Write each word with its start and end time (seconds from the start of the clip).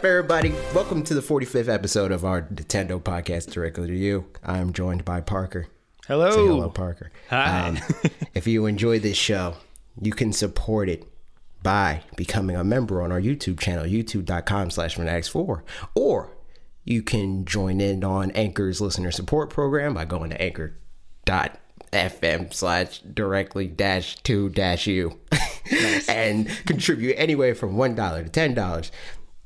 up, 0.00 0.06
everybody? 0.06 0.54
Welcome 0.74 1.04
to 1.04 1.12
the 1.12 1.20
45th 1.20 1.68
episode 1.68 2.10
of 2.10 2.24
our 2.24 2.40
Nintendo 2.40 2.98
podcast 2.98 3.50
directly 3.50 3.88
to 3.88 3.94
you. 3.94 4.24
I'm 4.42 4.72
joined 4.72 5.04
by 5.04 5.20
Parker. 5.20 5.66
Hello. 6.06 6.30
Say 6.30 6.38
hello, 6.38 6.70
Parker. 6.70 7.12
Hi. 7.28 7.68
Um, 7.68 7.78
if 8.34 8.46
you 8.46 8.64
enjoy 8.64 8.98
this 8.98 9.18
show, 9.18 9.56
you 10.00 10.12
can 10.12 10.32
support 10.32 10.88
it 10.88 11.06
by 11.62 12.00
becoming 12.16 12.56
a 12.56 12.64
member 12.64 13.02
on 13.02 13.12
our 13.12 13.20
YouTube 13.20 13.60
channel, 13.60 13.84
youtube.com 13.84 14.70
slash 14.70 14.96
fanatics4. 14.96 15.60
Or 15.94 16.30
you 16.84 17.02
can 17.02 17.44
join 17.44 17.82
in 17.82 18.02
on 18.02 18.30
Anchor's 18.30 18.80
listener 18.80 19.10
support 19.10 19.50
program 19.50 19.92
by 19.92 20.06
going 20.06 20.30
to 20.30 20.40
anchor.fm 20.40 22.54
slash 22.54 23.00
directly 23.00 23.66
dash 23.66 24.16
two 24.22 24.48
dash 24.48 24.86
you 24.86 25.20
and 26.08 26.48
contribute 26.64 27.16
anywhere 27.18 27.54
from 27.54 27.76
$1 27.76 28.32
to 28.32 28.40
$10. 28.40 28.90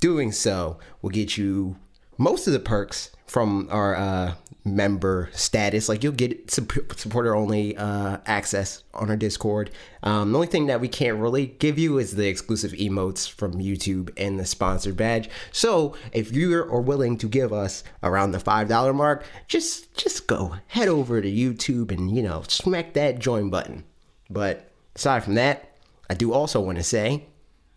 Doing 0.04 0.32
so 0.32 0.78
will 1.00 1.08
get 1.08 1.38
you 1.38 1.76
most 2.18 2.46
of 2.46 2.52
the 2.52 2.58
perks 2.58 3.08
from 3.26 3.68
our 3.70 3.96
uh, 3.96 4.34
member 4.62 5.30
status. 5.32 5.88
Like 5.88 6.04
you'll 6.04 6.12
get 6.12 6.50
sup- 6.50 6.94
supporter 6.94 7.34
only 7.34 7.74
uh, 7.78 8.18
access 8.26 8.84
on 8.92 9.08
our 9.08 9.16
Discord. 9.16 9.70
Um, 10.02 10.32
the 10.32 10.36
only 10.36 10.46
thing 10.46 10.66
that 10.66 10.82
we 10.82 10.88
can't 10.88 11.16
really 11.16 11.46
give 11.46 11.78
you 11.78 11.96
is 11.96 12.16
the 12.16 12.28
exclusive 12.28 12.72
emotes 12.72 13.26
from 13.26 13.54
YouTube 13.54 14.10
and 14.18 14.38
the 14.38 14.44
sponsored 14.44 14.98
badge. 14.98 15.30
So 15.52 15.96
if 16.12 16.36
you 16.36 16.54
are 16.54 16.82
willing 16.82 17.16
to 17.16 17.26
give 17.26 17.54
us 17.54 17.82
around 18.02 18.32
the 18.32 18.40
five 18.40 18.68
dollar 18.68 18.92
mark, 18.92 19.24
just 19.48 19.96
just 19.96 20.26
go 20.26 20.56
head 20.66 20.88
over 20.88 21.22
to 21.22 21.30
YouTube 21.30 21.90
and 21.90 22.14
you 22.14 22.22
know 22.22 22.42
smack 22.46 22.92
that 22.92 23.20
join 23.20 23.48
button. 23.48 23.84
But 24.28 24.70
aside 24.94 25.24
from 25.24 25.36
that, 25.36 25.78
I 26.10 26.12
do 26.12 26.34
also 26.34 26.60
want 26.60 26.76
to 26.76 26.84
say 26.84 27.24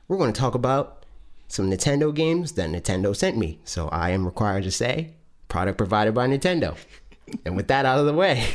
we're 0.10 0.18
going 0.18 0.34
to 0.34 0.42
talk 0.42 0.56
about 0.56 0.97
some 1.48 1.70
Nintendo 1.70 2.14
games 2.14 2.54
that 2.54 2.70
Nintendo 2.70 3.16
sent 3.16 3.38
me. 3.38 3.60
So 3.64 3.88
I 3.90 4.12
am 4.12 4.26
required 4.26 4.64
to 4.64 4.72
say 4.72 5.14
product 5.48 5.78
provided 5.78 6.14
by 6.14 6.28
Nintendo. 6.28 6.78
And 7.46 7.56
with 7.56 7.68
that 7.68 7.86
out 7.86 8.00
of 8.00 8.06
the 8.06 8.14
way, 8.14 8.46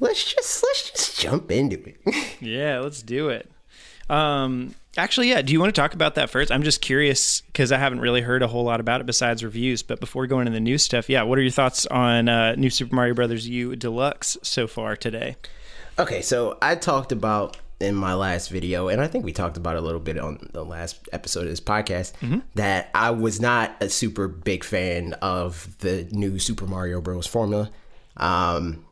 let's 0.00 0.24
just 0.24 0.62
let's 0.62 0.90
just 0.90 1.18
jump 1.18 1.50
into 1.50 1.76
it. 1.88 1.96
Yeah, 2.40 2.80
let's 2.80 3.02
do 3.02 3.30
it. 3.30 3.50
Um, 4.10 4.74
actually, 4.98 5.30
yeah. 5.30 5.40
Do 5.40 5.52
you 5.52 5.60
want 5.60 5.74
to 5.74 5.80
talk 5.80 5.94
about 5.94 6.16
that 6.16 6.28
first? 6.28 6.52
I'm 6.52 6.62
just 6.62 6.80
curious 6.82 7.40
because 7.40 7.72
I 7.72 7.78
haven't 7.78 8.00
really 8.00 8.20
heard 8.20 8.42
a 8.42 8.48
whole 8.48 8.64
lot 8.64 8.80
about 8.80 9.00
it 9.00 9.06
besides 9.06 9.42
reviews. 9.42 9.82
But 9.82 9.98
before 9.98 10.26
going 10.26 10.46
into 10.46 10.52
the 10.52 10.60
new 10.60 10.76
stuff, 10.78 11.08
yeah, 11.08 11.22
what 11.22 11.38
are 11.38 11.42
your 11.42 11.50
thoughts 11.50 11.86
on 11.86 12.28
uh, 12.28 12.54
New 12.56 12.70
Super 12.70 12.94
Mario 12.94 13.14
Brothers 13.14 13.48
U 13.48 13.76
Deluxe 13.76 14.36
so 14.42 14.66
far 14.66 14.94
today? 14.94 15.36
Okay, 15.98 16.22
so 16.22 16.58
I 16.60 16.74
talked 16.74 17.12
about 17.12 17.56
in 17.84 17.94
my 17.94 18.14
last 18.14 18.48
video, 18.48 18.88
and 18.88 19.00
I 19.00 19.06
think 19.06 19.24
we 19.24 19.32
talked 19.32 19.56
about 19.56 19.76
it 19.76 19.78
a 19.78 19.82
little 19.82 20.00
bit 20.00 20.18
on 20.18 20.48
the 20.52 20.64
last 20.64 21.08
episode 21.12 21.42
of 21.42 21.50
this 21.50 21.60
podcast, 21.60 22.12
that 22.56 22.90
I 22.94 23.10
was 23.10 23.40
not 23.40 23.76
a 23.80 23.88
super 23.88 24.26
big 24.26 24.64
fan 24.64 25.12
of 25.14 25.68
the 25.78 26.08
new 26.10 26.38
Super 26.38 26.66
Mario 26.66 27.00
Bros. 27.00 27.26
formula. 27.26 27.70
Um, 28.16 28.84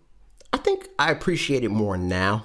I 0.53 0.59
think 0.59 0.89
I 0.99 1.11
appreciate 1.11 1.65
it 1.65 1.71
more 1.71 1.97
now. 1.97 2.45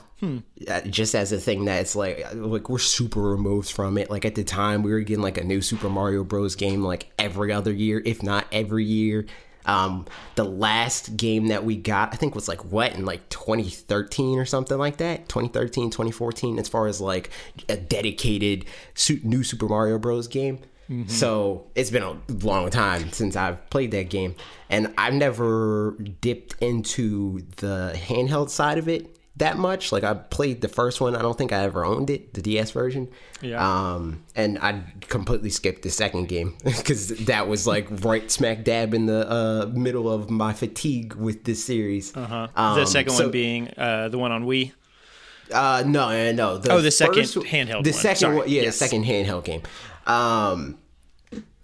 Uh, 0.67 0.81
just 0.81 1.13
as 1.13 1.31
a 1.31 1.37
thing 1.37 1.65
that 1.65 1.81
it's 1.81 1.95
like 1.95 2.25
like 2.33 2.69
we're 2.69 2.79
super 2.79 3.21
removed 3.21 3.69
from 3.69 3.99
it. 3.99 4.09
Like 4.09 4.25
at 4.25 4.33
the 4.33 4.43
time, 4.43 4.81
we 4.81 4.91
were 4.91 5.01
getting 5.01 5.21
like 5.21 5.37
a 5.37 5.43
new 5.43 5.61
Super 5.61 5.89
Mario 5.89 6.23
Bros. 6.23 6.55
game 6.55 6.81
like 6.81 7.11
every 7.19 7.51
other 7.51 7.71
year, 7.71 8.01
if 8.03 8.23
not 8.23 8.47
every 8.51 8.83
year. 8.83 9.27
Um, 9.67 10.05
the 10.35 10.45
last 10.45 11.17
game 11.17 11.47
that 11.47 11.63
we 11.63 11.75
got, 11.75 12.13
I 12.13 12.15
think, 12.17 12.33
was 12.33 12.47
like 12.47 12.63
what 12.65 12.95
in 12.95 13.05
like 13.05 13.27
2013 13.29 14.39
or 14.39 14.45
something 14.45 14.77
like 14.77 14.97
that. 14.97 15.27
2013, 15.29 15.91
2014, 15.91 16.57
as 16.57 16.67
far 16.67 16.87
as 16.87 16.99
like 17.01 17.29
a 17.69 17.77
dedicated 17.77 18.65
new 19.23 19.43
Super 19.43 19.67
Mario 19.67 19.99
Bros. 19.99 20.27
game. 20.27 20.59
So 21.07 21.67
it's 21.75 21.89
been 21.91 22.03
a 22.03 22.15
long 22.29 22.69
time 22.69 23.11
since 23.11 23.35
I've 23.35 23.69
played 23.69 23.91
that 23.91 24.09
game, 24.09 24.35
and 24.69 24.93
I've 24.97 25.13
never 25.13 25.97
dipped 26.21 26.55
into 26.61 27.41
the 27.57 27.91
handheld 27.93 28.49
side 28.49 28.77
of 28.77 28.87
it 28.87 29.16
that 29.37 29.57
much. 29.57 29.91
Like 29.91 30.03
I 30.03 30.13
played 30.13 30.61
the 30.61 30.67
first 30.67 30.99
one. 31.01 31.15
I 31.15 31.21
don't 31.21 31.37
think 31.37 31.51
I 31.53 31.63
ever 31.63 31.85
owned 31.85 32.09
it, 32.09 32.33
the 32.33 32.41
DS 32.41 32.71
version. 32.71 33.07
Yeah. 33.41 33.57
Um, 33.93 34.23
and 34.35 34.57
I 34.59 34.83
completely 35.01 35.49
skipped 35.49 35.81
the 35.83 35.89
second 35.89 36.27
game 36.27 36.55
because 36.63 37.09
that 37.25 37.47
was 37.47 37.65
like 37.67 37.87
right 38.03 38.29
smack 38.31 38.63
dab 38.63 38.93
in 38.93 39.05
the 39.05 39.29
uh, 39.29 39.65
middle 39.73 40.11
of 40.11 40.29
my 40.29 40.53
fatigue 40.53 41.13
with 41.15 41.43
this 41.43 41.63
series. 41.63 42.15
Uh-huh. 42.15 42.47
Um, 42.55 42.79
the 42.79 42.85
second 42.85 43.13
so- 43.13 43.23
one 43.25 43.31
being 43.31 43.69
uh, 43.77 44.09
the 44.09 44.17
one 44.17 44.31
on 44.31 44.45
Wii. 44.45 44.71
Uh, 45.53 45.81
no, 45.85 46.31
no. 46.33 46.57
The 46.57 46.71
Oh, 46.73 46.81
the 46.81 46.91
second 46.91 47.15
first- 47.15 47.35
handheld 47.37 47.83
The 47.85 47.91
one. 47.91 47.99
second 47.99 48.17
Sorry. 48.17 48.35
one, 48.37 48.49
yeah, 48.49 48.63
Yes. 48.63 48.77
the 48.79 48.85
second 48.85 49.05
handheld 49.05 49.45
game. 49.45 49.61
Um, 50.05 50.77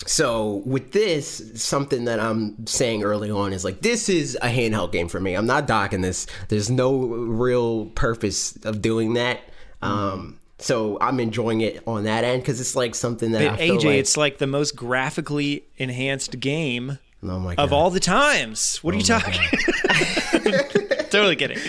so 0.06 0.62
with 0.66 0.92
this, 0.92 1.52
something 1.56 2.06
that 2.06 2.20
I'm 2.20 2.66
saying 2.68 3.04
early 3.04 3.32
on 3.32 3.54
is 3.54 3.64
like 3.64 3.82
this 3.82 4.10
is 4.10 4.38
a 4.42 4.48
handheld 4.48 4.92
game 4.92 5.08
for 5.08 5.20
me. 5.20 5.36
I'm 5.36 5.46
not 5.46 5.68
docking 5.68 6.02
this. 6.02 6.28
There's 6.50 6.70
no 6.70 6.98
real 6.98 7.88
purpose 7.88 8.58
of 8.66 8.82
doing 8.82 9.14
that. 9.14 9.42
Um, 9.82 10.40
so 10.60 10.98
I'm 11.02 11.20
enjoying 11.20 11.62
it 11.62 11.84
on 11.86 12.06
that 12.06 12.24
end 12.24 12.42
because 12.42 12.62
it's 12.62 12.76
like 12.76 12.96
something 12.96 13.32
that 13.32 13.60
AJ, 13.60 13.84
like, 13.84 13.96
it's 13.96 14.16
like 14.16 14.38
the 14.38 14.48
most 14.48 14.76
graphically 14.76 15.66
enhanced 15.78 16.40
game 16.40 17.00
oh 17.24 17.54
of 17.58 17.74
all 17.74 17.90
the 17.90 18.00
times. 18.00 18.78
What 18.78 18.94
are 18.94 18.98
you 18.98 19.04
talking? 19.04 19.34
totally 21.10 21.36
kidding. 21.36 21.60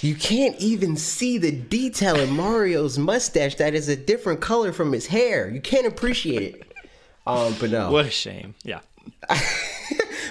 You 0.00 0.14
can't 0.14 0.56
even 0.58 0.96
see 0.96 1.38
the 1.38 1.52
detail 1.52 2.16
in 2.16 2.30
Mario's 2.30 2.98
mustache 2.98 3.54
that 3.54 3.74
is 3.74 3.88
a 3.88 3.96
different 3.96 4.40
color 4.40 4.72
from 4.72 4.92
his 4.92 5.06
hair. 5.06 5.48
You 5.48 5.60
can't 5.60 5.86
appreciate 5.86 6.42
it. 6.42 6.73
Um, 7.26 7.54
but 7.58 7.70
no. 7.70 7.90
What 7.90 8.06
a 8.06 8.10
shame. 8.10 8.54
Yeah. 8.64 8.80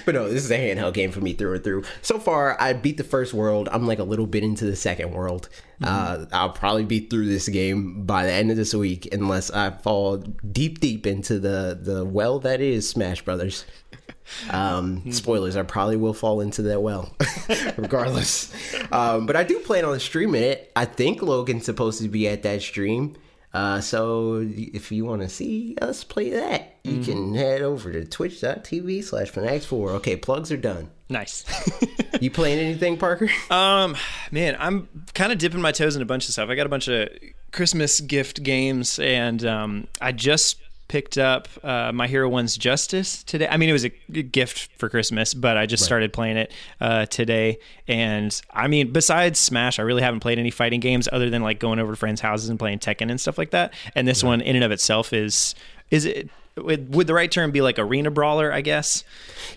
But 0.04 0.14
no, 0.14 0.28
this 0.28 0.44
is 0.44 0.50
a 0.50 0.58
handheld 0.58 0.94
game 0.94 1.10
for 1.10 1.20
me 1.20 1.32
through 1.32 1.54
and 1.54 1.64
through. 1.64 1.84
So 2.02 2.18
far, 2.18 2.60
I 2.60 2.72
beat 2.74 2.96
the 2.96 3.04
first 3.04 3.32
world. 3.32 3.68
I'm 3.72 3.86
like 3.86 3.98
a 3.98 4.04
little 4.04 4.26
bit 4.26 4.44
into 4.44 4.64
the 4.66 4.76
second 4.76 5.12
world. 5.12 5.48
Uh, 5.82 6.26
I'll 6.32 6.50
probably 6.50 6.84
be 6.84 7.00
through 7.00 7.26
this 7.26 7.48
game 7.48 8.04
by 8.04 8.24
the 8.24 8.32
end 8.32 8.50
of 8.50 8.56
this 8.56 8.74
week, 8.74 9.12
unless 9.12 9.50
I 9.50 9.70
fall 9.70 10.18
deep, 10.18 10.80
deep 10.80 11.06
into 11.06 11.38
the 11.38 11.78
the 11.80 12.04
well 12.04 12.38
that 12.40 12.60
is 12.60 12.88
Smash 12.88 13.22
Brothers. 13.22 13.64
Um, 14.48 15.12
spoilers: 15.12 15.54
I 15.54 15.64
probably 15.64 15.96
will 15.96 16.14
fall 16.14 16.40
into 16.40 16.62
that 16.62 16.80
well, 16.80 17.14
regardless. 17.76 18.50
Um, 18.90 19.26
but 19.26 19.36
I 19.36 19.44
do 19.44 19.58
plan 19.60 19.84
on 19.84 20.00
streaming 20.00 20.42
it. 20.42 20.72
I 20.74 20.86
think 20.86 21.20
Logan's 21.20 21.66
supposed 21.66 22.00
to 22.00 22.08
be 22.08 22.26
at 22.26 22.42
that 22.42 22.62
stream. 22.62 23.16
Uh, 23.54 23.80
so 23.80 24.44
if 24.44 24.90
you 24.90 25.04
want 25.04 25.22
to 25.22 25.28
see 25.28 25.76
us 25.80 26.02
play 26.02 26.30
that, 26.30 26.74
you 26.82 27.00
can 27.02 27.34
head 27.34 27.62
over 27.62 27.92
to 27.92 28.04
twitch.tv 28.04 29.04
slash 29.04 29.30
fanatics4. 29.30 29.90
Okay, 29.92 30.16
plugs 30.16 30.50
are 30.50 30.56
done. 30.56 30.90
Nice. 31.08 31.44
You 32.20 32.30
playing 32.30 32.60
anything, 32.60 32.96
Parker? 32.96 33.28
Um, 33.50 33.96
man, 34.30 34.56
I'm 34.58 34.88
kind 35.14 35.32
of 35.32 35.38
dipping 35.38 35.60
my 35.60 35.72
toes 35.72 35.96
in 35.96 36.00
a 36.02 36.06
bunch 36.06 36.26
of 36.26 36.32
stuff. 36.32 36.48
I 36.48 36.54
got 36.54 36.64
a 36.64 36.68
bunch 36.70 36.88
of 36.88 37.08
Christmas 37.50 38.00
gift 38.00 38.42
games, 38.42 38.98
and 38.98 39.44
um, 39.44 39.88
I 40.00 40.12
just 40.12 40.58
picked 40.88 41.18
up 41.18 41.48
uh, 41.62 41.92
My 41.92 42.06
Hero 42.06 42.28
One's 42.28 42.56
Justice 42.56 43.22
today. 43.24 43.48
I 43.48 43.56
mean, 43.56 43.68
it 43.68 43.72
was 43.72 43.84
a 43.84 43.88
gift 43.88 44.70
for 44.78 44.88
Christmas, 44.88 45.34
but 45.34 45.56
I 45.56 45.66
just 45.66 45.84
started 45.84 46.12
playing 46.12 46.36
it 46.36 46.52
uh, 46.80 47.06
today. 47.06 47.58
And 47.88 48.38
I 48.52 48.68
mean, 48.68 48.92
besides 48.92 49.38
Smash, 49.38 49.78
I 49.78 49.82
really 49.82 50.02
haven't 50.02 50.20
played 50.20 50.38
any 50.38 50.50
fighting 50.50 50.80
games 50.80 51.08
other 51.10 51.30
than 51.30 51.42
like 51.42 51.58
going 51.58 51.78
over 51.78 51.92
to 51.92 51.96
friends' 51.96 52.20
houses 52.20 52.48
and 52.48 52.58
playing 52.58 52.78
Tekken 52.78 53.10
and 53.10 53.20
stuff 53.20 53.38
like 53.38 53.50
that. 53.50 53.72
And 53.94 54.06
this 54.06 54.22
one, 54.22 54.40
in 54.40 54.56
and 54.56 54.64
of 54.64 54.70
itself, 54.72 55.12
is 55.12 55.54
is 55.90 56.04
it 56.04 56.28
would, 56.56 57.06
the 57.06 57.14
right 57.14 57.30
term 57.30 57.50
be 57.50 57.60
like 57.60 57.78
arena 57.78 58.10
brawler? 58.10 58.52
I 58.52 58.60
guess. 58.60 59.04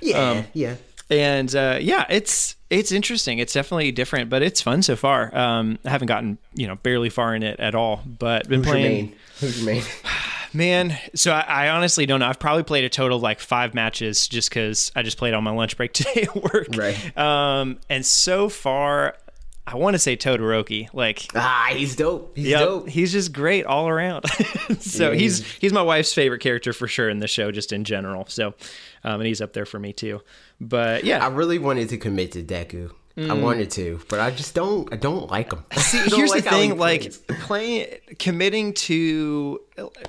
yeah, 0.02 0.44
yeah. 0.54 0.76
and 1.10 1.54
uh, 1.56 1.78
yeah, 1.82 2.06
it's 2.10 2.56
it's 2.70 2.92
interesting. 2.92 3.40
It's 3.40 3.54
definitely 3.54 3.92
different, 3.92 4.30
but 4.30 4.42
it's 4.42 4.62
fun 4.62 4.82
so 4.82 4.96
far. 4.96 5.36
Um, 5.38 5.78
I 5.86 5.90
haven't 5.90 6.08
gotten 6.08 6.38
you 6.54 6.68
know 6.68 6.76
barely 6.76 7.10
far 7.10 7.36
in 7.36 7.44
it 7.44 7.60
at 7.60 7.76
all, 7.76 8.02
but 8.06 8.48
been 8.48 8.60
Who's 8.60 8.68
your 8.68 8.74
playing. 8.74 9.06
main? 9.06 9.16
Who's 9.40 9.64
your 9.64 9.76
main? 9.76 9.84
Man, 10.58 10.98
so 11.14 11.32
I, 11.34 11.42
I 11.42 11.70
honestly 11.70 12.08
don't 12.08 12.20
know. 12.20 12.26
I've 12.26 12.40
probably 12.40 12.64
played 12.64 12.84
a 12.84 12.90
total 12.90 13.18
of 13.18 13.22
like 13.22 13.40
five 13.40 13.76
matches 13.76 14.28
just 14.28 14.50
because 14.50 14.92
I 14.96 15.04
just 15.04 15.20
played 15.20 15.36
on 15.36 15.44
my 15.44 15.52
lunch 15.52 15.78
break 15.78 15.94
today 15.94 16.24
at 16.24 16.36
work. 16.36 16.70
Right. 16.76 17.16
Um, 17.16 17.78
and 17.92 18.04
so 18.04 18.50
far, 18.50 19.16
I 19.68 19.76
want 19.76 19.94
to 19.94 20.00
say 20.00 20.18
Todoroki. 20.18 20.90
Like, 20.94 21.28
ah, 21.36 21.68
he's 21.74 21.96
dope. 21.96 22.36
He's 22.36 22.48
Yep, 22.48 22.60
dope. 22.60 22.90
he's 22.90 23.12
just 23.12 23.34
great 23.34 23.66
all 23.66 23.88
around. 23.88 24.28
so 24.80 25.12
Yeah, 25.12 25.20
he's 25.20 25.46
he's 25.58 25.74
my 25.74 25.84
wife's 25.84 26.12
favorite 26.12 26.40
character 26.40 26.74
for 26.74 26.88
sure 26.88 27.08
in 27.08 27.20
the 27.20 27.28
show, 27.28 27.52
just 27.52 27.72
in 27.72 27.84
general. 27.84 28.26
So, 28.28 28.56
um, 29.04 29.22
and 29.22 29.28
he's 29.28 29.42
up 29.42 29.54
there 29.54 29.68
for 29.68 29.78
me 29.78 29.94
too. 29.94 30.22
But 30.60 31.04
yeah, 31.04 31.24
I 31.24 31.30
really 31.30 31.60
wanted 31.60 31.90
to 31.90 31.98
commit 31.98 32.32
to 32.32 32.42
Deku. 32.42 32.92
I 33.20 33.34
wanted 33.34 33.72
to, 33.72 34.00
but 34.10 34.20
I 34.20 34.30
just 34.30 34.54
don't. 34.54 34.94
I 34.94 34.96
don't 34.96 35.30
like 35.32 35.52
him. 35.52 35.64
Mm. 35.72 35.80
See, 35.80 35.98
don't 36.10 36.20
here's 36.20 36.30
like 36.30 36.44
the 36.44 36.50
how 36.52 36.58
he 36.58 36.68
thing: 36.70 36.78
like 36.78 37.02
plays. 37.02 37.18
playing, 37.42 37.88
committing 38.20 38.74
to 38.74 39.60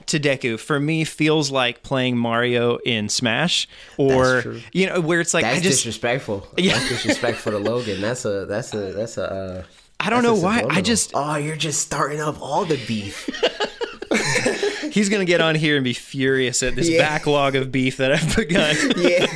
to 0.06 0.20
Deku 0.20 0.58
for 0.60 0.78
me 0.78 1.04
feels 1.04 1.50
like 1.50 1.82
playing 1.82 2.18
Mario 2.18 2.76
in 2.78 3.08
Smash, 3.08 3.66
or 3.96 4.56
you 4.72 4.86
know, 4.86 5.00
where 5.00 5.20
it's 5.20 5.32
like 5.32 5.44
that's 5.44 5.58
I 5.58 5.60
just 5.62 5.76
disrespectful. 5.78 6.46
Yeah. 6.58 6.74
That's 6.74 6.88
disrespectful 6.90 7.52
to 7.52 7.58
Logan. 7.58 8.02
That's 8.02 8.26
a. 8.26 8.44
That's 8.44 8.74
a. 8.74 8.92
That's 8.92 9.16
a. 9.16 9.32
Uh, 9.32 9.62
I 10.00 10.10
don't 10.10 10.22
know 10.22 10.34
why. 10.34 10.64
I 10.68 10.82
just 10.82 11.12
Oh, 11.14 11.36
you're 11.36 11.56
just 11.56 11.80
starting 11.80 12.20
up 12.20 12.40
all 12.42 12.64
the 12.66 12.76
beef. 12.86 13.28
he's 14.92 15.08
gonna 15.08 15.24
get 15.24 15.40
on 15.40 15.54
here 15.54 15.76
and 15.76 15.84
be 15.84 15.92
furious 15.92 16.62
at 16.62 16.74
this 16.76 16.88
Yeah. 16.88 16.98
backlog 17.08 17.54
of 17.56 17.70
beef 17.72 17.96
that 17.98 18.12
I've 18.12 18.36
begun. 18.36 18.76
yeah. 18.96 19.26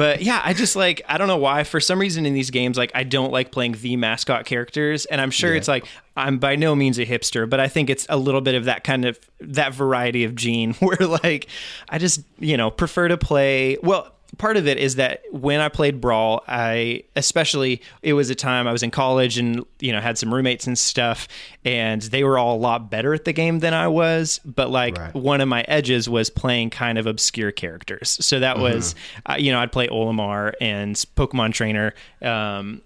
But 0.00 0.22
yeah, 0.22 0.40
I 0.42 0.54
just 0.54 0.76
like 0.76 1.02
I 1.06 1.18
don't 1.18 1.28
know 1.28 1.36
why. 1.36 1.62
For 1.64 1.78
some 1.78 1.98
reason 1.98 2.24
in 2.24 2.32
these 2.32 2.50
games, 2.50 2.78
like 2.78 2.90
I 2.94 3.02
don't 3.04 3.30
like 3.32 3.52
playing 3.52 3.72
the 3.72 3.96
mascot 3.96 4.46
characters, 4.46 5.04
and 5.04 5.20
I'm 5.20 5.30
sure 5.30 5.50
Yeah. 5.52 5.58
it's 5.58 5.68
like 5.68 5.84
I'm 6.16 6.38
by 6.38 6.56
no 6.56 6.74
means 6.74 6.98
a 6.98 7.04
hipster, 7.04 7.48
but 7.48 7.60
I 7.60 7.68
think 7.68 7.90
it's 7.90 8.06
a 8.08 8.16
little 8.16 8.40
bit 8.40 8.54
of 8.54 8.64
that 8.64 8.82
kind 8.82 9.04
of 9.04 9.18
that 9.40 9.74
variety 9.74 10.24
of 10.24 10.34
gene 10.34 10.72
where 10.80 10.96
like 11.22 11.48
I 11.90 11.98
just 11.98 12.22
you 12.38 12.56
know 12.56 12.70
prefer 12.70 13.08
to 13.08 13.18
play 13.18 13.76
well. 13.82 14.10
Part 14.38 14.56
of 14.56 14.66
it 14.68 14.78
is 14.78 14.96
that 14.96 15.22
when 15.32 15.60
I 15.60 15.68
played 15.68 16.00
Brawl, 16.00 16.42
I 16.46 17.02
especially 17.16 17.82
it 18.02 18.12
was 18.12 18.30
a 18.30 18.34
time 18.34 18.66
I 18.68 18.72
was 18.72 18.82
in 18.82 18.90
college 18.90 19.38
and 19.38 19.64
you 19.80 19.92
know 19.92 20.00
had 20.00 20.18
some 20.18 20.32
roommates 20.32 20.66
and 20.66 20.78
stuff, 20.78 21.28
and 21.64 22.00
they 22.02 22.24
were 22.24 22.38
all 22.38 22.56
a 22.56 22.58
lot 22.60 22.90
better 22.90 23.12
at 23.12 23.24
the 23.24 23.32
game 23.32 23.58
than 23.58 23.74
I 23.74 23.88
was. 23.88 24.40
But 24.44 24.70
like 24.70 24.96
Right. 24.96 25.14
one 25.14 25.40
of 25.40 25.48
my 25.48 25.62
edges 25.62 26.08
was 26.08 26.30
playing 26.30 26.70
kind 26.70 26.98
of 26.98 27.06
obscure 27.06 27.50
characters. 27.52 28.16
So 28.24 28.40
that 28.40 28.58
was, 28.58 28.94
uh, 29.26 29.36
you 29.38 29.52
know, 29.52 29.58
I'd 29.60 29.72
play 29.72 29.88
Olimar 29.88 30.52
and 30.60 30.94
Pokemon 31.16 31.52
Trainer, 31.52 31.94
um, 32.22 32.82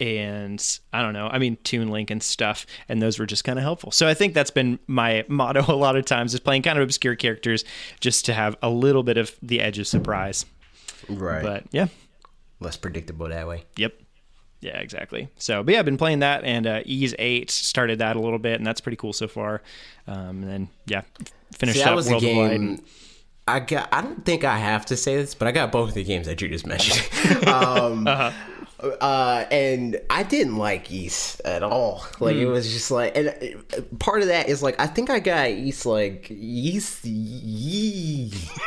and 0.00 0.78
I 0.92 1.02
don't 1.02 1.12
know, 1.12 1.28
I 1.28 1.38
mean, 1.38 1.58
Toon 1.62 1.88
Link 1.88 2.10
and 2.10 2.22
stuff, 2.22 2.66
and 2.88 3.02
those 3.02 3.18
were 3.18 3.26
just 3.26 3.44
kind 3.44 3.58
of 3.58 3.62
helpful. 3.62 3.90
So 3.90 4.08
I 4.08 4.14
think 4.14 4.32
that's 4.34 4.50
been 4.50 4.78
my 4.86 5.24
motto 5.28 5.64
a 5.68 5.76
lot 5.76 5.96
of 5.96 6.04
times 6.06 6.32
is 6.34 6.40
playing 6.40 6.62
kind 6.62 6.78
of 6.78 6.82
obscure 6.82 7.14
characters 7.16 7.64
just 8.00 8.24
to 8.26 8.32
have 8.34 8.56
a 8.62 8.70
little 8.70 9.02
bit 9.02 9.18
of 9.18 9.36
the 9.42 9.60
edge 9.60 9.78
of 9.78 9.86
surprise. 9.86 10.46
Right. 11.08 11.42
But 11.42 11.64
yeah, 11.72 11.86
Less 12.60 12.76
predictable 12.76 13.28
that 13.28 13.48
way. 13.48 13.64
Yep. 13.76 13.94
Yeah, 14.60 14.78
exactly. 14.78 15.28
So, 15.38 15.62
but 15.62 15.72
yeah, 15.72 15.78
I've 15.78 15.86
been 15.86 15.96
playing 15.96 16.18
that, 16.18 16.44
and 16.44 16.66
uh, 16.66 16.82
Ys 16.84 17.14
Eight 17.18 17.50
started 17.50 18.00
that 18.00 18.16
a 18.16 18.20
little 18.20 18.38
bit, 18.38 18.56
and 18.56 18.66
that's 18.66 18.82
pretty 18.82 18.96
cool 18.96 19.14
so 19.14 19.26
far. 19.26 19.62
Um, 20.06 20.42
and 20.42 20.48
then 20.50 20.68
yeah, 20.86 21.02
finished 21.56 21.78
See, 21.78 21.84
that 21.84 21.90
up 21.90 21.96
was 21.96 22.08
a 22.08 22.10
World 22.10 22.22
game. 22.22 22.82
I 23.48 23.60
got. 23.60 23.88
I 23.90 24.02
don't 24.02 24.24
think 24.24 24.44
I 24.44 24.58
have 24.58 24.84
to 24.86 24.96
say 24.98 25.16
this, 25.16 25.34
but 25.34 25.48
I 25.48 25.52
got 25.52 25.72
both 25.72 25.88
of 25.88 25.94
the 25.94 26.04
games 26.04 26.26
that 26.26 26.42
you 26.42 26.48
just 26.48 26.66
mentioned. 26.66 27.00
um, 27.48 28.06
Uh-huh. 28.06 28.32
Uh, 28.82 29.44
and 29.50 30.00
I 30.08 30.22
didn't 30.22 30.56
like 30.56 30.90
East 30.90 31.40
at 31.44 31.62
all. 31.62 32.04
Like 32.18 32.36
it 32.36 32.46
Hmm. 32.46 32.52
was 32.52 32.70
just 32.72 32.90
like, 32.90 33.16
and 33.16 33.28
uh, 33.28 33.80
part 33.98 34.22
of 34.22 34.28
that 34.28 34.48
is 34.48 34.62
like 34.62 34.80
I 34.80 34.86
think 34.86 35.10
I 35.10 35.20
got 35.20 35.48
East 35.50 35.86
like 35.86 36.30
East 36.30 37.04
yee. 37.04 38.32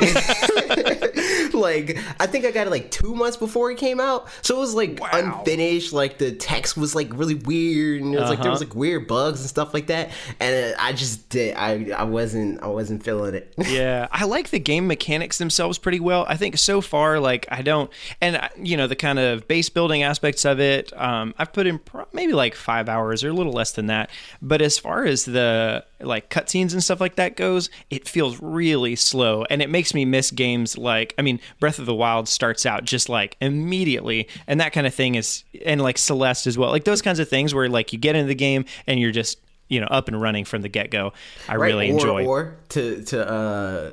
like 1.52 1.98
I 2.20 2.26
think 2.26 2.44
I 2.44 2.50
got 2.50 2.66
it 2.66 2.70
like 2.70 2.90
two 2.90 3.14
months 3.14 3.36
before 3.36 3.70
it 3.70 3.78
came 3.78 4.00
out, 4.00 4.28
so 4.42 4.56
it 4.56 4.60
was 4.60 4.74
like 4.74 5.00
Wow. 5.00 5.08
unfinished. 5.12 5.92
Like 5.92 6.18
the 6.18 6.32
text 6.32 6.76
was 6.76 6.94
like 6.94 7.08
really 7.12 7.34
weird, 7.34 8.02
and 8.02 8.14
it 8.14 8.20
was 8.20 8.28
like 8.30 8.42
there 8.42 8.50
was 8.50 8.60
Uh-huh. 8.62 8.68
like 8.70 8.76
weird 8.76 9.06
bugs 9.08 9.40
and 9.40 9.48
stuff 9.48 9.74
like 9.74 9.86
that. 9.88 10.10
And 10.40 10.74
uh, 10.74 10.76
I 10.78 10.92
just 10.92 11.28
did. 11.28 11.56
I 11.56 11.90
I 11.96 12.04
wasn't 12.04 12.62
I 12.62 12.68
wasn't 12.68 13.02
feeling 13.02 13.34
it. 13.34 13.52
yeah, 13.68 14.08
I 14.12 14.24
like 14.24 14.50
the 14.50 14.58
game 14.60 14.86
mechanics 14.86 15.38
themselves 15.38 15.78
pretty 15.78 16.00
well. 16.00 16.24
I 16.28 16.36
think 16.36 16.56
so 16.58 16.80
far, 16.80 17.18
like 17.20 17.46
I 17.50 17.62
don't, 17.62 17.90
and 18.20 18.36
uh, 18.36 18.48
you 18.60 18.76
know 18.76 18.86
the 18.86 18.96
kind 18.96 19.18
of 19.18 19.46
base 19.48 19.68
building 19.68 20.02
aspects 20.04 20.44
of 20.44 20.60
it. 20.60 20.92
Um, 20.96 21.34
I've 21.38 21.52
put 21.52 21.66
in 21.66 21.80
pro- 21.80 22.06
maybe 22.12 22.32
like 22.32 22.54
five 22.54 22.88
hours 22.88 23.24
or 23.24 23.30
a 23.30 23.32
little 23.32 23.52
less 23.52 23.72
than 23.72 23.86
that. 23.86 24.10
But 24.40 24.62
as 24.62 24.78
far 24.78 25.04
as 25.04 25.24
the 25.24 25.84
like 26.00 26.30
cutscenes 26.30 26.72
and 26.72 26.82
stuff 26.84 27.00
like 27.00 27.16
that 27.16 27.36
goes, 27.36 27.70
it 27.90 28.08
feels 28.08 28.40
really 28.40 28.94
slow, 28.94 29.44
and 29.50 29.60
it 29.60 29.70
makes 29.70 29.94
me 29.94 30.04
miss 30.04 30.30
games 30.30 30.78
like 30.78 31.14
I 31.18 31.22
mean, 31.22 31.40
Breath 31.58 31.78
of 31.80 31.86
the 31.86 31.94
Wild 31.94 32.28
starts 32.28 32.64
out 32.64 32.84
just 32.84 33.08
like 33.08 33.36
immediately, 33.40 34.28
and 34.46 34.60
that 34.60 34.72
kind 34.72 34.86
of 34.86 34.94
thing 34.94 35.16
is, 35.16 35.42
and 35.64 35.82
like 35.82 35.98
Celeste 35.98 36.46
as 36.46 36.56
well, 36.56 36.70
like 36.70 36.84
those 36.84 37.02
kinds 37.02 37.18
of 37.18 37.28
things 37.28 37.54
where 37.54 37.68
like 37.68 37.92
you 37.92 37.98
get 37.98 38.14
into 38.14 38.28
the 38.28 38.34
game 38.34 38.64
and 38.86 39.00
you're 39.00 39.10
just 39.10 39.38
you 39.68 39.80
know 39.80 39.86
up 39.86 40.08
and 40.08 40.20
running 40.20 40.44
from 40.44 40.62
the 40.62 40.68
get 40.68 40.90
go. 40.90 41.12
I 41.48 41.56
Right? 41.56 41.66
really 41.66 41.90
or, 41.90 41.92
enjoy. 41.94 42.26
Or 42.26 42.56
to 42.70 43.02
to 43.04 43.28
uh, 43.28 43.90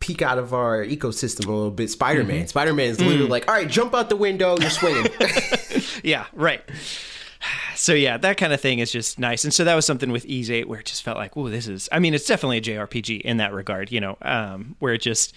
peek 0.00 0.22
out 0.22 0.38
of 0.38 0.52
our 0.54 0.84
ecosystem 0.84 1.46
a 1.46 1.50
little 1.50 1.70
bit. 1.70 1.90
Spider 1.90 2.24
Man. 2.24 2.40
Mm-hmm. 2.40 2.46
Spider 2.46 2.74
Man 2.74 2.88
is 2.88 3.00
literally 3.00 3.28
like, 3.28 3.48
all 3.48 3.54
right, 3.54 3.68
jump 3.68 3.94
out 3.94 4.08
the 4.08 4.16
window, 4.16 4.56
you're 4.58 4.70
swinging. 4.70 5.06
yeah, 6.02 6.26
right. 6.32 6.62
So 7.74 7.92
yeah, 7.92 8.16
that 8.16 8.36
kind 8.36 8.52
of 8.52 8.60
thing 8.60 8.78
is 8.78 8.90
just 8.90 9.18
nice. 9.18 9.44
And 9.44 9.52
so 9.52 9.64
that 9.64 9.74
was 9.74 9.84
something 9.84 10.10
with 10.10 10.24
Ys 10.26 10.50
8 10.50 10.68
where 10.68 10.80
it 10.80 10.86
just 10.86 11.02
felt 11.02 11.16
like, 11.16 11.36
oh, 11.36 11.48
this 11.48 11.68
is 11.68 11.88
I 11.92 11.98
mean, 11.98 12.14
it's 12.14 12.26
definitely 12.26 12.58
a 12.58 12.62
JRPG 12.62 13.20
in 13.20 13.36
that 13.38 13.52
regard, 13.52 13.92
you 13.92 14.00
know, 14.00 14.16
um, 14.22 14.76
where 14.78 14.94
it 14.94 15.02
just 15.02 15.34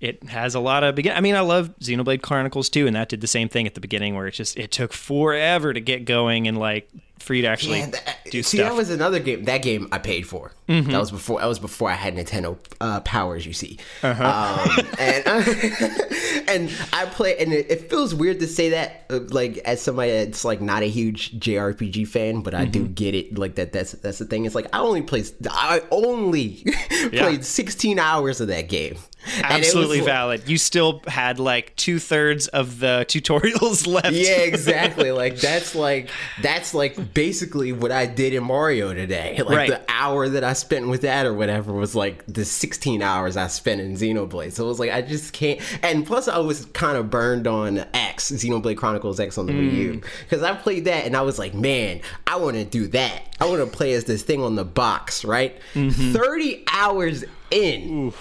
it 0.00 0.22
has 0.24 0.54
a 0.54 0.60
lot 0.60 0.84
of 0.84 0.94
begin 0.94 1.16
I 1.16 1.20
mean, 1.20 1.34
I 1.34 1.40
love 1.40 1.74
Xenoblade 1.80 2.22
Chronicles 2.22 2.68
too, 2.68 2.86
and 2.86 2.96
that 2.96 3.08
did 3.08 3.20
the 3.20 3.26
same 3.26 3.48
thing 3.48 3.66
at 3.66 3.74
the 3.74 3.80
beginning 3.80 4.14
where 4.14 4.26
it 4.26 4.32
just 4.32 4.58
it 4.58 4.70
took 4.70 4.92
forever 4.92 5.72
to 5.72 5.80
get 5.80 6.04
going 6.04 6.46
and 6.46 6.58
like 6.58 6.90
for 7.20 7.34
you 7.34 7.42
to 7.42 7.48
actually 7.48 7.78
Yeah, 7.80 7.86
that- 7.90 8.18
do 8.30 8.42
see, 8.42 8.58
stuff. 8.58 8.66
Mm-hmm. 8.66 8.68
that 8.74 8.76
was 8.78 8.90
another 8.90 9.18
game. 9.20 9.44
That 9.44 9.62
game 9.62 9.88
I 9.92 9.98
paid 9.98 10.26
for. 10.26 10.52
That 10.66 10.86
was 11.00 11.10
before. 11.10 11.40
That 11.40 11.46
was 11.46 11.58
before 11.58 11.90
I 11.90 11.94
had 11.94 12.14
Nintendo 12.14 12.56
uh, 12.80 13.00
powers. 13.00 13.44
You 13.44 13.52
see, 13.52 13.78
Uh-huh. 14.04 14.24
um, 14.24 14.86
and 15.00 15.26
and 16.48 16.70
I 16.92 17.06
play, 17.06 17.36
and 17.38 17.52
it, 17.52 17.68
it 17.70 17.90
feels 17.90 18.14
weird 18.14 18.38
to 18.40 18.46
say 18.46 18.70
that, 18.70 19.04
uh, 19.10 19.18
like 19.30 19.58
as 19.58 19.80
somebody 19.82 20.12
that's 20.12 20.44
like 20.44 20.60
not 20.60 20.82
a 20.82 20.88
huge 20.88 21.38
JRPG 21.40 22.06
fan, 22.08 22.42
but 22.42 22.54
I 22.54 22.64
do 22.66 22.84
Mm-hmm. 22.84 22.92
get 22.94 23.14
it. 23.16 23.36
Like 23.38 23.56
that. 23.56 23.72
That's 23.72 23.92
that's 23.92 24.18
the 24.18 24.24
thing. 24.26 24.44
It's 24.46 24.54
like 24.54 24.68
I 24.72 24.78
only 24.78 25.02
played. 25.02 25.28
I 25.50 25.82
only 25.90 26.62
played 27.12 27.44
16 27.44 27.98
hours 27.98 28.40
of 28.40 28.46
that 28.48 28.68
game. 28.68 28.96
It 29.22 29.42
was 29.42 29.42
Absolutely 29.66 30.00
valid. 30.00 30.48
You 30.48 30.56
still 30.56 31.02
had 31.06 31.38
like 31.38 31.76
two 31.76 31.98
thirds 31.98 32.46
of 32.48 32.78
the 32.80 33.04
tutorials 33.08 33.86
left. 33.86 34.12
Yeah, 34.12 34.38
exactly. 34.38 35.10
like 35.12 35.36
that's 35.36 35.74
like 35.74 36.08
that's 36.40 36.72
like 36.74 37.09
basically 37.14 37.72
what 37.72 37.90
I 37.92 38.06
did 38.06 38.34
in 38.34 38.44
Mario 38.44 38.94
today. 38.94 39.40
Like 39.50 39.56
Right. 39.56 39.70
the 39.70 39.80
hour 39.88 40.28
that 40.28 40.44
I 40.44 40.52
spent 40.52 40.88
with 40.88 41.02
that 41.02 41.26
or 41.26 41.34
whatever 41.34 41.72
was 41.72 41.94
like 41.94 42.24
the 42.26 42.44
16 42.44 43.02
hours 43.02 43.36
I 43.36 43.46
spent 43.48 43.80
in 43.80 43.94
Xenoblade. 43.96 44.52
So 44.52 44.64
it 44.64 44.68
was 44.68 44.78
like 44.78 44.90
I 44.92 45.02
just 45.02 45.32
can't. 45.32 45.60
And 45.82 46.06
plus, 46.06 46.28
I 46.28 46.38
was 46.38 46.66
kind 46.66 46.96
of 46.96 47.10
burned 47.10 47.46
on 47.46 47.84
X, 47.94 48.30
Xenoblade 48.30 48.76
Chronicles 48.76 49.18
X 49.20 49.38
on 49.38 49.46
the 49.46 49.52
Wii 49.52 49.72
U, 49.72 50.00
because 50.28 50.42
I 50.42 50.54
played 50.54 50.84
that 50.86 51.04
and 51.06 51.16
I 51.16 51.22
was 51.22 51.38
like, 51.38 51.54
man, 51.54 52.00
I 52.26 52.36
want 52.36 52.56
to 52.56 52.64
do 52.64 52.86
that. 52.88 53.22
I 53.40 53.46
want 53.46 53.60
to 53.60 53.66
play 53.76 53.92
as 53.94 54.04
this 54.04 54.22
thing 54.22 54.42
on 54.42 54.54
the 54.56 54.64
box, 54.64 55.24
right? 55.24 55.56
30 55.74 56.64
hours 56.72 57.24
in. 57.50 58.12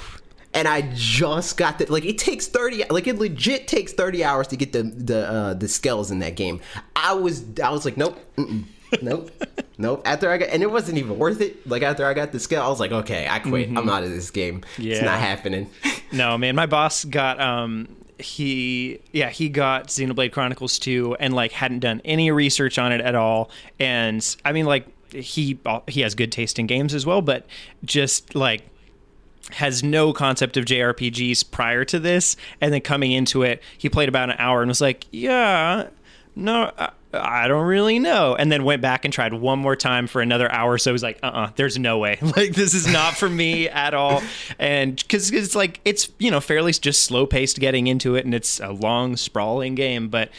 and 0.54 0.68
I 0.68 0.90
just 0.96 1.58
got 1.58 1.78
the 1.78 1.86
like 1.92 2.06
it 2.06 2.18
takes 2.18 2.48
30 2.48 2.86
like 2.90 3.06
it 3.06 3.20
legit 3.20 3.68
takes 3.68 3.94
30 3.94 4.24
hours 4.24 4.48
to 4.48 4.58
get 4.58 4.74
the 4.74 4.82
the 4.82 5.30
uh 5.30 5.54
the 5.54 5.68
skills 5.68 6.10
in 6.10 6.20
that 6.20 6.36
game. 6.36 6.60
I 6.96 7.14
was 7.14 7.44
I 7.64 7.69
was 7.69 7.86
like 7.86 7.98
nope. 7.98 8.18
Mm-mm, 8.36 8.64
nope. 9.02 9.31
Nope. 9.78 10.02
After 10.06 10.30
I 10.30 10.38
got 10.38 10.50
and 10.50 10.62
it 10.62 10.72
wasn't 10.72 10.98
even 10.98 11.18
worth 11.18 11.42
it. 11.42 11.68
Like 11.68 11.84
after 11.84 12.06
I 12.06 12.14
got 12.14 12.31
the 12.31 12.40
skill, 12.40 12.62
I 12.62 12.68
was 12.68 12.80
like, 12.80 12.92
okay, 12.92 13.28
I 13.30 13.40
quit. 13.40 13.69
I'm 13.69 13.88
out 13.90 14.04
of 14.04 14.10
this 14.10 14.30
game. 14.31 14.64
It's 14.78 15.02
not 15.02 15.19
happening. 15.19 15.69
No, 16.12 16.40
man, 16.40 16.56
my 16.56 16.66
boss 16.66 17.06
got 17.06 17.40
um 17.40 17.88
he 18.18 19.00
yeah, 19.12 19.30
he 19.30 19.48
got 19.48 19.90
Xenoblade 19.90 20.31
Chronicles 20.31 20.80
2 20.80 21.18
and 21.19 21.36
like 21.36 21.52
hadn't 21.52 21.80
done 21.81 22.02
any 22.04 22.31
research 22.31 22.80
on 22.80 22.92
it 22.92 23.00
at 23.00 23.14
all 23.14 23.52
and 23.80 24.36
I 24.44 24.52
mean 24.52 24.66
like 24.66 24.88
he 25.14 25.60
he 25.88 26.02
has 26.02 26.16
good 26.16 26.31
taste 26.31 26.58
in 26.58 26.66
games 26.66 26.96
as 26.96 27.06
well, 27.06 27.22
but 27.22 27.46
just 27.86 28.34
like 28.34 28.64
has 29.52 29.84
no 29.84 30.12
concept 30.12 30.58
of 30.58 30.66
JRPGs 30.66 31.52
prior 31.52 31.86
to 31.86 32.00
this 32.00 32.36
and 32.60 32.74
then 32.74 32.81
coming 32.81 33.12
into 33.12 33.44
it, 33.44 33.62
he 33.78 33.88
played 33.88 34.10
about 34.10 34.31
an 34.31 34.36
hour 34.40 34.62
and 34.62 34.69
was 34.69 34.81
like, 34.81 35.06
"Yeah, 35.12 35.90
no, 36.36 36.72
I, 37.13 37.45
I 37.45 37.47
don't 37.47 37.66
really 37.66 37.99
know." 37.99 38.35
And 38.35 38.51
then 38.51 38.63
went 38.63 38.81
back 38.81 39.06
and 39.06 39.13
tried 39.13 39.33
one 39.33 39.59
more 39.59 39.75
time 39.75 40.07
for 40.07 40.21
another 40.21 40.51
hour. 40.51 40.78
So 40.78 40.92
he 40.92 40.94
was 40.94 41.04
like, 41.04 41.19
"Uh-uh, 41.23 41.51
there's 41.56 41.78
no 41.78 41.97
way. 41.97 42.18
Like 42.35 42.54
this 42.54 42.73
is 42.73 42.92
not 42.92 43.16
for 43.16 43.30
me 43.30 43.68
at 43.85 43.94
all." 43.94 44.21
And 44.57 45.01
cuz 45.09 45.31
it's 45.31 45.56
like 45.56 45.80
it's, 45.85 46.09
you 46.19 46.31
know, 46.31 46.39
fairly 46.39 46.71
just 46.73 47.04
slow-paced 47.04 47.59
getting 47.59 47.87
into 47.87 48.16
it 48.16 48.25
and 48.25 48.33
it's 48.33 48.59
a 48.59 48.69
long 48.69 49.18
sprawling 49.18 49.75
game, 49.75 50.09
but 50.09 50.30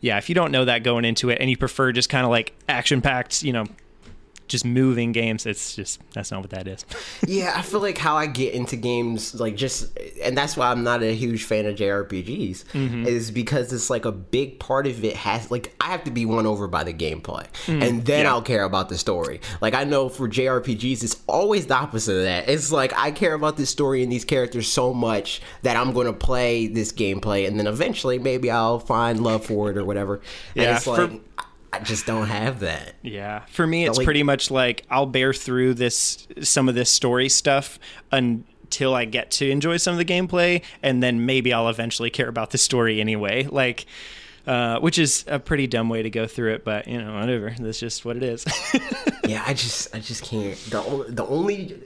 yeah, 0.00 0.18
if 0.18 0.28
you 0.28 0.34
don't 0.34 0.52
know 0.52 0.64
that 0.64 0.82
going 0.82 1.04
into 1.04 1.30
it 1.30 1.38
and 1.40 1.48
you 1.48 1.56
prefer 1.56 1.92
just 1.92 2.08
kind 2.08 2.24
of 2.24 2.30
like 2.30 2.52
action-packed, 2.68 3.42
you 3.42 3.52
know, 3.52 3.64
just 4.48 4.64
moving 4.64 5.12
games, 5.12 5.46
it's 5.46 5.74
just 5.76 6.00
that's 6.12 6.30
not 6.30 6.40
what 6.40 6.50
that 6.50 6.68
is. 6.68 6.84
yeah, 7.26 7.52
I 7.56 7.62
feel 7.62 7.80
like 7.80 7.98
how 7.98 8.16
I 8.16 8.26
get 8.26 8.54
into 8.54 8.76
games, 8.76 9.34
like 9.34 9.56
just, 9.56 9.96
and 10.22 10.36
that's 10.36 10.56
why 10.56 10.70
I'm 10.70 10.84
not 10.84 11.02
a 11.02 11.12
huge 11.14 11.44
fan 11.44 11.66
of 11.66 11.76
JRPGs, 11.76 12.64
Mm-hmm. 12.66 13.06
is 13.06 13.30
because 13.30 13.72
it's 13.72 13.90
like 13.90 14.04
a 14.04 14.12
big 14.12 14.58
part 14.58 14.86
of 14.86 15.04
it 15.04 15.16
has, 15.16 15.50
like, 15.50 15.74
I 15.80 15.86
have 15.86 16.04
to 16.04 16.10
be 16.10 16.26
won 16.26 16.46
over 16.46 16.68
by 16.68 16.84
the 16.84 16.92
gameplay, 16.94 17.46
and 17.66 18.04
then 18.04 18.24
yeah. 18.24 18.30
I'll 18.32 18.42
care 18.42 18.64
about 18.64 18.88
the 18.88 18.98
story. 18.98 19.40
Like, 19.60 19.74
I 19.74 19.84
know 19.84 20.08
for 20.08 20.28
JRPGs, 20.28 21.02
it's 21.02 21.22
always 21.26 21.66
the 21.66 21.74
opposite 21.74 22.16
of 22.16 22.22
that. 22.24 22.48
It's 22.48 22.70
like, 22.70 22.92
I 22.96 23.10
care 23.10 23.34
about 23.34 23.56
this 23.56 23.70
story 23.70 24.02
and 24.02 24.12
these 24.12 24.24
characters 24.24 24.68
so 24.68 24.92
much 24.94 25.40
that 25.62 25.76
I'm 25.76 25.92
going 25.92 26.06
to 26.06 26.12
play 26.12 26.66
this 26.66 26.92
gameplay, 26.92 27.46
and 27.46 27.58
then 27.58 27.66
eventually 27.66 28.18
maybe 28.18 28.50
I'll 28.50 28.78
find 28.78 29.22
love 29.22 29.44
for 29.46 29.70
it 29.70 29.76
or 29.76 29.84
whatever. 29.84 30.16
And 30.54 30.64
Yeah, 30.64 30.76
it's 30.76 30.86
like, 30.86 31.10
I- 31.10 31.44
I 31.80 31.84
just 31.84 32.06
don't 32.06 32.28
have 32.28 32.60
that. 32.60 32.94
Yeah. 33.02 33.42
For 33.48 33.66
me, 33.66 33.86
it's 33.86 33.98
like- 33.98 34.04
pretty 34.04 34.22
much 34.22 34.50
like 34.50 34.84
I'll 34.90 35.06
bear 35.06 35.32
through 35.32 35.74
this, 35.74 36.26
some 36.42 36.68
of 36.68 36.74
this 36.74 36.90
story 36.90 37.28
stuff 37.28 37.78
until 38.12 38.94
I 38.94 39.04
get 39.04 39.30
to 39.32 39.50
enjoy 39.50 39.76
some 39.76 39.92
of 39.92 39.98
the 39.98 40.04
gameplay. 40.04 40.62
And 40.82 41.02
then 41.02 41.24
maybe 41.26 41.52
I'll 41.52 41.68
eventually 41.68 42.10
care 42.10 42.28
about 42.28 42.50
the 42.50 42.58
story 42.58 43.00
anyway. 43.00 43.44
Like, 43.44 43.86
uh, 44.46 44.78
which 44.80 44.98
is 44.98 45.24
a 45.26 45.38
pretty 45.38 45.66
dumb 45.66 45.88
way 45.88 46.02
to 46.02 46.10
go 46.10 46.26
through 46.26 46.54
it, 46.54 46.64
but 46.64 46.86
you 46.88 47.00
know, 47.02 47.14
whatever. 47.18 47.54
That's 47.58 47.80
just 47.80 48.04
what 48.04 48.16
it 48.16 48.22
is. 48.22 48.44
yeah, 49.26 49.42
I 49.46 49.54
just 49.54 49.94
I 49.94 50.00
just 50.00 50.22
can't. 50.24 50.56
The 50.70 51.06
the 51.08 51.26
only 51.26 51.78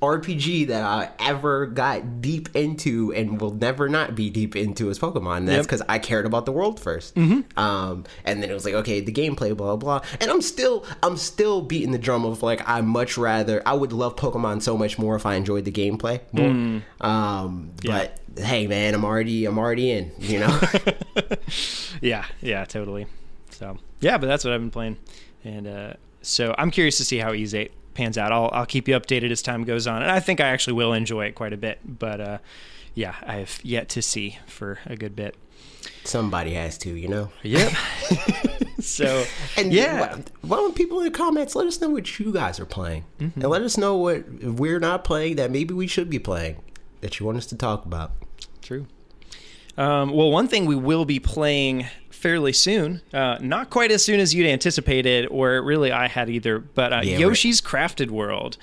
RPG 0.00 0.68
that 0.68 0.82
I 0.82 1.10
ever 1.20 1.66
got 1.66 2.20
deep 2.20 2.54
into 2.54 3.12
and 3.14 3.40
will 3.40 3.54
never 3.54 3.88
not 3.88 4.14
be 4.14 4.30
deep 4.30 4.56
into 4.56 4.90
is 4.90 4.98
Pokemon. 4.98 5.46
That's 5.46 5.56
Yep. 5.58 5.64
because 5.66 5.82
I 5.88 5.98
cared 5.98 6.26
about 6.26 6.46
the 6.46 6.52
world 6.52 6.80
1st 6.80 7.56
Um, 7.58 8.04
and 8.24 8.42
then 8.42 8.50
it 8.50 8.54
was 8.54 8.64
like, 8.64 8.74
okay, 8.74 9.00
the 9.00 9.12
gameplay, 9.12 9.56
blah 9.56 9.76
blah. 9.76 10.00
And 10.20 10.30
I'm 10.30 10.42
still 10.42 10.84
I'm 11.02 11.16
still 11.16 11.62
beating 11.62 11.92
the 11.92 11.98
drum 11.98 12.24
of 12.24 12.42
like 12.42 12.68
I 12.68 12.80
much 12.80 13.16
rather 13.18 13.62
I 13.66 13.74
would 13.74 13.92
love 13.92 14.16
Pokemon 14.16 14.62
so 14.62 14.76
much 14.76 14.98
more 14.98 15.16
if 15.16 15.24
I 15.26 15.34
enjoyed 15.34 15.64
the 15.64 15.72
gameplay 15.72 16.20
more. 16.32 16.82
Um, 17.00 17.72
but 17.84 18.18
hey, 18.36 18.66
man, 18.66 18.94
I'm 18.94 19.04
already 19.04 19.44
I'm 19.44 19.58
already 19.58 19.90
in. 19.90 20.12
You 20.18 20.40
know. 20.40 20.60
Yeah, 22.00 22.26
yeah, 22.40 22.64
totally. 22.64 23.06
So 23.50 23.78
yeah, 24.00 24.18
but 24.18 24.26
that's 24.26 24.44
what 24.44 24.52
I've 24.52 24.60
been 24.60 24.70
playing, 24.70 24.98
and 25.44 25.66
uh, 25.66 25.92
so 26.22 26.54
I'm 26.56 26.70
curious 26.70 26.96
to 26.98 27.04
see 27.04 27.18
how 27.18 27.32
Ys 27.32 27.54
Eight 27.54 27.72
pans 27.94 28.16
out. 28.16 28.30
I'll 28.30 28.50
I'll 28.52 28.66
keep 28.66 28.86
you 28.86 28.94
updated 28.94 29.30
as 29.32 29.42
time 29.42 29.64
goes 29.64 29.86
on, 29.88 30.02
and 30.02 30.10
I 30.10 30.20
think 30.20 30.40
I 30.40 30.48
actually 30.48 30.74
will 30.74 30.92
enjoy 30.92 31.24
it 31.26 31.34
quite 31.34 31.52
a 31.52 31.56
bit. 31.56 31.80
But 31.84 32.20
uh, 32.20 32.38
yeah, 32.94 33.16
I 33.26 33.36
have 33.36 33.58
yet 33.64 33.88
to 33.90 34.02
see 34.02 34.38
for 34.46 34.78
a 34.86 34.94
good 34.96 35.16
bit. 35.16 35.34
Somebody 36.04 36.52
has 36.54 36.78
to, 36.78 36.90
you 36.90 37.08
know. 37.08 37.30
Yep. 37.42 37.72
so 38.80 39.24
And 39.56 39.72
yeah, 39.72 40.00
why, 40.00 40.22
why 40.42 40.56
don't 40.58 40.74
people 40.76 40.98
in 41.00 41.04
the 41.06 41.10
comments 41.10 41.54
let 41.54 41.66
us 41.66 41.80
know 41.80 41.90
what 41.90 42.18
you 42.18 42.32
guys 42.32 42.60
are 42.60 42.66
playing, 42.66 43.04
Mm-hmm. 43.18 43.40
and 43.40 43.50
let 43.50 43.62
us 43.62 43.76
know 43.76 43.96
what 43.96 44.18
if 44.40 44.52
we're 44.60 44.78
not 44.80 45.02
playing 45.04 45.36
that 45.36 45.50
maybe 45.50 45.74
we 45.74 45.86
should 45.86 46.08
be 46.08 46.18
playing 46.18 46.56
that 47.00 47.18
you 47.18 47.26
want 47.26 47.38
us 47.38 47.46
to 47.46 47.56
talk 47.56 47.84
about. 47.84 48.12
True. 48.62 48.86
Um, 49.76 50.10
well, 50.10 50.30
one 50.30 50.48
thing 50.48 50.66
we 50.66 50.74
will 50.74 51.04
be 51.04 51.20
playing 51.20 51.86
fairly 52.18 52.52
soon, 52.52 53.00
uh, 53.12 53.38
not 53.40 53.70
quite 53.70 53.90
as 53.92 54.04
soon 54.04 54.20
as 54.20 54.34
you'd 54.34 54.46
anticipated, 54.46 55.26
or 55.30 55.62
really 55.62 55.92
I 55.92 56.08
had 56.08 56.28
either, 56.28 56.58
but 56.58 56.92
uh, 56.92 57.00
Yeah, 57.02 57.12
right. 57.14 57.20
Yoshi's 57.20 57.60
Crafted 57.60 58.10
World. 58.10 58.56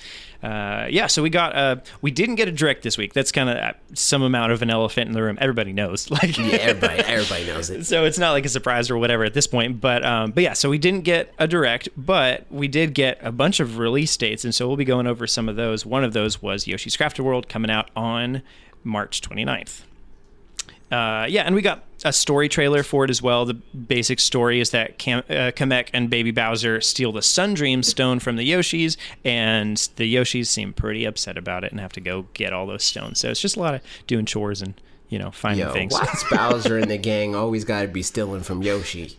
Uh, 0.44 0.86
yeah, 0.92 1.08
so 1.08 1.24
we 1.24 1.30
got 1.32 1.56
uh, 1.56 1.78
we 2.02 2.12
didn't 2.12 2.36
get 2.36 2.48
a 2.48 2.52
direct 2.52 2.84
this 2.84 2.98
week. 3.00 3.14
That's 3.14 3.32
kind 3.32 3.50
of 3.50 3.76
some 3.98 4.22
amount 4.22 4.52
of 4.52 4.62
an 4.62 4.70
elephant 4.70 5.08
in 5.08 5.14
the 5.14 5.24
room. 5.24 5.38
Everybody 5.42 5.74
knows, 5.74 6.12
like 6.12 6.38
Yeah, 6.38 6.58
everybody 6.58 7.00
everybody 7.02 7.46
knows 7.48 7.72
it. 7.72 7.86
so 7.86 8.06
it's 8.06 8.20
not 8.20 8.32
like 8.34 8.46
a 8.46 8.50
surprise 8.50 8.92
or 8.92 8.98
whatever 8.98 9.24
at 9.24 9.34
this 9.34 9.48
point. 9.48 9.82
But 9.82 10.06
um, 10.06 10.32
but 10.32 10.44
yeah, 10.44 10.54
so 10.54 10.70
we 10.70 10.78
didn't 10.78 11.02
get 11.02 11.34
a 11.40 11.48
direct, 11.48 11.90
but 11.98 12.46
we 12.52 12.68
did 12.68 12.94
get 12.94 13.18
a 13.22 13.32
bunch 13.32 13.60
of 13.60 13.80
release 13.80 14.16
dates, 14.16 14.44
and 14.44 14.54
so 14.54 14.68
we'll 14.68 14.78
be 14.78 14.86
going 14.86 15.08
over 15.08 15.26
some 15.26 15.50
of 15.50 15.56
those. 15.56 15.84
One 15.84 16.04
of 16.04 16.14
those 16.14 16.42
was 16.44 16.68
Yoshi's 16.68 16.96
Crafted 16.96 17.22
World 17.24 17.50
coming 17.50 17.72
out 17.72 17.90
on 17.96 18.44
March 18.84 19.22
29th. 19.22 19.82
Uh, 20.92 21.26
yeah, 21.28 21.44
and 21.44 21.56
we 21.56 21.62
got 21.62 21.84
a 22.04 22.14
story 22.14 22.48
trailer 22.48 22.84
for 22.84 23.06
it 23.06 23.10
as 23.10 23.22
well. 23.22 23.46
The 23.46 23.56
basic 23.56 24.20
story 24.20 24.60
is 24.60 24.70
that 24.70 24.98
Kam- 25.00 25.24
uh, 25.30 25.52
Kamek 25.56 25.90
and 25.94 26.10
Baby 26.10 26.32
Bowser 26.32 26.80
steal 26.82 27.12
the 27.12 27.22
Sundream 27.22 27.84
Stone 27.84 28.20
from 28.20 28.36
the 28.36 28.50
Yoshis, 28.50 28.96
and 29.24 29.78
the 29.96 30.14
Yoshis 30.14 30.48
seem 30.48 30.74
pretty 30.74 31.06
upset 31.06 31.38
about 31.38 31.64
it 31.64 31.72
and 31.72 31.80
have 31.80 31.94
to 31.94 32.02
go 32.02 32.28
get 32.34 32.54
all 32.54 32.68
those 32.68 32.84
stones. 32.84 33.20
So 33.20 33.30
it's 33.30 33.42
just 33.42 33.58
a 33.58 33.60
lot 33.60 33.74
of 33.74 33.82
doing 34.08 34.26
chores 34.26 34.62
and 34.62 34.80
you 35.10 35.18
know 35.20 35.32
finding 35.32 35.66
Yo, 35.66 35.74
things. 35.74 35.94
why's 35.94 36.24
Bowser 36.32 36.78
and 36.78 36.90
the 36.90 36.98
gang 36.98 37.36
always 37.36 37.64
got 37.66 37.82
to 37.82 37.88
be 37.88 38.02
stealing 38.04 38.42
from 38.42 38.62
Yoshi? 38.62 39.18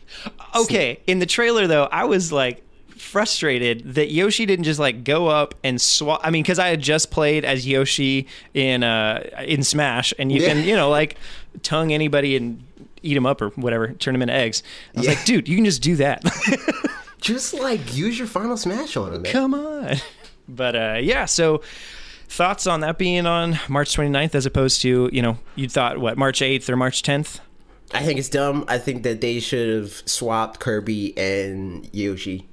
Okay, 0.55 1.01
in 1.07 1.19
the 1.19 1.27
trailer 1.27 1.67
though, 1.67 1.85
I 1.85 2.05
was 2.05 2.31
like 2.33 2.63
frustrated 2.99 3.95
that 3.95 4.11
Yoshi 4.11 4.47
didn't 4.47 4.65
just 4.65 4.81
like 4.81 5.05
go 5.05 5.29
up 5.29 5.55
and 5.65 5.81
swap. 5.81 6.21
I 6.23 6.31
mean, 6.31 6.43
because 6.43 6.59
I 6.59 6.69
had 6.69 6.81
just 6.81 7.11
played 7.11 7.45
as 7.45 7.67
Yoshi 7.67 8.27
in 8.55 8.83
uh 8.83 9.23
in 9.47 9.63
Smash, 9.63 10.13
and 10.19 10.31
you 10.33 10.41
can 10.43 10.65
you 10.65 10.75
know 10.77 10.91
like 10.91 11.17
tongue 11.63 11.93
anybody 11.93 12.37
and 12.37 12.63
eat 13.03 13.15
them 13.15 13.27
up 13.27 13.41
or 13.41 13.49
whatever, 13.51 13.93
turn 13.93 14.15
them 14.15 14.23
into 14.23 14.35
eggs. 14.35 14.63
I 14.95 14.99
was 14.99 15.07
Yeah. 15.07 15.15
like, 15.15 15.25
dude, 15.25 15.49
you 15.49 15.57
can 15.57 15.65
just 15.65 15.83
do 15.83 15.97
that. 15.97 16.23
Just 17.21 17.55
like 17.55 17.97
use 17.97 18.19
your 18.19 18.29
final 18.29 18.57
smash 18.57 18.97
on 18.97 19.11
man. 19.23 19.33
Come 19.33 19.55
on. 19.55 19.97
But 20.47 20.77
uh, 20.77 20.99
yeah, 21.01 21.25
so 21.25 21.63
thoughts 22.29 22.67
on 22.67 22.81
that 22.81 22.99
being 22.99 23.27
on 23.27 23.59
March 23.69 23.97
29th 23.97 24.35
as 24.35 24.47
opposed 24.47 24.81
to 24.83 25.09
you 25.13 25.23
know 25.23 25.39
you 25.57 25.69
thought 25.69 25.99
what 25.99 26.17
March 26.19 26.41
8th 26.41 26.69
or 26.69 26.77
March 26.77 27.03
10th? 27.03 27.41
I 27.93 28.03
think 28.03 28.19
it's 28.19 28.29
dumb. 28.29 28.65
I 28.69 28.79
think 28.79 29.05
that 29.05 29.21
they 29.21 29.41
should 29.41 29.69
have 29.83 29.93
swapped 30.07 30.61
Kirby 30.61 31.17
and 31.17 31.89
Yoshi. 31.93 32.47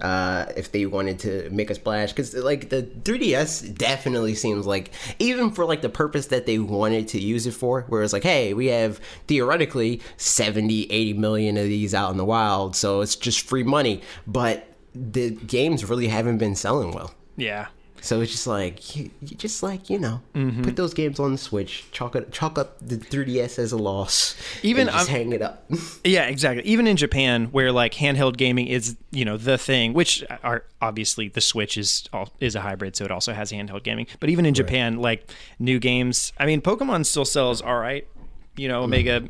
Uh, 0.00 0.46
if 0.56 0.72
they 0.72 0.84
wanted 0.84 1.18
to 1.20 1.48
make 1.50 1.70
a 1.70 1.74
splash, 1.76 2.10
because 2.10 2.34
like 2.34 2.70
the 2.70 2.82
3DS 2.82 3.76
definitely 3.76 4.34
seems 4.34 4.66
like 4.66 4.90
even 5.20 5.52
for 5.52 5.64
like 5.64 5.80
the 5.80 5.88
purpose 5.88 6.26
that 6.26 6.44
they 6.44 6.58
wanted 6.58 7.06
to 7.08 7.20
use 7.20 7.46
it 7.46 7.52
for, 7.52 7.82
where 7.82 8.02
it's 8.02 8.12
like, 8.12 8.24
hey, 8.24 8.52
we 8.52 8.66
have 8.66 9.00
theoretically 9.28 10.00
70, 10.16 10.90
80 10.90 11.12
million 11.14 11.56
of 11.56 11.64
these 11.64 11.94
out 11.94 12.10
in 12.10 12.16
the 12.16 12.24
wild, 12.24 12.74
so 12.74 13.00
it's 13.00 13.14
just 13.14 13.46
free 13.46 13.62
money. 13.62 14.02
But 14.26 14.66
the 14.92 15.30
games 15.30 15.84
really 15.84 16.08
haven't 16.08 16.38
been 16.38 16.56
selling 16.56 16.90
well. 16.90 17.14
Yeah. 17.36 17.68
So 18.02 18.20
it's 18.20 18.32
just 18.32 18.48
like, 18.48 18.96
you, 18.96 19.10
you 19.20 19.36
just 19.36 19.62
like 19.62 19.88
you 19.88 19.98
know, 19.98 20.20
mm-hmm. 20.34 20.62
put 20.62 20.74
those 20.74 20.92
games 20.92 21.20
on 21.20 21.32
the 21.32 21.38
Switch, 21.38 21.86
chalk 21.92 22.16
it, 22.16 22.32
chalk 22.32 22.58
up 22.58 22.76
the 22.80 22.96
3DS 22.96 23.60
as 23.60 23.70
a 23.70 23.76
loss, 23.76 24.36
Even 24.62 24.88
just 24.88 24.98
I'm- 24.98 25.06
hang 25.06 25.32
it 25.32 25.40
up. 25.40 25.64
Yeah, 26.04 26.24
exactly. 26.24 26.64
Even 26.64 26.86
in 26.88 26.96
Japan, 26.96 27.46
where 27.52 27.70
like 27.70 27.94
handheld 27.94 28.36
gaming 28.36 28.66
is, 28.66 28.96
you 29.12 29.24
know, 29.24 29.36
the 29.36 29.56
thing, 29.56 29.92
which 29.92 30.24
are 30.42 30.64
obviously 30.80 31.28
the 31.28 31.40
Switch 31.40 31.78
is 31.78 32.08
all, 32.12 32.32
is 32.40 32.56
a 32.56 32.60
hybrid, 32.60 32.96
so 32.96 33.04
it 33.04 33.12
also 33.12 33.32
has 33.32 33.52
handheld 33.52 33.84
gaming. 33.84 34.06
But 34.18 34.30
even 34.30 34.44
in 34.46 34.54
Japan, 34.54 34.96
like 34.96 35.30
new 35.60 35.78
games, 35.78 36.32
I 36.38 36.46
mean, 36.46 36.60
Pokemon 36.60 37.06
still 37.06 37.24
sells 37.24 37.62
all 37.62 37.78
right. 37.78 38.06
You 38.56 38.66
know, 38.68 38.78
mm-hmm. 38.82 38.84
Omega, 38.84 39.28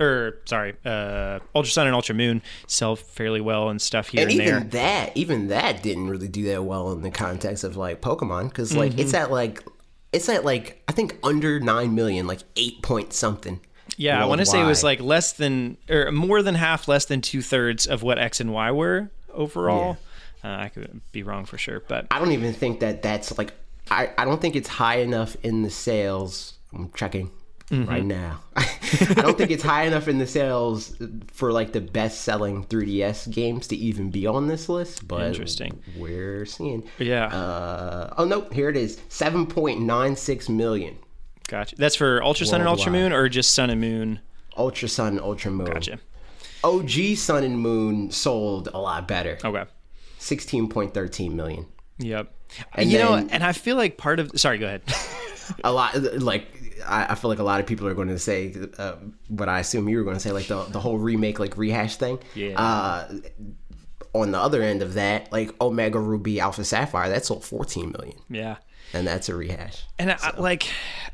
or 0.00 0.38
sorry, 0.44 0.74
uh, 0.84 1.38
Ultra 1.54 1.70
Sun 1.70 1.86
and 1.86 1.94
Ultra 1.94 2.14
Moon 2.14 2.42
sell 2.66 2.96
fairly 2.96 3.40
well 3.40 3.68
and 3.68 3.80
stuff 3.80 4.08
here 4.08 4.22
and 4.22 4.30
and, 4.30 4.40
even 4.40 4.54
there. 4.54 4.82
that, 5.04 5.16
even 5.16 5.48
that 5.48 5.82
didn't 5.82 6.08
really 6.08 6.28
do 6.28 6.44
that 6.44 6.64
well 6.64 6.92
in 6.92 7.02
the 7.02 7.10
context 7.10 7.64
of 7.64 7.76
like 7.76 8.00
Pokemon, 8.00 8.48
because 8.48 8.74
like 8.76 8.98
it's 8.98 9.12
Mm-hmm. 9.12 9.22
at 9.22 9.30
like 9.30 9.62
it's 10.12 10.28
at 10.28 10.44
like 10.44 10.82
I 10.88 10.92
think 10.92 11.16
under 11.22 11.60
nine 11.60 11.94
million, 11.94 12.26
like 12.26 12.40
eight 12.56 12.82
point 12.82 13.12
something. 13.12 13.60
Yeah, 13.96 14.22
I 14.22 14.26
want 14.26 14.40
to 14.40 14.46
say 14.46 14.60
it 14.60 14.64
was 14.66 14.84
like 14.84 15.00
less 15.00 15.32
than 15.32 15.76
or 15.88 16.12
more 16.12 16.42
than 16.42 16.54
half, 16.54 16.86
less 16.88 17.06
than 17.06 17.20
two 17.20 17.42
thirds 17.42 17.86
of 17.86 18.02
what 18.02 18.18
X 18.18 18.40
and 18.40 18.52
Y 18.52 18.70
were 18.70 19.10
overall. 19.32 19.96
Uh, 20.44 20.48
I 20.48 20.68
could 20.68 21.00
be 21.10 21.24
wrong 21.24 21.46
for 21.46 21.58
sure, 21.58 21.82
but 21.88 22.06
I 22.10 22.20
don't 22.20 22.30
even 22.30 22.52
think 22.52 22.80
that 22.80 23.02
that's 23.02 23.36
like 23.36 23.52
I 23.90 24.10
I 24.16 24.24
don't 24.24 24.40
think 24.40 24.54
it's 24.54 24.68
high 24.68 24.98
enough 24.98 25.36
in 25.42 25.62
the 25.62 25.70
sales. 25.70 26.54
I'm 26.72 26.92
checking. 26.92 27.30
Mm-hmm. 27.70 27.90
Right 27.90 28.04
now, 28.04 28.40
I 28.56 28.66
don't 29.16 29.36
think 29.36 29.50
it's 29.50 29.62
high 29.62 29.82
enough 29.84 30.08
in 30.08 30.16
the 30.16 30.26
sales 30.26 30.96
for 31.32 31.52
like 31.52 31.72
the 31.72 31.82
best-selling 31.82 32.64
3DS 32.64 33.30
games 33.30 33.66
to 33.68 33.76
even 33.76 34.10
be 34.10 34.26
on 34.26 34.46
this 34.48 34.70
list. 34.70 35.06
But 35.06 35.26
Interesting. 35.26 35.82
we're 35.98 36.46
seeing. 36.46 36.82
yeah, 36.98 37.26
Uh, 37.26 38.14
oh 38.16 38.24
no, 38.24 38.40
here 38.52 38.70
it 38.70 38.76
is, 38.78 38.98
seven 39.10 39.44
point 39.46 39.80
nine 39.82 40.16
six 40.16 40.48
million. 40.48 40.96
gotcha. 41.46 41.76
That's 41.76 41.94
for 41.94 42.22
Ultra 42.24 42.46
Sun 42.46 42.60
and 42.60 42.68
Ultra 42.68 42.90
Moon, 42.90 43.12
or 43.12 43.28
just 43.28 43.52
Sun 43.52 43.68
and 43.68 43.80
Moon. 43.82 44.20
Ultra 44.56 44.88
Sun, 44.88 45.08
and 45.08 45.20
Ultra 45.20 45.50
Moon. 45.50 45.66
Gotcha. 45.70 45.98
OG 46.64 47.16
Sun 47.16 47.44
and 47.44 47.58
Moon 47.60 48.10
sold 48.10 48.68
a 48.72 48.78
lot 48.80 49.06
better. 49.06 49.36
Okay. 49.44 49.64
Sixteen 50.16 50.70
point 50.70 50.94
thirteen 50.94 51.36
million. 51.36 51.66
Yep. 51.98 52.34
And 52.74 52.90
you 52.90 52.98
know, 52.98 53.14
and 53.14 53.44
I 53.44 53.52
feel 53.52 53.76
like 53.76 53.98
part 53.98 54.20
of. 54.20 54.32
Sorry, 54.40 54.56
go 54.56 54.64
ahead. 54.66 54.80
A 55.64 55.72
lot 55.72 55.94
like 56.20 56.46
I, 56.88 57.12
I 57.12 57.14
feel 57.14 57.30
like 57.30 57.38
a 57.38 57.44
lot 57.44 57.60
of 57.60 57.66
people 57.66 57.86
are 57.86 57.94
going 57.94 58.08
to 58.08 58.18
say 58.18 58.54
uh, 58.78 58.96
what 59.28 59.48
I 59.48 59.60
assume 59.60 59.88
you 59.88 59.98
were 59.98 60.04
going 60.04 60.16
to 60.16 60.20
say, 60.20 60.32
like 60.32 60.46
the 60.46 60.64
the 60.64 60.80
whole 60.80 60.98
remake, 60.98 61.38
like 61.38 61.56
rehash 61.56 61.96
thing. 61.96 62.18
Yeah. 62.34 62.60
Uh, 62.60 63.12
on 64.14 64.30
the 64.32 64.38
other 64.38 64.62
end 64.62 64.82
of 64.82 64.94
that, 64.94 65.30
like 65.30 65.54
Omega 65.60 66.00
Ruby 66.00 66.40
Alpha 66.40 66.64
Sapphire, 66.64 67.10
that 67.10 67.24
sold 67.26 67.44
fourteen 67.44 67.92
million, 67.92 68.18
yeah. 68.30 68.56
and 68.92 69.06
that's 69.06 69.28
a 69.28 69.36
rehash. 69.36 69.84
And 69.98 70.12
I, 70.12 70.36
like, 70.38 70.66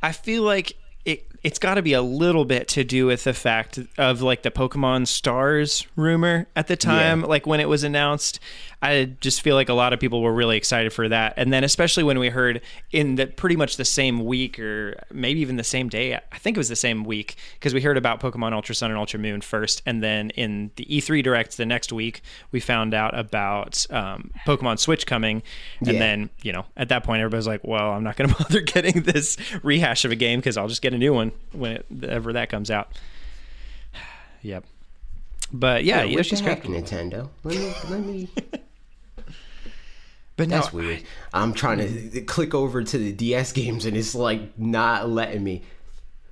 I 0.02 0.12
feel 0.12 0.44
like 0.44 0.76
it. 1.04 1.26
It's 1.44 1.58
got 1.58 1.74
to 1.74 1.82
be 1.82 1.92
a 1.92 2.00
little 2.02 2.46
bit 2.46 2.68
to 2.68 2.84
do 2.84 3.04
with 3.06 3.24
the 3.24 3.34
fact 3.34 3.78
of 3.98 4.22
like 4.22 4.42
the 4.42 4.50
Pokemon 4.50 5.06
Stars 5.06 5.86
rumor 5.94 6.46
at 6.56 6.68
the 6.68 6.76
time, 6.76 7.20
Yeah. 7.20 7.26
like 7.26 7.46
when 7.46 7.60
it 7.60 7.68
was 7.68 7.84
announced. 7.84 8.40
I 8.80 9.04
just 9.20 9.40
feel 9.40 9.54
like 9.54 9.70
a 9.70 9.74
lot 9.74 9.94
of 9.94 10.00
people 10.00 10.20
were 10.20 10.32
really 10.32 10.58
excited 10.58 10.92
for 10.92 11.08
that, 11.08 11.34
and 11.38 11.50
then 11.50 11.64
especially 11.64 12.02
when 12.02 12.18
we 12.18 12.28
heard 12.28 12.60
in 12.92 13.14
the 13.14 13.26
pretty 13.26 13.56
much 13.56 13.78
the 13.78 13.84
same 13.84 14.26
week 14.26 14.58
or 14.58 15.02
maybe 15.10 15.40
even 15.40 15.56
the 15.56 15.64
same 15.64 15.88
day. 15.88 16.14
I 16.14 16.38
think 16.38 16.56
it 16.56 16.60
was 16.60 16.68
the 16.68 16.76
same 16.76 17.02
week 17.04 17.36
because 17.54 17.72
we 17.72 17.80
heard 17.80 17.96
about 17.96 18.20
Pokemon 18.20 18.52
Ultra 18.52 18.74
Sun 18.74 18.90
and 18.90 18.98
Ultra 18.98 19.18
Moon 19.18 19.40
first, 19.40 19.80
and 19.86 20.02
then 20.02 20.30
in 20.30 20.70
the 20.76 20.84
E3 20.84 21.22
Direct 21.22 21.56
the 21.56 21.64
next 21.64 21.92
week 21.94 22.20
we 22.52 22.60
found 22.60 22.92
out 22.92 23.18
about 23.18 23.86
um, 23.90 24.30
Pokemon 24.46 24.78
Switch 24.78 25.06
coming, 25.06 25.42
and 25.80 25.88
Yeah. 25.94 25.98
then 25.98 26.30
you 26.42 26.52
know, 26.52 26.66
at 26.76 26.90
that 26.90 27.04
point, 27.04 27.20
everybody's 27.20 27.46
like, 27.46 27.64
"Well, 27.64 27.90
I'm 27.92 28.02
not 28.04 28.16
going 28.16 28.28
to 28.34 28.36
bother 28.36 28.60
getting 28.60 29.02
this 29.02 29.38
rehash 29.62 30.04
of 30.04 30.10
a 30.12 30.16
game 30.16 30.40
because 30.40 30.58
I'll 30.58 30.68
just 30.68 30.82
get 30.82 30.92
a 30.92 30.98
new 30.98 31.14
one 31.14 31.32
whenever 31.52 32.32
that 32.34 32.50
comes 32.50 32.70
out." 32.70 32.92
Yep. 34.42 34.64
But 35.54 35.84
yeah, 35.84 36.00
what 36.00 36.08
the 36.08 36.12
Yoshi's 36.16 36.40
heck, 36.40 36.64
Crafted. 36.64 36.84
Nintendo? 36.84 37.28
Let 37.44 37.56
me 37.56 37.74
let 37.88 38.00
me. 38.00 38.28
But 40.36 40.48
no, 40.48 40.56
That's 40.56 40.72
weird. 40.72 41.02
I'm 41.32 41.54
trying 41.54 41.78
to 42.10 42.20
click 42.22 42.54
over 42.54 42.82
to 42.82 42.98
the 42.98 43.12
DS 43.12 43.52
games 43.52 43.84
and 43.84 43.96
it's 43.96 44.14
like 44.14 44.58
not 44.58 45.08
letting 45.08 45.44
me. 45.44 45.62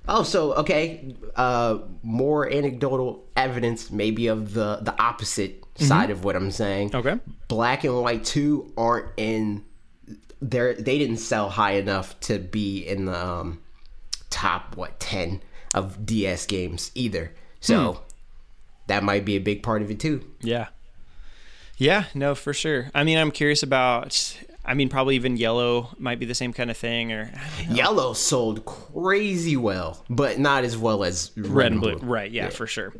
Oh, 0.07 0.23
so 0.23 0.53
okay. 0.55 1.15
Uh, 1.35 1.79
more 2.01 2.51
anecdotal 2.51 3.23
evidence, 3.37 3.91
maybe 3.91 4.27
of 4.27 4.53
the 4.53 4.79
the 4.81 4.93
opposite 5.01 5.63
side 5.75 6.09
of 6.09 6.25
what 6.25 6.35
I'm 6.35 6.51
saying. 6.51 6.93
Okay. 6.93 7.17
Black 7.47 7.85
and 7.85 8.01
White 8.01 8.25
Two 8.25 8.73
aren't 8.75 9.07
in. 9.15 9.63
They're, 10.41 10.73
they 10.73 10.97
didn't 10.97 11.17
sell 11.17 11.49
high 11.49 11.75
enough 11.75 12.19
to 12.21 12.37
be 12.37 12.85
in 12.85 13.05
the 13.05 13.25
um, 13.25 13.61
top 14.33 14.75
what 14.75 14.99
ten 14.99 15.41
of 15.73 16.05
DS 16.05 16.45
games 16.47 16.91
either. 16.95 17.33
So 17.61 17.93
hmm. 17.93 18.03
that 18.87 19.03
might 19.03 19.23
be 19.23 19.35
a 19.35 19.39
big 19.39 19.63
part 19.63 19.81
of 19.81 19.91
it 19.91 19.99
too. 19.99 20.25
Yeah. 20.41 20.67
Yeah, 21.77 22.05
no, 22.13 22.35
for 22.35 22.53
sure. 22.53 22.89
I 22.93 23.03
mean, 23.03 23.17
I'm 23.17 23.31
curious 23.31 23.63
about. 23.63 24.37
I 24.65 24.75
mean, 24.75 24.87
probably 24.87 25.15
even 25.15 25.35
yellow 25.35 25.89
might 25.97 26.19
be 26.19 26.25
the 26.25 26.35
same 26.35 26.53
kind 26.53 26.71
of 26.71 26.77
thing, 26.77 27.11
or 27.11 27.29
Yellow 27.69 28.13
sold 28.13 28.63
crazy 28.63 29.57
well, 29.57 30.05
but 30.09 30.39
not 30.39 30.63
as 30.63 30.77
well 30.77 31.03
as 31.03 31.31
red, 31.35 31.51
red 31.51 31.71
and 31.73 31.81
blue. 31.81 31.97
Right? 31.97 32.31
Yeah, 32.31 32.49
for 32.49 32.65
sure. 32.65 32.93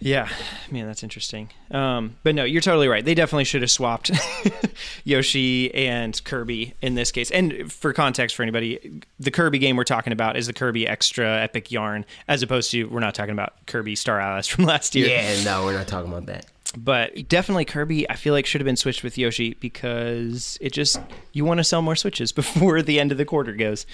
Yeah, 0.00 0.28
man, 0.70 0.86
that's 0.86 1.02
interesting. 1.02 1.50
Um, 1.72 2.16
but 2.22 2.34
no, 2.34 2.44
you're 2.44 2.60
totally 2.60 2.86
right. 2.86 3.04
They 3.04 3.14
definitely 3.14 3.44
should 3.44 3.62
have 3.62 3.70
swapped 3.70 4.12
Yoshi 5.04 5.74
and 5.74 6.22
Kirby 6.24 6.74
in 6.80 6.94
this 6.94 7.10
case. 7.10 7.30
And 7.32 7.72
for 7.72 7.92
context 7.92 8.36
for 8.36 8.42
anybody, 8.44 9.02
the 9.18 9.30
Kirby 9.30 9.58
game 9.58 9.76
we're 9.76 9.84
talking 9.84 10.12
about 10.12 10.36
is 10.36 10.46
the 10.46 10.52
Kirby 10.52 10.86
Extra 10.86 11.42
Epic 11.42 11.72
Yarn, 11.72 12.04
as 12.28 12.42
opposed 12.42 12.70
to 12.70 12.84
we're 12.84 13.00
not 13.00 13.14
talking 13.14 13.32
about 13.32 13.54
Kirby 13.66 13.96
Star 13.96 14.20
Allies 14.20 14.46
from 14.48 14.64
last 14.64 14.94
year. 14.94 15.08
Yeah, 15.08 15.42
no, 15.44 15.64
we're 15.64 15.74
not 15.74 15.88
talking 15.88 16.12
about 16.12 16.26
that. 16.26 16.46
But 16.76 17.28
definitely 17.28 17.64
Kirby, 17.64 18.08
I 18.10 18.14
feel 18.14 18.34
like 18.34 18.44
should 18.44 18.60
have 18.60 18.66
been 18.66 18.76
switched 18.76 19.02
with 19.02 19.16
Yoshi 19.16 19.54
because 19.54 20.58
it 20.60 20.72
just 20.72 21.00
you 21.32 21.44
want 21.44 21.58
to 21.58 21.64
sell 21.64 21.80
more 21.80 21.96
Switches 21.96 22.30
before 22.42 22.82
the 22.82 23.00
end 23.00 23.10
of 23.10 23.18
the 23.18 23.24
quarter 23.24 23.52
goes. 23.54 23.86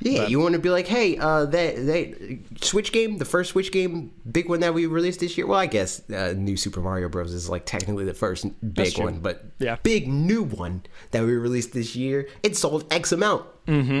Yeah, 0.00 0.26
you 0.26 0.40
want 0.40 0.54
to 0.54 0.58
be 0.58 0.70
like, 0.70 0.88
hey, 0.88 1.16
uh, 1.18 1.44
that 1.44 1.76
that 1.76 2.38
Switch 2.60 2.90
game, 2.90 3.18
the 3.18 3.24
first 3.24 3.50
Switch 3.50 3.70
game, 3.70 4.12
big 4.28 4.48
one 4.48 4.60
that 4.60 4.74
we 4.74 4.86
released 4.86 5.20
this 5.20 5.36
year. 5.38 5.46
Well, 5.46 5.58
I 5.60 5.66
guess 5.66 6.08
uh, 6.10 6.32
New 6.36 6.56
Super 6.56 6.80
Mario 6.80 7.08
Bros. 7.08 7.32
is 7.32 7.48
like 7.48 7.66
technically 7.66 8.04
the 8.06 8.14
first 8.14 8.46
big 8.74 8.98
one, 8.98 9.20
but 9.20 9.44
Yeah. 9.58 9.76
big 9.82 10.08
new 10.08 10.42
one 10.42 10.82
that 11.12 11.22
we 11.24 11.34
released 11.34 11.72
this 11.72 11.94
year. 11.94 12.28
It 12.42 12.56
sold 12.56 12.92
X 12.92 13.12
amount 13.12 13.44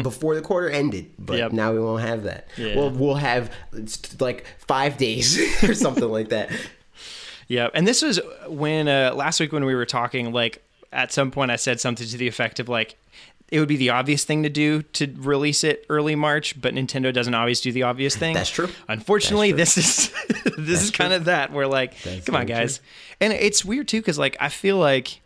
before 0.02 0.34
the 0.34 0.42
quarter 0.42 0.68
ended, 0.70 1.10
but 1.18 1.34
Mm-hmm. 1.34 1.38
Yep. 1.38 1.52
now 1.52 1.72
we 1.72 1.78
won't 1.80 2.02
have 2.02 2.24
that. 2.24 2.48
Yeah. 2.56 2.76
Well, 2.78 2.90
we'll 2.90 3.14
have 3.16 3.52
like 4.18 4.46
five 4.58 4.96
days 4.96 5.38
or 5.62 5.74
something 5.74 6.08
like 6.08 6.30
that. 6.30 6.50
Yeah, 7.52 7.68
and 7.74 7.86
this 7.86 8.00
was 8.00 8.18
when 8.48 8.88
uh, 8.88 9.12
last 9.14 9.38
week 9.38 9.52
when 9.52 9.66
we 9.66 9.74
were 9.74 9.84
talking. 9.84 10.32
Like 10.32 10.64
at 10.90 11.12
some 11.12 11.30
point, 11.30 11.50
I 11.50 11.56
said 11.56 11.80
something 11.80 12.06
to 12.06 12.16
the 12.16 12.26
effect 12.26 12.60
of 12.60 12.70
like, 12.70 12.96
it 13.50 13.58
would 13.58 13.68
be 13.68 13.76
the 13.76 13.90
obvious 13.90 14.24
thing 14.24 14.42
to 14.44 14.48
do 14.48 14.80
to 14.80 15.14
release 15.18 15.62
it 15.62 15.84
early 15.90 16.14
March, 16.14 16.58
but 16.58 16.72
Nintendo 16.74 17.12
doesn't 17.12 17.34
always 17.34 17.60
do 17.60 17.70
the 17.70 17.82
obvious 17.82 18.16
thing. 18.16 18.32
That's 18.32 18.48
true. 18.48 18.70
Unfortunately, 18.88 19.52
this 19.52 19.76
is 19.76 20.10
this 20.56 20.82
is 20.82 20.90
kind 20.90 21.12
of 21.12 21.26
that. 21.26 21.52
Where 21.52 21.66
like, 21.66 22.00
That's 22.02 22.24
come 22.24 22.36
on, 22.36 22.46
guys, 22.46 22.80
and 23.20 23.34
it's 23.34 23.62
weird 23.66 23.86
too 23.86 24.00
because 24.00 24.18
like 24.18 24.34
I 24.40 24.48
feel 24.48 24.78
like 24.78 25.20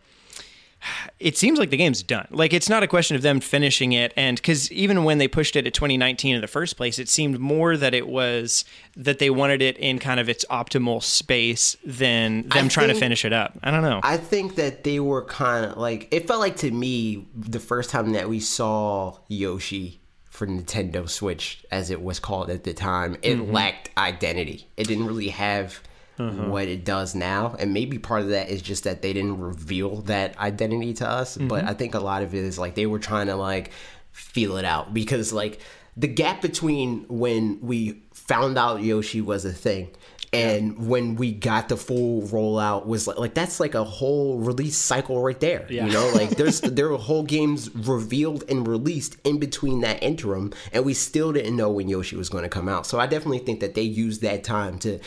it 1.18 1.36
seems 1.36 1.58
like 1.58 1.70
the 1.70 1.76
game's 1.76 2.02
done. 2.02 2.26
Like 2.30 2.52
it's 2.52 2.68
not 2.68 2.82
a 2.82 2.86
question 2.86 3.16
of 3.16 3.22
them 3.22 3.40
finishing 3.40 3.92
it, 3.92 4.12
and 4.16 4.36
because 4.36 4.70
even 4.72 5.04
when 5.04 5.18
they 5.18 5.28
pushed 5.28 5.56
it 5.56 5.66
at 5.66 5.74
2019 5.74 6.34
in 6.36 6.40
the 6.40 6.46
first 6.46 6.76
place, 6.76 6.98
it 6.98 7.08
seemed 7.08 7.38
more 7.38 7.76
that 7.76 7.94
it 7.94 8.08
was 8.08 8.64
that 8.96 9.18
they 9.18 9.30
wanted 9.30 9.62
it 9.62 9.76
in 9.78 9.98
kind 9.98 10.20
of 10.20 10.28
its 10.28 10.44
optimal 10.50 11.02
space 11.02 11.76
than 11.84 12.48
them 12.48 12.68
trying 12.68 12.88
to 12.88 12.94
finish 12.94 13.24
it 13.24 13.32
up. 13.32 13.58
I 13.62 13.70
don't 13.70 13.82
know. 13.82 14.00
I 14.02 14.16
think 14.16 14.56
that 14.56 14.84
they 14.84 15.00
were 15.00 15.24
kind 15.24 15.64
of 15.66 15.76
like 15.78 16.08
it 16.10 16.26
felt 16.26 16.40
like 16.40 16.56
to 16.58 16.70
me 16.70 17.26
the 17.34 17.60
first 17.60 17.90
time 17.90 18.12
that 18.12 18.28
we 18.28 18.40
saw 18.40 19.16
Yoshi 19.28 20.00
for 20.24 20.46
Nintendo 20.46 21.08
Switch 21.08 21.64
as 21.70 21.90
it 21.90 22.02
was 22.02 22.20
called 22.20 22.50
at 22.50 22.64
the 22.64 22.74
time, 22.74 23.16
it 23.22 23.36
Mm-hmm. 23.38 23.52
lacked 23.52 23.90
identity. 23.96 24.68
It 24.76 24.86
didn't 24.86 25.06
really 25.06 25.28
have 25.30 25.80
Uh-huh. 26.18 26.48
what 26.48 26.66
it 26.68 26.84
does 26.84 27.14
now, 27.14 27.54
and 27.58 27.74
maybe 27.74 27.98
part 27.98 28.22
of 28.22 28.28
that 28.28 28.48
is 28.48 28.62
just 28.62 28.84
that 28.84 29.02
they 29.02 29.12
didn't 29.12 29.38
reveal 29.38 30.02
that 30.02 30.38
identity 30.38 30.94
to 30.94 31.08
us. 31.08 31.36
But 31.36 31.60
Mm-hmm. 31.60 31.68
I 31.68 31.74
think 31.74 31.94
a 31.94 32.00
lot 32.00 32.22
of 32.22 32.34
it 32.34 32.44
is 32.44 32.58
like 32.58 32.74
they 32.74 32.86
were 32.86 32.98
trying 32.98 33.26
to 33.26 33.36
like 33.36 33.70
feel 34.12 34.56
it 34.56 34.64
out 34.64 34.94
because 34.94 35.32
like 35.32 35.60
the 35.96 36.08
gap 36.08 36.40
between 36.42 37.04
when 37.08 37.58
we 37.60 38.02
found 38.14 38.56
out 38.58 38.82
Yoshi 38.82 39.20
was 39.20 39.44
a 39.44 39.52
thing 39.52 39.90
and 40.32 40.88
when 40.88 41.14
we 41.16 41.32
got 41.32 41.68
the 41.68 41.76
full 41.76 42.22
rollout 42.22 42.84
was 42.84 43.06
like, 43.06 43.16
like 43.18 43.34
that's 43.34 43.60
like 43.60 43.74
a 43.74 43.84
whole 43.84 44.38
release 44.38 44.76
cycle 44.76 45.22
right 45.22 45.38
there. 45.40 45.66
Yeah. 45.70 45.86
You 45.86 45.92
know, 45.92 46.10
like 46.14 46.30
there's 46.36 46.60
there 46.60 46.88
were 46.90 46.98
whole 46.98 47.22
games 47.22 47.74
revealed 47.74 48.44
and 48.48 48.66
released 48.66 49.16
in 49.24 49.38
between 49.38 49.80
that 49.82 50.02
interim, 50.02 50.52
and 50.72 50.84
we 50.84 50.94
still 50.94 51.32
didn't 51.32 51.56
know 51.56 51.70
when 51.70 51.88
Yoshi 51.88 52.16
was 52.16 52.28
going 52.28 52.42
to 52.42 52.50
come 52.50 52.68
out. 52.68 52.86
So 52.86 52.98
I 52.98 53.06
definitely 53.06 53.38
think 53.38 53.60
that 53.60 53.74
they 53.74 53.82
used 53.82 54.20
that 54.22 54.44
time 54.44 54.78
to 54.80 54.98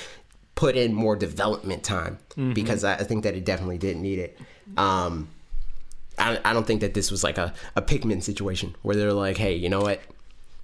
put 0.60 0.76
in 0.76 0.94
more 0.94 1.16
development 1.16 1.86
time 1.86 2.20
because 2.54 2.84
I, 2.84 2.96
I 2.96 3.04
think 3.06 3.24
that 3.24 3.34
it 3.34 3.46
definitely 3.46 3.78
didn't 3.78 4.02
need 4.02 4.20
it. 4.20 4.38
Um, 4.76 5.30
I, 6.18 6.38
I 6.44 6.52
don't 6.52 6.68
think 6.68 6.82
that 6.82 6.94
this 6.94 7.12
was 7.12 7.24
like 7.24 7.38
a, 7.38 7.54
a 7.78 7.82
Pikmin 7.82 8.22
situation 8.22 8.76
where 8.82 8.94
they're 8.98 9.14
like, 9.14 9.38
hey, 9.38 9.56
you 9.56 9.70
know 9.70 9.80
what? 9.80 10.02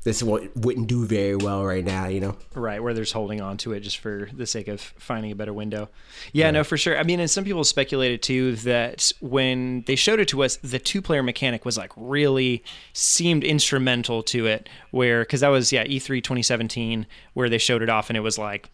This 0.04 0.22
what 0.22 0.56
wouldn't 0.58 0.88
do 0.88 1.06
very 1.06 1.38
well 1.38 1.64
right 1.64 1.84
now, 1.84 2.08
you 2.08 2.20
know? 2.20 2.36
Right, 2.54 2.84
where 2.84 2.94
there's 2.94 3.14
holding 3.14 3.40
on 3.40 3.56
to 3.60 3.72
it 3.72 3.80
just 3.80 4.00
for 4.00 4.30
the 4.34 4.46
sake 4.46 4.68
of 4.68 4.82
finding 4.82 5.32
a 5.32 5.36
better 5.36 5.54
window. 5.54 5.88
Yeah, 6.34 6.52
no, 6.52 6.66
for 6.66 6.76
sure. 6.76 7.00
I 7.00 7.04
mean, 7.04 7.22
and 7.22 7.32
some 7.32 7.46
people 7.46 7.64
speculated 7.64 8.22
too 8.22 8.58
that 8.58 9.14
when 9.22 9.84
they 9.88 9.96
showed 9.96 10.20
it 10.20 10.28
to 10.28 10.44
us, 10.44 10.58
the 10.58 10.78
two 10.78 11.02
player 11.02 11.24
mechanic 11.24 11.64
was 11.64 11.78
like 11.78 11.94
really 11.96 12.66
seemed 12.92 13.46
instrumental 13.46 14.24
to 14.24 14.46
it. 14.46 14.68
Where, 14.92 15.22
because 15.22 15.40
that 15.40 15.48
was, 15.48 15.72
yeah, 15.72 15.86
E 15.86 16.00
E3 16.00 16.22
2017, 16.22 17.08
where 17.34 17.50
they 17.50 17.58
showed 17.58 17.82
it 17.82 17.90
off 17.90 18.10
and 18.10 18.18
it 18.18 18.22
was 18.22 18.38
like, 18.38 18.70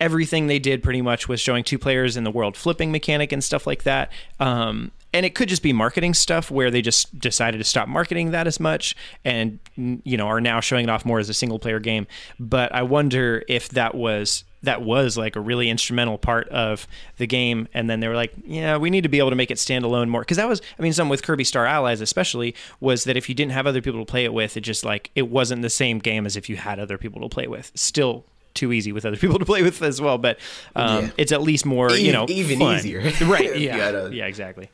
everything 0.00 0.46
they 0.46 0.58
did 0.58 0.82
pretty 0.82 1.02
much 1.02 1.28
was 1.28 1.40
showing 1.40 1.62
two 1.62 1.78
players 1.78 2.16
in 2.16 2.24
the 2.24 2.30
world 2.30 2.56
flipping 2.56 2.90
mechanic 2.90 3.32
and 3.32 3.44
stuff 3.44 3.66
like 3.66 3.82
that. 3.84 4.10
Um, 4.40 4.90
and 5.12 5.26
it 5.26 5.34
could 5.34 5.48
just 5.48 5.62
be 5.62 5.72
marketing 5.72 6.14
stuff 6.14 6.50
where 6.50 6.70
they 6.70 6.82
just 6.82 7.18
decided 7.18 7.58
to 7.58 7.64
stop 7.64 7.88
marketing 7.88 8.30
that 8.30 8.46
as 8.46 8.60
much 8.60 8.94
and 9.24 9.58
you 9.76 10.16
know 10.16 10.26
are 10.26 10.40
now 10.40 10.60
showing 10.60 10.84
it 10.84 10.90
off 10.90 11.04
more 11.04 11.18
as 11.18 11.28
a 11.28 11.34
single 11.34 11.58
player 11.58 11.80
game. 11.80 12.06
But 12.38 12.74
I 12.74 12.82
wonder 12.82 13.44
if 13.48 13.68
that 13.70 13.94
was 13.94 14.44
that 14.62 14.82
was 14.82 15.16
like 15.16 15.36
a 15.36 15.40
really 15.40 15.70
instrumental 15.70 16.18
part 16.18 16.48
of 16.48 16.86
the 17.16 17.26
game 17.26 17.66
and 17.72 17.88
then 17.88 18.00
they 18.00 18.08
were 18.08 18.14
like 18.14 18.32
yeah 18.44 18.76
we 18.76 18.90
need 18.90 19.02
to 19.02 19.08
be 19.08 19.18
able 19.18 19.30
to 19.30 19.36
make 19.36 19.50
it 19.50 19.58
stand 19.58 19.86
alone 19.86 20.10
more 20.10 20.20
because 20.20 20.36
that 20.36 20.46
was 20.46 20.60
i 20.78 20.82
mean 20.82 20.92
some 20.92 21.08
with 21.08 21.22
kirby 21.22 21.44
star 21.44 21.64
allies 21.64 22.02
especially 22.02 22.54
was 22.78 23.04
that 23.04 23.16
if 23.16 23.26
you 23.26 23.34
didn't 23.34 23.52
have 23.52 23.66
other 23.66 23.80
people 23.80 24.04
to 24.04 24.04
play 24.04 24.22
it 24.22 24.34
with 24.34 24.58
it 24.58 24.60
just 24.60 24.84
like 24.84 25.10
it 25.14 25.30
wasn't 25.30 25.62
the 25.62 25.70
same 25.70 25.98
game 25.98 26.26
as 26.26 26.36
if 26.36 26.50
you 26.50 26.56
had 26.56 26.78
other 26.78 26.98
people 26.98 27.22
to 27.22 27.28
play 27.30 27.46
with 27.46 27.72
still 27.74 28.26
too 28.60 28.72
easy 28.72 28.92
with 28.92 29.04
other 29.04 29.16
people 29.16 29.38
to 29.38 29.44
play 29.44 29.62
with 29.62 29.82
as 29.82 30.00
well 30.00 30.18
but 30.18 30.38
um, 30.76 31.04
Yeah. 31.06 31.10
it's 31.16 31.32
at 31.32 31.42
least 31.42 31.66
more 31.66 31.90
you 31.92 32.12
know 32.12 32.26
even 32.28 32.58
fun. 32.60 32.76
easier. 32.76 33.00
right 33.26 33.58
yeah 33.68 33.76
gotta- 33.76 34.14
yeah 34.14 34.26
exactly 34.26 34.68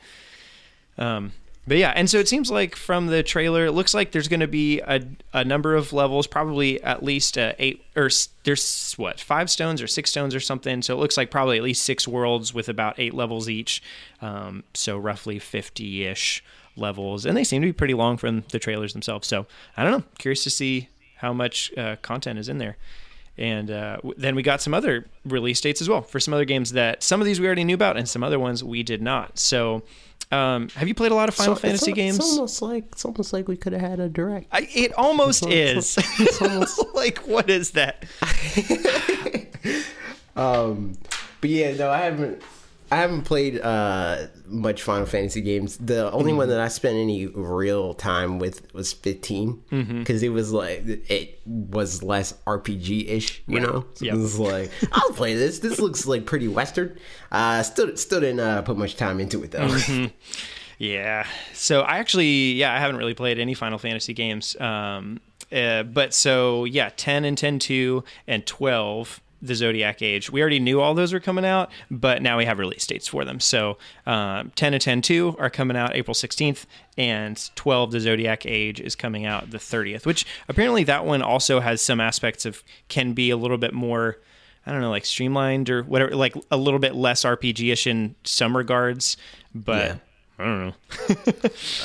um, 0.99 1.33
but 1.69 1.79
yeah, 1.79 1.93
and 1.97 2.09
so 2.09 2.19
it 2.19 2.29
seems 2.29 2.49
like 2.49 2.77
from 2.77 3.09
the 3.09 3.25
trailer, 3.25 3.67
it 3.67 3.73
looks 3.73 3.93
like 3.93 4.13
there's 4.13 4.29
going 4.29 4.39
to 4.41 4.47
be 4.47 4.81
a, 4.83 5.03
a 5.33 5.45
number 5.45 5.75
of 5.75 5.93
levels, 5.93 6.29
probably 6.29 6.81
at 6.83 7.03
least 7.03 7.37
uh, 7.37 7.55
eight 7.59 7.85
or 7.97 8.09
there's 8.45 8.95
what 8.97 9.19
five 9.21 9.51
stones 9.51 9.83
or 9.83 9.89
six 9.89 10.11
stones 10.11 10.33
or 10.33 10.39
something. 10.39 10.81
So 10.81 10.95
it 10.95 10.99
looks 11.01 11.17
like 11.17 11.29
probably 11.31 11.57
at 11.59 11.65
least 11.65 11.83
six 11.83 12.07
worlds 12.07 12.55
with 12.55 12.69
about 12.69 13.01
eight 13.01 13.15
levels 13.15 13.49
each. 13.49 13.83
Um, 14.23 14.63
so 14.75 14.97
roughly 14.97 15.41
fifty 15.41 16.05
ish 16.07 16.43
levels, 16.77 17.27
and 17.27 17.37
they 17.37 17.43
seem 17.45 17.63
to 17.63 17.67
be 17.69 17.73
pretty 17.73 17.95
long 17.95 18.17
from 18.17 18.45
the 18.53 18.61
trailers 18.61 18.93
themselves. 18.93 19.27
So 19.27 19.47
I 19.77 19.83
don't 19.83 19.93
know, 19.93 20.05
curious 20.19 20.45
to 20.45 20.51
see 20.51 20.89
how 21.17 21.33
much 21.33 21.77
uh, 21.77 21.97
content 22.01 22.39
is 22.39 22.49
in 22.49 22.59
there. 22.59 22.77
And 23.39 23.71
uh, 23.71 23.99
then 24.17 24.35
we 24.35 24.43
got 24.43 24.63
some 24.63 24.73
other 24.73 25.07
release 25.25 25.61
dates 25.61 25.81
as 25.83 25.89
well 25.89 26.01
for 26.03 26.19
some 26.21 26.33
other 26.33 26.45
games 26.47 26.73
that 26.73 27.03
some 27.03 27.21
of 27.21 27.27
these 27.27 27.39
we 27.41 27.47
already 27.47 27.65
knew 27.65 27.75
about, 27.75 27.97
and 27.97 28.09
some 28.09 28.23
other 28.23 28.39
ones 28.39 28.65
we 28.65 28.83
did 28.83 29.03
not. 29.03 29.39
So, 29.39 29.83
um, 30.33 30.71
have 30.71 30.89
you 30.89 30.95
played 30.95 31.13
a 31.13 31.15
lot 31.15 31.29
of 31.29 31.35
Final 31.35 31.55
So- 31.55 31.61
Fantasy 31.61 31.91
it's, 31.91 31.97
games? 31.97 32.17
It's 32.17 32.31
almost 32.33 32.63
like 32.63 32.85
it's 32.93 33.05
almost 33.05 33.33
like 33.35 33.47
we 33.47 33.57
could 33.57 33.73
have 33.75 33.83
had 33.83 34.01
a 34.01 34.09
direct. 34.09 34.47
I, 34.53 34.69
it 34.75 34.93
almost 34.95 35.45
It's- 35.47 35.99
is. 35.99 36.05
it's 36.21 36.41
almost- 36.41 36.83
like, 36.95 37.19
what 37.27 37.51
is 37.51 37.73
that? 37.73 38.05
Um, 40.37 40.93
but 41.41 41.49
yeah, 41.51 41.75
no, 41.77 41.91
I 41.91 41.99
haven't. 41.99 42.43
I 42.91 42.97
haven't 42.97 43.23
played 43.23 43.61
uh, 43.61 44.27
much 44.47 44.83
Final 44.83 45.07
Fantasy 45.07 45.41
games. 45.41 45.77
The 45.79 46.11
only 46.13 46.33
one 46.33 46.49
that 46.51 46.61
I 46.61 46.69
spent 46.69 46.97
any 46.97 47.27
real 47.27 47.95
time 47.95 48.39
with 48.39 48.73
was 48.73 48.93
15 48.93 49.63
because 49.99 50.23
it 50.23 50.29
was 50.29 50.53
like 50.53 50.83
it 50.87 51.41
was 51.45 52.03
less 52.03 52.33
RPG 52.47 53.09
ish, 53.09 53.43
you 53.47 53.61
know. 53.61 53.87
So 53.95 54.05
Yep. 54.05 54.15
It 54.15 54.19
was 54.19 54.39
like 54.39 54.71
I'll 54.93 55.13
play 55.13 55.35
this. 55.35 55.59
This 55.59 55.81
looks 55.81 56.07
like 56.07 56.27
pretty 56.27 56.49
Western. 56.49 56.97
Uh, 57.33 57.63
still, 57.63 57.97
still 57.97 58.21
didn't 58.21 58.41
uh, 58.41 58.63
put 58.63 58.77
much 58.77 58.97
time 58.97 59.19
into 59.21 59.43
it 59.43 59.51
though. 59.51 60.09
Yeah. 60.79 61.27
So 61.55 61.81
I 61.81 61.99
actually, 61.99 62.53
yeah, 62.53 62.75
I 62.75 62.79
haven't 62.79 62.97
really 62.97 63.15
played 63.15 63.39
any 63.39 63.55
Final 63.55 63.79
Fantasy 63.79 64.13
games. 64.13 64.55
Um, 64.61 65.21
uh, 65.51 65.85
but 65.85 66.13
so 66.13 66.65
yeah, 66.65 66.91
10 66.97 67.25
and 67.25 67.39
10 67.39 67.59
2 67.61 68.05
and 68.27 68.47
12 68.47 69.21
the 69.43 69.55
Zodiac 69.55 70.03
Age. 70.03 70.31
We 70.31 70.41
already 70.41 70.59
knew 70.61 70.81
all 70.81 70.95
those 70.95 71.13
were 71.13 71.21
coming 71.21 71.45
out, 71.45 71.71
but 71.91 72.23
now 72.23 72.39
we 72.39 72.45
have 72.47 72.59
release 72.59 72.87
dates 72.87 73.07
for 73.09 73.25
them. 73.25 73.39
So 73.41 73.79
um, 74.07 74.51
10 74.57 74.75
and 74.75 74.83
10 74.83 75.03
2 75.03 75.37
are 75.39 75.51
coming 75.51 75.77
out 75.77 75.95
April 75.95 76.15
16th, 76.15 76.65
and 76.97 77.51
12 77.55 77.93
the 77.93 78.01
Zodiac 78.01 78.47
Age 78.47 78.81
is 78.81 78.95
coming 78.95 79.27
out 79.27 79.51
the 79.51 79.59
30th, 79.59 80.07
which 80.07 80.25
apparently 80.49 80.85
that 80.85 81.05
one 81.05 81.23
also 81.23 81.61
has 81.61 81.81
some 81.83 82.01
aspects 82.01 82.45
of 82.47 82.63
can 82.89 83.13
be 83.13 83.31
a 83.31 83.37
little 83.37 83.59
bit 83.59 83.73
more. 83.75 84.19
I 84.69 84.73
don't 84.73 84.81
know, 84.81 84.91
like 84.91 85.05
streamlined 85.05 85.71
or 85.71 85.85
whatever, 85.85 86.17
like 86.17 86.35
a 86.51 86.57
little 86.57 86.81
bit 86.81 86.95
less 86.97 87.25
RPG 87.25 87.73
ish 87.73 87.87
in 87.87 88.17
some 88.25 88.57
regards, 88.57 89.17
but 89.55 89.87
Yeah. 89.87 89.97
I 90.39 90.45
don't 90.45 90.67
know. 90.67 90.75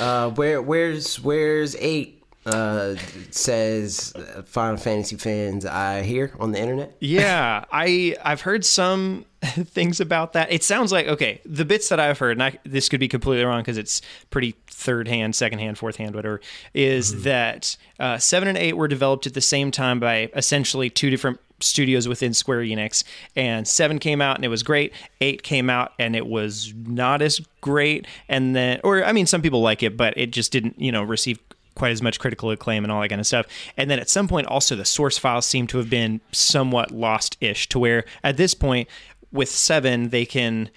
Uh, 0.00 0.30
where 0.30 0.60
where's 0.60 1.20
where's 1.20 1.76
eight? 1.76 2.21
Uh, 2.44 2.96
says 3.30 4.12
uh, 4.16 4.42
Final 4.42 4.76
Fantasy 4.76 5.14
fans 5.16 5.64
I 5.64 6.02
hear 6.02 6.32
on 6.40 6.50
the 6.50 6.58
internet. 6.58 6.96
yeah, 6.98 7.64
I 7.70 8.16
I've 8.24 8.40
heard 8.40 8.64
some 8.64 9.26
things 9.42 10.00
about 10.00 10.32
that. 10.32 10.50
It 10.50 10.64
sounds 10.64 10.90
like 10.90 11.06
okay, 11.06 11.40
the 11.44 11.64
bits 11.64 11.88
that 11.90 12.00
I've 12.00 12.18
heard, 12.18 12.32
and 12.32 12.42
I, 12.42 12.58
this 12.64 12.88
could 12.88 12.98
be 13.00 13.06
completely 13.08 13.44
wrong 13.44 13.60
because 13.60 13.78
it's 13.78 14.02
pretty 14.30 14.56
third 14.66 15.06
hand, 15.06 15.36
second 15.36 15.60
hand, 15.60 15.78
fourth 15.78 15.96
hand, 15.96 16.16
whatever. 16.16 16.40
Is 16.74 17.22
that 17.22 17.76
uh, 18.00 18.18
seven 18.18 18.48
and 18.48 18.58
eight 18.58 18.76
were 18.76 18.88
developed 18.88 19.26
at 19.28 19.34
the 19.34 19.40
same 19.40 19.70
time 19.70 20.00
by 20.00 20.28
essentially 20.34 20.90
two 20.90 21.10
different 21.10 21.38
studios 21.60 22.08
within 22.08 22.34
Square 22.34 22.62
Enix, 22.62 23.04
and 23.36 23.68
seven 23.68 24.00
came 24.00 24.20
out 24.20 24.34
and 24.34 24.44
it 24.44 24.48
was 24.48 24.64
great. 24.64 24.92
Eight 25.20 25.44
came 25.44 25.70
out 25.70 25.92
and 25.96 26.16
it 26.16 26.26
was 26.26 26.74
not 26.74 27.22
as 27.22 27.40
great, 27.60 28.06
and 28.28 28.56
then, 28.56 28.80
or 28.82 29.04
I 29.04 29.12
mean, 29.12 29.26
some 29.26 29.42
people 29.42 29.60
like 29.60 29.84
it, 29.84 29.96
but 29.96 30.14
it 30.16 30.32
just 30.32 30.50
didn't, 30.50 30.80
you 30.80 30.90
know, 30.90 31.04
receive 31.04 31.38
quite 31.74 31.92
as 31.92 32.02
much 32.02 32.18
critical 32.18 32.50
acclaim 32.50 32.84
and 32.84 32.92
all 32.92 33.00
that 33.00 33.08
kind 33.08 33.20
of 33.20 33.26
stuff. 33.26 33.46
And 33.76 33.90
then 33.90 33.98
at 33.98 34.10
some 34.10 34.28
point, 34.28 34.46
also 34.46 34.76
the 34.76 34.84
source 34.84 35.18
files 35.18 35.46
seem 35.46 35.66
to 35.68 35.78
have 35.78 35.88
been 35.88 36.20
somewhat 36.32 36.90
lost-ish 36.90 37.68
to 37.70 37.78
where 37.78 38.04
at 38.22 38.36
this 38.36 38.54
point 38.54 38.88
with 39.32 39.48
seven 39.48 40.10
they 40.10 40.26
can, 40.26 40.70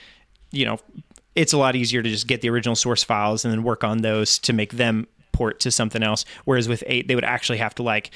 you 0.51 0.65
know, 0.65 0.79
it's 1.35 1.51
a 1.51 1.57
lot 1.57 1.75
easier 1.75 2.01
to 2.01 2.09
just 2.09 2.27
get 2.27 2.39
the 2.41 2.49
original 2.49 2.75
source 2.75 3.03
files 3.03 3.43
and 3.43 3.51
then 3.51 3.63
work 3.63 3.83
on 3.83 3.97
those 3.97 4.39
to 4.39 4.53
make 4.53 4.73
them 4.73 5.05
port 5.33 5.59
to 5.59 5.69
something 5.71 6.01
else. 6.01 6.23
Whereas 6.45 6.69
with 6.69 6.83
eight, 6.87 7.09
they 7.09 7.15
would 7.15 7.25
actually 7.25 7.57
have 7.57 7.75
to 7.75 7.83
like, 7.83 8.11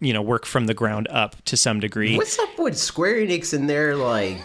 you 0.00 0.12
know, 0.12 0.20
work 0.22 0.44
from 0.44 0.66
the 0.66 0.74
ground 0.74 1.06
up 1.08 1.36
to 1.44 1.56
some 1.56 1.78
degree. 1.78 2.16
What's 2.16 2.36
up 2.40 2.58
with 2.58 2.76
Square 2.76 3.26
Enix 3.26 3.54
and 3.54 3.70
their 3.70 3.94
like 3.94 4.40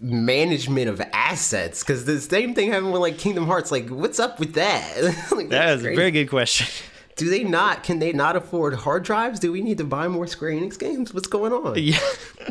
management 0.00 0.88
of 0.88 1.00
assets? 1.12 1.82
Because 1.82 2.04
the 2.04 2.20
same 2.20 2.54
thing 2.54 2.72
happened 2.72 2.92
with 2.92 3.02
like 3.02 3.18
Kingdom 3.18 3.46
Hearts. 3.46 3.70
Like, 3.70 3.88
what's 3.88 4.20
up 4.20 4.38
with 4.38 4.54
that? 4.54 5.02
like, 5.32 5.48
that's 5.48 5.80
is 5.80 5.86
a 5.86 5.94
very 5.94 6.10
good 6.10 6.28
question. 6.28 6.66
Do 7.16 7.28
they 7.28 7.44
not? 7.44 7.82
Can 7.82 7.98
they 7.98 8.12
not 8.14 8.34
afford 8.34 8.72
hard 8.74 9.02
drives? 9.02 9.40
Do 9.40 9.52
we 9.52 9.60
need 9.60 9.76
to 9.76 9.84
buy 9.84 10.08
more 10.08 10.26
Square 10.26 10.52
Enix 10.52 10.78
games? 10.78 11.12
What's 11.12 11.28
going 11.28 11.52
on? 11.52 11.74
Yeah. 11.76 11.98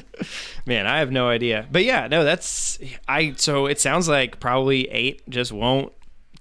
Man, 0.67 0.85
I 0.85 0.99
have 0.99 1.11
no 1.11 1.27
idea. 1.27 1.67
But 1.71 1.85
yeah, 1.85 2.07
no, 2.07 2.23
that's 2.23 2.77
I 3.07 3.33
so 3.37 3.65
it 3.65 3.79
sounds 3.79 4.07
like 4.07 4.39
probably 4.39 4.87
8 4.89 5.27
just 5.27 5.51
won't 5.51 5.91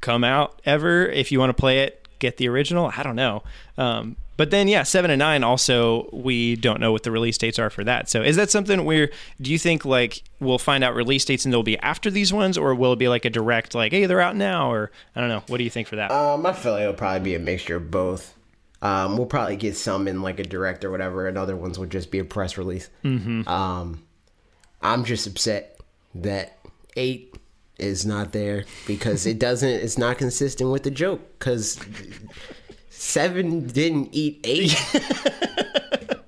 come 0.02 0.24
out 0.24 0.60
ever 0.66 1.06
if 1.06 1.32
you 1.32 1.38
want 1.38 1.50
to 1.50 1.58
play 1.58 1.80
it, 1.80 2.06
get 2.18 2.36
the 2.36 2.48
original. 2.50 2.92
I 2.94 3.02
don't 3.02 3.16
know. 3.16 3.44
Um 3.78 4.16
but 4.38 4.50
then 4.50 4.68
yeah, 4.68 4.84
7 4.84 5.10
and 5.10 5.18
9 5.18 5.44
also 5.44 6.08
we 6.12 6.56
don't 6.56 6.80
know 6.80 6.92
what 6.92 7.02
the 7.02 7.10
release 7.10 7.36
dates 7.36 7.58
are 7.58 7.68
for 7.68 7.84
that. 7.84 8.08
So 8.08 8.22
is 8.22 8.36
that 8.36 8.50
something 8.50 8.86
where 8.86 9.10
do 9.40 9.50
you 9.50 9.58
think 9.58 9.84
like 9.84 10.22
we'll 10.40 10.58
find 10.58 10.82
out 10.82 10.94
release 10.94 11.26
dates 11.26 11.44
and 11.44 11.52
they'll 11.52 11.62
be 11.62 11.78
after 11.80 12.10
these 12.10 12.32
ones 12.32 12.56
or 12.56 12.74
will 12.74 12.94
it 12.94 12.98
be 12.98 13.08
like 13.08 13.26
a 13.26 13.30
direct 13.30 13.74
like 13.74 13.92
hey, 13.92 14.06
they're 14.06 14.20
out 14.20 14.36
now 14.36 14.72
or 14.72 14.90
I 15.14 15.20
don't 15.20 15.28
know. 15.28 15.42
What 15.48 15.58
do 15.58 15.64
you 15.64 15.70
think 15.70 15.88
for 15.88 15.96
that? 15.96 16.10
Um, 16.10 16.46
I 16.46 16.54
feel 16.54 16.72
like 16.72 16.82
it'll 16.82 16.94
probably 16.94 17.20
be 17.20 17.34
a 17.34 17.40
mixture 17.40 17.76
of 17.76 17.90
both. 17.90 18.34
Um, 18.80 19.16
we'll 19.16 19.26
probably 19.26 19.56
get 19.56 19.76
some 19.76 20.06
in 20.06 20.22
like 20.22 20.38
a 20.38 20.44
direct 20.44 20.84
or 20.84 20.90
whatever, 20.90 21.26
and 21.26 21.36
other 21.36 21.56
ones 21.56 21.78
will 21.78 21.86
just 21.86 22.12
be 22.12 22.20
a 22.20 22.24
press 22.24 22.56
release. 22.56 22.88
Mm-hmm. 23.04 23.48
Um, 23.48 24.04
I'm 24.80 25.04
just 25.04 25.26
upset 25.26 25.80
that 26.14 26.56
eight 26.96 27.34
is 27.78 28.06
not 28.06 28.32
there 28.32 28.64
because 28.86 29.26
it 29.26 29.38
doesn't. 29.40 29.68
It's 29.68 29.98
not 29.98 30.18
consistent 30.18 30.70
with 30.70 30.84
the 30.84 30.92
joke 30.92 31.20
because 31.38 31.80
seven 32.98 33.66
didn't 33.66 34.08
eat 34.12 34.40
eight. 34.44 34.76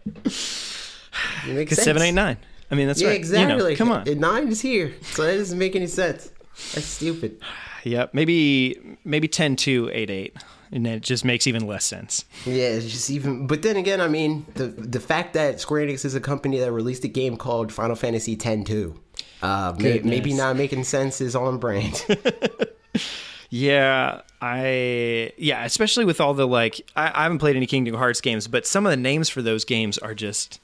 It 1.46 1.54
makes 1.54 1.74
sense. 1.74 1.84
7 1.84 2.02
8 2.02 2.12
9. 2.12 2.36
I 2.70 2.74
mean, 2.74 2.86
that's 2.86 3.00
Yeah, 3.00 3.08
right. 3.08 3.16
exactly. 3.16 3.62
You 3.64 3.70
know, 3.70 3.76
come 3.76 3.90
on. 3.90 4.04
Nine 4.20 4.48
is 4.48 4.60
here, 4.60 4.92
so 5.02 5.24
that 5.24 5.36
doesn't 5.36 5.58
make 5.58 5.74
any 5.74 5.86
sense. 5.86 6.30
That's 6.74 6.86
stupid. 6.86 7.40
Yep, 7.82 8.12
maybe 8.12 8.78
maybe 9.06 9.26
10 9.26 9.56
2 9.56 9.88
8 9.90 10.10
8 10.10 10.36
and 10.70 10.84
then 10.84 10.92
it 10.92 11.02
just 11.02 11.24
makes 11.24 11.46
even 11.46 11.66
less 11.66 11.86
sense. 11.86 12.26
Yeah, 12.44 12.68
it's 12.76 12.84
just 12.84 13.08
even. 13.08 13.46
But 13.46 13.62
then 13.62 13.76
again, 13.78 14.02
I 14.02 14.06
mean, 14.08 14.44
the 14.52 14.66
the 14.66 15.00
fact 15.00 15.32
that 15.32 15.60
Square 15.60 15.86
Enix 15.86 16.04
is 16.04 16.14
a 16.14 16.20
company 16.20 16.58
that 16.58 16.70
released 16.72 17.04
a 17.04 17.08
game 17.08 17.38
called 17.38 17.72
Final 17.72 17.96
Fantasy 17.96 18.38
X 18.38 18.68
two, 18.68 19.00
uh, 19.40 19.74
may, 19.78 20.00
maybe 20.00 20.34
not 20.34 20.56
making 20.56 20.84
sense 20.84 21.22
is 21.22 21.34
on 21.34 21.56
brand. 21.56 22.04
Yeah, 23.52 24.20
I 24.42 25.32
yeah, 25.36 25.64
especially 25.64 26.04
with 26.04 26.20
all 26.20 26.34
the 26.34 26.46
like 26.46 26.80
I, 26.96 27.10
I 27.14 27.22
haven't 27.24 27.38
played 27.38 27.56
any 27.56 27.66
Kingdom 27.66 27.94
Hearts 27.94 28.20
games, 28.20 28.48
but 28.48 28.66
some 28.66 28.86
of 28.86 28.90
the 28.90 28.96
names 28.96 29.28
for 29.28 29.42
those 29.42 29.64
games 29.64 29.98
are 29.98 30.14
just 30.14 30.60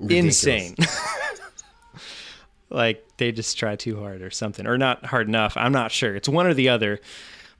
insane. 0.00 0.74
like 2.70 3.04
they 3.16 3.32
just 3.32 3.58
try 3.58 3.76
too 3.76 4.00
hard 4.00 4.22
or 4.22 4.30
something, 4.30 4.66
or 4.66 4.76
not 4.78 5.06
hard 5.06 5.28
enough. 5.28 5.56
I'm 5.56 5.72
not 5.72 5.92
sure. 5.92 6.16
It's 6.16 6.28
one 6.28 6.46
or 6.46 6.54
the 6.54 6.68
other, 6.68 7.00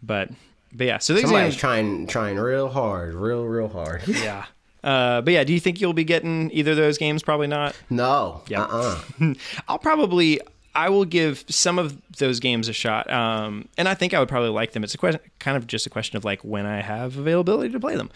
but 0.02 0.30
but 0.72 0.86
yeah. 0.86 0.98
So 0.98 1.14
these 1.14 1.22
Somebody's 1.22 1.52
games, 1.52 1.56
trying 1.56 2.06
trying 2.06 2.36
real 2.36 2.68
hard, 2.68 3.14
real 3.14 3.44
real 3.44 3.68
hard. 3.68 4.02
yeah. 4.06 4.46
Uh, 4.84 5.20
but 5.20 5.32
yeah, 5.32 5.42
do 5.44 5.52
you 5.52 5.60
think 5.60 5.80
you'll 5.80 5.92
be 5.92 6.04
getting 6.04 6.50
either 6.52 6.70
of 6.70 6.76
those 6.76 6.98
games? 6.98 7.22
Probably 7.22 7.48
not. 7.48 7.76
no, 7.90 8.42
Yeah. 8.46 8.62
uh, 8.62 9.00
uh 9.20 9.34
I'll 9.68 9.78
probably 9.78 10.40
I 10.78 10.90
will 10.90 11.04
give 11.04 11.44
some 11.48 11.76
of 11.76 12.00
those 12.18 12.38
games 12.38 12.68
a 12.68 12.72
shot, 12.72 13.10
um, 13.10 13.68
and 13.76 13.88
I 13.88 13.94
think 13.94 14.14
I 14.14 14.20
would 14.20 14.28
probably 14.28 14.50
like 14.50 14.72
them. 14.72 14.84
It's 14.84 14.94
a 14.94 14.98
question, 14.98 15.20
kind 15.40 15.56
of 15.56 15.66
just 15.66 15.86
a 15.86 15.90
question 15.90 16.16
of 16.16 16.24
like 16.24 16.40
when 16.42 16.66
I 16.66 16.82
have 16.82 17.16
availability 17.16 17.72
to 17.72 17.80
play 17.80 17.96
them, 17.96 18.10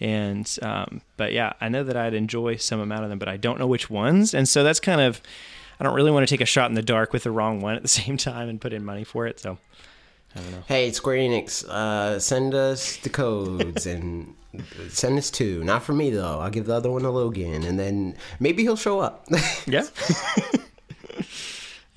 and 0.00 0.58
um, 0.60 1.00
but 1.16 1.32
yeah, 1.32 1.52
I 1.60 1.68
know 1.68 1.84
that 1.84 1.96
I'd 1.96 2.14
enjoy 2.14 2.56
some 2.56 2.80
amount 2.80 3.04
of 3.04 3.10
them, 3.10 3.20
but 3.20 3.28
I 3.28 3.36
don't 3.36 3.60
know 3.60 3.68
which 3.68 3.88
ones, 3.88 4.34
and 4.34 4.48
so 4.48 4.64
that's 4.64 4.80
kind 4.80 5.00
of 5.00 5.22
I 5.78 5.84
don't 5.84 5.94
really 5.94 6.10
want 6.10 6.26
to 6.26 6.32
take 6.32 6.40
a 6.40 6.46
shot 6.46 6.68
in 6.68 6.74
the 6.74 6.82
dark 6.82 7.12
with 7.12 7.22
the 7.22 7.30
wrong 7.30 7.60
one 7.60 7.76
at 7.76 7.82
the 7.82 7.88
same 8.02 8.16
time 8.16 8.48
and 8.48 8.60
put 8.60 8.72
in 8.72 8.84
money 8.84 9.04
for 9.04 9.28
it. 9.28 9.38
So 9.38 9.58
Hey, 10.66 10.90
Square 10.92 11.18
Enix, 11.18 11.64
uh, 11.68 12.18
send 12.18 12.54
us 12.54 12.96
the 12.96 13.08
codes 13.10 13.86
and 13.86 14.34
send 14.88 15.18
us 15.18 15.30
two. 15.30 15.62
Not 15.64 15.84
for 15.84 15.92
me 15.92 16.10
though. 16.10 16.40
I'll 16.40 16.50
give 16.50 16.66
the 16.66 16.74
other 16.74 16.90
one 16.90 17.02
to 17.02 17.10
Logan, 17.10 17.62
and 17.62 17.78
then 17.78 18.16
maybe 18.40 18.62
he'll 18.62 18.76
show 18.76 19.00
up. 19.00 19.26
yeah, 19.66 19.84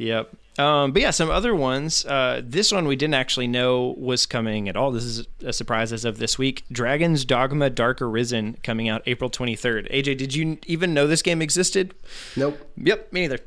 yep. 0.01 0.31
Um, 0.59 0.91
but 0.91 1.01
yeah, 1.01 1.11
some 1.11 1.29
other 1.29 1.55
ones. 1.55 2.05
Uh, 2.05 2.41
this 2.43 2.71
one 2.71 2.85
we 2.87 2.95
didn't 2.95 3.13
actually 3.13 3.47
know 3.47 3.95
was 3.97 4.25
coming 4.25 4.67
at 4.67 4.75
all. 4.75 4.91
This 4.91 5.05
is 5.05 5.25
a 5.43 5.53
surprise 5.53 5.93
as 5.93 6.03
of 6.03 6.17
this 6.17 6.37
week. 6.37 6.63
Dragon's 6.71 7.23
Dogma 7.23 7.69
Dark 7.69 8.01
Arisen 8.01 8.57
coming 8.61 8.89
out 8.89 9.01
April 9.05 9.29
23rd. 9.29 9.91
AJ, 9.91 10.17
did 10.17 10.35
you 10.35 10.57
even 10.67 10.93
know 10.93 11.07
this 11.07 11.21
game 11.21 11.41
existed? 11.41 11.93
nope, 12.35 12.59
Yep, 12.77 13.13
me 13.13 13.21
neither. 13.21 13.39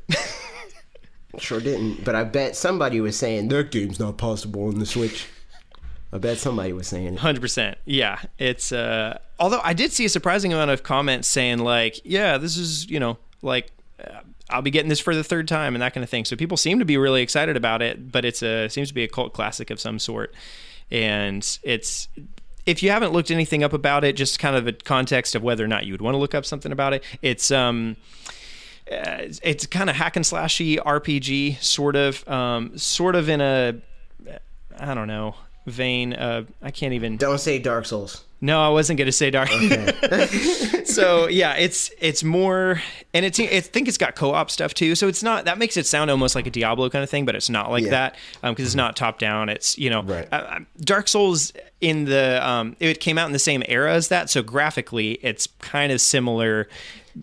sure 1.37 1.59
didn't. 1.59 2.03
But 2.03 2.15
I 2.15 2.23
bet 2.23 2.55
somebody 2.55 2.99
was 3.01 3.17
saying 3.17 3.49
that 3.49 3.71
game's 3.71 3.99
not 3.99 4.17
possible 4.17 4.67
on 4.67 4.79
the 4.79 4.85
Switch. 4.85 5.27
I 6.11 6.17
bet 6.17 6.37
somebody 6.37 6.71
was 6.73 6.87
saying 6.87 7.13
it. 7.15 7.19
Hundred 7.19 7.41
percent. 7.41 7.77
Yeah, 7.85 8.19
it's. 8.39 8.71
uh 8.71 9.19
Although 9.37 9.59
I 9.63 9.73
did 9.73 9.91
see 9.91 10.05
a 10.05 10.09
surprising 10.09 10.53
amount 10.53 10.71
of 10.71 10.81
comments 10.81 11.27
saying 11.27 11.59
like, 11.59 11.99
"Yeah, 12.05 12.37
this 12.37 12.57
is 12.57 12.89
you 12.89 12.99
know 12.99 13.17
like." 13.41 13.69
I'll 14.49 14.61
be 14.61 14.71
getting 14.71 14.89
this 14.89 14.99
for 14.99 15.15
the 15.15 15.23
third 15.23 15.47
time 15.47 15.75
and 15.75 15.81
that 15.81 15.93
kind 15.93 16.03
of 16.03 16.09
thing. 16.09 16.25
So 16.25 16.35
people 16.35 16.57
seem 16.57 16.79
to 16.79 16.85
be 16.85 16.97
really 16.97 17.21
excited 17.21 17.57
about 17.57 17.81
it, 17.81 18.11
but 18.11 18.25
it's 18.25 18.43
a 18.43 18.67
seems 18.69 18.89
to 18.89 18.93
be 18.93 19.03
a 19.03 19.07
cult 19.07 19.33
classic 19.33 19.69
of 19.69 19.79
some 19.79 19.99
sort. 19.99 20.33
And 20.91 21.57
it's 21.63 22.07
if 22.65 22.81
you 22.83 22.91
haven't 22.91 23.11
looked 23.11 23.31
anything 23.31 23.63
up 23.63 23.73
about 23.73 24.03
it, 24.03 24.15
just 24.15 24.39
kind 24.39 24.55
of 24.55 24.67
a 24.67 24.73
context 24.73 25.35
of 25.35 25.43
whether 25.43 25.63
or 25.63 25.67
not 25.67 25.85
you 25.85 25.93
would 25.93 26.01
want 26.01 26.13
to 26.15 26.19
look 26.19 26.35
up 26.35 26.45
something 26.45 26.71
about 26.71 26.93
it. 26.93 27.03
It's 27.21 27.51
um 27.51 27.97
uh, 28.91 29.33
it's 29.41 29.65
kind 29.65 29.89
of 29.89 29.95
hack 29.95 30.15
and 30.15 30.23
slashy 30.23 30.77
RPG 30.77 31.61
sort 31.63 31.95
of 31.95 32.27
um 32.27 32.77
sort 32.77 33.15
of 33.15 33.29
in 33.29 33.41
a 33.41 33.75
I 34.77 34.93
don't 34.93 35.07
know 35.07 35.35
vein 35.65 36.13
uh 36.13 36.43
I 36.61 36.69
can't 36.69 36.93
even 36.93 37.17
Don't 37.17 37.39
say 37.39 37.57
Dark 37.57 37.87
Souls. 37.87 38.23
No, 38.45 38.61
I 38.61 38.69
wasn't 38.69 38.97
going 38.97 39.07
to 39.07 39.11
say 39.11 39.31
dark. 39.31 39.49
so 40.85 41.27
yeah, 41.27 41.53
it's 41.55 41.91
it's 41.99 42.23
more, 42.23 42.81
and 43.13 43.25
it's 43.25 43.39
I 43.39 43.59
think 43.61 43.87
it's 43.87 43.97
got 43.97 44.15
co-op 44.15 44.49
stuff 44.51 44.73
too. 44.73 44.95
So 44.95 45.07
it's 45.07 45.23
not 45.23 45.45
that 45.45 45.57
makes 45.57 45.77
it 45.77 45.85
sound 45.85 46.11
almost 46.11 46.35
like 46.35 46.47
a 46.47 46.49
Diablo 46.51 46.89
kind 46.89 47.03
of 47.03 47.09
thing, 47.09 47.25
but 47.25 47.35
it's 47.35 47.49
not 47.49 47.71
like 47.71 47.83
Yeah. 47.85 47.89
that 47.91 48.15
because 48.41 48.65
it's 48.65 48.75
not 48.75 48.95
top 48.95 49.19
down. 49.19 49.49
It's 49.49 49.77
you 49.77 49.89
know, 49.89 50.03
Right. 50.03 50.27
uh, 50.31 50.59
Dark 50.81 51.07
Souls 51.07 51.51
in 51.81 52.05
the 52.05 52.39
um, 52.47 52.75
it 52.79 52.99
came 52.99 53.17
out 53.17 53.25
in 53.27 53.33
the 53.33 53.39
same 53.39 53.63
era 53.67 53.93
as 53.93 54.07
that, 54.09 54.29
so 54.29 54.41
graphically 54.43 55.13
it's 55.21 55.47
kind 55.59 55.91
of 55.91 55.99
similar 56.01 56.67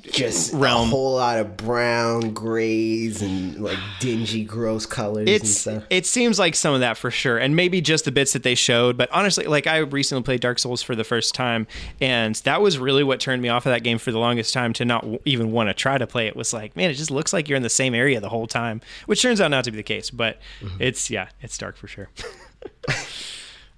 just 0.00 0.54
realm. 0.54 0.88
a 0.88 0.90
whole 0.90 1.16
lot 1.16 1.38
of 1.38 1.56
brown, 1.56 2.32
grays, 2.32 3.20
and 3.20 3.58
like 3.60 3.78
dingy, 4.00 4.42
gross 4.42 4.86
colors 4.86 5.20
and 5.20 5.28
it's 5.28 5.50
stuff. 5.58 5.84
it 5.90 6.06
seems 6.06 6.38
like 6.38 6.54
some 6.54 6.72
of 6.72 6.80
that 6.80 6.96
for 6.96 7.10
sure 7.10 7.36
and 7.36 7.54
maybe 7.54 7.80
just 7.82 8.06
the 8.06 8.10
bits 8.12 8.32
that 8.32 8.42
they 8.42 8.54
showed 8.54 8.96
but 8.96 9.10
honestly 9.12 9.44
like 9.44 9.66
i 9.66 9.76
recently 9.78 10.22
played 10.22 10.40
dark 10.40 10.58
souls 10.58 10.82
for 10.82 10.96
the 10.96 11.04
first 11.04 11.34
time 11.34 11.66
and 12.00 12.36
that 12.36 12.62
was 12.62 12.78
really 12.78 13.04
what 13.04 13.20
turned 13.20 13.42
me 13.42 13.50
off 13.50 13.66
of 13.66 13.70
that 13.70 13.82
game 13.82 13.98
for 13.98 14.12
the 14.12 14.18
longest 14.18 14.54
time 14.54 14.72
to 14.72 14.84
not 14.84 15.02
w- 15.02 15.18
even 15.26 15.52
want 15.52 15.68
to 15.68 15.74
try 15.74 15.98
to 15.98 16.06
play 16.06 16.26
it. 16.26 16.34
Was 16.34 16.52
like 16.54 16.74
man 16.74 16.90
it 16.90 16.94
just 16.94 17.10
looks 17.10 17.32
like 17.34 17.48
you're 17.48 17.56
in 17.56 17.62
the 17.62 17.68
same 17.68 17.94
area 17.94 18.18
the 18.18 18.30
whole 18.30 18.46
time 18.46 18.80
which 19.06 19.20
turns 19.20 19.40
out 19.42 19.50
not 19.50 19.64
to 19.64 19.70
be 19.70 19.76
the 19.76 19.82
case 19.82 20.08
but 20.08 20.38
it's 20.78 21.10
yeah 21.10 21.28
it's 21.42 21.58
dark 21.58 21.76
for 21.76 21.86
sure. 21.86 22.08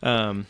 Um 0.03 0.47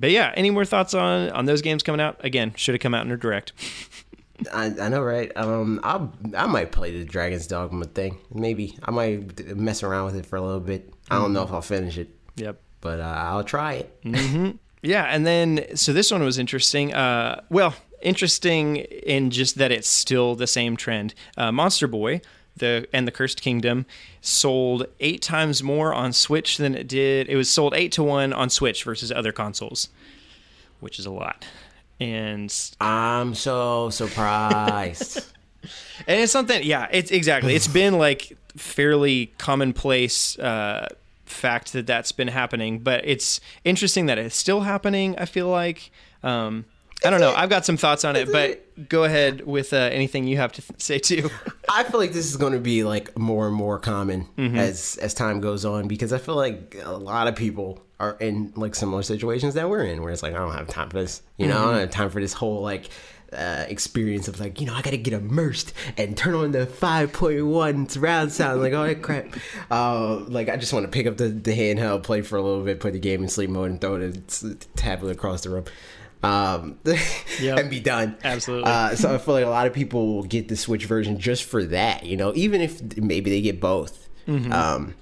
but 0.00 0.10
yeah 0.10 0.32
any 0.36 0.50
more 0.50 0.64
thoughts 0.64 0.92
on 0.94 1.30
on 1.30 1.44
those 1.44 1.62
games 1.62 1.82
coming 1.82 2.00
out? 2.00 2.16
Again 2.24 2.52
should 2.56 2.74
have 2.74 2.80
come 2.80 2.94
out 2.94 3.06
in 3.06 3.12
a 3.12 3.16
direct 3.16 3.52
I, 4.52 4.66
I 4.80 4.88
know, 4.88 5.02
right? 5.02 5.30
Um, 5.36 5.80
I 5.82 6.06
I 6.36 6.46
might 6.46 6.72
play 6.72 6.98
the 6.98 7.04
Dragon's 7.04 7.46
Dogma 7.46 7.86
thing. 7.86 8.18
Maybe 8.32 8.78
I 8.82 8.90
might 8.90 9.56
mess 9.56 9.82
around 9.82 10.06
with 10.06 10.16
it 10.16 10.26
for 10.26 10.36
a 10.36 10.42
little 10.42 10.60
bit. 10.60 10.92
I 11.10 11.18
don't 11.18 11.32
know 11.32 11.42
if 11.42 11.52
I'll 11.52 11.62
finish 11.62 11.98
it, 11.98 12.08
yep 12.36 12.60
but 12.84 13.00
uh, 13.00 13.14
I'll 13.16 13.42
try 13.42 13.72
it. 14.04 14.56
Yeah, 14.82 15.04
and 15.04 15.26
then 15.26 15.64
so 15.76 15.94
this 15.94 16.10
one 16.10 16.22
was 16.22 16.38
interesting. 16.38 16.92
Uh, 16.92 17.40
well, 17.48 17.74
interesting 18.02 18.76
in 18.76 19.30
just 19.30 19.56
that 19.56 19.72
it's 19.72 19.88
still 19.88 20.34
the 20.34 20.46
same 20.46 20.76
trend. 20.76 21.14
Uh, 21.38 21.50
Monster 21.50 21.88
Boy, 21.88 22.20
the 22.54 22.86
and 22.92 23.08
the 23.08 23.10
Cursed 23.10 23.40
Kingdom 23.40 23.86
sold 24.20 24.86
eight 25.00 25.22
times 25.22 25.62
more 25.62 25.94
on 25.94 26.12
Switch 26.12 26.58
than 26.58 26.74
it 26.74 26.86
did. 26.86 27.30
It 27.30 27.36
was 27.36 27.48
sold 27.48 27.72
eight 27.74 27.92
to 27.92 28.02
one 28.02 28.34
on 28.34 28.50
Switch 28.50 28.84
versus 28.84 29.10
other 29.10 29.32
consoles, 29.32 29.88
which 30.80 30.98
is 30.98 31.06
a 31.06 31.10
lot. 31.10 31.46
And 32.00 32.52
I'm 32.80 33.34
so 33.34 33.90
surprised. 33.90 35.18
and 36.06 36.20
it's 36.20 36.32
something. 36.32 36.62
Yeah, 36.62 36.88
it's 36.90 37.10
exactly. 37.10 37.54
It's 37.54 37.68
been 37.68 37.98
like 37.98 38.36
fairly 38.56 39.26
commonplace. 39.38 40.38
Uh, 40.38 40.88
fact 41.26 41.72
that 41.72 41.86
that's 41.86 42.12
been 42.12 42.28
happening 42.28 42.78
but 42.78 43.00
it's 43.04 43.40
interesting 43.64 44.06
that 44.06 44.18
it's 44.18 44.36
still 44.36 44.60
happening 44.60 45.16
i 45.18 45.24
feel 45.24 45.48
like 45.48 45.90
um 46.22 46.64
i 47.04 47.08
don't 47.10 47.18
know 47.18 47.32
i've 47.34 47.48
got 47.48 47.64
some 47.64 47.78
thoughts 47.78 48.04
on 48.04 48.14
it 48.14 48.30
but 48.30 48.88
go 48.90 49.04
ahead 49.04 49.44
with 49.46 49.72
uh, 49.72 49.76
anything 49.76 50.26
you 50.28 50.36
have 50.36 50.52
to 50.52 50.60
th- 50.62 50.80
say 50.80 50.98
too 50.98 51.28
I 51.68 51.82
feel 51.84 51.98
like 51.98 52.12
this 52.12 52.26
is 52.26 52.36
going 52.36 52.52
to 52.52 52.60
be 52.60 52.84
like 52.84 53.18
more 53.18 53.46
and 53.48 53.56
more 53.56 53.78
common 53.78 54.28
Mm-hmm. 54.36 54.56
as 54.56 54.96
as 55.00 55.14
time 55.14 55.40
goes 55.40 55.64
on 55.64 55.88
because 55.88 56.12
I 56.12 56.18
feel 56.18 56.36
like 56.36 56.76
a 56.84 56.92
lot 56.92 57.26
of 57.26 57.34
people 57.34 57.80
are 58.10 58.16
in 58.20 58.52
like 58.56 58.74
similar 58.74 59.02
situations 59.02 59.54
that 59.54 59.68
we're 59.68 59.84
in 59.84 60.02
where 60.02 60.12
it's 60.12 60.22
like 60.22 60.34
I 60.34 60.38
don't 60.38 60.52
have 60.52 60.68
time 60.68 60.88
for 60.90 61.00
this. 61.00 61.22
You 61.38 61.46
know, 61.48 61.54
I 61.54 61.58
Mm-hmm. 61.60 61.70
don't 61.70 61.80
have 61.80 61.90
time 61.90 62.10
for 62.10 62.20
this 62.20 62.32
whole 62.32 62.60
like 62.62 62.90
uh, 63.32 63.64
experience 63.68 64.28
of 64.28 64.38
like 64.38 64.60
you 64.60 64.66
know 64.66 64.74
I 64.74 64.82
got 64.82 64.90
to 64.90 64.96
get 64.98 65.12
immersed 65.12 65.72
and 65.96 66.16
turn 66.16 66.34
on 66.34 66.52
the 66.52 66.66
5.1 66.66 67.90
surround 67.90 68.32
sound 68.32 68.60
like 68.60 68.72
oh 68.72 68.94
crap. 68.96 69.26
Uh, 69.70 70.16
like 70.28 70.48
I 70.48 70.56
just 70.56 70.72
want 70.72 70.84
to 70.84 70.90
pick 70.90 71.06
up 71.06 71.16
the, 71.16 71.28
the 71.28 71.52
handheld, 71.56 72.02
play 72.04 72.22
for 72.22 72.36
a 72.36 72.42
little 72.42 72.62
bit, 72.64 72.78
put 72.80 72.92
the 72.92 72.98
game 73.00 73.22
in 73.22 73.28
sleep 73.28 73.50
mode, 73.50 73.70
and 73.70 73.80
throw 73.80 73.98
the 73.98 74.56
tablet 74.76 75.10
across 75.10 75.42
the 75.42 75.50
room. 75.50 75.64
Um, 76.22 76.78
Yep. 77.40 77.58
and 77.58 77.70
be 77.70 77.80
done. 77.80 78.16
Absolutely. 78.22 78.70
Uh, 78.70 78.94
so 78.94 79.14
I 79.14 79.18
feel 79.18 79.34
like 79.34 79.44
a 79.44 79.48
lot 79.50 79.66
of 79.66 79.72
people 79.72 80.14
will 80.14 80.22
get 80.22 80.48
the 80.48 80.56
Switch 80.56 80.86
version 80.86 81.18
just 81.18 81.44
for 81.44 81.64
that, 81.64 82.06
you 82.06 82.16
know, 82.16 82.32
even 82.36 82.60
if 82.60 82.96
maybe 82.96 83.30
they 83.30 83.40
get 83.42 83.60
both. 83.60 84.08
Mm-hmm. 84.28 84.52
Um, 84.52 84.94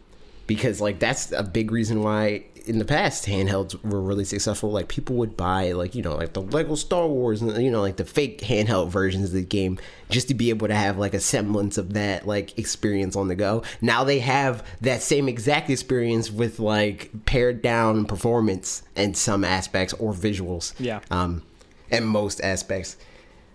because 0.47 0.81
like 0.81 0.99
that's 0.99 1.31
a 1.33 1.43
big 1.43 1.71
reason 1.71 2.03
why 2.03 2.45
in 2.67 2.79
the 2.79 2.85
past 2.85 3.27
handhelds 3.27 3.81
were 3.85 4.01
really 4.01 4.25
successful. 4.25 4.71
Like 4.71 4.89
people 4.89 5.17
would 5.17 5.37
buy 5.37 5.73
like 5.73 5.95
you 5.95 6.03
know 6.03 6.17
like 6.17 6.33
the 6.33 6.43
Lego 6.43 6.75
Star 6.75 7.07
Wars 7.07 7.43
and 7.43 7.63
you 7.63 7.71
know 7.71 7.81
like 7.81 7.97
the 7.97 8.05
fake 8.05 8.41
handheld 8.41 8.89
versions 8.89 9.27
of 9.27 9.33
the 9.33 9.43
game 9.43 9.79
just 10.11 10.29
to 10.29 10.35
be 10.35 10.51
able 10.51 10.69
to 10.69 10.75
have 10.75 10.99
like 10.99 11.15
a 11.15 11.21
semblance 11.21 11.79
of 11.79 11.95
that 11.95 12.27
like 12.27 12.59
experience 12.59 13.17
on 13.17 13.29
the 13.29 13.35
go. 13.35 13.63
Now 13.81 14.05
they 14.05 14.19
have 14.21 14.67
that 14.81 15.03
same 15.03 15.29
exact 15.29 15.71
experience 15.71 16.31
with 16.31 16.59
like 16.61 17.11
pared 17.27 17.63
down 17.63 18.05
performance 18.05 18.83
in 18.97 19.15
some 19.15 19.45
aspects 19.45 19.93
or 19.95 20.13
visuals 20.13 20.75
Yeah. 20.79 21.01
um, 21.11 21.43
in 21.91 22.05
most 22.05 22.41
aspects. 22.41 22.97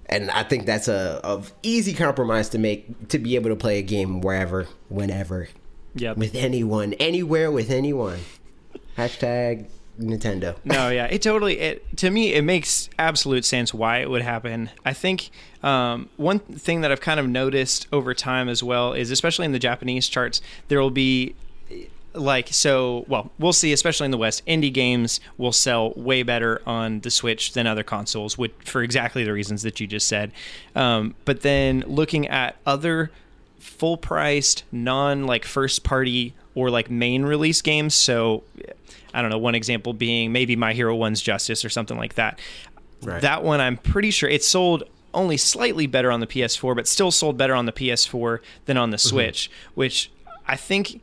And 0.10 0.32
I 0.32 0.44
think 0.44 0.66
that's 0.66 0.88
a 0.88 1.20
of 1.24 1.52
easy 1.64 1.94
compromise 1.94 2.50
to 2.50 2.58
make 2.58 3.10
to 3.10 3.20
be 3.20 3.36
able 3.36 3.50
to 3.50 3.56
play 3.58 3.78
a 3.80 3.82
game 3.82 4.22
wherever, 4.22 4.68
whenever, 4.90 5.50
Yep. 5.96 6.16
with 6.18 6.34
anyone, 6.36 6.94
anywhere, 6.94 7.52
with 7.52 7.70
anyone. 7.70 8.20
Hashtag 8.98 9.68
Nintendo. 10.00 10.56
no, 10.64 10.90
yeah, 10.90 11.06
it 11.06 11.22
totally. 11.22 11.60
It 11.60 11.98
to 11.98 12.10
me, 12.12 12.34
it 12.34 12.44
makes 12.44 12.90
absolute 13.00 13.46
sense 13.46 13.74
why 13.74 13.98
it 14.00 14.10
would 14.10 14.22
happen. 14.22 14.70
I 14.86 14.94
think 14.94 15.30
um, 15.64 16.10
one 16.18 16.40
thing 16.40 16.82
that 16.82 16.92
I've 16.92 17.02
kind 17.02 17.20
of 17.20 17.28
noticed 17.28 17.88
over 17.92 18.14
time 18.14 18.50
as 18.50 18.64
well 18.64 18.94
is, 18.94 19.12
especially 19.12 19.46
in 19.46 19.52
the 19.52 19.60
Japanese 19.60 20.08
charts, 20.08 20.42
there 20.68 20.82
will 20.82 20.92
be 20.92 21.36
like 22.14 22.50
so. 22.50 23.06
Well, 23.08 23.32
we'll 23.40 23.54
see. 23.54 23.74
Especially 23.74 24.06
in 24.06 24.12
the 24.12 24.18
West, 24.18 24.46
indie 24.46 24.74
games 24.74 25.20
will 25.38 25.52
sell 25.54 25.94
way 25.96 26.24
better 26.24 26.62
on 26.66 27.00
the 27.02 27.12
Switch 27.12 27.54
than 27.54 27.66
other 27.68 27.84
consoles, 27.84 28.38
which 28.38 28.54
for 28.66 28.84
exactly 28.84 29.24
the 29.24 29.34
reasons 29.34 29.64
that 29.64 29.80
you 29.80 29.88
just 29.88 30.08
said. 30.08 30.32
Um, 30.76 31.16
but 31.26 31.42
then 31.42 31.84
looking 31.88 32.28
at 32.28 32.58
other 32.66 33.12
full 33.60 33.98
priced 33.98 34.64
non 34.72 35.26
like 35.26 35.46
first 35.46 35.84
party 35.84 36.34
or 36.58 36.70
like 36.70 36.90
main 36.90 37.24
release 37.24 37.62
games. 37.62 37.94
So 37.94 38.44
i 39.14 39.22
don't 39.22 39.32
know 39.32 39.38
one 39.38 39.56
example 39.56 39.94
being 39.94 40.32
maybe 40.34 40.56
my 40.56 40.74
hero 40.74 40.94
one's 40.94 41.22
justice 41.22 41.64
or 41.64 41.70
something 41.70 41.98
like 41.98 42.16
that. 42.16 42.40
Right. 43.04 43.22
that 43.22 43.44
one 43.44 43.62
i'm 43.62 43.78
pretty 43.78 44.10
sure 44.10 44.28
it 44.28 44.44
sold 44.44 44.84
only 45.14 45.38
slightly 45.38 45.86
better 45.86 46.12
on 46.12 46.20
the 46.20 46.26
ps4 46.26 46.76
but 46.76 46.88
still 46.88 47.12
sold 47.12 47.38
better 47.38 47.54
on 47.54 47.68
the 47.68 47.72
ps4 47.72 48.40
than 48.66 48.76
on 48.76 48.90
the 48.90 48.98
switch 48.98 49.52
which 49.76 50.12
i 50.48 50.56
think 50.56 51.00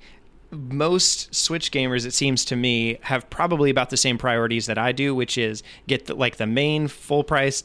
most 0.50 1.34
Switch 1.34 1.70
gamers, 1.70 2.06
it 2.06 2.12
seems 2.12 2.44
to 2.46 2.56
me, 2.56 2.98
have 3.02 3.28
probably 3.30 3.70
about 3.70 3.90
the 3.90 3.96
same 3.96 4.18
priorities 4.18 4.66
that 4.66 4.78
I 4.78 4.92
do, 4.92 5.14
which 5.14 5.36
is 5.36 5.62
get 5.86 6.06
the, 6.06 6.14
like 6.14 6.36
the 6.36 6.46
main 6.46 6.88
full 6.88 7.24
price, 7.24 7.64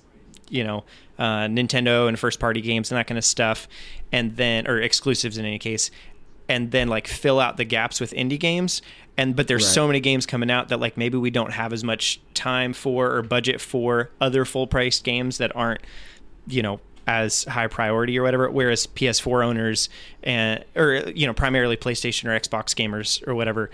you 0.50 0.64
know, 0.64 0.84
uh, 1.20 1.46
Nintendo 1.46 2.08
and 2.08 2.18
first 2.18 2.40
party 2.40 2.62
games 2.62 2.92
and 2.92 2.98
that 2.98 3.08
kind 3.08 3.18
of 3.18 3.26
stuff, 3.26 3.68
and 4.12 4.38
then 4.38 4.68
or 4.68 4.80
exclusives 4.80 5.38
in 5.38 5.46
any 5.46 5.60
case, 5.60 5.92
and 6.50 6.72
then 6.72 6.90
like 6.90 7.08
fill 7.08 7.40
out 7.40 7.56
the 7.56 7.64
gaps 7.64 8.02
with 8.02 8.12
indie 8.12 8.40
games. 8.40 8.82
And 9.16 9.36
but 9.36 9.48
there's 9.48 9.68
so 9.68 9.86
many 9.86 10.00
games 10.00 10.26
coming 10.26 10.50
out 10.50 10.70
that 10.70 10.80
like 10.80 10.98
maybe 10.98 11.18
we 11.18 11.30
don't 11.30 11.52
have 11.52 11.72
as 11.72 11.84
much 11.84 12.20
time 12.34 12.74
for 12.74 13.12
or 13.16 13.22
budget 13.22 13.62
for 13.62 14.10
other 14.20 14.46
full 14.46 14.66
priced 14.66 15.04
games 15.04 15.38
that 15.38 15.56
aren't, 15.56 15.82
you 16.48 16.62
know, 16.62 16.80
as 17.06 17.44
high 17.44 17.68
priority 17.68 18.18
or 18.18 18.24
whatever. 18.24 18.50
Whereas 18.50 18.88
PS4 18.88 19.46
owners 19.46 19.90
and 20.24 20.64
or 20.76 21.04
you 21.14 21.28
know 21.28 21.34
primarily 21.34 21.78
PlayStation 21.78 22.26
or 22.26 22.40
Xbox 22.40 22.74
gamers 22.74 23.26
or 23.28 23.36
whatever 23.36 23.70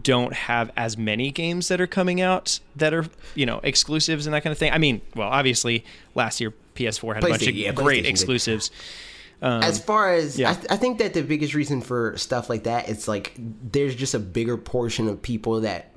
don't 0.00 0.34
have 0.34 0.70
as 0.76 0.96
many 0.96 1.30
games 1.30 1.68
that 1.68 1.80
are 1.80 1.86
coming 1.86 2.20
out 2.20 2.60
that 2.76 2.94
are 2.94 3.06
you 3.34 3.46
know 3.46 3.60
exclusives 3.62 4.26
and 4.26 4.34
that 4.34 4.42
kind 4.42 4.52
of 4.52 4.58
thing. 4.58 4.72
I 4.72 4.78
mean, 4.78 5.00
well, 5.16 5.28
obviously 5.28 5.84
last 6.14 6.40
year 6.40 6.52
PS4 6.74 7.14
had 7.14 7.24
a 7.24 7.28
bunch 7.28 7.46
of 7.46 7.54
yeah, 7.54 7.72
great 7.72 8.06
exclusives, 8.06 8.68
did. 8.68 8.78
Exclusives. 9.40 9.78
as 9.78 9.84
far 9.84 10.12
as 10.12 10.38
yeah. 10.38 10.50
I, 10.50 10.54
th- 10.54 10.66
I 10.70 10.76
think 10.76 10.98
that 10.98 11.14
the 11.14 11.22
biggest 11.22 11.54
reason 11.54 11.80
for 11.80 12.16
stuff 12.16 12.50
like 12.50 12.64
that 12.64 12.88
it's 12.88 13.06
like 13.06 13.34
there's 13.38 13.94
just 13.94 14.14
a 14.14 14.18
bigger 14.18 14.56
portion 14.56 15.08
of 15.08 15.22
people 15.22 15.60
that 15.60 15.92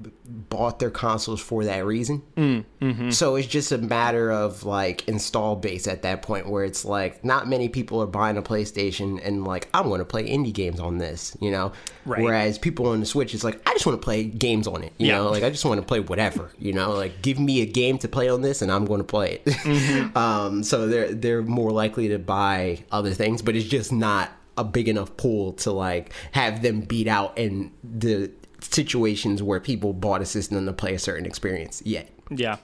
bought 0.49 0.79
their 0.79 0.89
consoles 0.89 1.41
for 1.41 1.65
that 1.65 1.85
reason 1.85 2.21
mm, 2.37 2.63
mm-hmm. 2.81 3.09
so 3.09 3.35
it's 3.35 3.47
just 3.47 3.71
a 3.71 3.77
matter 3.77 4.31
of 4.31 4.63
like 4.63 5.05
install 5.07 5.55
base 5.57 5.87
at 5.87 6.03
that 6.03 6.21
point 6.21 6.47
where 6.49 6.63
it's 6.63 6.85
like 6.85 7.23
not 7.25 7.49
many 7.49 7.67
people 7.67 8.01
are 8.01 8.07
buying 8.07 8.37
a 8.37 8.41
playstation 8.41 9.19
and 9.27 9.43
like 9.45 9.67
i'm 9.73 9.87
going 9.89 9.99
to 9.99 10.05
play 10.05 10.23
indie 10.29 10.53
games 10.53 10.79
on 10.79 10.97
this 10.99 11.35
you 11.41 11.51
know 11.51 11.71
Right. 12.05 12.23
whereas 12.23 12.57
people 12.57 12.87
on 12.87 12.99
the 13.01 13.05
switch 13.05 13.33
it's 13.35 13.43
like 13.43 13.61
i 13.67 13.73
just 13.73 13.85
want 13.85 14.01
to 14.01 14.03
play 14.03 14.23
games 14.23 14.67
on 14.67 14.83
it 14.83 14.93
you 14.97 15.07
Yeah. 15.07 15.17
know 15.17 15.29
like 15.29 15.43
i 15.43 15.49
just 15.49 15.65
want 15.65 15.79
to 15.81 15.85
play 15.85 15.99
whatever 15.99 16.51
you 16.57 16.71
know 16.73 16.91
like 16.93 17.21
give 17.21 17.37
me 17.37 17.61
a 17.61 17.65
game 17.65 17.97
to 17.99 18.07
play 18.07 18.29
on 18.29 18.41
this 18.41 18.61
and 18.61 18.71
i'm 18.71 18.85
going 18.85 19.01
to 19.01 19.05
play 19.05 19.33
it 19.33 19.45
Mm-hmm. 19.45 20.17
um 20.17 20.63
so 20.63 20.87
they're 20.87 21.13
they're 21.13 21.41
more 21.43 21.71
likely 21.71 22.07
to 22.07 22.17
buy 22.19 22.79
other 22.91 23.11
things 23.13 23.41
but 23.41 23.55
it's 23.55 23.67
just 23.67 23.91
not 23.91 24.31
a 24.57 24.63
big 24.63 24.87
enough 24.89 25.15
pool 25.17 25.53
to 25.53 25.71
like 25.71 26.13
have 26.31 26.61
them 26.61 26.81
beat 26.81 27.07
out 27.07 27.37
and 27.37 27.71
the 27.83 28.31
situations 28.61 29.41
where 29.41 29.59
people 29.59 29.93
bought 29.93 30.21
a 30.21 30.25
system 30.25 30.65
to 30.65 30.73
play 30.73 30.93
a 30.93 30.99
certain 30.99 31.25
experience 31.25 31.81
yet 31.85 32.09
Yeah. 32.29 32.57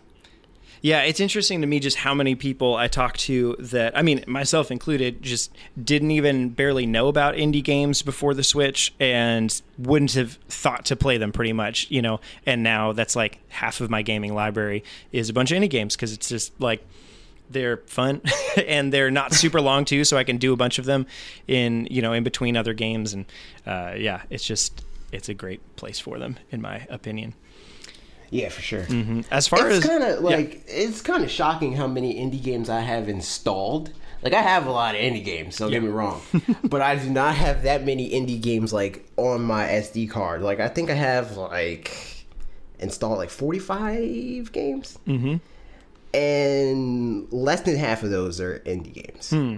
Yeah, 0.81 1.01
it's 1.01 1.19
interesting 1.19 1.61
to 1.61 1.67
me 1.67 1.79
just 1.79 1.97
how 1.97 2.13
many 2.13 2.35
people 2.35 2.75
I 2.75 2.87
talk 2.87 3.17
to 3.17 3.55
that, 3.59 3.97
I 3.97 4.03
mean, 4.03 4.23
myself 4.27 4.69
included, 4.69 5.21
just 5.21 5.51
didn't 5.81 6.11
even 6.11 6.49
barely 6.49 6.85
know 6.85 7.07
about 7.07 7.35
indie 7.35 7.63
games 7.63 8.01
before 8.01 8.33
the 8.33 8.43
Switch 8.43 8.93
and 8.99 9.59
wouldn't 9.77 10.13
have 10.13 10.33
thought 10.49 10.85
to 10.85 10.95
play 10.95 11.17
them 11.17 11.31
pretty 11.31 11.53
much, 11.53 11.89
you 11.89 12.01
know. 12.01 12.19
And 12.45 12.61
now 12.61 12.93
that's 12.93 13.15
like 13.15 13.39
half 13.49 13.81
of 13.81 13.89
my 13.89 14.01
gaming 14.01 14.33
library 14.35 14.83
is 15.11 15.29
a 15.29 15.33
bunch 15.33 15.51
of 15.51 15.57
indie 15.57 15.69
games 15.69 15.95
because 15.95 16.13
it's 16.13 16.29
just 16.29 16.59
like 16.61 16.85
they're 17.49 17.77
fun 17.87 18.21
and 18.67 18.93
they're 18.93 19.11
not 19.11 19.33
super 19.33 19.59
long 19.59 19.83
too, 19.85 20.03
so 20.03 20.17
I 20.17 20.23
can 20.23 20.37
do 20.37 20.53
a 20.53 20.57
bunch 20.57 20.79
of 20.79 20.85
them 20.85 21.07
in, 21.47 21.87
you 21.89 22.01
know, 22.01 22.13
in 22.13 22.23
between 22.23 22.55
other 22.55 22.73
games. 22.73 23.13
And 23.13 23.25
uh, 23.65 23.93
yeah, 23.97 24.21
it's 24.29 24.43
just, 24.43 24.83
it's 25.11 25.29
a 25.29 25.33
great 25.33 25.61
place 25.75 25.99
for 25.99 26.19
them, 26.19 26.37
in 26.51 26.61
my 26.61 26.85
opinion. 26.89 27.33
yeah 28.29 28.49
for 28.49 28.61
sure 28.61 28.85
As 29.31 29.47
far 29.47 29.69
it's 29.69 29.85
as 29.85 29.89
kind 29.89 30.03
of 30.03 30.21
like 30.21 30.63
it's 30.67 31.01
kind 31.01 31.23
of 31.23 31.31
shocking 31.31 31.73
how 31.73 31.87
many 31.87 32.15
indie 32.15 32.43
games 32.43 32.69
I 32.69 32.81
have 32.81 33.07
installed. 33.07 33.91
like 34.21 34.33
I 34.33 34.41
have 34.41 34.65
a 34.67 34.71
lot 34.71 34.95
of 34.95 35.01
indie 35.01 35.23
games. 35.23 35.57
Don't 35.57 35.71
get 35.71 35.81
me 35.83 35.89
wrong, 35.89 36.19
but 36.63 36.81
I 36.81 36.95
do 36.97 37.09
not 37.09 37.35
have 37.35 37.63
that 37.63 37.85
many 37.85 38.09
indie 38.09 38.41
games 38.41 38.73
like 38.73 39.09
on 39.15 39.43
my 39.43 39.65
SD 39.67 40.09
card. 40.09 40.41
Like 40.41 40.59
I 40.59 40.67
think 40.67 40.89
I 40.89 40.95
have 40.95 41.37
like 41.37 42.25
installed 42.79 43.17
like 43.17 43.29
forty 43.29 43.59
five 43.59 44.51
games, 44.51 44.97
mm-hmm. 45.07 45.37
and 46.13 47.31
less 47.31 47.61
than 47.61 47.75
half 47.77 48.03
of 48.03 48.09
those 48.09 48.41
are 48.41 48.59
indie 48.65 48.93
games. 48.93 49.29
Hmm. 49.29 49.57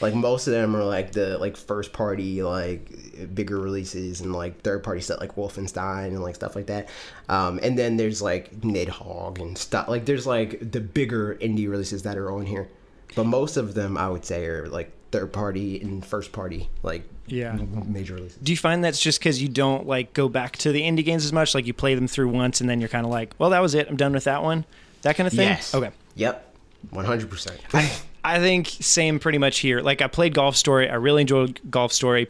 Like 0.00 0.14
most 0.14 0.46
of 0.46 0.52
them 0.52 0.76
are 0.76 0.84
like 0.84 1.12
the 1.12 1.38
like 1.38 1.56
first 1.56 1.92
party 1.92 2.42
like 2.42 3.34
bigger 3.34 3.58
releases 3.58 4.20
and 4.20 4.32
like 4.34 4.60
third 4.62 4.82
party 4.84 5.00
stuff 5.00 5.20
like 5.20 5.36
Wolfenstein 5.36 6.08
and 6.08 6.22
like 6.22 6.34
stuff 6.34 6.54
like 6.54 6.66
that. 6.66 6.88
Um, 7.28 7.58
and 7.62 7.78
then 7.78 7.96
there's 7.96 8.20
like 8.20 8.52
Nidhogg 8.60 9.40
and 9.40 9.56
stuff 9.56 9.88
like 9.88 10.04
there's 10.04 10.26
like 10.26 10.70
the 10.72 10.80
bigger 10.80 11.36
indie 11.36 11.68
releases 11.68 12.02
that 12.02 12.16
are 12.18 12.30
on 12.30 12.44
here. 12.46 12.68
But 13.14 13.24
most 13.24 13.56
of 13.56 13.74
them 13.74 13.96
I 13.96 14.08
would 14.08 14.24
say 14.24 14.44
are 14.46 14.68
like 14.68 14.92
third 15.12 15.32
party 15.32 15.80
and 15.80 16.04
first 16.04 16.32
party 16.32 16.68
like 16.82 17.02
Yeah. 17.26 17.56
major 17.86 18.14
releases. 18.16 18.36
Do 18.38 18.52
you 18.52 18.58
find 18.58 18.84
that's 18.84 19.00
just 19.00 19.18
because 19.18 19.40
you 19.40 19.48
don't 19.48 19.86
like 19.86 20.12
go 20.12 20.28
back 20.28 20.56
to 20.58 20.72
the 20.72 20.82
indie 20.82 21.04
games 21.04 21.24
as 21.24 21.32
much? 21.32 21.54
Like 21.54 21.66
you 21.66 21.72
play 21.72 21.94
them 21.94 22.06
through 22.08 22.28
once 22.28 22.60
and 22.60 22.68
then 22.68 22.80
you're 22.80 22.88
kind 22.90 23.06
of 23.06 23.10
like, 23.12 23.34
well, 23.38 23.50
that 23.50 23.60
was 23.62 23.74
it. 23.74 23.88
I'm 23.88 23.96
done 23.96 24.12
with 24.12 24.24
that 24.24 24.42
one. 24.42 24.66
That 25.02 25.16
kind 25.16 25.26
of 25.26 25.32
thing. 25.32 25.48
Yes. 25.48 25.74
Okay. 25.74 25.90
Yep. 26.16 26.54
One 26.90 27.04
hundred 27.04 27.30
percent. 27.30 27.58
I 28.26 28.40
think 28.40 28.66
same 28.80 29.20
pretty 29.20 29.38
much 29.38 29.60
here. 29.60 29.80
Like 29.80 30.02
I 30.02 30.08
played 30.08 30.34
Golf 30.34 30.56
Story. 30.56 30.90
I 30.90 30.96
really 30.96 31.20
enjoyed 31.20 31.60
Golf 31.70 31.92
Story. 31.92 32.28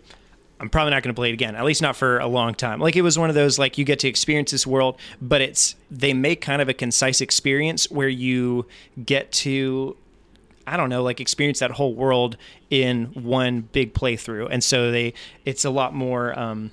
I'm 0.61 0.69
probably 0.69 0.91
not 0.91 1.03
going 1.03 1.15
to 1.15 1.19
play 1.19 1.31
it 1.31 1.33
again, 1.33 1.57
at 1.57 1.65
least 1.65 1.81
not 1.81 1.97
for 1.97 2.19
a 2.19 2.27
long 2.27 2.55
time. 2.55 2.81
Like 2.81 2.97
it 2.97 3.01
was 3.01 3.19
one 3.19 3.31
of 3.31 3.35
those 3.35 3.59
like 3.59 3.79
you 3.79 3.85
get 3.87 4.01
to 4.01 4.09
experience 4.09 4.51
this 4.51 4.67
world, 4.67 4.99
but 5.23 5.41
it's 5.41 5.75
they 5.91 6.13
make 6.13 6.43
kind 6.43 6.61
of 6.61 6.69
a 6.69 6.75
concise 6.75 7.23
experience 7.23 7.91
where 7.91 8.09
you 8.09 8.67
get 9.07 9.33
to 9.33 9.97
I 10.67 10.77
don't 10.77 10.91
know, 10.91 11.03
like 11.03 11.19
experience 11.19 11.61
that 11.61 11.71
whole 11.71 11.95
world 11.95 12.37
in 12.69 13.07
one 13.15 13.63
big 13.63 13.95
playthrough. 13.95 14.49
And 14.51 14.63
so 14.63 14.91
they 14.91 15.15
it's 15.47 15.65
a 15.65 15.71
lot 15.71 15.95
more 15.95 16.39
um 16.39 16.73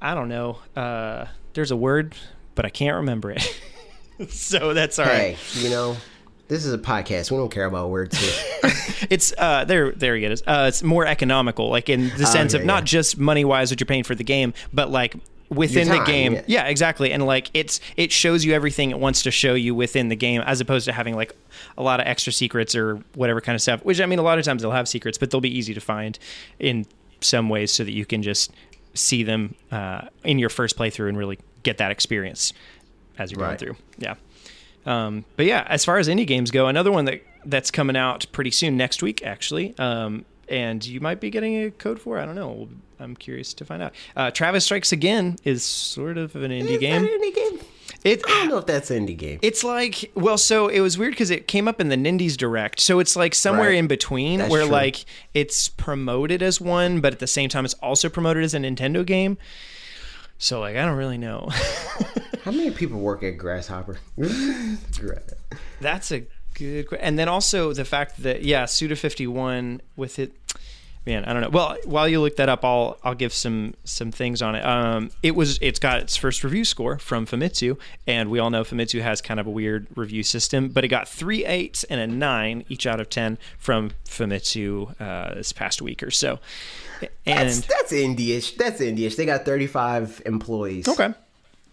I 0.00 0.14
don't 0.14 0.30
know. 0.30 0.60
Uh 0.74 1.26
there's 1.52 1.70
a 1.70 1.76
word, 1.76 2.14
but 2.54 2.64
I 2.64 2.70
can't 2.70 2.96
remember 2.96 3.32
it. 3.32 3.60
so 4.30 4.72
that's 4.72 4.98
all 4.98 5.04
right. 5.04 5.36
Hey, 5.36 5.62
you 5.62 5.68
know, 5.68 5.98
this 6.48 6.64
is 6.64 6.72
a 6.72 6.78
podcast. 6.78 7.30
We 7.30 7.36
don't 7.36 7.50
care 7.50 7.64
about 7.64 7.90
words 7.90 8.16
here. 8.18 8.72
it's 9.10 9.32
uh 9.36 9.64
there 9.64 9.92
there 9.92 10.16
it 10.16 10.30
is 10.30 10.42
uh 10.46 10.66
it's 10.68 10.82
more 10.82 11.06
economical 11.06 11.68
like 11.68 11.88
in 11.88 12.08
the 12.16 12.26
sense 12.26 12.54
of 12.54 12.64
not 12.64 12.82
yeah. 12.82 12.86
just 12.86 13.18
money 13.18 13.44
wise 13.44 13.70
what 13.70 13.78
you're 13.80 13.86
paying 13.86 14.04
for 14.04 14.14
the 14.14 14.24
game 14.24 14.54
but 14.72 14.90
like 14.90 15.14
within 15.50 15.88
the 15.88 16.02
game 16.04 16.34
yeah. 16.34 16.42
yeah. 16.46 16.64
exactly 16.64 17.12
and 17.12 17.24
like 17.26 17.50
it's 17.52 17.78
it 17.96 18.10
shows 18.10 18.44
you 18.44 18.54
everything 18.54 18.90
it 18.90 18.98
wants 18.98 19.22
to 19.22 19.30
show 19.30 19.54
you 19.54 19.74
within 19.74 20.08
the 20.08 20.16
game 20.16 20.40
as 20.42 20.60
opposed 20.60 20.86
to 20.86 20.92
having 20.92 21.14
like 21.14 21.36
a 21.76 21.82
lot 21.82 22.00
of 22.00 22.06
extra 22.06 22.32
secrets 22.32 22.74
or 22.74 22.96
whatever 23.14 23.40
kind 23.40 23.54
of 23.54 23.60
stuff 23.62 23.84
which 23.84 24.00
i 24.00 24.06
mean 24.06 24.18
a 24.18 24.22
lot 24.22 24.38
of 24.38 24.44
times 24.44 24.62
they'll 24.62 24.70
have 24.72 24.88
secrets 24.88 25.18
but 25.18 25.30
they'll 25.30 25.40
be 25.40 25.56
easy 25.56 25.74
to 25.74 25.80
find 25.80 26.18
in 26.58 26.86
some 27.20 27.48
ways 27.48 27.70
so 27.70 27.84
that 27.84 27.92
you 27.92 28.04
can 28.06 28.22
just 28.22 28.52
see 28.94 29.22
them 29.22 29.54
uh, 29.70 30.02
in 30.24 30.38
your 30.38 30.48
first 30.48 30.76
playthrough 30.78 31.08
and 31.08 31.18
really 31.18 31.38
get 31.62 31.78
that 31.78 31.90
experience 31.90 32.52
as 33.18 33.30
you're 33.30 33.40
Right. 33.40 33.58
going 33.58 33.58
through 33.58 33.76
yeah 33.98 34.14
um, 34.86 35.24
but 35.36 35.46
yeah, 35.46 35.66
as 35.68 35.84
far 35.84 35.98
as 35.98 36.08
indie 36.08 36.26
games 36.26 36.50
go, 36.50 36.66
another 36.68 36.90
one 36.92 37.04
that 37.06 37.22
that's 37.44 37.70
coming 37.70 37.96
out 37.96 38.26
pretty 38.32 38.50
soon 38.50 38.76
next 38.76 39.02
week, 39.02 39.22
actually. 39.24 39.74
Um, 39.78 40.24
and 40.48 40.84
you 40.86 41.00
might 41.00 41.20
be 41.20 41.28
getting 41.30 41.64
a 41.64 41.70
code 41.72 42.00
for. 42.00 42.18
I 42.18 42.24
don't 42.24 42.36
know. 42.36 42.68
I'm 43.00 43.14
curious 43.16 43.52
to 43.54 43.64
find 43.64 43.82
out. 43.82 43.92
Uh, 44.16 44.30
Travis 44.30 44.64
Strikes 44.64 44.92
Again 44.92 45.36
is 45.44 45.62
sort 45.64 46.16
of 46.16 46.34
an 46.36 46.50
indie 46.50 46.60
Is 46.62 46.70
that 46.70 46.80
game. 46.80 47.02
an 47.02 47.08
indie 47.08 47.34
game? 47.34 47.58
It 48.04 48.22
I 48.26 48.30
don't 48.30 48.48
know 48.48 48.58
if 48.58 48.66
that's 48.66 48.90
an 48.90 49.06
indie 49.06 49.16
game. 49.16 49.38
it's 49.42 49.64
like 49.64 50.10
well, 50.14 50.38
so 50.38 50.68
it 50.68 50.80
was 50.80 50.96
weird 50.96 51.12
because 51.12 51.30
it 51.30 51.48
came 51.48 51.66
up 51.66 51.80
in 51.80 51.88
the 51.88 51.96
Nindies 51.96 52.36
Direct, 52.36 52.78
so 52.80 53.00
it's 53.00 53.16
like 53.16 53.34
somewhere 53.34 53.70
Right. 53.70 53.78
in 53.78 53.86
between 53.88 54.38
That's 54.38 54.50
where 54.50 54.62
true. 54.62 54.70
like 54.70 55.04
it's 55.34 55.68
promoted 55.68 56.42
as 56.42 56.60
one, 56.60 57.00
but 57.00 57.12
at 57.12 57.18
the 57.18 57.26
same 57.26 57.48
time 57.48 57.64
it's 57.64 57.74
also 57.74 58.08
promoted 58.08 58.44
as 58.44 58.54
a 58.54 58.58
Nintendo 58.58 59.04
game. 59.04 59.38
So 60.38 60.60
like 60.60 60.76
I 60.76 60.84
don't 60.84 60.96
really 60.96 61.18
know. 61.18 61.48
How 62.46 62.52
many 62.52 62.70
people 62.70 63.00
work 63.00 63.24
at 63.24 63.38
Grasshopper? 63.38 63.98
That's 65.80 66.12
a 66.12 66.26
good 66.54 66.86
question. 66.86 67.04
And 67.04 67.18
then 67.18 67.28
also 67.28 67.72
the 67.72 67.84
fact 67.84 68.22
that 68.22 68.44
yeah, 68.44 68.66
Suda 68.66 68.94
51 68.94 69.82
with 69.96 70.20
it 70.20 70.32
man, 71.06 71.24
I 71.24 71.32
don't 71.32 71.42
know. 71.42 71.48
Well, 71.48 71.76
while 71.84 72.08
you 72.08 72.20
look 72.20 72.36
that 72.36 72.48
up, 72.48 72.64
I'll 72.64 72.98
I'll 73.02 73.16
give 73.16 73.32
some 73.32 73.74
some 73.82 74.12
things 74.12 74.42
on 74.42 74.54
it. 74.54 74.64
Um 74.64 75.10
it 75.24 75.34
was 75.34 75.58
it's 75.60 75.80
got 75.80 75.98
its 75.98 76.16
first 76.16 76.44
review 76.44 76.64
score 76.64 77.00
from 77.00 77.26
Famitsu, 77.26 77.78
and 78.06 78.30
we 78.30 78.38
all 78.38 78.50
know 78.50 78.62
Famitsu 78.62 79.02
has 79.02 79.20
kind 79.20 79.40
of 79.40 79.48
a 79.48 79.50
weird 79.50 79.88
review 79.96 80.22
system, 80.22 80.68
but 80.68 80.84
it 80.84 80.88
got 80.88 81.08
three 81.08 81.44
eights 81.44 81.82
and 81.82 82.00
a 82.00 82.06
nine 82.06 82.64
each 82.68 82.86
out 82.86 83.00
of 83.00 83.10
10 83.10 83.38
from 83.58 83.90
Famitsu 84.04 84.94
uh 85.00 85.34
this 85.34 85.52
past 85.52 85.82
week 85.82 86.00
or 86.00 86.12
so. 86.12 86.38
And 87.26 87.48
That's 87.48 87.66
that's 87.66 87.92
indie-ish. 87.92 88.52
That's 88.52 88.80
indie-ish. 88.80 89.16
They 89.16 89.26
got 89.26 89.44
35 89.44 90.22
employees. 90.26 90.86
okay. 90.86 91.12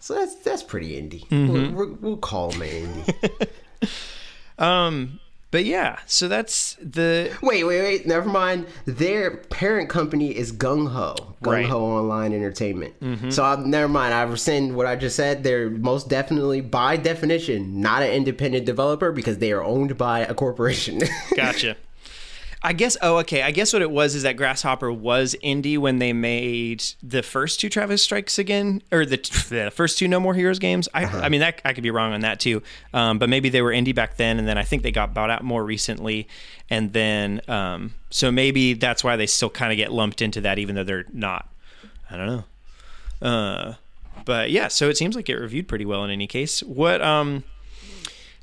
So 0.04 0.12
that's 0.16 0.34
that's 0.34 0.62
pretty 0.62 1.00
indie. 1.00 1.26
Mm-hmm. 1.28 1.50
We'll, 1.50 1.70
we'll, 1.72 1.98
we'll 2.02 2.16
call 2.18 2.50
them 2.50 2.60
indie. 2.60 3.48
Um 4.58 5.18
but 5.50 5.64
yeah, 5.64 6.00
so 6.06 6.28
that's 6.28 6.76
the 6.82 7.30
wait, 7.40 7.64
wait, 7.64 7.80
wait. 7.80 8.06
Never 8.06 8.28
mind. 8.28 8.66
Their 8.86 9.36
parent 9.36 9.88
company 9.88 10.36
is 10.36 10.52
GungHo. 10.52 11.16
Gung 11.16 11.36
Right. 11.40 11.66
Ho 11.66 11.80
Online 11.80 12.32
Entertainment. 12.32 12.94
So 13.32 13.44
I, 13.44 13.56
never 13.64 13.86
mind. 13.88 14.12
I've 14.12 14.30
rescind 14.30 14.74
what 14.74 14.86
I 14.86 14.96
just 14.96 15.14
said. 15.14 15.44
They're 15.44 15.70
most 15.70 16.08
definitely, 16.08 16.60
by 16.60 16.96
definition, 16.96 17.80
not 17.80 18.02
an 18.02 18.10
independent 18.10 18.66
developer 18.66 19.12
because 19.12 19.38
they 19.38 19.52
are 19.52 19.62
owned 19.62 19.96
by 19.96 20.20
a 20.20 20.34
corporation. 20.34 21.00
Gotcha. 21.36 21.76
I 22.64 22.72
guess. 22.72 22.96
Oh, 23.02 23.18
okay. 23.18 23.42
I 23.42 23.50
guess 23.50 23.74
what 23.74 23.82
it 23.82 23.90
was 23.90 24.14
is 24.14 24.22
that 24.22 24.38
Grasshopper 24.38 24.90
was 24.90 25.36
indie 25.44 25.76
when 25.76 25.98
they 25.98 26.14
made 26.14 26.82
the 27.02 27.22
first 27.22 27.60
two 27.60 27.68
Travis 27.68 28.02
Strikes 28.02 28.38
Again, 28.38 28.82
or 28.90 29.04
the, 29.04 29.18
the 29.50 29.70
first 29.70 29.98
two 29.98 30.08
No 30.08 30.18
More 30.18 30.32
Heroes 30.32 30.58
games. 30.58 30.88
I, 30.94 31.04
I 31.04 31.28
mean, 31.28 31.40
that 31.40 31.60
I 31.66 31.74
could 31.74 31.82
be 31.82 31.90
wrong 31.90 32.14
on 32.14 32.22
that 32.22 32.40
too. 32.40 32.62
Um, 32.94 33.18
but 33.18 33.28
maybe 33.28 33.50
they 33.50 33.60
were 33.60 33.70
indie 33.70 33.94
back 33.94 34.16
then, 34.16 34.38
and 34.38 34.48
then 34.48 34.56
I 34.56 34.62
think 34.62 34.82
they 34.82 34.92
got 34.92 35.12
bought 35.12 35.28
out 35.28 35.44
more 35.44 35.62
recently, 35.62 36.26
and 36.70 36.94
then 36.94 37.42
um, 37.48 37.94
so 38.08 38.32
maybe 38.32 38.72
that's 38.72 39.04
why 39.04 39.16
they 39.16 39.26
still 39.26 39.50
kind 39.50 39.70
of 39.70 39.76
get 39.76 39.92
lumped 39.92 40.22
into 40.22 40.40
that, 40.40 40.58
even 40.58 40.74
though 40.74 40.84
they're 40.84 41.04
not. 41.12 41.48
I 42.10 42.16
don't 42.16 42.26
know. 42.26 42.44
Uh, 43.20 43.74
but 44.24 44.50
yeah, 44.50 44.68
so 44.68 44.88
it 44.88 44.96
seems 44.96 45.16
like 45.16 45.28
it 45.28 45.36
reviewed 45.36 45.68
pretty 45.68 45.84
well 45.84 46.02
in 46.04 46.10
any 46.10 46.26
case. 46.26 46.62
What 46.62 47.02
um 47.02 47.44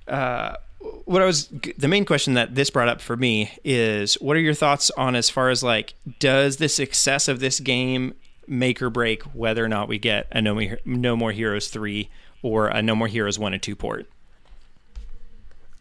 uh 0.08 0.58
what 1.06 1.22
I 1.22 1.26
was 1.26 1.48
the 1.78 1.88
main 1.88 2.06
question 2.06 2.34
that 2.36 2.56
this 2.56 2.70
brought 2.70 2.88
up 2.88 3.02
for 3.02 3.16
me 3.18 3.52
is 3.64 4.16
what 4.16 4.36
are 4.36 4.40
your 4.40 4.54
thoughts 4.54 4.90
on 4.92 5.16
as 5.16 5.30
far 5.30 5.50
as 5.50 5.64
like 5.64 5.94
does 6.20 6.58
the 6.58 6.70
success 6.70 7.28
of 7.28 7.40
this 7.40 7.60
game 7.60 8.14
make 8.48 8.82
or 8.82 8.90
break 8.90 9.24
whether 9.36 9.64
or 9.64 9.68
not 9.68 9.88
we 9.88 9.98
get 10.00 10.28
a 10.32 10.42
No 10.42 10.56
More, 10.56 10.80
no 10.86 11.16
More 11.16 11.32
Heroes 11.32 11.68
3 11.70 12.10
or 12.42 12.68
a 12.68 12.82
No 12.82 12.96
More 12.96 13.08
Heroes 13.08 13.38
1 13.38 13.54
and 13.54 13.62
2 13.62 13.76
port? 13.76 14.08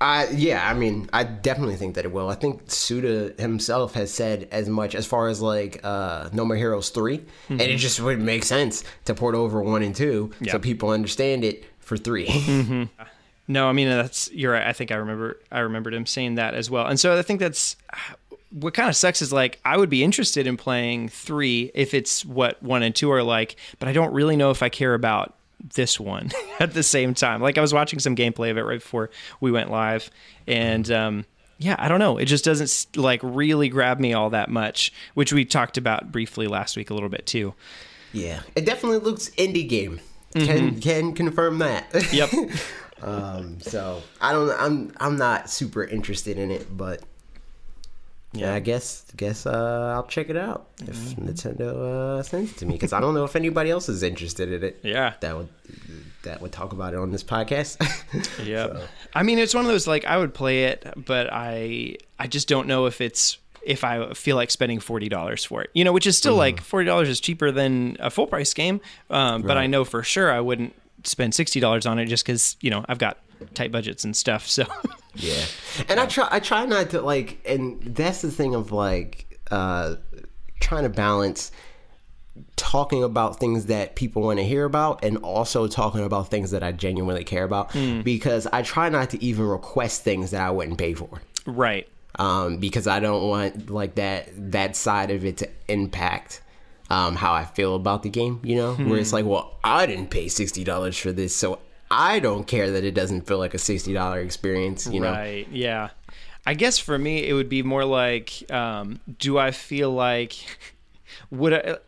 I 0.02 0.28
yeah, 0.30 0.66
I 0.68 0.72
mean, 0.74 1.10
I 1.12 1.24
definitely 1.24 1.76
think 1.76 1.94
that 1.96 2.06
it 2.06 2.12
will. 2.12 2.28
I 2.30 2.34
think 2.34 2.70
Suda 2.70 3.34
himself 3.40 3.92
has 3.94 4.10
said 4.12 4.48
as 4.50 4.66
much 4.68 4.94
as 4.94 5.06
far 5.06 5.28
as 5.28 5.42
like 5.42 5.80
uh 5.84 6.28
No 6.32 6.44
More 6.44 6.56
Heroes 6.56 6.88
3 6.90 7.20
and 7.50 7.60
it 7.60 7.76
just 7.76 8.00
would 8.00 8.20
make 8.20 8.44
sense 8.44 8.82
to 9.04 9.14
port 9.14 9.34
over 9.34 9.62
1 9.62 9.82
and 9.82 9.94
2 9.94 10.30
Yeah. 10.40 10.52
so 10.52 10.58
people 10.58 10.90
understand 10.90 11.44
it 11.44 11.64
for 11.80 11.96
3. 11.96 12.88
No, 13.50 13.68
I 13.68 13.72
mean 13.72 13.88
that's 13.88 14.30
you're 14.30 14.52
right. 14.52 14.64
I 14.64 14.72
think 14.72 14.92
I 14.92 14.94
remember 14.94 15.36
I 15.50 15.58
remembered 15.58 15.92
him 15.92 16.06
saying 16.06 16.36
that 16.36 16.54
as 16.54 16.70
well. 16.70 16.86
And 16.86 17.00
so 17.00 17.18
I 17.18 17.22
think 17.22 17.40
that's 17.40 17.74
what 18.52 18.74
kind 18.74 18.88
of 18.88 18.94
sucks 18.94 19.20
is 19.22 19.32
like 19.32 19.58
I 19.64 19.76
would 19.76 19.90
be 19.90 20.04
interested 20.04 20.46
in 20.46 20.56
playing 20.56 21.08
3 21.08 21.72
if 21.74 21.92
it's 21.92 22.24
what 22.24 22.62
1 22.62 22.84
and 22.84 22.94
2 22.94 23.10
are 23.10 23.24
like, 23.24 23.56
but 23.80 23.88
I 23.88 23.92
don't 23.92 24.12
really 24.12 24.36
know 24.36 24.52
if 24.52 24.62
I 24.62 24.68
care 24.68 24.94
about 24.94 25.34
this 25.74 25.98
one 25.98 26.30
at 26.60 26.74
the 26.74 26.84
same 26.84 27.12
time. 27.12 27.42
Like 27.42 27.58
I 27.58 27.60
was 27.60 27.74
watching 27.74 27.98
some 27.98 28.14
gameplay 28.14 28.52
of 28.52 28.56
it 28.56 28.62
right 28.62 28.78
before 28.78 29.10
we 29.40 29.50
went 29.50 29.68
live 29.68 30.12
and 30.46 30.88
um 30.92 31.24
yeah, 31.58 31.74
I 31.76 31.88
don't 31.88 31.98
know. 31.98 32.18
It 32.18 32.26
just 32.26 32.44
doesn't 32.44 32.96
like 32.96 33.18
really 33.24 33.68
grab 33.68 33.98
me 33.98 34.12
all 34.14 34.30
that 34.30 34.48
much, 34.48 34.92
which 35.14 35.32
we 35.32 35.44
talked 35.44 35.76
about 35.76 36.12
briefly 36.12 36.46
last 36.46 36.76
week 36.76 36.90
a 36.90 36.94
little 36.94 37.08
bit 37.10 37.26
too. 37.26 37.52
yeah. 38.12 38.42
It 38.54 38.64
definitely 38.64 38.98
looks 39.00 39.30
indie 39.30 39.68
game. 39.68 39.98
Can 40.34 40.80
can 40.80 41.12
confirm 41.14 41.58
that. 41.58 41.92
Yep. 42.12 42.30
um 43.02 43.60
so 43.60 44.02
I 44.20 44.32
don't 44.32 44.50
I'm 44.58 44.92
I'm 44.98 45.16
not 45.16 45.50
super 45.50 45.84
interested 45.84 46.38
in 46.38 46.50
it, 46.50 46.66
but 46.76 47.02
yeah, 48.32 48.54
I 48.54 48.60
guess 48.60 49.04
guess 49.16 49.44
uh, 49.44 49.92
I'll 49.96 50.06
check 50.06 50.30
it 50.30 50.36
out 50.36 50.68
if 50.82 50.94
Nintendo 51.16 52.18
uh, 52.18 52.22
sends 52.22 52.52
it 52.52 52.58
to 52.58 52.66
me 52.66 52.74
because 52.74 52.92
I 52.92 53.00
don't 53.00 53.12
know 53.14 53.24
if 53.24 53.34
anybody 53.34 53.70
else 53.70 53.88
is 53.88 54.04
interested 54.04 54.52
in 54.52 54.62
it. 54.62 54.78
Yeah. 54.84 55.14
that 55.20 55.36
would 55.36 55.48
that 56.22 56.40
would 56.40 56.52
talk 56.52 56.72
about 56.72 56.94
it 56.94 56.98
on 57.00 57.10
this 57.10 57.24
podcast. 57.24 57.76
Yep. 58.44 58.82
I 59.14 59.22
mean, 59.22 59.38
it's 59.38 59.54
one 59.54 59.64
of 59.64 59.70
those 59.70 59.86
like 59.86 60.04
I 60.04 60.16
would 60.16 60.32
play 60.34 60.64
it, 60.64 60.86
but 60.96 61.28
I 61.32 61.96
I 62.20 62.26
just 62.28 62.46
don't 62.48 62.66
know 62.68 62.86
if 62.86 63.00
it's 63.00 63.38
if 63.62 63.82
I 63.84 64.12
feel 64.14 64.36
like 64.36 64.50
spending 64.52 64.78
forty 64.78 65.08
dollars 65.08 65.44
for 65.44 65.62
it. 65.62 65.70
You 65.74 65.84
know, 65.84 65.92
which 65.92 66.06
is 66.06 66.16
still 66.16 66.36
like 66.36 66.60
forty 66.60 66.86
dollars 66.86 67.08
is 67.08 67.18
cheaper 67.20 67.50
than 67.50 67.96
a 67.98 68.10
full 68.10 68.26
price 68.28 68.54
game. 68.54 68.80
Um, 69.10 69.42
But 69.42 69.58
I 69.58 69.66
know 69.66 69.84
for 69.84 70.02
sure 70.04 70.30
I 70.30 70.40
wouldn't 70.40 70.74
spend 71.04 71.34
sixty 71.34 71.60
dollars 71.60 71.86
on 71.86 71.98
it 71.98 72.06
just 72.06 72.24
because 72.24 72.56
you 72.60 72.70
know 72.70 72.84
I've 72.88 72.98
got 72.98 73.18
tight 73.54 73.72
budgets 73.72 74.04
and 74.04 74.16
stuff. 74.16 74.46
So 74.46 74.64
Yeah, 75.14 75.44
and 75.88 75.98
I 75.98 76.06
try. 76.06 76.28
I 76.30 76.40
try 76.40 76.64
not 76.66 76.90
to 76.90 77.00
like, 77.00 77.38
and 77.44 77.82
that's 77.82 78.22
the 78.22 78.30
thing 78.30 78.54
of 78.54 78.72
like 78.72 79.38
uh 79.50 79.96
trying 80.60 80.84
to 80.84 80.88
balance 80.88 81.50
talking 82.56 83.02
about 83.02 83.40
things 83.40 83.66
that 83.66 83.96
people 83.96 84.22
want 84.22 84.38
to 84.38 84.44
hear 84.44 84.64
about 84.64 85.02
and 85.04 85.16
also 85.18 85.66
talking 85.66 86.04
about 86.04 86.28
things 86.28 86.52
that 86.52 86.62
I 86.62 86.72
genuinely 86.72 87.24
care 87.24 87.44
about 87.44 87.72
because 88.04 88.46
I 88.46 88.62
try 88.62 88.88
not 88.88 89.10
to 89.10 89.22
even 89.22 89.46
request 89.46 90.04
things 90.04 90.30
that 90.30 90.40
I 90.40 90.50
wouldn't 90.50 90.78
pay 90.78 90.94
for. 90.94 91.20
Right. 91.46 91.88
Um, 92.18 92.58
because 92.58 92.86
I 92.86 93.00
don't 93.00 93.26
want 93.28 93.70
like 93.70 93.96
that 93.96 94.28
that 94.52 94.76
side 94.76 95.10
of 95.10 95.24
it 95.24 95.38
to 95.38 95.48
impact 95.68 96.42
um, 96.90 97.14
how 97.16 97.32
I 97.32 97.44
feel 97.44 97.76
about 97.76 98.02
the 98.02 98.10
game, 98.10 98.40
you 98.42 98.56
know? 98.56 98.74
Where 98.74 98.98
it's 98.98 99.12
like, 99.12 99.24
well, 99.24 99.56
I 99.64 99.86
didn't 99.86 100.10
pay 100.10 100.28
sixty 100.28 100.64
dollars 100.64 100.98
for 100.98 101.12
this, 101.12 101.34
so 101.34 101.60
I 101.90 102.18
don't 102.20 102.46
care 102.46 102.70
that 102.72 102.84
it 102.84 102.92
doesn't 102.92 103.26
feel 103.26 103.38
like 103.38 103.54
a 103.54 103.58
sixty 103.58 103.92
dollar 103.94 104.20
experience, 104.20 104.86
you 104.86 105.00
know? 105.00 105.12
Right. 105.12 105.48
Yeah. 105.50 105.90
I 106.46 106.54
guess 106.54 106.78
for 106.78 106.98
me, 106.98 107.26
it 107.28 107.32
would 107.32 107.48
be 107.48 107.62
more 107.62 107.84
like, 107.84 108.50
um, 108.50 109.00
do 109.18 109.38
I 109.38 109.50
feel 109.50 109.90
like 109.90 110.34
would 111.30 111.52
I? 111.52 111.78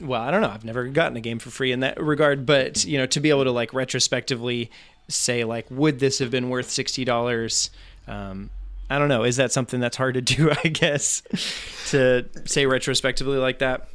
Well, 0.00 0.20
I 0.20 0.30
don't 0.30 0.40
know. 0.40 0.48
I've 0.48 0.64
never 0.64 0.86
gotten 0.86 1.16
a 1.16 1.20
game 1.20 1.38
for 1.38 1.50
free 1.50 1.72
in 1.72 1.80
that 1.80 2.02
regard, 2.02 2.46
but 2.46 2.84
you 2.84 2.98
know, 2.98 3.06
to 3.06 3.20
be 3.20 3.30
able 3.30 3.44
to 3.44 3.52
like 3.52 3.74
retrospectively 3.74 4.70
say 5.08 5.44
like, 5.44 5.66
would 5.70 5.98
this 5.98 6.18
have 6.18 6.30
been 6.30 6.48
worth 6.48 6.70
sixty 6.70 7.04
dollars? 7.04 7.70
Um, 8.08 8.50
I 8.88 8.98
don't 8.98 9.08
know. 9.08 9.24
Is 9.24 9.36
that 9.36 9.52
something 9.52 9.78
that's 9.78 9.96
hard 9.96 10.14
to 10.14 10.22
do? 10.22 10.50
I 10.64 10.68
guess 10.68 11.22
to 11.90 12.26
say 12.46 12.66
retrospectively 12.66 13.38
like 13.38 13.58
that. 13.58 13.88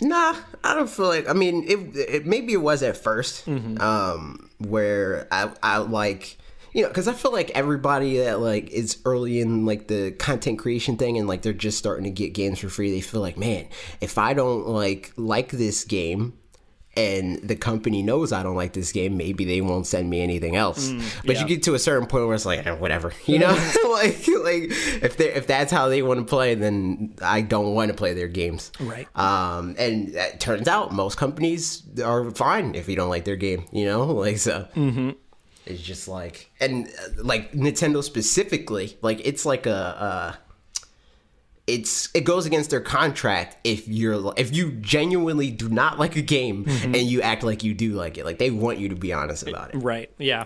Nah, 0.00 0.36
I 0.62 0.74
don't 0.74 0.88
feel 0.88 1.06
like. 1.06 1.28
I 1.28 1.32
mean, 1.32 1.64
it, 1.66 1.96
it 1.96 2.26
maybe 2.26 2.52
it 2.52 2.62
was 2.62 2.82
at 2.82 3.02
1st 3.02 3.80
um, 3.80 4.48
where 4.58 5.26
I 5.32 5.50
I 5.62 5.78
like 5.78 6.38
you 6.72 6.82
know 6.82 6.88
because 6.88 7.08
I 7.08 7.12
feel 7.14 7.32
like 7.32 7.50
everybody 7.50 8.18
that 8.18 8.38
like 8.40 8.70
is 8.70 8.98
early 9.04 9.40
in 9.40 9.66
like 9.66 9.88
the 9.88 10.12
content 10.12 10.58
creation 10.60 10.96
thing 10.96 11.18
and 11.18 11.26
like 11.26 11.42
they're 11.42 11.52
just 11.52 11.78
starting 11.78 12.04
to 12.04 12.10
get 12.10 12.32
games 12.32 12.60
for 12.60 12.68
free. 12.68 12.90
They 12.92 13.00
feel 13.00 13.20
like, 13.20 13.36
man, 13.36 13.66
if 14.00 14.18
I 14.18 14.34
don't 14.34 14.68
like 14.68 15.12
like 15.16 15.50
this 15.50 15.84
game. 15.84 16.34
And 16.98 17.38
the 17.46 17.54
company 17.54 18.02
knows 18.02 18.32
I 18.32 18.42
don't 18.42 18.56
like 18.56 18.72
this 18.72 18.90
game. 18.90 19.16
Maybe 19.16 19.44
they 19.44 19.60
won't 19.60 19.86
send 19.86 20.10
me 20.10 20.20
anything 20.20 20.56
else. 20.56 20.90
but 21.24 21.36
yeah. 21.36 21.42
you 21.42 21.46
get 21.46 21.62
to 21.64 21.74
a 21.74 21.78
certain 21.78 22.08
point 22.08 22.26
where 22.26 22.34
it's 22.34 22.44
like, 22.44 22.66
eh, 22.66 22.72
whatever, 22.72 23.12
you 23.26 23.38
know. 23.38 23.50
like, 23.92 24.26
like 24.26 24.64
if 25.02 25.16
they 25.16 25.32
if 25.32 25.46
that's 25.46 25.70
how 25.70 25.88
they 25.88 26.02
want 26.02 26.18
to 26.18 26.26
play, 26.26 26.56
then 26.56 27.14
I 27.22 27.42
don't 27.42 27.74
want 27.74 27.90
to 27.90 27.94
play 27.94 28.14
their 28.14 28.26
games. 28.26 28.72
Right. 28.80 29.06
Um, 29.14 29.76
and 29.78 30.08
it 30.14 30.40
turns 30.40 30.66
out 30.66 30.92
most 30.92 31.16
companies 31.16 31.84
are 32.04 32.30
fine 32.32 32.74
if 32.74 32.88
you 32.88 32.96
don't 32.96 33.10
like 33.10 33.24
their 33.24 33.36
game, 33.36 33.66
you 33.72 33.84
know? 33.84 34.08
Like, 34.18 34.38
so 34.38 34.66
it's 35.64 35.80
just 35.80 36.08
like, 36.08 36.50
and 36.58 36.88
uh, 36.88 37.22
like 37.22 37.52
Nintendo 37.52 38.02
specifically, 38.02 38.98
like, 39.00 39.20
it's 39.24 39.46
like 39.46 39.66
a, 39.66 39.72
uh, 39.72 40.32
it's 41.68 42.08
it 42.14 42.22
goes 42.22 42.46
against 42.46 42.70
their 42.70 42.80
contract 42.80 43.56
if 43.64 43.86
you're 43.86 44.32
if 44.36 44.54
you 44.54 44.72
genuinely 44.72 45.50
do 45.50 45.68
not 45.68 45.98
like 45.98 46.16
a 46.16 46.22
game 46.22 46.64
and 46.82 46.96
you 46.96 47.20
act 47.22 47.42
like 47.42 47.62
you 47.62 47.74
do 47.74 47.92
like 47.92 48.18
it 48.18 48.24
like 48.24 48.38
they 48.38 48.50
want 48.50 48.78
you 48.78 48.88
to 48.88 48.94
be 48.96 49.12
honest 49.12 49.46
about 49.46 49.74
it 49.74 49.78
Right. 49.78 50.10
Yeah. 50.18 50.44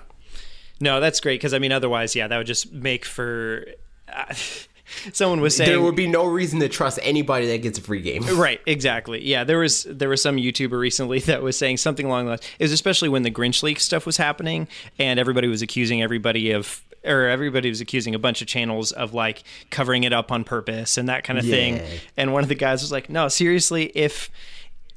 No, 0.81 0.99
that's 0.99 1.21
great 1.21 1.39
because 1.39 1.55
I 1.55 1.61
mean, 1.61 1.71
otherwise, 1.71 2.17
yeah, 2.17 2.27
that 2.27 2.37
would 2.37 2.47
just 2.47 2.73
make 2.73 3.05
for. 3.05 3.67
Uh, 4.13 4.35
someone 5.13 5.41
was 5.41 5.57
saying 5.57 5.71
there 5.71 5.81
would 5.81 5.95
be 5.95 6.09
no 6.09 6.27
reason 6.27 6.61
to 6.61 6.69
trust 6.69 6.99
anybody 7.03 7.47
that 7.47 7.63
gets 7.63 7.79
a 7.79 7.81
free 7.81 8.03
game 8.03 8.23
Right, 8.35 8.61
exactly. 8.67 9.25
Yeah, 9.25 9.45
there 9.45 9.59
was 9.59 9.85
there 9.85 10.09
was 10.09 10.21
some 10.21 10.37
YouTuber 10.37 10.79
recently 10.79 11.19
that 11.31 11.41
was 11.43 11.57
saying 11.57 11.77
something 11.77 12.05
along 12.05 12.25
the 12.25 12.31
lines. 12.31 12.43
It 12.59 12.65
was 12.65 12.73
especially 12.73 13.09
when 13.09 13.23
the 13.23 13.31
Grinch 13.31 13.63
leak 13.63 13.79
stuff 13.79 14.05
was 14.05 14.17
happening, 14.17 14.67
and 14.99 15.21
everybody 15.21 15.47
was 15.47 15.63
accusing 15.63 16.03
everybody 16.03 16.51
of, 16.51 16.83
or 17.05 17.29
everybody 17.29 17.69
was 17.69 17.81
accusing 17.81 18.15
a 18.15 18.19
bunch 18.19 18.41
of 18.43 18.49
channels 18.49 18.93
of 18.93 19.13
like 19.15 19.43
covering 19.71 20.05
it 20.05 20.13
up 20.13 20.31
on 20.33 20.45
purpose 20.45 20.97
and 20.99 21.09
that 21.09 21.25
kind 21.25 21.39
of 21.39 21.45
thing. 21.45 21.81
And 22.17 22.33
one 22.33 22.43
of 22.43 22.49
the 22.49 22.55
guys 22.55 22.83
was 22.83 22.93
like, 22.93 23.09
"No, 23.11 23.29
seriously, 23.29 23.87
if." 23.95 24.31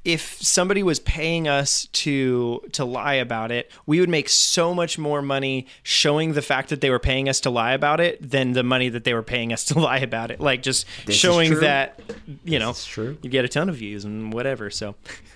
If 0.03 0.39
somebody 0.39 0.83
was 0.83 0.99
paying 0.99 1.47
us 1.47 1.87
to 1.93 2.61
to 2.73 2.85
lie 2.85 3.15
about 3.15 3.51
it, 3.51 3.71
we 3.87 3.99
would 3.99 4.07
make 4.07 4.29
so 4.29 4.71
much 4.71 4.99
more 4.99 5.23
money 5.23 5.65
showing 5.81 6.33
the 6.33 6.43
fact 6.43 6.69
that 6.69 6.79
they 6.79 6.91
were 6.91 6.99
paying 6.99 7.27
us 7.27 7.39
to 7.39 7.49
lie 7.49 7.73
about 7.73 7.99
it 7.99 8.21
than 8.21 8.51
the 8.51 8.61
money 8.61 8.89
that 8.89 9.03
they 9.03 9.15
were 9.15 9.23
paying 9.23 9.51
us 9.51 9.63
to 9.69 9.79
lie 9.79 9.97
about 9.97 10.29
it. 10.29 10.39
Like 10.39 10.61
just 10.61 10.85
This 11.07 11.15
showing 11.15 11.59
that 11.61 11.99
you 12.43 12.59
know 12.59 12.75
you 13.23 13.31
get 13.31 13.45
a 13.45 13.47
ton 13.47 13.67
of 13.67 13.77
views 13.77 14.05
and 14.05 14.31
whatever. 14.31 14.69
So, 14.69 14.93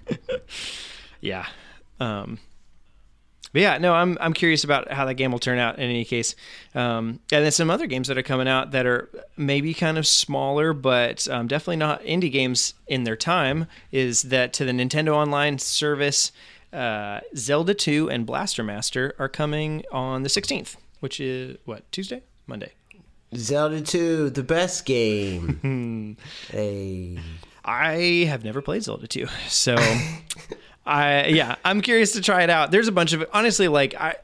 yeah. 1.19 1.47
Um, 1.99 2.37
but 3.51 3.61
yeah, 3.61 3.77
no, 3.77 3.93
I'm 3.93 4.17
I'm 4.21 4.33
curious 4.33 4.63
about 4.63 4.91
how 4.91 5.05
that 5.05 5.15
game 5.15 5.31
will 5.31 5.39
turn 5.39 5.57
out. 5.59 5.77
In 5.77 5.83
any 5.83 6.05
case, 6.05 6.35
um, 6.75 7.19
and 7.31 7.43
then 7.43 7.51
some 7.51 7.69
other 7.69 7.87
games 7.87 8.07
that 8.07 8.17
are 8.17 8.23
coming 8.23 8.47
out 8.47 8.71
that 8.71 8.85
are 8.85 9.09
maybe 9.37 9.73
kind 9.73 9.97
of 9.97 10.05
smaller, 10.05 10.73
but 10.73 11.27
um, 11.29 11.47
definitely 11.47 11.77
not 11.77 12.03
indie 12.03 12.31
games 12.31 12.73
in 12.87 13.03
their 13.03 13.15
time. 13.15 13.65
Is 13.91 14.23
that 14.23 14.53
to 14.53 14.65
the 14.65 14.71
Nintendo 14.71 15.15
Online 15.15 15.57
service? 15.57 16.31
Uh, 16.71 17.21
Zelda 17.35 17.73
2 17.73 18.11
and 18.11 18.27
Blaster 18.27 18.63
Master 18.63 19.15
are 19.17 19.27
coming 19.29 19.83
on 19.91 20.21
the 20.21 20.29
16th, 20.29 20.75
which 20.99 21.19
is 21.19 21.57
what 21.65 21.91
Tuesday, 21.91 22.21
Monday. 22.45 22.73
zelda 23.35 23.79
2 23.81 24.31
the 24.31 24.41
best 24.41 24.85
game 24.85 26.17
hey 26.51 27.19
I 27.63 28.25
have 28.27 28.43
never 28.43 28.61
played 28.61 28.83
Zelda 28.83 29.05
2. 29.07 29.27
So 29.47 29.75
I 30.85 31.27
yeah, 31.27 31.55
I'm 31.63 31.81
curious 31.81 32.13
to 32.13 32.21
try 32.21 32.43
it 32.43 32.49
out. 32.49 32.71
There's 32.71 32.87
a 32.87 32.91
bunch 32.91 33.13
of 33.13 33.25
honestly 33.33 33.67
like 33.67 33.95
I 33.95 34.15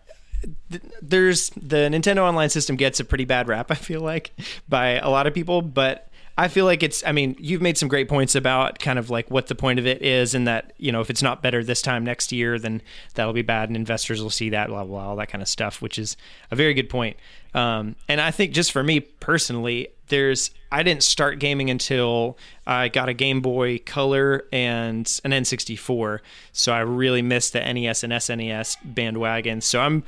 th- 0.72 0.84
there's 1.02 1.50
the 1.52 1.90
Nintendo 1.90 2.20
Online 2.20 2.50
system 2.50 2.76
gets 2.76 3.00
a 3.00 3.06
pretty 3.06 3.26
bad 3.26 3.48
rap 3.48 3.68
I 3.72 3.76
feel 3.76 4.02
like 4.02 4.32
by 4.68 5.00
a 5.00 5.10
lot 5.10 5.28
of 5.28 5.34
people, 5.34 5.62
but 5.62 6.10
I 6.38 6.50
feel 6.50 6.66
like 6.66 6.84
it's 6.84 7.06
I 7.06 7.12
mean, 7.12 7.36
you've 7.40 7.62
made 7.62 7.78
some 7.78 7.88
great 7.88 8.10
points 8.10 8.36
about 8.36 8.80
kind 8.80 9.00
of 9.00 9.10
like 9.10 9.32
what 9.32 9.48
the 9.48 9.56
point 9.56 9.80
of 9.80 9.88
it 9.88 10.02
is 10.02 10.34
and 10.34 10.48
that, 10.48 10.74
you 10.78 10.92
know, 10.92 11.02
if 11.02 11.10
it's 11.10 11.22
not 11.22 11.42
better 11.42 11.64
this 11.64 11.82
time 11.82 12.04
next 12.04 12.32
year, 12.32 12.60
then 12.60 12.82
that'll 13.14 13.34
be 13.34 13.42
bad 13.42 13.70
and 13.70 13.76
investors 13.76 14.22
will 14.22 14.30
see 14.30 14.50
that 14.50 14.68
blah 14.68 14.84
blah, 14.84 15.00
blah 15.00 15.10
all 15.10 15.16
that 15.16 15.30
kind 15.30 15.42
of 15.42 15.48
stuff, 15.48 15.82
which 15.82 15.98
is 15.98 16.18
a 16.52 16.56
very 16.56 16.74
good 16.74 16.90
point. 16.90 17.16
Um, 17.54 17.96
and 18.10 18.20
I 18.20 18.32
think 18.32 18.52
just 18.52 18.74
for 18.74 18.84
me 18.84 19.00
personally, 19.00 19.90
there's 20.08 20.52
I 20.72 20.84
didn't 20.84 21.04
start 21.04 21.40
gaming 21.40 21.70
until 21.70 22.38
I 22.68 22.90
got 22.90 23.08
a 23.10 23.14
Game 23.14 23.42
Boy 23.42 23.80
Color 23.80 24.46
and 24.52 25.20
an 25.24 25.32
N64, 25.32 26.20
so 26.52 26.74
I 26.74 26.80
really 26.80 27.22
missed 27.22 27.54
the 27.54 27.60
NES 27.62 28.04
and 28.04 28.12
SNES 28.14 28.78
bandwagon. 28.84 29.62
So 29.62 29.80
I'm 29.80 30.04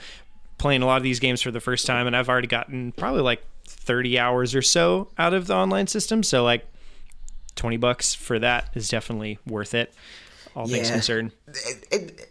playing 0.57 0.81
a 0.81 0.85
lot 0.85 0.97
of 0.97 1.03
these 1.03 1.19
games 1.19 1.41
for 1.41 1.51
the 1.51 1.59
first 1.61 1.85
time, 1.85 2.05
and 2.07 2.15
I've 2.15 2.29
already 2.29 2.47
gotten 2.47 2.91
probably 2.91 3.21
like 3.21 3.43
30 3.65 4.19
hours 4.19 4.55
or 4.55 4.61
so 4.61 5.09
out 5.17 5.33
of 5.33 5.47
the 5.47 5.55
online 5.55 5.87
system. 5.87 6.23
So 6.23 6.43
like 6.43 6.65
20 7.55 7.77
bucks 7.77 8.13
for 8.13 8.39
that 8.39 8.69
is 8.73 8.89
definitely 8.89 9.39
worth 9.47 9.73
it. 9.73 9.93
All 10.55 10.67
things 10.67 10.87
Yeah. 10.89 10.93
considered. 10.95 11.31
it, 11.47 11.87
it, 11.91 12.29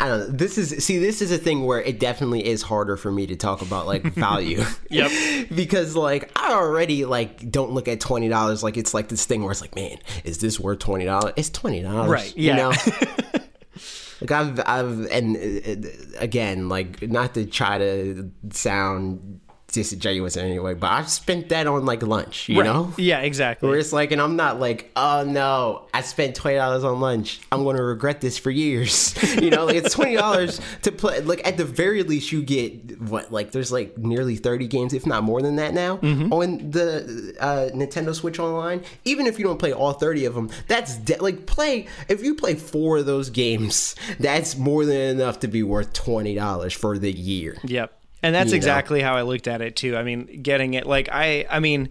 I 0.00 0.08
don't 0.08 0.18
know. 0.20 0.26
This 0.28 0.56
is 0.56 0.84
see, 0.84 0.98
this 0.98 1.20
is 1.20 1.30
a 1.30 1.38
thing 1.38 1.66
where 1.66 1.80
it 1.80 2.00
definitely 2.00 2.46
is 2.46 2.62
harder 2.62 2.96
for 2.96 3.12
me 3.12 3.26
to 3.26 3.36
talk 3.36 3.60
about 3.62 3.86
like 3.86 4.02
value. 4.14 4.64
Yep. 4.88 5.48
because 5.54 5.94
like 5.94 6.30
I 6.36 6.52
already 6.54 7.04
like 7.04 7.50
don't 7.50 7.72
look 7.72 7.86
at 7.86 8.00
twenty 8.00 8.28
dollars 8.28 8.62
like 8.62 8.76
it's 8.76 8.94
like 8.94 9.08
this 9.08 9.26
thing 9.26 9.42
where 9.42 9.52
it's 9.52 9.60
like, 9.60 9.74
man, 9.74 9.98
is 10.24 10.38
this 10.38 10.58
worth 10.58 10.78
twenty 10.78 11.04
dollars? 11.04 11.34
It's 11.36 11.50
twenty 11.50 11.82
dollars, 11.82 12.10
Right, 12.10 12.36
yeah. 12.36 12.56
You 12.56 12.62
know? 12.62 12.68
like 14.20 14.30
I've 14.30 14.60
I've 14.66 15.06
and 15.10 15.36
uh, 15.36 15.88
uh, 15.88 15.92
again 16.18 16.68
like 16.68 17.02
not 17.02 17.34
to 17.34 17.44
try 17.46 17.78
to 17.78 18.30
sound 18.50 19.40
disingenuous 19.70 20.36
in 20.36 20.44
any 20.46 20.58
way, 20.58 20.74
but 20.74 20.90
I've 20.90 21.08
spent 21.08 21.48
that 21.50 21.66
on 21.66 21.84
like 21.86 22.02
lunch. 22.02 22.48
You 22.48 22.60
Right. 22.60 22.66
know. 22.66 22.92
Yeah, 22.98 23.20
exactly. 23.20 23.68
Where 23.68 23.78
it's 23.78 23.92
like, 23.92 24.12
and 24.12 24.20
I'm 24.20 24.36
not 24.36 24.60
like, 24.60 24.90
oh 24.96 25.24
no, 25.26 25.86
I 25.94 26.02
spent 26.02 26.34
twenty 26.34 26.56
dollars 26.56 26.84
on 26.84 27.00
lunch. 27.00 27.40
I'm 27.52 27.62
going 27.64 27.76
to 27.76 27.82
regret 27.82 28.20
this 28.20 28.38
for 28.38 28.50
years. 28.50 29.14
You 29.40 29.48
know, 29.50 29.64
like 29.66 29.76
it's 29.76 29.94
twenty 29.94 30.16
dollars 30.16 30.60
to 30.82 30.92
play. 30.92 31.20
Like 31.20 31.46
at 31.46 31.56
the 31.56 31.64
very 31.64 32.02
least, 32.02 32.30
you 32.32 32.42
get 32.42 33.00
what? 33.00 33.32
Like 33.32 33.52
there's 33.52 33.72
like 33.72 33.96
nearly 33.96 34.36
thirty 34.36 34.66
games, 34.66 34.92
if 34.92 35.06
not 35.06 35.22
more 35.22 35.40
than 35.40 35.56
that 35.56 35.72
now, 35.72 35.94
on 35.98 36.70
the 36.70 37.34
uh, 37.40 37.70
Nintendo 37.74 38.14
Switch 38.14 38.38
Online. 38.38 38.82
Even 39.04 39.26
if 39.26 39.38
you 39.38 39.44
don't 39.44 39.58
play 39.58 39.72
all 39.72 39.92
thirty 39.94 40.24
of 40.26 40.34
them, 40.34 40.50
that's 40.68 40.96
de- 40.96 41.22
like 41.22 41.46
play. 41.46 41.86
If 42.08 42.22
you 42.22 42.34
play 42.34 42.54
four 42.54 42.98
of 42.98 43.06
those 43.06 43.30
games, 43.30 43.94
that's 44.18 44.56
more 44.56 44.84
than 44.84 44.96
enough 44.96 45.40
to 45.40 45.48
be 45.48 45.62
worth 45.62 45.92
twenty 45.92 46.34
dollars 46.34 46.72
for 46.74 46.98
the 46.98 47.10
year. 47.12 47.56
Yep. 47.64 47.92
And 48.22 48.34
that's 48.34 48.48
You 48.48 48.52
know? 48.52 48.56
exactly 48.56 49.00
how 49.00 49.16
I 49.16 49.22
looked 49.22 49.48
at 49.48 49.60
it 49.62 49.76
too. 49.76 49.96
I 49.96 50.02
mean, 50.02 50.42
getting 50.42 50.74
it 50.74 50.86
like 50.86 51.08
I 51.10 51.46
I 51.50 51.60
mean, 51.60 51.88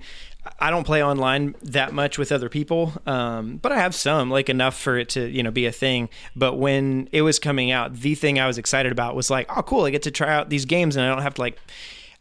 I 0.60 0.70
don't 0.70 0.86
play 0.86 1.04
online 1.04 1.56
that 1.64 1.94
much 1.94 2.18
with 2.18 2.32
other 2.32 2.50
people, 2.50 2.94
um, 3.06 3.58
but 3.58 3.72
I 3.72 3.80
have 3.80 3.94
some, 3.94 4.30
like 4.30 4.50
enough 4.50 4.78
for 4.80 4.98
it 4.98 5.10
to 5.10 5.28
you 5.28 5.44
know 5.44 5.52
be 5.52 5.66
a 5.66 5.72
thing. 5.72 6.10
But 6.36 6.56
when 6.56 7.10
it 7.12 7.24
was 7.24 7.40
coming 7.40 7.72
out, 7.72 7.96
the 7.96 8.16
thing 8.16 8.40
I 8.40 8.48
was 8.48 8.58
excited 8.58 8.92
about 8.92 9.16
was 9.16 9.30
like, 9.30 9.50
oh, 9.56 9.62
cool! 9.64 9.86
I 9.86 9.90
get 9.90 10.04
to 10.04 10.12
try 10.12 10.34
out 10.34 10.50
these 10.50 10.66
games, 10.66 10.96
and 10.96 11.06
I 11.06 11.10
don't 11.10 11.22
have 11.24 11.34
to 11.36 11.42
like, 11.42 11.60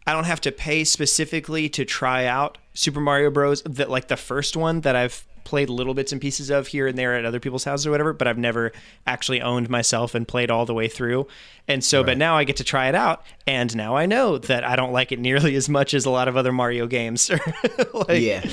I 0.07 0.13
don't 0.13 0.25
have 0.25 0.41
to 0.43 0.53
pay 0.53 0.85
specifically 0.85 1.69
to 1.71 1.85
try 1.85 2.27
out 2.27 2.59
Super 2.75 3.01
Mario 3.01 3.31
Bros. 3.31 3.63
That 3.63 3.89
like 3.91 4.09
the 4.09 4.17
first 4.17 4.57
one 4.57 4.81
that 4.81 4.97
I've 4.97 5.25
played 5.49 5.71
little 5.71 5.95
bits 5.95 6.13
and 6.13 6.21
pieces 6.21 6.51
of 6.51 6.67
here 6.67 6.87
and 6.87 6.99
there 6.99 7.15
at 7.15 7.25
other 7.25 7.41
people's 7.41 7.65
houses 7.65 7.87
or 7.87 7.91
whatever, 7.91 8.13
but 8.13 8.29
I've 8.29 8.37
never 8.37 8.71
actually 9.07 9.41
owned 9.41 9.71
myself 9.71 10.15
and 10.15 10.29
played 10.29 10.51
all 10.51 10.67
the 10.67 10.75
way 10.75 10.89
through. 10.89 11.27
And 11.67 11.83
so, 11.83 12.05
but 12.05 12.19
now 12.19 12.37
I 12.37 12.45
get 12.45 12.57
to 12.59 12.65
try 12.65 12.89
it 12.89 12.95
out, 12.95 13.23
and 13.47 13.75
now 13.75 13.97
I 13.97 14.05
know 14.05 14.37
that 14.37 14.63
I 14.63 14.77
don't 14.77 14.93
like 14.93 15.11
it 15.11 15.19
nearly 15.19 15.57
as 15.63 15.69
much 15.69 15.95
as 15.95 16.05
a 16.05 16.11
lot 16.11 16.29
of 16.29 16.37
other 16.37 16.53
Mario 16.53 16.87
games. 16.87 17.31
like, 17.95 18.21
Yeah. 18.21 18.45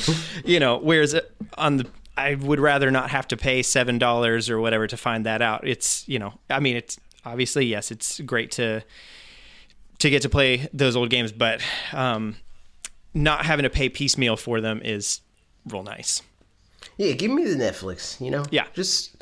you 0.46 0.60
know, 0.60 0.78
whereas 0.78 1.20
on 1.58 1.78
the 1.78 1.88
I 2.18 2.36
would 2.36 2.62
rather 2.62 2.92
not 2.92 3.10
have 3.10 3.28
to 3.28 3.36
pay 3.38 3.62
seven 3.62 3.98
dollars 3.98 4.50
or 4.50 4.60
whatever 4.62 4.88
to 4.88 4.96
find 4.96 5.26
that 5.26 5.42
out. 5.42 5.68
It's 5.68 6.08
you 6.08 6.18
know, 6.18 6.34
I 6.50 6.62
mean, 6.62 6.78
it's 6.78 6.98
obviously 7.26 7.66
yes, 7.66 7.92
it's 7.92 8.22
great 8.22 8.52
to 8.52 8.84
to 10.00 10.10
get 10.10 10.22
to 10.22 10.30
play 10.30 10.70
those 10.72 10.96
old 10.96 11.10
games, 11.10 11.34
but 11.34 11.62
um, 11.92 12.38
not 13.14 13.46
having 13.46 13.64
to 13.64 13.70
pay 13.70 13.90
piecemeal 13.90 14.38
for 14.38 14.62
them 14.62 14.82
is 14.84 15.20
real 15.68 15.84
nice. 15.84 16.22
Yeah, 16.98 17.14
give 17.14 17.32
me 17.32 17.46
the 17.46 17.56
Netflix. 17.56 18.20
You 18.22 18.32
know. 18.32 18.46
Yeah. 18.52 18.66
Just 18.74 19.16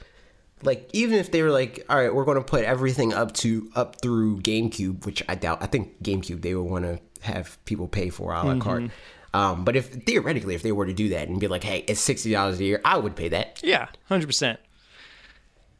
like 0.63 0.89
even 0.93 1.17
if 1.19 1.31
they 1.31 1.41
were 1.41 1.51
like, 1.51 1.85
all 1.89 1.97
right, 1.97 2.13
we're 2.13 2.25
going 2.25 2.37
to 2.37 2.43
put 2.43 2.63
everything 2.63 3.13
up 3.13 3.33
to 3.33 3.69
up 3.75 4.01
through 4.01 4.41
GameCube, 4.41 5.05
which 5.05 5.23
I 5.27 5.35
doubt. 5.35 5.61
I 5.61 5.67
think 5.67 6.01
GameCube 6.03 6.41
they 6.41 6.55
would 6.55 6.69
want 6.69 6.85
to 6.85 6.99
have 7.21 7.63
people 7.65 7.87
pay 7.87 8.09
for 8.09 8.33
a 8.33 8.43
la 8.43 8.59
carte. 8.59 8.91
Um, 9.33 9.65
but 9.65 9.75
if 9.75 9.87
theoretically, 10.05 10.53
if 10.53 10.61
they 10.61 10.71
were 10.71 10.85
to 10.85 10.93
do 10.93 11.09
that 11.09 11.27
and 11.27 11.39
be 11.39 11.47
like, 11.47 11.63
hey, 11.63 11.83
it's 11.87 11.99
sixty 11.99 12.31
dollars 12.31 12.59
a 12.59 12.63
year, 12.63 12.81
I 12.85 12.97
would 12.97 13.15
pay 13.15 13.29
that. 13.29 13.59
Yeah, 13.63 13.87
hundred 14.07 14.27
percent. 14.27 14.59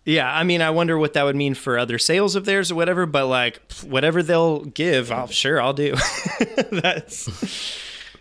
Yeah, 0.05 0.29
I 0.29 0.43
mean, 0.43 0.61
I 0.61 0.69
wonder 0.69 0.97
what 0.97 1.13
that 1.13 1.23
would 1.23 1.35
mean 1.35 1.53
for 1.53 1.77
other 1.77 1.97
sales 1.97 2.35
of 2.35 2.43
theirs 2.43 2.71
or 2.71 2.75
whatever. 2.75 3.05
But 3.05 3.27
like, 3.27 3.61
whatever 3.83 4.21
they'll 4.21 4.65
give, 4.65 5.11
I'll 5.11 5.27
sure 5.27 5.61
I'll 5.61 5.73
do. 5.73 5.95
That's 6.71 7.29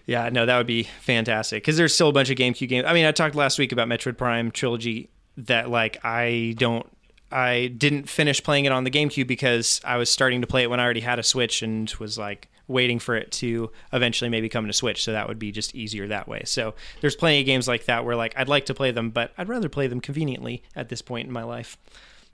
yeah, 0.07 0.29
no, 0.31 0.47
that 0.47 0.57
would 0.59 0.67
be 0.67 0.85
fantastic 1.01 1.63
because 1.63 1.77
there's 1.77 1.95
still 1.95 2.09
a 2.09 2.13
bunch 2.13 2.31
of 2.31 2.37
GameCube 2.37 2.69
games. 2.69 2.87
I 2.87 2.93
mean, 2.93 3.05
I 3.07 3.13
talked 3.13 3.35
last 3.35 3.59
week 3.59 3.73
about 3.73 3.89
Metroid 3.89 4.17
Prime 4.17 4.51
trilogy 4.51 5.11
that 5.37 5.71
like 5.71 5.99
I 6.05 6.55
don't. 6.59 6.87
I 7.31 7.69
didn't 7.69 8.11
finish 8.11 8.43
playing 8.43 8.67
it 8.67 8.73
on 8.73 8.85
the 8.85 8.91
GameCube 8.91 9.27
because 9.27 9.81
I 9.85 9.97
was 9.97 10.11
starting 10.11 10.43
to 10.43 10.47
play 10.47 10.65
it 10.65 10.71
when 10.71 10.81
I 10.81 10.85
already 10.85 11.01
had 11.01 11.19
a 11.19 11.23
Switch 11.23 11.63
and 11.63 11.89
was 11.95 12.19
like 12.19 12.49
waiting 12.69 12.99
for 12.99 13.17
it 13.17 13.33
to 13.33 13.71
eventually 13.93 14.29
maybe 14.29 14.51
come 14.51 14.67
to 14.67 14.73
Switch. 14.73 15.03
So 15.03 15.13
that 15.13 15.29
would 15.29 15.39
be 15.39 15.51
just 15.51 15.75
easier 15.75 16.07
that 16.09 16.29
way. 16.29 16.43
So 16.45 16.75
there's 17.01 17.17
plenty 17.17 17.41
of 17.41 17.47
games 17.47 17.67
like 17.67 17.87
that 17.87 18.05
where 18.05 18.17
like 18.17 18.35
I'd 18.37 18.49
like 18.49 18.67
to 18.67 18.75
play 18.75 18.91
them, 18.91 19.11
but 19.11 19.33
I'd 19.39 19.49
rather 19.49 19.71
play 19.71 19.87
them 19.87 20.01
conveniently 20.01 20.63
at 20.77 20.91
this 20.91 21.01
point 21.01 21.27
in 21.27 21.33
my 21.33 21.43
life. 21.43 21.79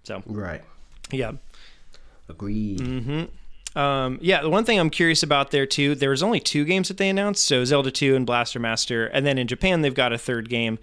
So 0.03 0.23
Right. 0.27 0.63
yeah. 1.13 1.33
Agreed. 2.29 2.81
Mm-hmm. 2.81 3.25
Um, 3.79 4.19
yeah, 4.21 4.43
the 4.43 4.51
one 4.51 4.65
thing 4.65 4.81
I'm 4.81 4.91
curious 4.91 5.23
about 5.23 5.53
there 5.53 5.67
too, 5.67 5.95
there 5.95 6.11
was 6.11 6.23
only 6.23 6.41
two 6.41 6.65
games 6.65 6.89
that 6.89 6.97
they 6.97 7.09
announced, 7.09 7.45
so 7.45 7.65
Zelda 7.65 7.93
2 7.93 8.17
and 8.17 8.27
Blaster 8.27 8.59
Master, 8.59 9.07
and 9.07 9.25
then 9.25 9.39
in 9.39 9.47
Japan 9.47 9.83
they've 9.83 9.95
got 9.95 10.13
a 10.13 10.19
third 10.19 10.49
game. 10.49 10.79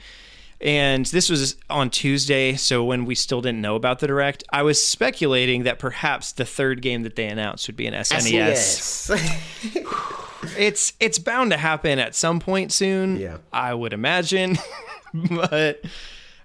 And 0.61 1.05
this 1.07 1.29
was 1.29 1.57
on 1.69 1.89
Tuesday, 1.89 2.55
so 2.55 2.85
when 2.85 3.03
we 3.03 3.13
still 3.13 3.41
didn't 3.41 3.59
know 3.59 3.75
about 3.75 3.99
the 3.99 4.07
direct, 4.07 4.45
I 4.51 4.63
was 4.63 4.83
speculating 4.83 5.63
that 5.63 5.79
perhaps 5.79 6.31
the 6.31 6.45
third 6.45 6.81
game 6.81 7.03
that 7.03 7.17
they 7.17 7.27
announced 7.27 7.67
would 7.67 7.75
be 7.75 7.85
an 7.85 7.93
SNES. 7.93 9.11
SNES. 9.11 10.57
It's 10.57 10.93
it's 10.99 11.19
bound 11.19 11.51
to 11.51 11.57
happen 11.57 11.99
at 11.99 12.15
some 12.15 12.39
point 12.39 12.71
soon. 12.71 13.17
Yeah. 13.17 13.37
I 13.51 13.73
would 13.73 13.91
imagine, 13.91 14.57
but 15.13 15.81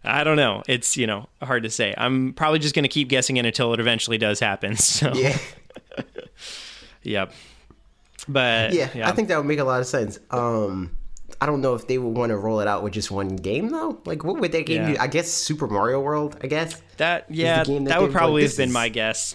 I 0.03 0.25
don't 0.25 0.37
know. 0.37 0.63
It's 0.67 0.97
you 0.97 1.07
know 1.07 1.29
hard 1.43 1.63
to 1.63 1.71
say. 1.71 1.95
I'm 1.97 2.33
probably 2.33 2.59
just 2.59 2.75
going 2.75 2.83
to 2.83 2.89
keep 2.89 3.09
guessing 3.09 3.37
it 3.37 3.47
until 3.47 3.73
it 3.75 3.81
eventually 3.81 4.19
does 4.19 4.41
happen. 4.41 4.77
So 4.81 5.13
yeah. 5.15 5.39
Yep. 7.03 7.33
But 8.29 8.75
yeah, 8.75 8.91
I 9.09 9.13
think 9.13 9.29
that 9.29 9.37
would 9.39 9.47
make 9.47 9.59
a 9.59 9.65
lot 9.65 9.81
of 9.81 9.87
sense. 9.87 10.19
Um, 10.31 10.97
I 11.41 11.47
don't 11.47 11.61
know 11.63 11.75
if 11.75 11.87
they 11.87 11.97
would 11.97 12.17
want 12.17 12.31
to 12.31 12.37
roll 12.37 12.61
it 12.61 12.69
out 12.69 12.83
with 12.83 12.93
just 12.93 13.11
one 13.11 13.37
game 13.37 13.71
though. 13.71 14.01
Like, 14.05 14.25
what 14.25 14.39
would 14.41 14.53
that 14.53 14.67
game 14.67 14.83
Yeah. 14.83 14.93
do? 14.95 15.01
I 15.01 15.07
guess 15.07 15.29
Super 15.31 15.67
Mario 15.67 16.01
World. 16.01 16.37
I 16.43 16.47
guess 16.47 16.81
that 16.99 17.27
yeah, 17.31 17.65
that 17.65 17.85
that 17.87 18.03
would 18.03 18.13
probably 18.13 18.43
"This 18.43 18.57
have 18.57 18.67
been 18.67 18.73
my 18.73 18.89
guess. 18.89 19.35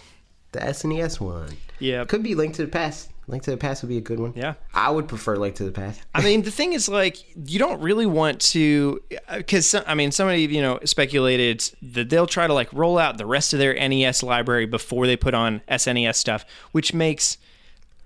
the 0.52 0.60
SNES 0.60 1.20
one. 1.20 1.58
Yeah. 1.80 2.06
Could 2.06 2.24
be 2.24 2.36
Link 2.36 2.54
to 2.56 2.62
the 2.62 2.72
Past. 2.72 3.10
Link 3.28 3.42
to 3.44 3.52
the 3.52 3.58
Past 3.58 3.82
would 3.82 3.90
be 3.90 3.98
a 3.98 4.02
good 4.02 4.20
one. 4.20 4.34
Yeah. 4.36 4.54
I 4.74 4.92
would 4.92 5.08
prefer 5.08 5.36
Link 5.36 5.56
to 5.56 5.64
the 5.64 5.72
Past. 5.72 6.00
I 6.14 6.22
mean, 6.22 6.44
the 6.44 6.52
thing 6.52 6.74
is, 6.74 6.88
like, 6.88 7.18
you 7.50 7.58
don't 7.58 7.82
really 7.82 8.06
want 8.06 8.40
to, 8.52 9.02
because 9.36 9.74
I 9.88 9.96
mean, 9.96 10.12
somebody 10.12 10.44
you 10.44 10.62
know 10.62 10.80
speculated 10.86 11.68
that 11.82 12.10
they'll 12.12 12.28
try 12.28 12.46
to 12.46 12.54
like 12.54 12.72
roll 12.72 13.00
out 13.00 13.18
the 13.18 13.26
rest 13.26 13.52
of 13.54 13.60
their 13.60 13.74
NES 13.74 14.22
library 14.22 14.68
before 14.68 15.08
they 15.08 15.18
put 15.18 15.34
on 15.34 15.62
SNES 15.68 16.16
stuff, 16.16 16.46
which 16.72 16.94
makes, 16.94 17.38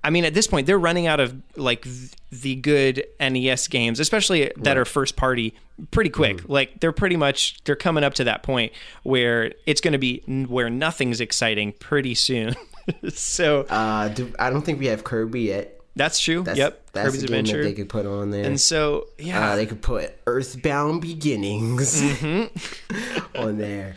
I 0.03 0.09
mean, 0.11 0.23
at 0.25 0.33
this 0.33 0.47
point 0.47 0.65
they're 0.67 0.79
running 0.79 1.07
out 1.07 1.19
of 1.19 1.35
like 1.55 1.83
th- 1.83 2.11
the 2.31 2.55
good 2.55 3.03
NES 3.19 3.67
games, 3.67 3.99
especially 3.99 4.51
that 4.57 4.77
are 4.77 4.85
first 4.85 5.15
party, 5.15 5.53
pretty 5.91 6.09
quick. 6.09 6.47
Like 6.47 6.79
they're 6.79 6.91
pretty 6.91 7.17
much 7.17 7.61
they're 7.65 7.75
coming 7.75 8.03
up 8.03 8.13
to 8.15 8.23
that 8.25 8.43
point 8.43 8.71
where 9.03 9.51
it's 9.65 9.81
going 9.81 9.91
to 9.93 9.97
be 9.97 10.23
n- 10.27 10.45
where 10.47 10.69
nothing's 10.69 11.19
exciting 11.21 11.73
pretty 11.73 12.15
soon. 12.15 12.55
so 13.09 13.61
Uh, 13.69 14.07
do, 14.09 14.31
I 14.39 14.49
don't 14.49 14.61
think 14.63 14.79
we 14.79 14.85
have 14.87 15.03
Kirby 15.03 15.41
yet. 15.41 15.81
that's 15.95 16.19
true. 16.19 16.43
That's, 16.43 16.57
yep, 16.57 16.81
that's 16.93 17.07
Kirby's 17.07 17.23
Adventure. 17.23 17.57
that 17.57 17.63
they 17.63 17.73
could 17.73 17.89
put 17.89 18.05
on 18.05 18.31
there. 18.31 18.45
and 18.45 18.59
so 18.59 19.07
yeah, 19.17 19.51
uh, 19.51 19.55
they 19.57 19.65
could 19.65 19.81
put 19.81 20.13
Earthbound 20.27 21.01
Beginnings 21.01 22.01
Mm-hmm. 22.01 23.37
on 23.37 23.57
there. 23.57 23.95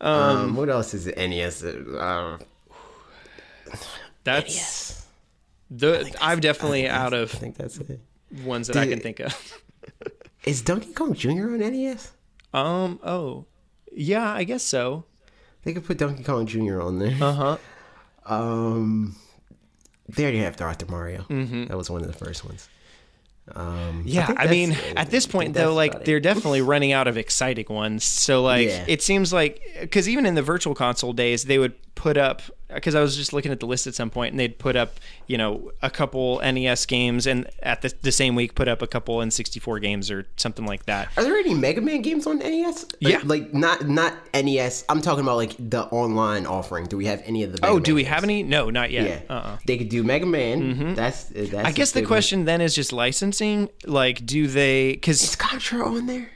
Um, 0.00 0.56
what 0.56 0.68
else 0.70 0.94
is 0.94 1.06
it? 1.06 1.16
NES? 1.18 1.62
Uh, 1.62 2.38
That's 4.24 4.54
yes. 4.54 5.01
The 5.76 6.14
I've 6.20 6.40
definitely 6.40 6.88
out 6.88 7.12
of 7.12 7.34
I 7.34 7.38
think 7.38 7.56
that's 7.56 7.78
it. 7.78 8.00
ones 8.44 8.66
that 8.68 8.76
I 8.76 8.86
can 8.86 9.00
think 9.00 9.20
of. 9.20 9.62
Is 10.44 10.60
Donkey 10.62 10.92
Kong 10.92 11.14
Jr. 11.14 11.52
on 11.52 11.58
NES? 11.58 12.12
Um. 12.52 12.98
Oh. 13.02 13.46
Yeah, 13.94 14.28
I 14.32 14.44
guess 14.44 14.62
so. 14.62 15.04
They 15.64 15.72
could 15.72 15.84
put 15.84 15.98
Donkey 15.98 16.24
Kong 16.24 16.46
Jr. 16.46 16.80
on 16.80 16.98
there. 16.98 17.16
Uh 17.20 17.32
huh. 17.32 17.56
Um, 18.26 19.16
they 20.08 20.22
already 20.24 20.38
have 20.38 20.56
Dr. 20.56 20.86
Mario. 20.86 21.22
Mm-hmm. 21.28 21.66
That 21.66 21.76
was 21.76 21.90
one 21.90 22.00
of 22.02 22.06
the 22.06 22.12
first 22.12 22.44
ones. 22.44 22.68
Um, 23.54 24.02
Yeah, 24.06 24.26
think 24.26 24.40
I, 24.40 24.46
mean, 24.46 24.76
at 24.96 25.10
this 25.10 25.26
point 25.26 25.54
though, 25.54 25.74
like 25.74 26.04
they're 26.04 26.20
definitely 26.20 26.62
running 26.72 26.92
out 26.92 27.08
of 27.08 27.16
exciting 27.18 27.66
ones. 27.68 28.04
So 28.04 28.42
like, 28.42 28.68
Yeah. 28.68 28.84
it 28.88 29.02
seems 29.02 29.32
like 29.32 29.60
because 29.80 30.08
even 30.08 30.26
in 30.26 30.34
the 30.34 30.42
virtual 30.42 30.74
console 30.74 31.12
days, 31.12 31.44
they 31.44 31.58
would 31.58 31.74
put 31.94 32.16
up 32.16 32.42
because 32.74 32.94
I 32.94 33.00
was 33.00 33.16
just 33.16 33.32
looking 33.32 33.52
at 33.52 33.60
the 33.60 33.66
list 33.66 33.86
at 33.86 33.94
some 33.94 34.10
point, 34.10 34.32
and 34.32 34.40
they'd 34.40 34.58
put 34.58 34.76
up 34.76 34.98
you 35.26 35.38
know 35.38 35.72
a 35.82 35.90
couple 35.90 36.40
NES 36.40 36.86
games, 36.86 37.26
and 37.26 37.48
at 37.62 37.82
the, 37.82 37.92
the 38.02 38.12
same 38.12 38.34
week 38.34 38.54
put 38.54 38.68
up 38.68 38.82
a 38.82 38.86
couple 38.86 39.18
N64 39.18 39.80
games 39.80 40.10
or 40.10 40.26
something 40.36 40.66
like 40.66 40.86
that. 40.86 41.08
Are 41.16 41.22
there 41.22 41.36
any 41.36 41.54
Mega 41.54 41.80
Man 41.80 42.02
games 42.02 42.26
on 42.26 42.38
NES? 42.38 42.86
Yeah. 43.00 43.20
like 43.24 43.52
not 43.54 43.88
not 43.88 44.14
NES. 44.34 44.84
I'm 44.88 45.00
talking 45.02 45.22
about 45.22 45.36
like 45.36 45.54
the 45.58 45.82
online 45.84 46.46
offering. 46.46 46.86
Do 46.86 46.96
we 46.96 47.06
have 47.06 47.22
any 47.24 47.42
of 47.44 47.52
the? 47.52 47.58
Mega 47.60 47.68
Oh, 47.70 47.74
Man 47.74 47.82
do 47.82 47.94
we 47.94 48.02
games? 48.02 48.14
have 48.14 48.24
any? 48.24 48.42
No, 48.42 48.70
not 48.70 48.90
yet. 48.90 49.06
Yeah, 49.28 49.34
Uh. 49.34 49.38
uh 49.40 49.58
they 49.66 49.78
could 49.78 49.88
do 49.88 50.02
Mega 50.02 50.26
Man. 50.26 50.94
That's 50.94 51.24
that's. 51.24 51.54
I 51.54 51.72
guess 51.72 51.92
the 51.92 52.00
good 52.00 52.04
one. 52.06 52.08
question 52.08 52.44
then 52.44 52.60
is 52.60 52.74
just 52.74 52.92
licensing. 52.92 53.68
Like, 53.84 54.24
do 54.26 54.46
they? 54.46 54.92
Because 54.92 55.22
is 55.22 55.36
Contra 55.36 55.86
on 55.86 56.06
there. 56.06 56.30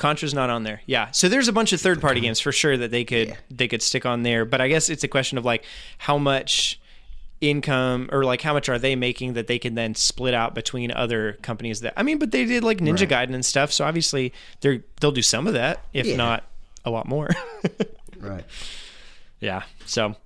Contra's 0.00 0.34
not 0.34 0.48
on 0.50 0.64
there. 0.64 0.80
Yeah. 0.86 1.10
So 1.12 1.28
there's 1.28 1.46
a 1.46 1.52
bunch 1.52 1.72
of 1.72 1.80
third 1.80 2.00
party 2.00 2.20
games 2.20 2.40
for 2.40 2.50
sure 2.52 2.76
that 2.76 2.90
they 2.90 3.04
could 3.04 3.28
Yeah. 3.28 3.36
they 3.50 3.68
could 3.68 3.82
stick 3.82 4.04
on 4.06 4.22
there. 4.24 4.44
But 4.44 4.60
I 4.60 4.66
guess 4.68 4.88
it's 4.88 5.04
a 5.04 5.08
question 5.08 5.36
of 5.38 5.44
like 5.44 5.62
how 5.98 6.16
much 6.18 6.80
income 7.42 8.08
or 8.12 8.24
like 8.24 8.42
how 8.42 8.52
much 8.52 8.68
are 8.68 8.78
they 8.78 8.94
making 8.96 9.32
that 9.34 9.46
they 9.46 9.58
can 9.58 9.74
then 9.74 9.94
split 9.94 10.34
out 10.34 10.54
between 10.54 10.90
other 10.92 11.34
companies 11.42 11.80
that 11.80 11.94
I 11.96 12.02
mean, 12.02 12.18
but 12.18 12.30
they 12.32 12.44
did 12.44 12.64
like 12.64 12.78
Ninja 12.78 13.00
Right. 13.10 13.28
Gaiden 13.28 13.34
and 13.34 13.44
stuff. 13.44 13.72
So 13.72 13.84
obviously 13.84 14.32
they're 14.60 14.82
they'll 15.00 15.12
do 15.12 15.22
some 15.22 15.46
of 15.46 15.52
that, 15.54 15.84
if 15.92 16.06
Yeah. 16.06 16.16
not 16.16 16.44
a 16.84 16.90
lot 16.90 17.06
more. 17.06 17.28
Right. 18.18 18.44
yeah. 19.40 19.62
So 19.86 20.16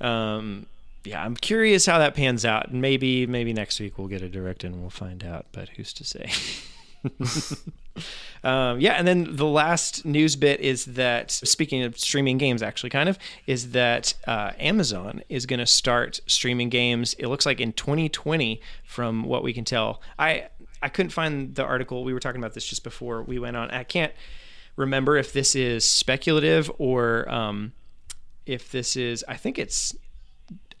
um 0.00 0.66
yeah, 1.04 1.24
I'm 1.24 1.34
curious 1.36 1.86
how 1.86 1.98
that 1.98 2.14
pans 2.14 2.44
out. 2.44 2.72
Maybe 2.72 3.26
maybe 3.26 3.52
next 3.54 3.80
week 3.80 3.96
we'll 3.98 4.08
get 4.08 4.20
a 4.22 4.28
direct 4.28 4.64
and 4.64 4.80
we'll 4.82 4.90
find 4.90 5.24
out, 5.24 5.46
but 5.52 5.70
who's 5.70 5.92
to 5.94 6.04
say? 6.04 6.30
Um, 8.42 8.80
yeah, 8.80 8.92
and 8.92 9.06
then 9.06 9.36
the 9.36 9.46
last 9.46 10.04
news 10.04 10.36
bit 10.36 10.60
is 10.60 10.86
that 10.86 11.30
speaking 11.30 11.82
of 11.82 11.98
streaming 11.98 12.38
games, 12.38 12.62
actually, 12.62 12.90
kind 12.90 13.08
of, 13.08 13.18
is 13.46 13.72
that 13.72 14.14
uh, 14.26 14.52
Amazon 14.58 15.22
is 15.28 15.46
going 15.46 15.60
to 15.60 15.66
start 15.66 16.20
streaming 16.26 16.70
games. 16.70 17.14
It 17.18 17.26
looks 17.26 17.44
like 17.44 17.60
in 17.60 17.72
2020, 17.72 18.60
from 18.84 19.24
what 19.24 19.42
we 19.42 19.52
can 19.52 19.64
tell. 19.64 20.00
I 20.18 20.48
I 20.82 20.88
couldn't 20.88 21.10
find 21.10 21.54
the 21.54 21.64
article. 21.64 22.04
We 22.04 22.14
were 22.14 22.20
talking 22.20 22.40
about 22.40 22.54
this 22.54 22.66
just 22.66 22.82
before 22.82 23.22
we 23.22 23.38
went 23.38 23.56
on. 23.56 23.70
I 23.70 23.84
can't 23.84 24.12
remember 24.76 25.16
if 25.16 25.32
this 25.32 25.54
is 25.54 25.84
speculative 25.84 26.70
or 26.78 27.30
um, 27.30 27.72
if 28.46 28.70
this 28.70 28.96
is. 28.96 29.24
I 29.28 29.36
think 29.36 29.58
it's 29.58 29.94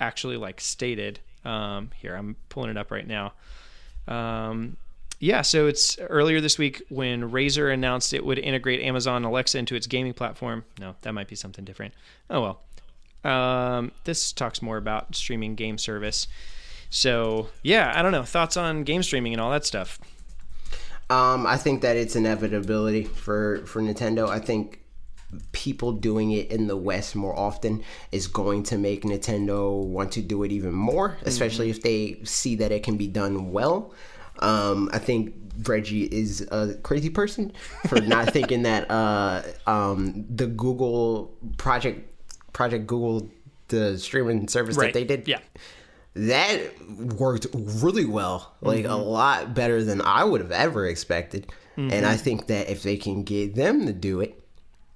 actually 0.00 0.38
like 0.38 0.60
stated. 0.60 1.20
Um, 1.44 1.90
here, 1.96 2.14
I'm 2.14 2.36
pulling 2.48 2.70
it 2.70 2.78
up 2.78 2.90
right 2.90 3.06
now. 3.06 3.34
Um, 4.08 4.76
yeah, 5.20 5.42
so 5.42 5.66
it's 5.66 5.98
earlier 5.98 6.40
this 6.40 6.58
week 6.58 6.82
when 6.88 7.30
Razer 7.30 7.72
announced 7.72 8.14
it 8.14 8.24
would 8.24 8.38
integrate 8.38 8.80
Amazon 8.80 9.22
Alexa 9.22 9.58
into 9.58 9.74
its 9.76 9.86
gaming 9.86 10.14
platform. 10.14 10.64
No, 10.80 10.96
that 11.02 11.12
might 11.12 11.28
be 11.28 11.36
something 11.36 11.64
different. 11.64 11.92
Oh 12.30 12.40
well. 12.40 12.60
Um, 13.22 13.92
this 14.04 14.32
talks 14.32 14.62
more 14.62 14.78
about 14.78 15.14
streaming 15.14 15.56
game 15.56 15.76
service. 15.76 16.26
So 16.88 17.48
yeah, 17.62 17.92
I 17.94 18.00
don't 18.00 18.12
know 18.12 18.24
thoughts 18.24 18.56
on 18.56 18.82
game 18.82 19.02
streaming 19.02 19.34
and 19.34 19.42
all 19.42 19.50
that 19.50 19.66
stuff. 19.66 20.00
Um, 21.10 21.46
I 21.46 21.58
think 21.58 21.82
that 21.82 21.98
it's 21.98 22.16
inevitability 22.16 23.04
for 23.04 23.66
for 23.66 23.82
Nintendo. 23.82 24.26
I 24.26 24.38
think 24.38 24.80
people 25.52 25.92
doing 25.92 26.30
it 26.30 26.50
in 26.50 26.66
the 26.66 26.76
West 26.76 27.14
more 27.14 27.38
often 27.38 27.84
is 28.10 28.26
going 28.26 28.62
to 28.64 28.78
make 28.78 29.02
Nintendo 29.02 29.84
want 29.84 30.12
to 30.12 30.22
do 30.22 30.44
it 30.44 30.50
even 30.50 30.72
more, 30.72 31.18
especially 31.22 31.68
mm-hmm. 31.68 31.76
if 31.76 31.82
they 31.82 32.24
see 32.24 32.56
that 32.56 32.72
it 32.72 32.82
can 32.82 32.96
be 32.96 33.06
done 33.06 33.52
well. 33.52 33.92
Um, 34.40 34.90
I 34.92 34.98
think 34.98 35.34
Reggie 35.62 36.04
is 36.04 36.40
a 36.50 36.74
crazy 36.82 37.10
person 37.10 37.52
for 37.88 38.00
not 38.00 38.30
thinking 38.32 38.62
that 38.62 38.90
uh, 38.90 39.42
um, 39.66 40.24
the 40.28 40.46
Google 40.46 41.34
project 41.56 42.06
project 42.52 42.86
Google 42.86 43.30
the 43.68 43.98
streaming 43.98 44.48
service 44.48 44.76
right. 44.76 44.92
that 44.92 44.98
they 44.98 45.04
did. 45.04 45.26
Yeah. 45.26 45.38
That 46.14 46.60
worked 47.18 47.46
really 47.54 48.04
well, 48.04 48.52
like 48.60 48.84
mm-hmm. 48.84 48.92
a 48.92 48.96
lot 48.96 49.54
better 49.54 49.84
than 49.84 50.02
I 50.02 50.24
would 50.24 50.40
have 50.40 50.50
ever 50.50 50.86
expected. 50.86 51.46
Mm-hmm. 51.76 51.92
And 51.92 52.04
I 52.04 52.16
think 52.16 52.48
that 52.48 52.68
if 52.68 52.82
they 52.82 52.96
can 52.96 53.22
get 53.22 53.54
them 53.54 53.86
to 53.86 53.92
do 53.92 54.20
it, 54.20 54.42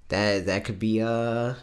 that 0.09 0.45
that 0.45 0.65
could 0.65 0.77
be 0.77 0.99
a 0.99 1.55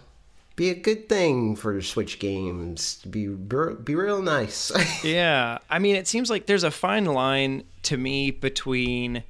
be 0.56 0.70
a 0.70 0.74
good 0.74 1.08
thing 1.08 1.54
for 1.54 1.80
Switch 1.82 2.18
games. 2.18 3.02
Be 3.08 3.28
be 3.28 3.94
real 3.94 4.22
nice. 4.22 4.72
yeah, 5.04 5.58
I 5.68 5.78
mean, 5.78 5.96
it 5.96 6.08
seems 6.08 6.30
like 6.30 6.46
there's 6.46 6.64
a 6.64 6.70
fine 6.70 7.04
line 7.04 7.64
to 7.84 7.96
me 7.96 8.30
between 8.30 9.24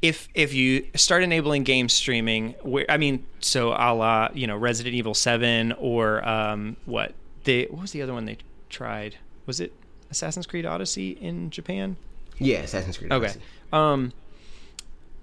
if 0.00 0.28
if 0.34 0.54
you 0.54 0.86
start 0.94 1.22
enabling 1.22 1.64
game 1.64 1.88
streaming, 1.88 2.54
where 2.62 2.86
I 2.88 2.96
mean, 2.96 3.26
so 3.40 3.70
a 3.70 3.94
la 3.94 4.28
you 4.32 4.46
know 4.46 4.56
Resident 4.56 4.94
Evil 4.94 5.14
Seven 5.14 5.72
or 5.72 6.26
um, 6.26 6.76
what 6.84 7.14
they 7.44 7.64
what 7.64 7.82
was 7.82 7.92
the 7.92 8.02
other 8.02 8.12
one 8.12 8.24
they 8.24 8.38
tried? 8.68 9.16
Was 9.46 9.60
it 9.60 9.72
Assassin's 10.10 10.46
Creed 10.46 10.66
Odyssey 10.66 11.12
in 11.12 11.50
Japan? 11.50 11.96
Yeah, 12.38 12.58
Assassin's 12.58 12.96
Creed. 12.98 13.12
Odyssey. 13.12 13.38
Okay. 13.38 13.46
Um, 13.72 14.12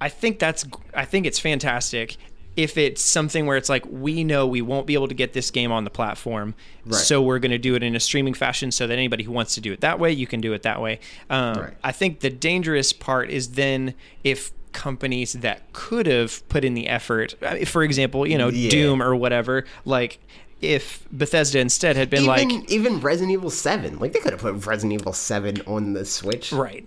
I 0.02 0.10
think 0.10 0.40
that's 0.40 0.66
I 0.94 1.06
think 1.06 1.26
it's 1.26 1.40
fantastic 1.40 2.18
if 2.56 2.78
it's 2.78 3.02
something 3.02 3.46
where 3.46 3.58
it's 3.58 3.70
like 3.70 3.86
we 3.90 4.24
know 4.24 4.48
we 4.48 4.62
won't 4.62 4.88
be 4.88 4.94
able 4.94 5.08
to 5.08 5.14
get 5.14 5.34
this 5.34 5.52
game 5.52 5.72
on 5.72 5.84
the 5.84 5.90
platform 5.90 6.56
right. 6.86 6.96
so 6.96 7.22
we're 7.22 7.40
going 7.40 7.52
to 7.52 7.58
do 7.58 7.76
it 7.76 7.84
in 7.84 7.96
a 7.96 8.00
streaming 8.00 8.34
fashion 8.34 8.72
so 8.72 8.88
that 8.88 8.94
anybody 8.94 9.24
who 9.24 9.32
wants 9.32 9.56
to 9.56 9.62
do 9.62 9.74
it 9.74 9.82
that 9.82 10.00
way 10.00 10.12
you 10.12 10.28
can 10.28 10.42
do 10.42 10.54
it 10.54 10.64
that 10.64 10.82
way 10.82 11.00
um, 11.30 11.60
right. 11.60 11.74
i 11.84 11.92
think 11.92 12.22
the 12.22 12.30
dangerous 12.30 12.94
part 12.94 13.30
is 13.30 13.52
then 13.52 13.94
if 14.24 14.52
companies 14.72 15.34
that 15.34 15.62
could 15.72 16.06
have 16.06 16.48
put 16.50 16.66
in 16.66 16.74
the 16.74 16.88
effort 16.88 17.34
for 17.66 17.84
example 17.84 18.28
you 18.28 18.38
know 18.38 18.50
yeah. 18.50 18.70
doom 18.70 19.02
or 19.02 19.16
whatever 19.16 19.66
like 19.86 20.20
if 20.62 21.06
Bethesda 21.12 21.60
instead 21.60 21.96
had 21.96 22.10
been 22.10 22.24
even, 22.24 22.50
like 22.50 22.72
even 22.72 23.00
Resident 23.00 23.32
Evil 23.32 23.50
7 23.50 24.00
like 24.00 24.14
they 24.14 24.20
could 24.20 24.34
have 24.34 24.42
put 24.42 24.66
Resident 24.66 25.00
Evil 25.00 25.14
7 25.14 25.62
on 25.68 25.94
the 25.94 26.06
Switch 26.06 26.52
right 26.52 26.86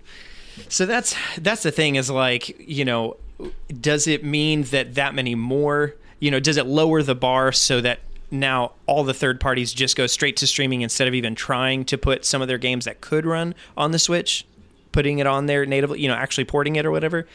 so 0.68 0.84
that's 0.84 1.14
that's 1.38 1.62
the 1.62 1.70
thing 1.70 1.96
is 1.96 2.10
like 2.10 2.58
you 2.60 2.84
know 2.84 3.16
does 3.80 4.06
it 4.06 4.24
mean 4.24 4.62
that 4.64 4.94
that 4.94 5.14
many 5.14 5.34
more 5.34 5.94
you 6.20 6.30
know 6.30 6.40
does 6.40 6.56
it 6.56 6.66
lower 6.66 7.02
the 7.02 7.14
bar 7.14 7.52
so 7.52 7.80
that 7.80 8.00
now 8.30 8.72
all 8.86 9.04
the 9.04 9.14
third 9.14 9.40
parties 9.40 9.72
just 9.72 9.96
go 9.96 10.06
straight 10.06 10.36
to 10.36 10.46
streaming 10.46 10.82
instead 10.82 11.08
of 11.08 11.14
even 11.14 11.34
trying 11.34 11.84
to 11.84 11.96
put 11.96 12.24
some 12.24 12.42
of 12.42 12.48
their 12.48 12.58
games 12.58 12.84
that 12.84 13.00
could 13.00 13.24
run 13.24 13.54
on 13.76 13.92
the 13.92 13.98
switch 13.98 14.46
putting 14.92 15.18
it 15.18 15.26
on 15.26 15.46
there 15.46 15.64
natively 15.64 16.00
you 16.00 16.08
know 16.08 16.14
actually 16.14 16.44
porting 16.44 16.76
it 16.76 16.84
or 16.84 16.90
whatever? 16.90 17.26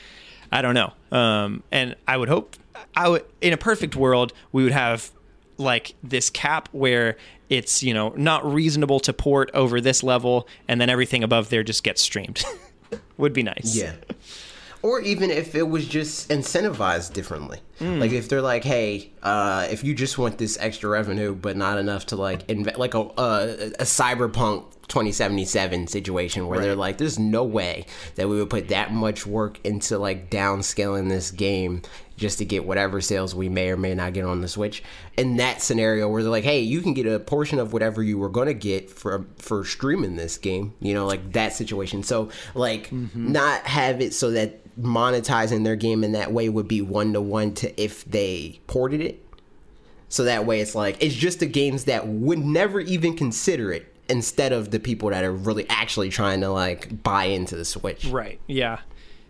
I 0.52 0.62
don't 0.62 0.76
know. 0.76 0.94
Um, 1.12 1.64
and 1.72 1.96
i 2.08 2.18
would 2.18 2.30
hope 2.30 2.56
i 2.96 3.08
would 3.08 3.24
in 3.42 3.54
a 3.54 3.58
perfect 3.58 3.96
world 3.96 4.34
we 4.52 4.64
would 4.64 4.72
have 4.72 5.12
like 5.58 5.96
this 6.04 6.30
cap 6.30 6.70
where 6.72 7.18
it's 7.50 7.82
you 7.84 7.94
know 7.94 8.10
not 8.18 8.46
reasonable 8.52 9.00
to 9.00 9.14
port 9.14 9.50
over 9.54 9.80
this 9.80 10.04
level 10.04 10.48
and 10.68 10.82
then 10.82 10.90
everything 10.90 11.24
above 11.24 11.50
there 11.50 11.64
just 11.64 11.84
gets 11.84 12.02
streamed. 12.02 12.44
Would 13.18 13.34
be 13.34 13.44
nice. 13.44 13.76
Yeah 13.76 13.94
or 14.84 15.00
even 15.00 15.32
if 15.32 15.56
it 15.56 15.68
was 15.68 15.88
just 15.88 16.30
incentivized 16.30 17.14
differently. 17.14 17.60
Mm. 17.80 18.00
Like 18.00 18.12
if 18.12 18.28
they're 18.28 18.42
like, 18.42 18.66
hey, 18.66 19.12
uh, 19.24 19.66
if 19.72 19.84
you 19.84 19.96
just 19.96 20.18
want 20.18 20.38
this 20.38 20.58
extra 20.60 20.90
revenue 20.90 21.34
but 21.34 21.56
not 21.56 21.78
enough 21.80 22.06
to 22.08 22.18
like 22.18 22.48
invest, 22.50 22.78
like 22.78 22.94
a, 22.94 23.00
a, 23.00 23.48
a 23.80 23.86
cyberpunk 23.86 24.66
2077 24.90 25.88
situation 25.88 26.48
where 26.48 26.60
right. 26.60 26.66
they're 26.66 26.76
like, 26.76 26.98
there's 26.98 27.18
no 27.18 27.46
way 27.46 27.86
that 28.16 28.28
we 28.28 28.38
would 28.38 28.50
put 28.50 28.68
that 28.68 28.92
much 28.92 29.26
work 29.26 29.60
into 29.66 29.98
like 29.98 30.30
downscaling 30.30 31.08
this 31.08 31.32
game 31.32 31.82
just 32.18 32.38
to 32.38 32.46
get 32.46 32.66
whatever 32.66 33.02
sales 33.02 33.34
we 33.34 33.50
may 33.50 33.70
or 33.70 33.78
may 33.78 33.96
not 33.96 34.14
get 34.14 34.26
on 34.26 34.42
the 34.42 34.48
Switch. 34.48 34.84
In 35.18 35.38
that 35.38 35.62
scenario 35.62 36.10
where 36.10 36.22
they're 36.22 36.32
like, 36.32 36.44
hey, 36.44 36.60
you 36.60 36.82
can 36.82 36.94
get 36.94 37.08
a 37.08 37.20
portion 37.20 37.58
of 37.58 37.74
whatever 37.74 38.04
you 38.04 38.18
were 38.18 38.30
gonna 38.30 38.54
get 38.54 38.90
for 38.90 39.26
for 39.38 39.64
streaming 39.64 40.18
this 40.18 40.38
game, 40.38 40.74
you 40.80 40.94
know, 40.94 41.08
like 41.08 41.32
that 41.32 41.54
situation. 41.54 42.04
So 42.04 42.30
like 42.54 42.90
mm-hmm. 42.90 43.32
not 43.32 43.62
have 43.66 44.02
it 44.02 44.14
so 44.14 44.32
that 44.32 44.63
monetizing 44.80 45.64
their 45.64 45.76
game 45.76 46.04
in 46.04 46.12
that 46.14 46.32
way 46.32 46.50
would 46.50 46.68
be 46.68 46.82
one 46.82 47.14
to 47.14 47.22
one 47.22 47.54
to 47.56 47.82
if 47.82 48.06
they 48.06 48.60
ported 48.68 49.02
it. 49.02 49.24
So 50.10 50.24
that 50.26 50.46
way 50.46 50.62
it's 50.62 50.76
like 50.76 51.02
it's 51.02 51.16
just 51.16 51.40
the 51.40 51.46
games 51.46 51.86
that 51.86 52.08
would 52.08 52.40
never 52.40 52.80
even 52.80 53.16
consider 53.16 53.72
it 53.72 53.92
instead 54.10 54.52
of 54.52 54.72
the 54.72 54.80
people 54.80 55.10
that 55.10 55.24
are 55.24 55.32
really 55.32 55.66
actually 55.70 56.10
trying 56.10 56.42
to 56.42 56.50
like 56.50 57.04
buy 57.04 57.26
into 57.26 57.56
the 57.56 57.66
Switch. 57.66 58.06
Right. 58.06 58.40
Yeah. 58.48 58.80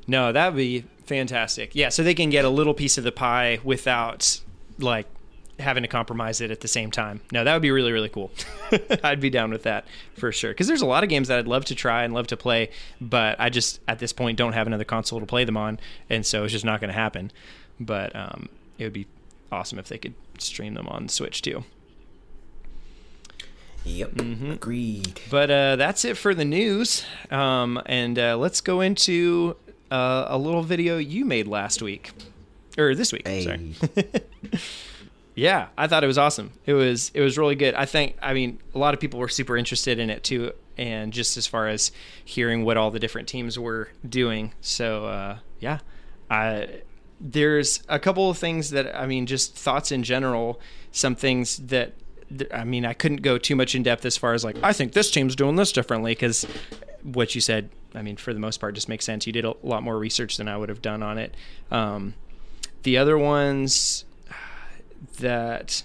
No, 0.07 0.31
that 0.31 0.53
would 0.53 0.57
be 0.57 0.85
fantastic. 1.05 1.75
Yeah, 1.75 1.89
so 1.89 2.03
they 2.03 2.13
can 2.13 2.29
get 2.29 2.43
a 2.45 2.49
little 2.49 2.73
piece 2.73 2.97
of 2.97 3.03
the 3.03 3.11
pie 3.11 3.59
without 3.63 4.41
like 4.79 5.07
having 5.59 5.83
to 5.83 5.89
compromise 5.89 6.41
it 6.41 6.51
at 6.51 6.61
the 6.61 6.67
same 6.67 6.91
time. 6.91 7.21
No, 7.31 7.43
that 7.43 7.53
would 7.53 7.61
be 7.61 7.71
really 7.71 7.91
really 7.91 8.09
cool. 8.09 8.31
I'd 9.03 9.19
be 9.19 9.29
down 9.29 9.51
with 9.51 9.63
that 9.63 9.85
for 10.15 10.31
sure. 10.31 10.51
Because 10.51 10.67
there's 10.67 10.81
a 10.81 10.87
lot 10.87 11.03
of 11.03 11.09
games 11.09 11.27
that 11.27 11.39
I'd 11.39 11.47
love 11.47 11.65
to 11.65 11.75
try 11.75 12.03
and 12.03 12.13
love 12.13 12.27
to 12.27 12.37
play, 12.37 12.69
but 12.99 13.39
I 13.39 13.49
just 13.49 13.79
at 13.87 13.99
this 13.99 14.13
point 14.13 14.37
don't 14.37 14.53
have 14.53 14.67
another 14.67 14.83
console 14.83 15.19
to 15.19 15.25
play 15.25 15.43
them 15.43 15.57
on, 15.57 15.79
and 16.09 16.25
so 16.25 16.43
it's 16.43 16.53
just 16.53 16.65
not 16.65 16.79
going 16.79 16.89
to 16.89 16.99
happen. 16.99 17.31
But 17.79 18.15
um, 18.15 18.49
it 18.77 18.83
would 18.83 18.93
be 18.93 19.07
awesome 19.51 19.79
if 19.79 19.87
they 19.87 19.97
could 19.97 20.15
stream 20.37 20.73
them 20.73 20.87
on 20.87 21.09
Switch 21.09 21.41
too. 21.41 21.63
Yep, 23.85 24.11
mm-hmm. 24.11 24.51
agreed. 24.51 25.19
But 25.29 25.51
uh, 25.51 25.75
that's 25.75 26.05
it 26.05 26.15
for 26.15 26.33
the 26.33 26.45
news, 26.45 27.05
um, 27.31 27.81
and 27.85 28.17
uh, 28.17 28.37
let's 28.37 28.61
go 28.61 28.79
into 28.79 29.57
uh, 29.91 30.25
a 30.27 30.37
little 30.37 30.63
video 30.63 30.97
you 30.97 31.25
made 31.25 31.47
last 31.47 31.81
week 31.81 32.11
or 32.77 32.95
this 32.95 33.11
week. 33.11 33.27
Hey. 33.27 33.43
Sorry. 33.43 33.75
Yeah, 35.35 35.69
I 35.77 35.87
thought 35.87 36.03
it 36.03 36.07
was 36.07 36.17
awesome. 36.17 36.51
It 36.65 36.73
was 36.73 37.11
it 37.13 37.21
was 37.21 37.37
really 37.37 37.55
good. 37.55 37.73
I 37.73 37.85
think 37.85 38.17
I 38.21 38.33
mean 38.33 38.59
a 38.75 38.79
lot 38.79 38.93
of 38.93 38.99
people 38.99 39.19
were 39.19 39.29
super 39.29 39.57
interested 39.57 39.99
in 39.99 40.09
it 40.09 40.23
too, 40.23 40.51
and 40.77 41.11
just 41.11 41.37
as 41.37 41.47
far 41.47 41.67
as 41.67 41.91
hearing 42.23 42.63
what 42.63 42.77
all 42.77 42.91
the 42.91 42.99
different 42.99 43.27
teams 43.27 43.57
were 43.57 43.89
doing. 44.07 44.53
So 44.61 45.05
uh, 45.05 45.37
yeah, 45.59 45.79
I 46.29 46.81
there's 47.19 47.81
a 47.87 47.99
couple 47.99 48.29
of 48.29 48.37
things 48.37 48.71
that 48.71 48.95
I 48.95 49.07
mean 49.07 49.25
just 49.25 49.55
thoughts 49.55 49.91
in 49.91 50.03
general. 50.03 50.59
Some 50.91 51.15
things 51.15 51.57
that 51.57 51.93
I 52.51 52.63
mean 52.63 52.85
I 52.85 52.93
couldn't 52.93 53.21
go 53.21 53.37
too 53.37 53.55
much 53.55 53.73
in 53.73 53.81
depth 53.81 54.05
as 54.05 54.17
far 54.17 54.33
as 54.33 54.43
like 54.43 54.57
I 54.61 54.73
think 54.73 54.93
this 54.93 55.09
team's 55.09 55.35
doing 55.35 55.55
this 55.55 55.71
differently 55.71 56.11
because 56.11 56.45
what 57.01 57.33
you 57.33 57.41
said 57.41 57.69
I 57.95 58.03
mean 58.03 58.17
for 58.17 58.33
the 58.33 58.39
most 58.39 58.59
part 58.59 58.75
just 58.75 58.87
makes 58.87 59.05
sense. 59.05 59.25
You 59.25 59.33
did 59.33 59.45
a 59.45 59.55
lot 59.63 59.81
more 59.81 59.97
research 59.97 60.37
than 60.37 60.47
I 60.47 60.57
would 60.57 60.69
have 60.69 60.81
done 60.81 61.01
on 61.01 61.17
it. 61.17 61.33
Um, 61.71 62.13
the 62.83 62.97
other 62.97 63.17
ones 63.17 64.05
that 65.19 65.83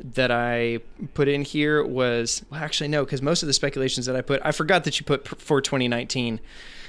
that 0.00 0.30
I 0.30 0.78
put 1.14 1.28
in 1.28 1.42
here 1.42 1.84
was 1.84 2.44
well, 2.50 2.62
actually 2.62 2.88
no, 2.88 3.04
because 3.04 3.20
most 3.20 3.42
of 3.42 3.46
the 3.46 3.52
speculations 3.52 4.06
that 4.06 4.16
I 4.16 4.22
put, 4.22 4.40
I 4.44 4.52
forgot 4.52 4.84
that 4.84 4.98
you 4.98 5.04
put 5.04 5.28
for 5.28 5.60
2019, 5.60 6.40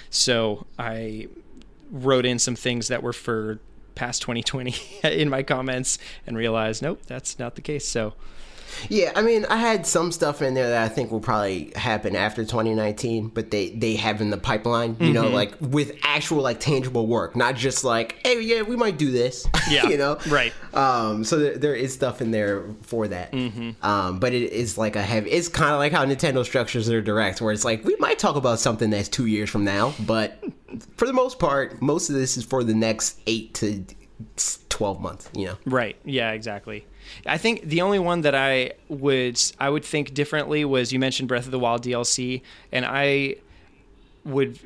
so 0.10 0.66
I 0.78 1.28
wrote 1.92 2.26
in 2.26 2.40
some 2.40 2.56
things 2.56 2.88
that 2.88 3.04
were 3.04 3.14
for 3.14 3.60
past 3.96 4.22
2020 4.22 4.76
in 5.04 5.30
my 5.30 5.44
comments 5.44 6.00
and 6.26 6.38
realized 6.38 6.82
nope, 6.82 7.02
that's 7.06 7.38
not 7.38 7.56
the 7.56 7.62
case. 7.62 7.88
So 7.88 8.14
yeah, 8.90 9.12
I 9.16 9.22
mean, 9.22 9.46
I 9.46 9.58
had 9.58 9.86
some 9.86 10.12
stuff 10.12 10.42
in 10.42 10.54
there 10.54 10.70
that 10.70 10.84
I 10.84 10.90
think 10.90 11.12
will 11.12 11.20
probably 11.20 11.72
happen 11.76 12.16
after 12.16 12.44
2019, 12.44 13.30
but 13.30 13.52
they 13.52 13.70
they 13.70 13.96
have 13.96 14.22
in 14.22 14.30
the 14.30 14.38
pipeline, 14.38 14.92
you 15.00 15.08
mm-hmm. 15.08 15.14
know, 15.14 15.28
like 15.30 15.54
with 15.60 15.98
actual 16.04 16.42
like 16.42 16.60
tangible 16.60 17.08
work, 17.08 17.36
not 17.36 17.56
just 17.56 17.84
like, 17.84 18.16
hey, 18.26 18.42
yeah, 18.42 18.62
we 18.62 18.76
might 18.76 18.98
do 18.98 19.12
this, 19.12 19.48
yeah, 19.70 19.88
you 19.88 19.98
know, 19.98 20.18
right. 20.28 20.54
Um, 20.74 21.24
so 21.24 21.38
there, 21.38 21.58
there 21.58 21.76
is 21.76 21.94
stuff 21.94 22.22
in 22.22 22.32
there 22.32 22.66
for 22.82 23.08
that, 23.08 23.32
mm-hmm. 23.32 23.72
um, 23.86 24.20
but 24.20 24.34
it 24.34 24.52
is 24.52 24.78
like 24.78 24.96
a 24.96 25.02
heavy. 25.02 25.30
It's 25.32 25.48
kind 25.48 25.72
of 25.72 25.80
like 25.80 25.92
how 25.92 26.06
Nintendo 26.06 26.46
structures 26.46 26.88
their 26.88 27.02
direct, 27.02 27.42
where 27.42 27.54
it's 27.54 27.66
like 27.66 27.84
we 27.84 27.96
might 27.98 28.20
talk 28.20 28.36
about 28.36 28.60
something 28.60 28.90
that's 28.90 29.10
two 29.10 29.26
years 29.26 29.50
from 29.50 29.64
now, 29.64 29.94
but 30.06 30.44
for 30.96 31.06
the 31.06 31.14
most 31.14 31.40
part, 31.40 31.82
most 31.82 32.10
of 32.10 32.16
this 32.16 32.38
is 32.38 32.44
for 32.44 32.64
the 32.64 32.76
next 32.76 33.20
eight 33.28 33.54
to 33.56 33.84
12 34.80 35.02
months 35.02 35.30
you 35.36 35.46
know 35.48 35.58
right 35.66 35.98
yeah 36.06 36.32
exactly 36.32 36.86
I 37.26 37.38
think 37.38 37.64
the 37.64 37.82
only 37.82 38.00
one 38.00 38.22
that 38.22 38.34
I 38.36 38.74
would 38.88 39.40
I 39.60 39.70
would 39.70 39.84
think 39.84 40.14
differently 40.14 40.64
was 40.64 40.94
you 40.94 41.00
mentioned 41.00 41.28
Breath 41.28 41.46
of 41.46 41.52
the 41.52 41.58
Wild 41.60 41.84
DLC, 41.84 42.42
and 42.72 42.86
I 42.86 43.36
would 44.24 44.60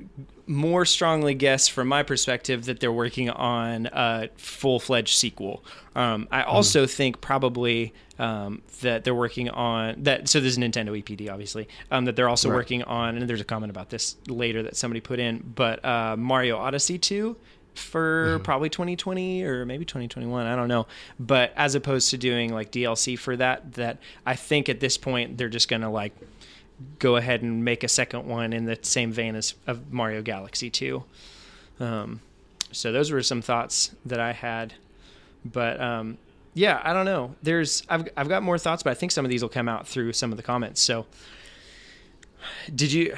more 0.46 0.84
strongly 0.84 1.34
guess 1.34 1.70
from 1.70 1.88
my 1.88 2.04
perspective 2.04 2.66
that 2.66 2.82
they're 2.82 2.92
working 2.92 3.30
on 3.30 3.86
a 3.94 4.28
full-fledged 4.36 5.16
sequel. 5.16 5.64
Um, 5.96 6.28
I 6.32 6.44
also 6.44 6.86
think 6.86 7.22
probably 7.22 7.94
um, 8.20 8.62
that 8.82 9.06
they're 9.06 9.16
working 9.16 9.50
on 9.50 10.04
that. 10.04 10.28
So 10.28 10.42
there's 10.42 10.58
Nintendo 10.58 11.02
EPD, 11.02 11.32
obviously. 11.32 11.70
Um, 11.92 12.04
that 12.06 12.18
they're 12.18 12.28
also 12.28 12.50
Right. 12.50 12.56
working 12.58 12.84
on, 12.84 13.16
and 13.16 13.30
there's 13.30 13.40
a 13.42 13.46
comment 13.46 13.70
about 13.70 13.90
this 13.90 14.18
later 14.28 14.64
that 14.64 14.76
somebody 14.76 15.00
put 15.00 15.20
in, 15.20 15.54
but 15.56 15.84
uh, 15.86 16.18
Mario 16.18 16.58
Odyssey 16.58 16.98
2 16.98 17.38
for 17.76 18.40
probably 18.40 18.70
2020 18.70 19.44
or 19.44 19.66
maybe 19.66 19.86
2021 19.86 20.46
i 20.46 20.56
don't 20.56 20.68
know. 20.68 20.86
But 21.20 21.54
as 21.56 21.76
opposed 21.76 22.10
to 22.12 22.18
doing 22.18 22.54
like 22.54 22.72
dlc 22.72 23.18
for 23.20 23.36
that 23.38 23.74
that 23.74 23.98
i 24.26 24.36
think 24.36 24.70
at 24.70 24.80
this 24.80 24.98
point 24.98 25.38
they're 25.38 25.50
just 25.50 25.70
gonna 25.70 25.92
like 25.92 26.14
go 27.00 27.16
ahead 27.16 27.42
and 27.42 27.64
make 27.64 27.84
a 27.84 27.88
second 27.88 28.28
one 28.28 28.54
in 28.54 28.66
the 28.66 28.78
same 28.82 29.12
vein 29.12 29.36
as 29.36 29.56
of 29.68 29.92
mario 29.94 30.22
galaxy 30.22 30.70
2 30.70 31.04
um, 31.80 32.22
so 32.72 32.92
those 32.92 33.12
were 33.12 33.22
some 33.24 33.42
thoughts 33.42 33.96
that 34.06 34.20
i 34.20 34.32
had. 34.32 34.74
But 35.46 35.82
um, 35.82 36.18
yeah 36.54 36.82
i 36.84 36.94
don't 36.94 37.06
know. 37.06 37.36
There's 37.42 37.84
I've, 37.90 38.08
I've 38.16 38.30
got 38.30 38.44
more 38.44 38.58
thoughts 38.58 38.84
but 38.84 38.92
i 38.92 38.94
think 38.94 39.12
some 39.12 39.26
of 39.26 39.30
these 39.30 39.42
will 39.42 39.50
come 39.50 39.68
out 39.68 39.88
through 39.88 40.14
some 40.14 40.32
of 40.32 40.38
the 40.38 40.44
comments. 40.44 40.82
So 40.82 41.06
did 42.74 42.92
you 42.92 43.16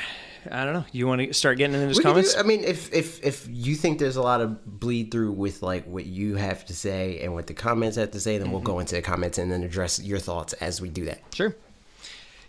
i 0.52 0.64
don't 0.66 0.74
know 0.74 0.86
you 0.92 1.08
want 1.08 1.22
to 1.22 1.34
start 1.34 1.58
getting 1.58 1.74
into 1.76 1.88
those 1.88 2.00
comments 2.00 2.34
do- 2.34 2.40
I 2.40 2.44
mean, 2.44 2.64
if 2.64 2.94
if 2.94 3.24
if 3.24 3.48
you 3.50 3.76
think 3.76 4.00
there's 4.00 4.16
a 4.16 4.22
lot 4.22 4.42
of 4.42 4.64
bleed 4.80 5.12
through 5.12 5.32
with 5.32 5.62
like 5.62 5.86
what 5.86 6.06
you 6.06 6.36
have 6.36 6.66
to 6.66 6.76
say 6.76 7.20
and 7.22 7.34
what 7.34 7.48
the 7.48 7.54
comments 7.54 7.98
have 7.98 8.12
to 8.12 8.20
say, 8.20 8.38
then 8.38 8.52
we'll 8.52 8.60
Mm-hmm. 8.62 8.66
go 8.68 8.80
into 8.80 8.96
the 8.96 9.02
comments 9.02 9.38
and 9.38 9.52
then 9.52 9.64
address 9.64 10.02
your 10.02 10.20
thoughts 10.20 10.54
as 10.54 10.80
we 10.82 10.90
do 10.90 11.06
that. 11.06 11.20
Sure. 11.34 11.56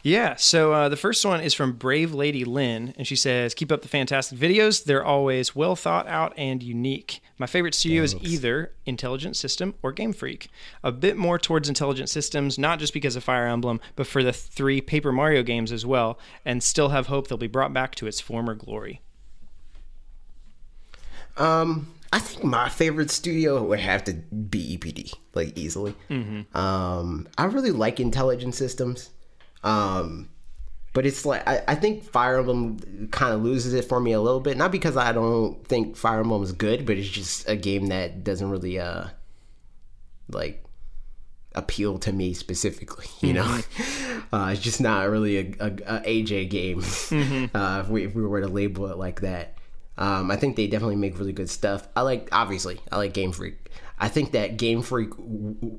Yeah, 0.06 0.36
so 0.36 0.72
uh, 0.72 0.88
the 0.88 0.96
first 0.96 1.26
one 1.26 1.40
is 1.40 1.52
from 1.52 1.72
Brave 1.72 2.14
Lady 2.14 2.44
Lynn, 2.44 2.94
and 2.96 3.08
she 3.08 3.16
says, 3.16 3.54
Keep 3.54 3.72
up 3.72 3.82
the 3.82 3.88
fantastic 3.88 4.38
videos. 4.38 4.84
They're 4.84 5.04
always 5.04 5.56
well 5.56 5.74
thought 5.74 6.06
out 6.06 6.32
and 6.36 6.62
unique. 6.62 7.20
My 7.38 7.46
favorite 7.48 7.74
studio 7.74 8.04
is 8.04 8.14
either 8.20 8.70
Intelligent 8.84 9.34
System 9.34 9.74
or 9.82 9.90
Game 9.90 10.12
Freak. 10.12 10.48
A 10.84 10.92
bit 10.92 11.16
more 11.16 11.40
towards 11.40 11.68
Intelligent 11.68 12.08
Systems, 12.08 12.56
not 12.56 12.78
just 12.78 12.92
because 12.92 13.16
of 13.16 13.24
Fire 13.24 13.48
Emblem, 13.48 13.80
but 13.96 14.06
for 14.06 14.22
the 14.22 14.32
three 14.32 14.80
Paper 14.80 15.10
Mario 15.10 15.42
games 15.42 15.72
as 15.72 15.84
well, 15.84 16.20
and 16.44 16.62
still 16.62 16.90
have 16.90 17.08
hope 17.08 17.26
they'll 17.26 17.36
be 17.36 17.48
brought 17.48 17.72
back 17.72 17.96
to 17.96 18.06
its 18.06 18.20
former 18.20 18.54
glory. 18.54 19.00
Um, 21.36 21.92
I 22.12 22.20
think 22.20 22.44
my 22.44 22.68
favorite 22.68 23.10
studio 23.10 23.60
would 23.60 23.80
have 23.80 24.04
to 24.04 24.12
be 24.12 24.78
EPD, 24.78 25.14
like 25.34 25.58
easily. 25.58 25.96
Um, 26.54 27.26
I 27.36 27.46
really 27.46 27.72
like 27.72 27.98
intelligent 27.98 28.54
systems. 28.54 29.10
Um, 29.66 30.30
but 30.92 31.04
it's 31.04 31.26
like 31.26 31.46
I, 31.46 31.62
I 31.68 31.74
think 31.74 32.04
Fire 32.04 32.38
Emblem 32.38 33.08
kind 33.10 33.34
of 33.34 33.42
loses 33.42 33.74
it 33.74 33.84
for 33.84 34.00
me 34.00 34.12
a 34.12 34.20
little 34.20 34.40
bit. 34.40 34.56
Not 34.56 34.72
because 34.72 34.96
I 34.96 35.12
don't 35.12 35.62
think 35.66 35.96
Fire 35.96 36.20
Emblem 36.20 36.42
is 36.42 36.52
good, 36.52 36.86
but 36.86 36.96
it's 36.96 37.08
just 37.08 37.48
a 37.48 37.56
game 37.56 37.88
that 37.88 38.24
doesn't 38.24 38.48
really 38.48 38.78
uh 38.78 39.08
like 40.30 40.64
appeal 41.54 41.98
to 41.98 42.12
me 42.12 42.32
specifically. 42.32 43.06
You 43.20 43.34
know, 43.34 43.60
uh, 44.32 44.50
it's 44.52 44.62
just 44.62 44.80
not 44.80 45.10
really 45.10 45.36
a, 45.38 45.54
a, 45.60 45.66
a 45.66 46.00
AJ 46.22 46.48
game. 46.48 46.82
Uh, 47.54 47.82
if 47.84 47.88
we 47.88 48.04
if 48.04 48.14
we 48.14 48.22
were 48.22 48.40
to 48.40 48.48
label 48.48 48.86
it 48.86 48.96
like 48.96 49.20
that. 49.20 49.58
Um, 49.98 50.30
I 50.30 50.36
think 50.36 50.56
they 50.56 50.66
definitely 50.66 50.96
make 50.96 51.18
really 51.18 51.32
good 51.32 51.48
stuff. 51.48 51.88
I 51.96 52.02
like 52.02 52.28
obviously 52.32 52.78
I 52.92 52.96
like 52.96 53.12
Game 53.14 53.32
Freak. 53.32 53.70
I 53.98 54.08
think 54.08 54.32
that 54.32 54.56
Game 54.58 54.82
Freak 54.82 55.10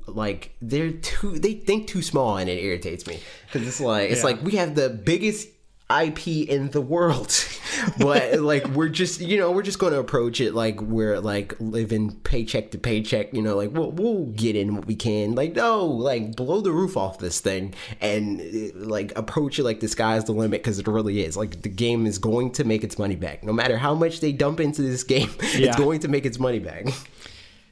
like 0.06 0.56
they're 0.60 0.90
too 0.92 1.38
they 1.38 1.54
think 1.54 1.86
too 1.86 2.02
small 2.02 2.36
and 2.36 2.48
it 2.50 2.62
irritates 2.62 3.06
me 3.06 3.20
because 3.46 3.66
it's 3.66 3.80
like 3.80 4.10
it's 4.10 4.20
Yeah. 4.20 4.26
like 4.26 4.42
we 4.42 4.52
have 4.52 4.74
the 4.74 4.88
biggest 4.90 5.48
IP 5.90 6.28
in 6.50 6.68
the 6.72 6.82
world, 6.82 7.32
but 7.98 8.40
like 8.40 8.66
we're 8.68 8.90
just 8.90 9.20
you 9.22 9.38
know 9.38 9.50
we're 9.52 9.62
just 9.62 9.78
going 9.78 9.92
to 9.94 9.98
approach 9.98 10.38
it 10.38 10.52
like 10.54 10.82
we're 10.82 11.18
like 11.18 11.54
living 11.60 12.14
paycheck 12.24 12.72
to 12.72 12.78
paycheck. 12.78 13.32
You 13.32 13.40
know, 13.40 13.56
like 13.56 13.70
we'll 13.72 13.92
we'll 13.92 14.26
get 14.26 14.54
in 14.54 14.74
what 14.76 14.84
we 14.86 14.94
can. 14.96 15.34
Like 15.34 15.54
no, 15.54 15.86
like 15.86 16.36
blow 16.36 16.60
the 16.60 16.72
roof 16.72 16.98
off 16.98 17.18
this 17.20 17.40
thing 17.40 17.72
and 18.02 18.42
like 18.74 19.16
approach 19.16 19.58
it 19.58 19.64
like 19.64 19.80
the 19.80 19.88
sky's 19.88 20.24
the 20.24 20.32
limit 20.32 20.60
because 20.62 20.78
it 20.78 20.86
really 20.88 21.22
is. 21.24 21.38
Like 21.38 21.62
the 21.62 21.70
game 21.70 22.04
is 22.04 22.18
going 22.18 22.50
to 22.52 22.64
make 22.64 22.84
its 22.84 22.98
money 22.98 23.16
back, 23.16 23.42
no 23.42 23.54
matter 23.54 23.78
how 23.78 23.94
much 23.94 24.20
they 24.20 24.32
dump 24.32 24.60
into 24.60 24.82
this 24.82 25.04
game. 25.04 25.30
Yeah. 25.56 25.68
It's 25.68 25.76
going 25.78 26.00
to 26.00 26.08
make 26.08 26.26
its 26.26 26.38
money 26.38 26.58
back. 26.58 26.86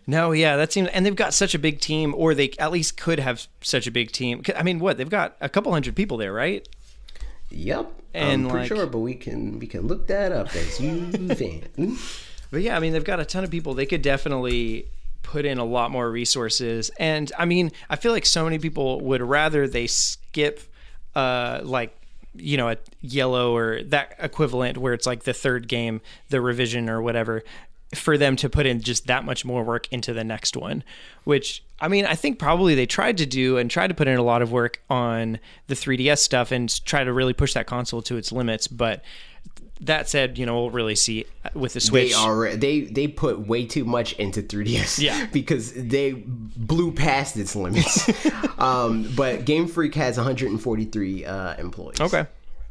No, 0.07 0.31
yeah, 0.33 0.57
that 0.57 0.73
seems, 0.73 0.89
and 0.91 1.05
they've 1.05 1.17
got 1.17 1.35
such 1.35 1.55
a 1.55 1.59
big 1.59 1.81
team, 1.81 2.15
or 2.17 2.35
they 2.35 2.53
at 2.59 2.71
least 2.71 2.97
could 2.97 3.19
have 3.19 3.47
such 3.61 3.87
a 3.87 3.91
big 3.91 4.13
team. 4.13 4.43
I 4.57 4.63
mean, 4.63 4.79
what 4.79 4.99
they've 4.99 5.11
got 5.11 5.37
a 5.41 5.49
couple 5.49 5.73
hundred 5.73 5.97
people 5.97 6.17
there, 6.17 6.33
right? 6.33 6.67
Yep, 7.51 7.93
And, 8.15 8.45
I'm 8.45 8.51
pretty 8.51 8.69
like- 8.69 8.69
sure, 8.69 8.87
but 8.87 8.99
we 8.99 9.15
can 9.15 9.59
we 9.59 9.67
can 9.67 9.87
look 9.87 10.07
that 10.09 10.33
up 10.33 10.55
as 10.55 10.81
you 10.81 11.11
fan. 11.35 11.97
But 12.51 12.63
yeah, 12.63 12.77
I 12.77 12.81
mean, 12.81 12.93
they've 12.93 13.05
got 13.05 13.21
a 13.21 13.25
ton 13.25 13.45
of 13.45 13.51
people. 13.51 13.75
They 13.75 13.87
could 13.87 14.03
definitely 14.03 14.87
put 15.23 15.45
in 15.45 15.59
a 15.59 15.65
lot 15.65 15.91
more 15.91 16.09
resources. 16.11 16.91
And 16.99 17.33
I 17.39 17.45
mean, 17.45 17.73
I 17.91 17.97
feel 17.97 18.13
like 18.13 18.27
so 18.27 18.45
many 18.45 18.59
people 18.59 19.01
would 19.01 19.21
rather 19.23 19.67
they 19.67 19.89
skip, 19.89 20.61
uh, 21.17 21.61
like, 21.65 21.97
you 22.35 22.57
know, 22.57 22.69
a 22.69 22.77
yellow 23.01 23.57
or 23.57 23.83
that 23.85 24.15
equivalent 24.21 24.79
where 24.79 24.93
it's 24.93 25.07
like 25.07 25.25
the 25.25 25.33
third 25.35 25.67
game, 25.69 26.01
the 26.29 26.41
revision 26.41 26.89
or 26.89 27.03
whatever, 27.03 27.43
for 27.95 28.19
them 28.19 28.37
to 28.37 28.49
put 28.49 28.67
in 28.67 28.81
just 28.81 29.07
that 29.07 29.25
much 29.25 29.45
more 29.45 29.63
work 29.63 29.91
into 29.93 30.13
the 30.13 30.25
next 30.25 30.57
one. 30.57 30.83
Which, 31.25 31.63
I 31.81 31.89
mean, 31.89 32.05
I 32.05 32.15
think 32.15 32.39
probably 32.39 32.75
they 32.75 32.87
tried 32.87 33.19
to 33.19 33.27
do 33.27 33.59
and 33.59 33.71
tried 33.71 33.89
to 33.89 33.95
put 33.95 34.09
in 34.09 34.19
a 34.19 34.23
lot 34.23 34.43
of 34.43 34.53
work 34.53 34.83
on 34.91 35.39
the 35.69 35.75
3DS 35.75 36.19
stuff 36.19 36.51
and 36.51 36.85
try 36.85 37.05
to 37.05 37.13
really 37.13 37.33
push 37.33 37.55
that 37.55 37.67
console 37.67 38.03
to 38.03 38.17
its 38.17 38.33
limits. 38.33 38.67
But 38.67 39.05
that 39.81 40.09
said, 40.09 40.39
you 40.39 40.47
know, 40.47 40.55
we'll 40.55 40.71
really 40.71 40.95
see 40.95 41.27
with 41.55 41.75
the 41.75 41.81
Switch. 41.81 42.11
They 42.11 42.15
are 42.15 42.57
they 42.57 42.83
they 42.83 43.09
put 43.09 43.47
way 43.47 43.67
too 43.67 43.85
much 43.85 44.15
into 44.15 44.43
3DS. 44.43 45.01
Yeah. 45.01 45.27
because 45.33 45.73
they 45.75 46.13
blew 46.13 46.93
past 46.93 47.37
its 47.37 47.55
limits. 47.55 48.09
um, 48.59 49.11
but 49.15 49.45
Game 49.45 49.69
Freak 49.69 49.95
has 49.95 50.17
143 50.17 51.25
uh, 51.25 51.57
employees. 51.57 52.01
Okay. 52.01 52.27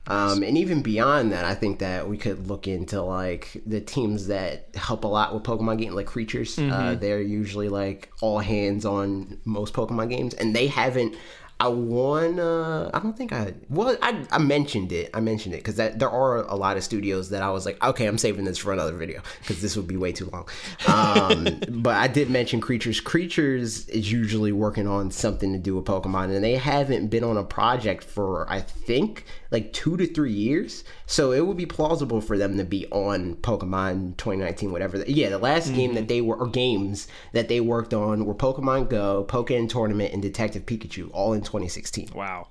Um, 0.08 0.44
and 0.44 0.58
even 0.58 0.82
beyond 0.82 1.32
that, 1.32 1.46
I 1.46 1.56
think 1.56 1.80
that 1.80 2.08
we 2.08 2.18
could 2.18 2.48
look 2.48 2.68
into 2.68 3.02
like 3.02 3.62
the 3.66 3.82
teams 3.82 4.28
that 4.28 4.70
help 4.76 5.04
a 5.04 5.08
lot 5.08 5.34
with 5.34 5.44
Pokemon 5.44 5.80
games, 5.80 5.96
like 5.96 6.06
creatures. 6.06 6.58
Uh, 6.60 6.96
they're 6.96 7.22
usually 7.22 7.70
like 7.70 8.12
all 8.22 8.40
hands 8.40 8.86
on 8.86 9.40
most 9.46 9.74
Pokemon 9.74 10.10
games, 10.10 10.34
and 10.34 10.56
they 10.56 10.68
haven't. 10.68 11.16
I 11.58 11.70
won. 11.70 12.38
Uh, 12.38 12.92
I 12.94 13.00
don't 13.00 13.18
think 13.18 13.32
I. 13.32 13.54
Well, 13.70 13.96
I, 14.02 14.26
I 14.30 14.40
mentioned 14.40 14.92
it. 14.92 15.10
I 15.14 15.22
mentioned 15.22 15.56
it 15.56 15.60
because 15.60 15.78
that 15.78 16.00
there 16.00 16.10
are 16.10 16.40
a 16.40 16.56
lot 16.56 16.76
of 16.76 16.84
studios 16.84 17.30
that 17.30 17.42
I 17.42 17.50
was 17.50 17.66
like, 17.66 17.82
okay, 17.82 18.08
I'm 18.08 18.18
saving 18.18 18.44
this 18.44 18.58
for 18.58 18.74
another 18.74 18.92
video 18.92 19.22
because 19.40 19.62
this 19.62 19.78
would 19.78 19.88
be 19.88 19.96
way 19.96 20.12
too 20.12 20.30
long. 20.34 20.50
Um, 20.86 21.62
but 21.82 21.96
I 21.96 22.10
did 22.10 22.30
mention 22.30 22.60
creatures. 22.60 23.00
Creatures 23.00 23.88
is 23.88 24.12
usually 24.12 24.52
working 24.52 24.86
on 24.86 25.12
something 25.12 25.54
to 25.54 25.60
do 25.60 25.78
with 25.78 25.86
Pokemon, 25.86 26.36
and 26.36 26.44
they 26.44 26.58
haven't 26.58 27.08
been 27.08 27.24
on 27.24 27.38
a 27.38 27.44
project 27.44 28.04
for 28.04 28.52
I 28.52 28.60
think 28.60 29.24
like 29.56 29.72
two 29.72 29.96
to 29.96 30.06
three 30.06 30.34
years. 30.34 30.84
So 31.06 31.32
it 31.32 31.48
would 31.48 31.56
be 31.56 31.66
plausible 31.66 32.20
for 32.20 32.38
them 32.38 32.58
to 32.58 32.66
be 32.66 32.88
on 32.88 33.36
Pokemon 33.36 34.18
2019, 34.18 34.70
whatever. 34.70 35.02
Yeah, 35.08 35.30
the 35.30 35.38
last 35.38 35.74
game 35.74 35.94
that 35.96 36.10
they 36.10 36.20
were 36.20 36.36
or 36.36 36.48
games 36.48 37.08
that 37.32 37.48
they 37.48 37.62
worked 37.62 37.94
on 37.94 38.26
were 38.26 38.36
Pokemon 38.36 38.90
Go, 38.90 39.24
Pokkén 39.26 39.70
Tournament, 39.70 40.12
and 40.12 40.22
Detective 40.22 40.66
Pikachu, 40.66 41.10
all 41.14 41.32
in 41.32 41.40
2016. 41.40 42.10
Wow. 42.14 42.50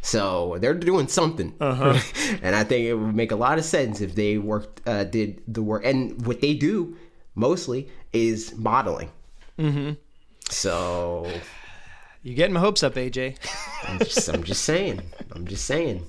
So 0.00 0.56
they're 0.60 0.72
doing 0.72 1.08
something, 1.08 1.54
and 1.60 2.56
I 2.56 2.64
think 2.64 2.86
it 2.86 2.94
would 2.94 3.14
make 3.14 3.32
a 3.32 3.36
lot 3.36 3.58
of 3.58 3.64
sense 3.64 4.00
if 4.00 4.14
they 4.14 4.38
worked, 4.38 4.86
uh, 4.88 5.04
did 5.04 5.42
the 5.46 5.62
work, 5.62 5.84
and 5.84 6.26
what 6.26 6.40
they 6.40 6.54
do 6.54 6.96
mostly 7.34 7.88
is 8.14 8.54
modeling. 8.56 9.10
Mm-hmm. 9.58 9.92
So 10.48 11.30
You 12.24 12.34
getting 12.34 12.54
my 12.54 12.60
hopes 12.60 12.82
up, 12.82 12.94
AJ? 12.94 13.36
I'm 13.86 13.98
just, 13.98 14.28
I'm 14.28 14.42
just 14.44 14.64
saying, 14.64 15.02
I'm 15.32 15.46
just 15.46 15.66
saying, 15.66 16.06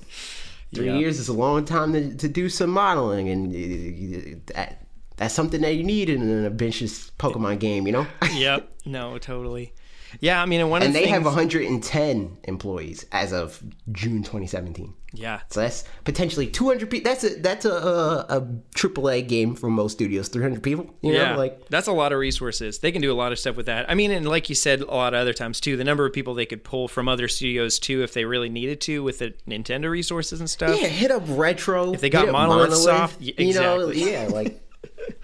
three 0.74 0.86
Yeah. 0.86 0.96
years 0.96 1.18
is 1.20 1.28
a 1.28 1.32
long 1.34 1.64
time 1.66 1.92
to, 1.92 2.16
to 2.16 2.26
do 2.28 2.48
some 2.48 2.70
modeling, 2.70 3.28
and 3.28 4.42
that 4.46 4.82
that's 5.18 5.34
something 5.34 5.60
that 5.60 5.74
you 5.76 5.84
need 5.84 6.08
in 6.10 6.22
an 6.22 6.46
ambitious 6.46 7.10
Pokemon 7.18 7.58
game, 7.60 7.86
you 7.86 7.92
know. 7.92 8.06
yep. 8.32 8.68
No, 8.86 9.18
totally. 9.18 9.74
Yeah, 10.20 10.40
I 10.42 10.46
mean, 10.46 10.60
and 10.60 10.70
one 10.70 10.82
and 10.82 10.94
the 10.94 10.98
they 10.98 11.04
things, 11.04 11.14
have 11.14 11.24
110 11.24 12.38
employees 12.44 13.06
as 13.12 13.32
of 13.32 13.62
June 13.92 14.22
2017. 14.22 14.92
yeah, 15.12 15.40
So 15.50 15.60
that's 15.60 15.84
potentially 16.04 16.46
200 16.46 16.90
people. 16.90 17.10
That's 17.10 17.24
a 17.24 17.30
that's 17.40 17.64
a, 17.64 17.70
a 17.72 18.26
a 18.28 18.40
AAA 18.74 19.28
game 19.28 19.54
for 19.54 19.68
most 19.70 19.92
studios. 19.92 20.28
300 20.28 20.62
people. 20.62 20.94
You 21.02 21.12
know, 21.12 21.18
yeah, 21.22 21.36
like 21.36 21.68
that's 21.68 21.86
a 21.86 21.92
lot 21.92 22.12
of 22.12 22.18
resources. 22.18 22.78
They 22.80 22.92
can 22.92 23.02
do 23.02 23.12
a 23.12 23.14
lot 23.16 23.32
of 23.32 23.38
stuff 23.38 23.56
with 23.56 23.66
that. 23.66 23.90
I 23.90 23.94
mean, 23.94 24.10
and 24.10 24.28
like 24.28 24.48
you 24.48 24.54
said, 24.54 24.80
a 24.80 24.86
lot 24.86 25.14
of 25.14 25.20
other 25.20 25.32
times 25.32 25.60
too, 25.60 25.76
the 25.76 25.84
number 25.84 26.04
of 26.06 26.12
people 26.12 26.34
they 26.34 26.46
could 26.46 26.64
pull 26.64 26.88
from 26.88 27.08
other 27.08 27.28
studios 27.28 27.78
too, 27.78 28.02
if 28.02 28.12
they 28.14 28.24
really 28.24 28.48
needed 28.48 28.80
to, 28.82 29.02
with 29.02 29.18
the 29.20 29.34
Nintendo 29.48 29.90
resources 29.90 30.40
and 30.40 30.48
stuff. 30.50 30.80
yeah, 30.80 30.88
hit 30.88 31.10
up 31.10 31.22
retro. 31.28 31.92
If 31.94 32.00
they 32.00 32.10
got 32.10 32.30
Monolith 32.30 32.74
Soft, 32.76 33.20
y- 33.20 33.32
you 33.38 33.54
know, 33.54 33.80
exactly. 33.88 34.12
yeah, 34.12 34.28
like 34.32 34.60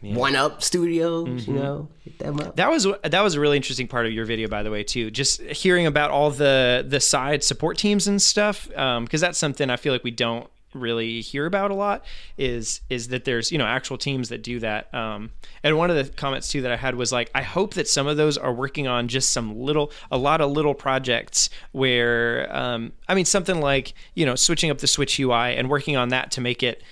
one 0.00 0.36
up 0.36 0.62
studios. 0.62 1.28
Mm-hmm. 1.28 1.50
You 1.50 1.58
know, 1.58 1.88
hit 2.04 2.18
them 2.18 2.40
up. 2.40 2.56
That 2.56 2.70
was 2.70 2.86
that 3.02 3.20
was 3.20 3.34
a 3.34 3.40
really 3.40 3.56
interesting 3.56 3.88
part 3.88 4.06
of 4.06 4.12
your 4.12 4.24
video, 4.24 4.48
by 4.48 4.62
the 4.62 4.70
way, 4.70 4.82
too. 4.82 5.10
Just 5.10 5.40
hearing 5.42 5.86
about 5.86 6.10
all 6.10 6.30
the 6.30 6.84
the 6.86 7.00
side 7.00 7.42
support 7.42 7.78
teams 7.78 8.06
and 8.06 8.20
stuff, 8.20 8.68
because 8.68 9.20
that's 9.20 9.38
something 9.38 9.70
I 9.70 9.76
feel 9.76 9.92
like 9.92 10.04
we 10.04 10.10
don't 10.10 10.48
really 10.74 11.20
hear 11.20 11.46
about 11.46 11.70
a 11.70 11.74
lot 11.74 12.04
is 12.36 12.80
is 12.90 13.08
that 13.08 13.24
there's 13.24 13.50
you 13.50 13.58
know 13.58 13.64
actual 13.64 13.96
teams 13.96 14.28
that 14.28 14.42
do 14.42 14.60
that 14.60 14.92
um, 14.94 15.30
and 15.62 15.76
one 15.76 15.90
of 15.90 15.96
the 15.96 16.12
comments 16.14 16.50
too 16.50 16.60
that 16.60 16.70
i 16.70 16.76
had 16.76 16.94
was 16.94 17.10
like 17.10 17.30
i 17.34 17.42
hope 17.42 17.74
that 17.74 17.88
some 17.88 18.06
of 18.06 18.16
those 18.16 18.36
are 18.36 18.52
working 18.52 18.86
on 18.86 19.08
just 19.08 19.32
some 19.32 19.58
little 19.58 19.90
a 20.10 20.18
lot 20.18 20.40
of 20.40 20.50
little 20.50 20.74
projects 20.74 21.48
where 21.72 22.54
um, 22.54 22.92
i 23.08 23.14
mean 23.14 23.24
something 23.24 23.60
like 23.60 23.94
you 24.14 24.26
know 24.26 24.34
switching 24.34 24.70
up 24.70 24.78
the 24.78 24.86
switch 24.86 25.18
ui 25.18 25.32
and 25.32 25.70
working 25.70 25.96
on 25.96 26.10
that 26.10 26.30
to 26.30 26.40
make 26.40 26.62
it 26.62 26.82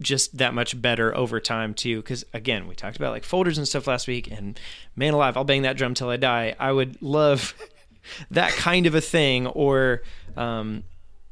just 0.00 0.36
that 0.36 0.52
much 0.52 0.80
better 0.80 1.16
over 1.16 1.40
time 1.40 1.72
too 1.72 2.02
because 2.02 2.24
again 2.34 2.68
we 2.68 2.74
talked 2.74 2.96
about 2.96 3.12
like 3.12 3.24
folders 3.24 3.56
and 3.56 3.66
stuff 3.66 3.86
last 3.86 4.06
week 4.06 4.30
and 4.30 4.60
man 4.94 5.14
alive 5.14 5.36
i'll 5.38 5.44
bang 5.44 5.62
that 5.62 5.76
drum 5.76 5.94
till 5.94 6.10
i 6.10 6.16
die 6.18 6.54
i 6.58 6.70
would 6.70 7.00
love 7.00 7.54
that 8.30 8.52
kind 8.52 8.86
of 8.86 8.94
a 8.94 9.00
thing 9.00 9.46
or 9.46 10.02
um, 10.36 10.82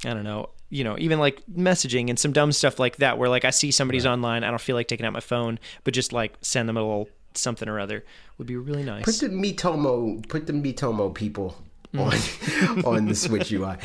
i 0.07 0.15
don't 0.15 0.25
know 0.25 0.49
you 0.71 0.83
know 0.83 0.97
even 0.99 1.19
like 1.19 1.43
messaging 1.55 2.09
and 2.09 2.19
some 2.19 2.33
dumb 2.33 2.51
stuff 2.53 2.79
like 2.79 2.97
that 2.97 3.19
where 3.19 3.29
like 3.29 3.45
i 3.45 3.51
see 3.51 3.71
somebody's 3.71 4.07
online 4.07 4.43
i 4.45 4.49
don't 4.49 4.61
feel 4.63 4.77
like 4.77 4.89
taking 4.89 5.05
out 5.05 5.13
my 5.13 5.21
phone 5.21 5.59
but 5.85 5.93
just 5.93 6.13
like 6.15 6.35
send 6.41 6.67
them 6.67 6.77
a 6.79 6.81
little 6.81 7.09
something 7.35 7.69
or 7.69 7.79
other 7.79 8.03
would 8.39 8.47
be 8.47 8.57
really 8.57 8.83
nice 8.83 9.05
Put 9.05 9.17
the 9.21 9.29
Miitomo, 9.29 10.27
put 10.29 10.47
the 10.47 10.53
Miitomo 10.55 11.13
people 11.15 11.55
Mm. 11.93 12.83
on 12.83 12.85
on 12.97 13.07
the 13.07 13.15
Switch 13.15 13.53
UI. 13.53 13.77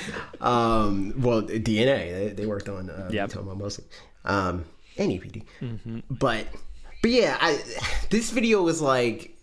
Um, 0.41 1.13
well, 1.15 1.43
DeNA 1.43 1.85
they, 1.85 2.33
they 2.35 2.45
worked 2.47 2.67
on 2.67 2.89
uh, 2.89 3.07
Yep. 3.11 3.29
Miitomo 3.29 3.55
mostly, 3.55 3.85
um, 4.29 4.65
and 4.97 5.11
EPD. 5.11 5.43
Mm-hmm. 5.59 5.99
But 6.09 6.47
but 7.01 7.11
yeah, 7.11 7.37
I 7.41 7.61
this 8.09 8.29
video 8.29 8.61
was 8.61 8.81
like 8.81 9.35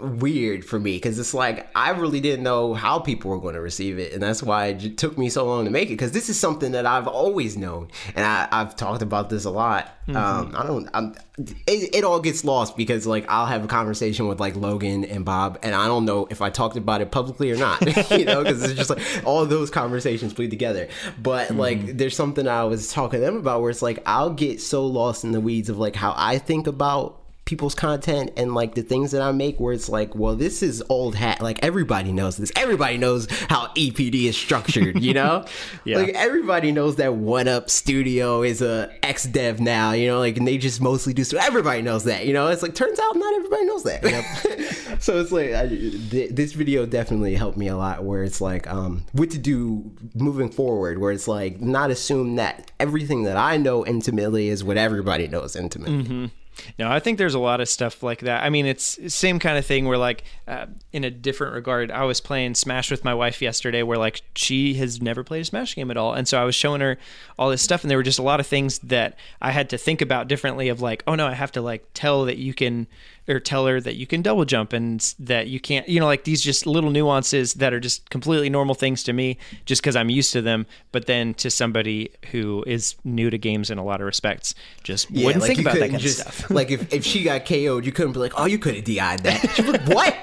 weird 0.00 0.64
for 0.64 0.80
me 0.80 0.96
because 0.96 1.18
it's 1.18 1.34
like 1.34 1.68
I 1.76 1.90
really 1.90 2.20
didn't 2.20 2.42
know 2.42 2.74
how 2.74 2.98
people 2.98 3.30
were 3.30 3.38
going 3.38 3.54
to 3.54 3.60
receive 3.60 3.98
it, 3.98 4.12
and 4.12 4.22
that's 4.22 4.42
why 4.42 4.66
it 4.66 4.98
took 4.98 5.16
me 5.16 5.28
so 5.28 5.46
long 5.46 5.64
to 5.64 5.70
make 5.70 5.88
it. 5.88 5.92
Because 5.92 6.12
this 6.12 6.28
is 6.28 6.38
something 6.38 6.72
that 6.72 6.84
I've 6.84 7.06
always 7.06 7.56
known, 7.56 7.88
and 8.14 8.24
I, 8.24 8.48
I've 8.50 8.76
talked 8.76 9.02
about 9.02 9.30
this 9.30 9.44
a 9.44 9.50
lot. 9.50 9.90
Um, 10.08 10.54
I 10.56 10.66
don't. 10.66 10.88
I'm, 10.92 11.14
it, 11.38 11.94
it 11.94 12.04
all 12.04 12.20
gets 12.20 12.44
lost 12.44 12.76
because 12.76 13.06
like 13.06 13.24
I'll 13.28 13.46
have 13.46 13.64
a 13.64 13.68
conversation 13.68 14.26
with 14.26 14.40
like 14.40 14.56
Logan 14.56 15.04
and 15.04 15.24
Bob, 15.24 15.58
and 15.62 15.74
I 15.74 15.86
don't 15.86 16.04
know 16.04 16.26
if 16.28 16.42
I 16.42 16.50
talked 16.50 16.76
about 16.76 17.00
it 17.00 17.10
publicly 17.10 17.50
or 17.52 17.56
not. 17.56 17.80
you 18.10 18.24
know, 18.24 18.42
because 18.42 18.62
it's 18.62 18.74
just 18.74 18.90
like 18.90 19.02
all 19.24 19.46
those 19.46 19.70
conversations 19.70 20.34
bleed 20.34 20.50
together. 20.50 20.88
But 21.22 21.52
like, 21.52 21.96
there's 21.96 22.16
something 22.16 22.48
I 22.48 22.64
was 22.64 22.92
talking 22.92 23.20
to 23.20 23.24
them 23.24 23.36
about 23.36 23.62
where 23.62 23.70
it's 23.70 23.82
like 23.82 24.00
I'll 24.06 24.30
get 24.30 24.60
so 24.60 24.86
lost 24.86 25.24
in 25.24 25.32
the 25.32 25.40
weeds 25.40 25.68
of 25.68 25.78
like 25.78 25.94
how 25.94 26.14
I 26.16 26.38
think 26.38 26.66
about 26.66 27.23
people's 27.44 27.74
content 27.74 28.30
and 28.36 28.54
like 28.54 28.74
the 28.74 28.82
things 28.82 29.10
that 29.10 29.20
I 29.20 29.30
make 29.32 29.60
where 29.60 29.74
it's 29.74 29.88
like, 29.88 30.14
well, 30.14 30.34
this 30.34 30.62
is 30.62 30.82
old 30.88 31.14
hat. 31.14 31.42
Like 31.42 31.62
everybody 31.62 32.10
knows 32.12 32.36
this. 32.38 32.50
Everybody 32.56 32.96
knows 32.96 33.26
how 33.48 33.66
EPD 33.74 34.24
is 34.24 34.36
structured, 34.36 35.00
you 35.02 35.14
know? 35.14 35.44
Yeah. 35.84 35.98
Like 35.98 36.10
everybody 36.14 36.72
knows 36.72 36.96
that 36.96 37.14
One 37.14 37.46
Up 37.46 37.68
Studio 37.68 38.42
is 38.42 38.62
a 38.62 38.90
X 39.02 39.24
dev 39.24 39.60
now, 39.60 39.92
you 39.92 40.06
know, 40.06 40.18
like 40.18 40.38
and 40.38 40.46
they 40.48 40.56
just 40.56 40.80
mostly 40.80 41.12
do 41.12 41.24
so 41.24 41.36
everybody 41.38 41.82
knows 41.82 42.04
that, 42.04 42.26
you 42.26 42.32
know? 42.32 42.48
It's 42.48 42.62
like 42.62 42.74
turns 42.74 42.98
out 42.98 43.14
not 43.16 43.34
everybody 43.34 43.64
knows 43.66 43.82
that. 43.82 44.96
so 45.00 45.20
it's 45.20 45.30
like 45.32 45.52
I, 45.52 45.68
th- 45.68 46.30
this 46.30 46.52
video 46.52 46.86
definitely 46.86 47.34
helped 47.34 47.58
me 47.58 47.68
a 47.68 47.76
lot 47.76 48.04
where 48.04 48.22
it's 48.24 48.40
like 48.40 48.66
um 48.70 49.04
what 49.12 49.30
to 49.30 49.38
do 49.38 49.90
moving 50.14 50.48
forward 50.50 50.98
where 50.98 51.12
it's 51.12 51.28
like 51.28 51.60
not 51.60 51.90
assume 51.90 52.36
that 52.36 52.70
everything 52.80 53.24
that 53.24 53.36
I 53.36 53.56
know 53.58 53.84
intimately 53.84 54.48
is 54.48 54.64
what 54.64 54.76
everybody 54.78 55.28
knows 55.28 55.56
intimately. 55.56 56.30
No, 56.78 56.90
I 56.90 57.00
think 57.00 57.18
there's 57.18 57.34
a 57.34 57.38
lot 57.38 57.60
of 57.60 57.68
stuff 57.68 58.02
like 58.02 58.20
that. 58.20 58.44
I 58.44 58.50
mean, 58.50 58.66
it's 58.66 59.12
same 59.12 59.38
kind 59.38 59.58
of 59.58 59.66
thing 59.66 59.86
where 59.86 59.98
like 59.98 60.24
uh, 60.46 60.66
in 60.92 61.04
a 61.04 61.10
different 61.10 61.54
regard, 61.54 61.90
I 61.90 62.04
was 62.04 62.20
playing 62.20 62.54
Smash 62.54 62.90
with 62.90 63.04
my 63.04 63.14
wife 63.14 63.42
yesterday 63.42 63.82
where 63.82 63.98
like 63.98 64.22
she 64.34 64.74
has 64.74 65.00
never 65.00 65.24
played 65.24 65.42
a 65.42 65.44
Smash 65.44 65.74
game 65.74 65.90
at 65.90 65.96
all. 65.96 66.14
And 66.14 66.26
so 66.28 66.40
I 66.40 66.44
was 66.44 66.54
showing 66.54 66.80
her 66.80 66.98
all 67.38 67.50
this 67.50 67.62
stuff 67.62 67.82
and 67.82 67.90
there 67.90 67.98
were 67.98 68.04
just 68.04 68.18
a 68.18 68.22
lot 68.22 68.40
of 68.40 68.46
things 68.46 68.78
that 68.80 69.16
I 69.40 69.50
had 69.50 69.70
to 69.70 69.78
think 69.78 70.00
about 70.00 70.28
differently 70.28 70.68
of 70.68 70.80
like, 70.80 71.02
oh 71.06 71.14
no, 71.14 71.26
I 71.26 71.34
have 71.34 71.52
to 71.52 71.60
like 71.60 71.86
tell 71.94 72.24
that 72.24 72.38
you 72.38 72.54
can 72.54 72.86
or 73.28 73.40
tell 73.40 73.66
her 73.66 73.80
that 73.80 73.96
you 73.96 74.06
can 74.06 74.20
double 74.22 74.44
jump 74.44 74.72
and 74.72 75.14
that 75.18 75.46
you 75.48 75.58
can't, 75.58 75.88
you 75.88 75.98
know, 76.00 76.06
like 76.06 76.24
these 76.24 76.42
just 76.42 76.66
little 76.66 76.90
nuances 76.90 77.54
that 77.54 77.72
are 77.72 77.80
just 77.80 78.10
completely 78.10 78.50
normal 78.50 78.74
things 78.74 79.02
to 79.04 79.12
me 79.12 79.38
just 79.64 79.80
because 79.82 79.96
I'm 79.96 80.10
used 80.10 80.32
to 80.34 80.42
them. 80.42 80.66
But 80.92 81.06
then 81.06 81.34
to 81.34 81.50
somebody 81.50 82.10
who 82.32 82.62
is 82.66 82.96
new 83.04 83.30
to 83.30 83.38
games 83.38 83.70
in 83.70 83.78
a 83.78 83.84
lot 83.84 84.00
of 84.00 84.06
respects, 84.06 84.54
just 84.82 85.10
Yeah, 85.10 85.26
wouldn't 85.26 85.42
like 85.42 85.48
think 85.56 85.60
about 85.66 85.78
that 85.78 85.90
kind 85.90 86.00
just, 86.02 86.26
of 86.26 86.34
stuff. 86.34 86.50
like 86.50 86.70
if, 86.70 86.92
if 86.92 87.04
she 87.04 87.22
got 87.24 87.46
KO'd, 87.46 87.86
you 87.86 87.92
couldn't 87.92 88.12
be 88.12 88.18
like, 88.18 88.32
oh, 88.36 88.44
you 88.46 88.58
could 88.58 88.74
have 88.74 88.84
DI'd 88.84 89.20
that. 89.20 89.50
She'd 89.54 89.66
like, 89.66 89.86
what? 89.86 90.14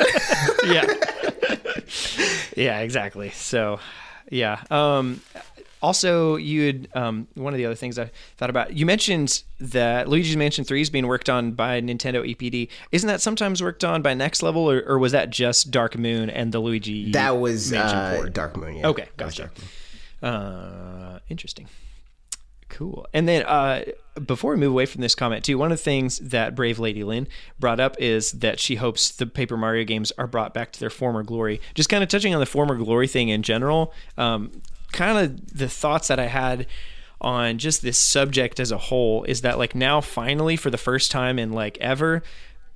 yeah 0.65 0.85
yeah 2.55 2.79
exactly 2.79 3.29
so 3.31 3.79
yeah 4.29 4.61
um 4.69 5.21
also 5.81 6.35
you 6.35 6.65
had 6.67 6.87
um, 6.93 7.27
one 7.35 7.53
of 7.53 7.57
the 7.57 7.65
other 7.65 7.75
things 7.75 7.97
i 7.97 8.09
thought 8.37 8.49
about 8.49 8.73
you 8.73 8.85
mentioned 8.85 9.43
that 9.59 10.07
luigi's 10.07 10.37
mansion 10.37 10.63
3 10.63 10.81
is 10.81 10.89
being 10.89 11.07
worked 11.07 11.29
on 11.29 11.51
by 11.51 11.81
nintendo 11.81 12.23
epd 12.35 12.67
isn't 12.91 13.07
that 13.07 13.21
sometimes 13.21 13.61
worked 13.61 13.83
on 13.83 14.01
by 14.01 14.13
next 14.13 14.43
level 14.43 14.69
or, 14.69 14.81
or 14.87 14.99
was 14.99 15.11
that 15.11 15.29
just 15.29 15.71
dark 15.71 15.97
moon 15.97 16.29
and 16.29 16.51
the 16.51 16.59
luigi 16.59 17.11
that 17.11 17.37
was 17.37 17.71
Mansion 17.71 17.97
uh? 17.97 18.29
Dark 18.31 18.57
Moon. 18.57 18.77
Yeah. 18.77 18.87
Okay, 18.87 19.07
gotcha. 19.17 19.51
Uh, 20.21 21.19
interesting. 21.29 21.67
Cool. 22.69 23.05
And 23.13 23.27
then 23.27 23.43
uh, 23.43 23.83
before 24.25 24.51
we 24.51 24.57
move 24.57 24.71
away 24.71 24.85
from 24.85 25.01
this 25.01 25.13
comment, 25.13 25.43
too, 25.43 25.57
one 25.57 25.71
of 25.71 25.77
the 25.77 25.83
things 25.83 26.19
that 26.19 26.55
Brave 26.55 26.79
Lady 26.79 27.03
Lynn 27.03 27.27
brought 27.59 27.81
up 27.81 27.97
is 27.99 28.31
that 28.31 28.59
she 28.59 28.75
hopes 28.75 29.11
the 29.11 29.25
Paper 29.25 29.57
Mario 29.57 29.83
games 29.83 30.13
are 30.17 30.27
brought 30.27 30.53
back 30.53 30.71
to 30.71 30.79
their 30.79 30.89
former 30.89 31.21
glory. 31.21 31.59
Just 31.73 31.89
kind 31.89 32.01
of 32.01 32.07
touching 32.07 32.33
on 32.33 32.39
the 32.39 32.45
former 32.45 32.75
glory 32.75 33.07
thing 33.07 33.27
in 33.27 33.43
general, 33.43 33.93
um, 34.17 34.61
kind 34.91 35.17
of 35.17 35.57
the 35.57 35.67
thoughts 35.69 36.07
that 36.09 36.19
I 36.19 36.27
had 36.27 36.67
on 37.19 37.57
just 37.59 37.81
this 37.83 37.97
subject 37.99 38.59
as 38.59 38.71
a 38.71 38.77
whole 38.77 39.23
is 39.25 39.41
that 39.41 39.57
like 39.59 39.75
now 39.75 40.01
finally 40.01 40.55
for 40.55 40.69
the 40.71 40.77
first 40.77 41.11
time 41.11 41.37
in 41.37 41.51
like 41.53 41.77
ever 41.79 42.23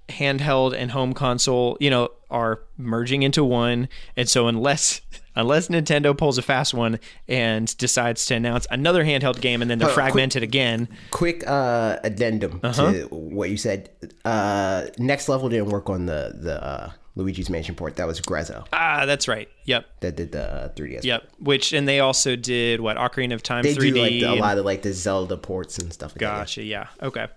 handheld 0.09 0.75
and 0.75 0.91
home 0.91 1.13
console, 1.13 1.77
you 1.79 1.89
know, 1.89 2.09
are 2.29 2.61
merging 2.77 3.23
into 3.23 3.43
one. 3.43 3.89
And 4.15 4.29
so 4.29 4.47
unless 4.47 5.01
unless 5.35 5.67
Nintendo 5.67 6.15
pulls 6.17 6.37
a 6.37 6.41
fast 6.41 6.73
one 6.73 6.99
and 7.27 7.75
decides 7.77 8.25
to 8.27 8.35
announce 8.35 8.67
another 8.69 9.03
handheld 9.03 9.41
game 9.41 9.61
and 9.61 9.69
then 9.71 9.79
they're 9.79 9.87
on, 9.87 9.93
quick- 9.93 10.05
fragmented 10.05 10.43
again. 10.43 10.87
Quick 11.11 11.43
uh, 11.47 11.97
addendum 12.03 12.59
Uh-huh. 12.63 12.91
to 12.91 13.03
what 13.07 13.49
you 13.49 13.57
said. 13.57 13.89
Uh, 14.23 14.85
Next 14.99 15.27
Level 15.27 15.49
didn't 15.49 15.69
work 15.69 15.89
on 15.89 16.05
the 16.05 16.35
the 16.39 16.63
uh, 16.63 16.91
Luigi's 17.15 17.49
Mansion 17.49 17.75
port. 17.75 17.95
That 17.95 18.07
was 18.07 18.19
Grezzo 18.21 18.65
Ah, 18.73 19.05
that's 19.05 19.27
right. 19.27 19.47
Yep. 19.65 19.85
that 20.01 20.15
did 20.15 20.31
the 20.33 20.43
uh, 20.43 20.69
3DS. 20.73 21.03
Yep. 21.03 21.23
Which 21.39 21.71
and 21.73 21.87
they 21.87 21.99
also 21.99 22.35
did 22.35 22.81
what 22.81 22.97
Ocarina 22.97 23.33
of 23.33 23.41
Time 23.43 23.63
They 23.63 23.73
3D. 23.75 23.93
do 23.93 24.01
like 24.01 24.11
the, 24.11 24.23
a 24.25 24.35
lot 24.35 24.57
of 24.57 24.65
like 24.65 24.81
the 24.81 24.93
Zelda 24.93 25.37
ports 25.37 25.77
and 25.77 25.91
stuff 25.93 26.11
like 26.11 26.19
that. 26.19 26.37
Gotcha. 26.39 26.63
Yeah. 26.63 26.87
Okay. 27.01 27.27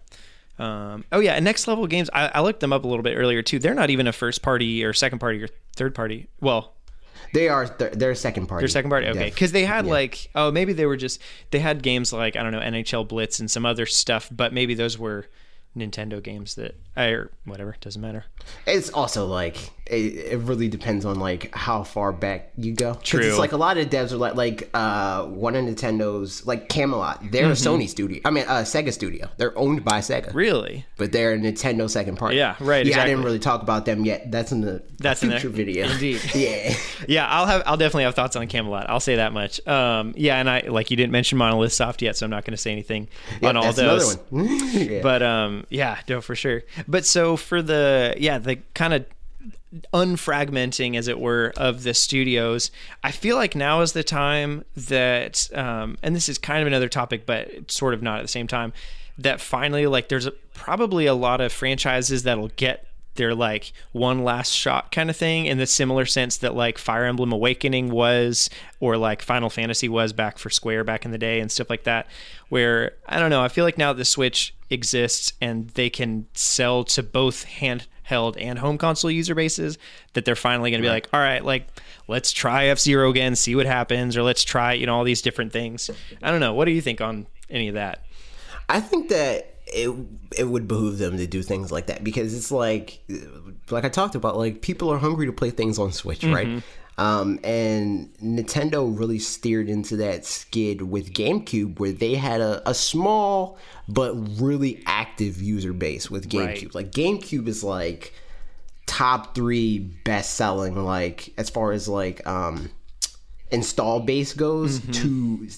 Um, 0.58 1.04
oh 1.12 1.20
yeah, 1.20 1.34
and 1.34 1.44
next 1.44 1.68
level 1.68 1.86
games. 1.86 2.10
I, 2.12 2.28
I 2.34 2.40
looked 2.40 2.58
them 2.60 2.72
up 2.72 2.84
a 2.84 2.88
little 2.88 3.04
bit 3.04 3.14
earlier 3.16 3.42
too. 3.42 3.60
They're 3.60 3.74
not 3.74 3.90
even 3.90 4.08
a 4.08 4.12
first 4.12 4.42
party 4.42 4.84
or 4.84 4.92
second 4.92 5.20
party 5.20 5.40
or 5.42 5.48
third 5.76 5.94
party. 5.94 6.26
Well, 6.40 6.74
They 7.32 7.48
are 7.48 7.66
th- 7.68 7.92
they're 7.92 8.16
second 8.16 8.48
party. 8.48 8.62
Their 8.62 8.68
second 8.68 8.90
party, 8.90 9.06
okay. 9.06 9.30
Because 9.30 9.52
they 9.52 9.64
had 9.64 9.86
like, 9.86 10.28
oh, 10.34 10.50
maybe 10.50 10.72
they 10.72 10.86
were 10.86 10.96
just 10.96 11.22
they 11.52 11.60
had 11.60 11.80
games 11.84 12.12
like 12.12 12.34
I 12.34 12.42
don't 12.42 12.50
know 12.50 12.58
NHL 12.58 13.06
Blitz 13.06 13.38
and 13.38 13.48
some 13.48 13.64
other 13.64 13.86
stuff, 13.86 14.28
but 14.32 14.52
maybe 14.52 14.74
those 14.74 14.98
were 14.98 15.26
Nintendo 15.76 16.22
games 16.22 16.54
that 16.56 16.74
I 16.96 17.06
or 17.06 17.30
whatever 17.44 17.76
doesn't 17.80 18.00
matter. 18.00 18.24
It's 18.66 18.90
also 18.90 19.26
like 19.26 19.70
it, 19.90 20.32
it 20.32 20.38
really 20.40 20.68
depends 20.68 21.04
on 21.04 21.18
like 21.18 21.54
how 21.54 21.82
far 21.82 22.12
back 22.12 22.50
you 22.56 22.72
go. 22.72 22.94
True. 23.02 23.20
It's 23.20 23.38
like 23.38 23.52
a 23.52 23.56
lot 23.56 23.78
of 23.78 23.88
devs 23.88 24.12
are 24.12 24.16
like 24.16 24.34
like 24.34 24.70
uh 24.74 25.24
one 25.24 25.54
of 25.54 25.64
Nintendo's 25.64 26.46
like 26.46 26.68
Camelot. 26.68 27.22
They're 27.30 27.46
a 27.46 27.52
Sony 27.52 27.88
studio. 27.88 28.20
I 28.24 28.30
mean, 28.30 28.44
uh, 28.46 28.62
Sega 28.62 28.92
studio. 28.92 29.28
They're 29.36 29.56
owned 29.58 29.84
by 29.84 30.00
Sega, 30.00 30.32
Really? 30.34 30.84
but 30.96 31.12
they're 31.12 31.32
a 31.32 31.38
Nintendo 31.38 31.88
second 31.88 32.16
party. 32.16 32.36
Yeah, 32.36 32.56
right, 32.60 32.84
Yeah, 32.86 33.02
I 33.02 33.06
didn't 33.06 33.24
really 33.24 33.38
talk 33.38 33.62
about 33.62 33.84
them 33.86 34.04
yet. 34.04 34.30
That's 34.30 34.52
in 34.52 34.60
the 34.60 34.82
That's 34.98 35.22
in 35.22 35.30
future 35.30 35.48
there. 35.48 35.56
video. 35.64 35.88
Indeed. 35.88 36.20
yeah. 36.34 36.74
Yeah, 37.06 37.26
I'll 37.26 37.46
have 37.46 37.62
I'll 37.64 37.76
definitely 37.76 38.04
have 38.04 38.14
thoughts 38.14 38.36
on 38.36 38.46
Camelot. 38.48 38.90
I'll 38.90 39.00
say 39.00 39.16
that 39.16 39.32
much. 39.32 39.66
Um, 39.66 40.12
yeah, 40.16 40.36
and 40.38 40.50
I 40.50 40.60
like 40.68 40.90
you 40.90 40.96
didn't 40.96 41.12
mention 41.12 41.38
Monolith 41.38 41.72
Soft 41.72 42.02
yet, 42.02 42.16
so 42.16 42.26
I'm 42.26 42.30
not 42.30 42.44
going 42.44 42.52
to 42.52 42.58
say 42.58 42.72
anything 42.72 43.08
on 43.42 43.56
all 43.56 43.72
those. 43.72 44.18
yeah. 44.30 45.00
But 45.02 45.22
um, 45.22 45.64
yeah, 45.70 46.00
no, 46.08 46.20
for 46.20 46.34
sure. 46.34 46.64
But 46.86 47.06
so 47.06 47.36
for 47.36 47.62
the 47.62 48.14
yeah, 48.18 48.38
the 48.38 48.56
kind 48.74 48.92
of 48.94 49.06
unfragmenting, 49.92 50.96
as 50.96 51.08
it 51.08 51.20
were, 51.20 51.52
of 51.56 51.82
the 51.82 51.94
studios, 51.94 52.70
I 53.02 53.10
feel 53.10 53.36
like 53.36 53.54
now 53.54 53.80
is 53.80 53.92
the 53.92 54.04
time 54.04 54.64
that, 54.76 55.48
um, 55.54 55.98
and 56.02 56.14
this 56.14 56.28
is 56.28 56.38
kind 56.38 56.60
of 56.60 56.66
another 56.66 56.88
topic, 56.88 57.26
but 57.26 57.70
sort 57.70 57.94
of 57.94 58.02
not 58.02 58.18
at 58.18 58.22
the 58.22 58.28
same 58.28 58.46
time. 58.46 58.72
That 59.18 59.40
finally, 59.40 59.86
like, 59.86 60.08
there's 60.08 60.26
a, 60.26 60.30
probably 60.54 61.06
a 61.06 61.14
lot 61.14 61.40
of 61.40 61.52
franchises 61.52 62.22
that'll 62.22 62.48
get 62.48 62.88
their 63.18 63.34
like 63.34 63.72
one 63.92 64.24
last 64.24 64.52
shot 64.52 64.92
kind 64.92 65.10
of 65.10 65.16
thing 65.16 65.46
in 65.46 65.58
the 65.58 65.66
similar 65.66 66.06
sense 66.06 66.38
that 66.38 66.54
like 66.54 66.78
Fire 66.78 67.04
Emblem 67.04 67.32
Awakening 67.32 67.90
was 67.90 68.48
or 68.80 68.96
like 68.96 69.20
Final 69.20 69.50
Fantasy 69.50 69.88
was 69.88 70.12
back 70.12 70.38
for 70.38 70.48
Square 70.48 70.84
back 70.84 71.04
in 71.04 71.10
the 71.10 71.18
day 71.18 71.40
and 71.40 71.50
stuff 71.50 71.68
like 71.68 71.82
that 71.82 72.06
where 72.48 72.92
I 73.06 73.18
don't 73.18 73.30
know 73.30 73.42
I 73.42 73.48
feel 73.48 73.64
like 73.64 73.76
now 73.76 73.92
the 73.92 74.04
Switch 74.04 74.54
exists 74.70 75.32
and 75.40 75.68
they 75.70 75.90
can 75.90 76.26
sell 76.32 76.84
to 76.84 77.02
both 77.02 77.42
handheld 78.08 78.36
and 78.40 78.58
home 78.58 78.78
console 78.78 79.10
user 79.10 79.34
bases 79.34 79.78
that 80.14 80.24
they're 80.24 80.36
finally 80.36 80.70
going 80.70 80.80
to 80.80 80.86
be 80.86 80.90
like 80.90 81.08
all 81.12 81.20
right 81.20 81.44
like 81.44 81.66
let's 82.06 82.32
try 82.32 82.66
F-Zero 82.66 83.10
again 83.10 83.36
see 83.36 83.54
what 83.54 83.66
happens 83.66 84.16
or 84.16 84.22
let's 84.22 84.44
try 84.44 84.72
you 84.72 84.86
know 84.86 84.96
all 84.96 85.04
these 85.04 85.22
different 85.22 85.52
things 85.52 85.90
I 86.22 86.30
don't 86.30 86.40
know 86.40 86.54
what 86.54 86.64
do 86.64 86.72
you 86.72 86.80
think 86.80 87.00
on 87.00 87.26
any 87.50 87.68
of 87.68 87.74
that. 87.74 88.04
I 88.68 88.80
think 88.80 89.08
that 89.08 89.54
it 89.66 89.94
it 90.36 90.44
would 90.44 90.68
behoove 90.68 90.98
them 90.98 91.16
to 91.18 91.26
do 91.26 91.42
things 91.42 91.70
like 91.70 91.86
that 91.86 92.04
because 92.04 92.34
it's 92.34 92.50
like 92.50 93.00
like 93.70 93.84
I 93.84 93.88
talked 93.88 94.14
about 94.14 94.36
like 94.36 94.62
people 94.62 94.90
are 94.92 94.98
hungry 94.98 95.26
to 95.26 95.32
play 95.32 95.50
things 95.50 95.78
on 95.78 95.92
Switch, 95.92 96.24
right? 96.24 96.46
Mm-hmm. 96.46 96.58
Um, 96.98 97.38
and 97.44 98.12
Nintendo 98.20 98.98
really 98.98 99.20
steered 99.20 99.68
into 99.68 99.96
that 99.98 100.26
skid 100.26 100.82
with 100.82 101.12
GameCube, 101.12 101.78
where 101.78 101.92
they 101.92 102.16
had 102.16 102.40
a, 102.40 102.68
a 102.68 102.74
small 102.74 103.56
but 103.88 104.14
really 104.40 104.82
active 104.84 105.40
user 105.40 105.72
base 105.72 106.10
with 106.10 106.28
GameCube. 106.28 106.74
Right. 106.74 106.74
Like 106.74 106.90
GameCube 106.90 107.46
is 107.46 107.62
like 107.62 108.12
top 108.86 109.36
three 109.36 109.78
best 109.78 110.34
selling, 110.34 110.84
like 110.84 111.32
as 111.38 111.48
far 111.48 111.70
as 111.70 111.88
like 111.88 112.26
um 112.26 112.70
install 113.50 114.00
base 114.00 114.34
goes 114.34 114.80
to 114.80 115.48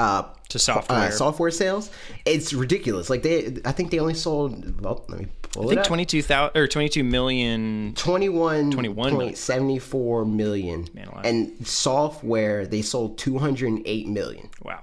uh 0.00 0.22
To 0.48 0.58
software. 0.58 0.98
uh, 0.98 1.10
software 1.10 1.50
sales. 1.52 1.90
It's 2.24 2.52
ridiculous. 2.52 3.08
Like 3.10 3.22
they, 3.22 3.58
I 3.64 3.72
think 3.72 3.90
they 3.90 3.98
only 4.00 4.14
sold. 4.14 4.80
Well, 4.82 5.04
let 5.08 5.20
me 5.20 5.26
pull 5.52 5.62
I 5.62 5.66
it 5.66 5.68
think 5.68 5.80
up. 5.80 5.86
22,000 5.86 6.56
or 6.56 6.66
22 6.66 7.04
million. 7.04 7.92
21 7.96 8.70
21 8.72 9.12
million. 9.12 9.34
74 9.36 10.24
million. 10.24 10.86
alive. 10.96 11.24
and 11.24 11.66
software 11.66 12.66
they 12.66 12.82
sold 12.82 13.18
208 13.18 14.08
million. 14.08 14.48
Wow. 14.62 14.82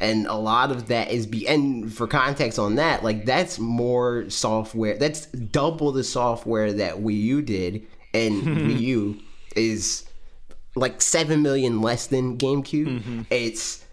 And 0.00 0.26
a 0.26 0.34
lot 0.34 0.72
of 0.72 0.88
that 0.88 1.12
is 1.12 1.26
be 1.28 1.46
and 1.46 1.92
for 1.92 2.08
context 2.08 2.58
on 2.58 2.74
that, 2.76 3.04
like 3.04 3.24
that's 3.24 3.58
more 3.60 4.28
software. 4.30 4.96
That's 4.98 5.26
double 5.26 5.92
the 5.92 6.02
software 6.02 6.72
that 6.72 6.96
Wii 6.96 7.20
U 7.20 7.42
did, 7.42 7.86
and 8.12 8.42
Wii 8.66 8.80
U 8.80 9.20
is 9.54 10.04
like 10.74 11.00
seven 11.02 11.42
million 11.42 11.80
less 11.82 12.08
than 12.08 12.36
GameCube. 12.36 12.88
Mm-hmm. 12.88 13.20
It's 13.30 13.84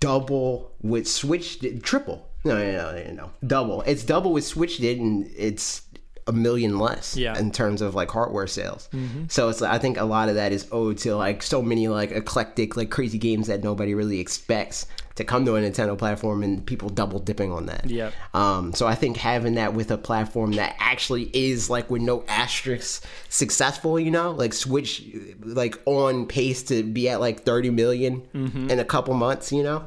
double 0.00 0.72
with 0.82 1.08
Switch 1.08 1.64
triple. 1.82 2.28
No, 2.44 2.58
no, 2.58 2.72
no, 2.72 3.04
no, 3.04 3.12
no, 3.12 3.30
double. 3.46 3.82
It's 3.82 4.04
double 4.04 4.32
with 4.32 4.44
Switch 4.44 4.78
did, 4.78 4.98
and 4.98 5.30
it's 5.36 5.82
a 6.26 6.32
million 6.32 6.78
less 6.78 7.16
Yeah. 7.16 7.38
in 7.38 7.50
terms 7.50 7.82
of 7.82 7.94
like 7.94 8.10
hardware 8.10 8.46
sales. 8.46 8.88
So 9.28 9.48
it's 9.50 9.60
I 9.62 9.78
think 9.78 9.98
a 9.98 10.04
lot 10.04 10.28
of 10.28 10.36
that 10.36 10.52
is 10.52 10.66
owed 10.72 10.98
to 10.98 11.14
like 11.16 11.42
so 11.42 11.60
many 11.62 11.88
like 11.88 12.10
eclectic 12.12 12.76
like 12.76 12.90
crazy 12.90 13.18
games 13.18 13.46
that 13.48 13.62
nobody 13.62 13.94
really 13.94 14.20
expects 14.20 14.86
to 15.16 15.22
come 15.22 15.44
to 15.44 15.54
a 15.54 15.60
Nintendo 15.60 15.96
platform 15.96 16.42
and 16.42 16.66
people 16.66 16.88
double 16.88 17.20
dipping 17.20 17.52
on 17.52 17.66
that. 17.66 17.88
Yep. 17.88 18.12
Um, 18.32 18.72
so 18.72 18.86
I 18.86 18.96
think 18.96 19.16
having 19.16 19.54
that 19.54 19.72
with 19.74 19.90
a 19.92 19.98
platform 19.98 20.52
that 20.52 20.74
actually 20.80 21.30
is 21.32 21.70
like 21.70 21.88
with 21.88 22.02
no 22.02 22.24
asterisks 22.26 23.00
successful, 23.28 24.00
you 24.00 24.10
know, 24.10 24.32
like 24.32 24.52
Switch, 24.54 25.04
like 25.40 25.78
on 25.84 26.26
pace 26.26 26.62
to 26.64 26.82
be 26.82 27.08
at 27.08 27.20
like 27.20 27.42
30 27.44 27.70
million 27.70 28.22
Mm-hmm. 28.34 28.70
in 28.70 28.78
a 28.80 28.84
couple 28.84 29.14
months, 29.14 29.52
you 29.52 29.62
know. 29.62 29.84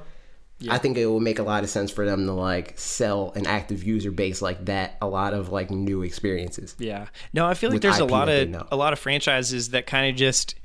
I 0.70 0.80
think 0.80 0.97
it 0.97 1.05
would 1.05 1.22
make 1.22 1.39
a 1.39 1.43
lot 1.43 1.64
of 1.64 1.70
sense 1.70 1.91
for 1.91 2.05
them 2.05 2.26
to 2.26 2.34
like 2.34 2.80
sell 2.80 3.32
an 3.36 3.45
active 3.45 3.84
user 3.84 4.12
base 4.12 4.41
like 4.41 4.66
that, 4.66 4.97
a 5.01 5.08
lot 5.08 5.34
of 5.34 5.49
like 5.49 5.70
new 5.70 6.01
experiences. 6.01 6.76
Yeah. 6.80 7.08
No, 7.34 7.45
I 7.45 7.53
feel 7.53 7.70
like 7.70 7.82
there's 7.82 7.99
a 7.99 8.05
lot 8.05 8.28
of 8.28 8.68
a 8.72 8.76
lot 8.76 8.93
of 8.93 8.99
franchises 8.99 9.70
that 9.70 9.86
kind 9.86 10.10
of 10.10 10.16
just 10.16 10.55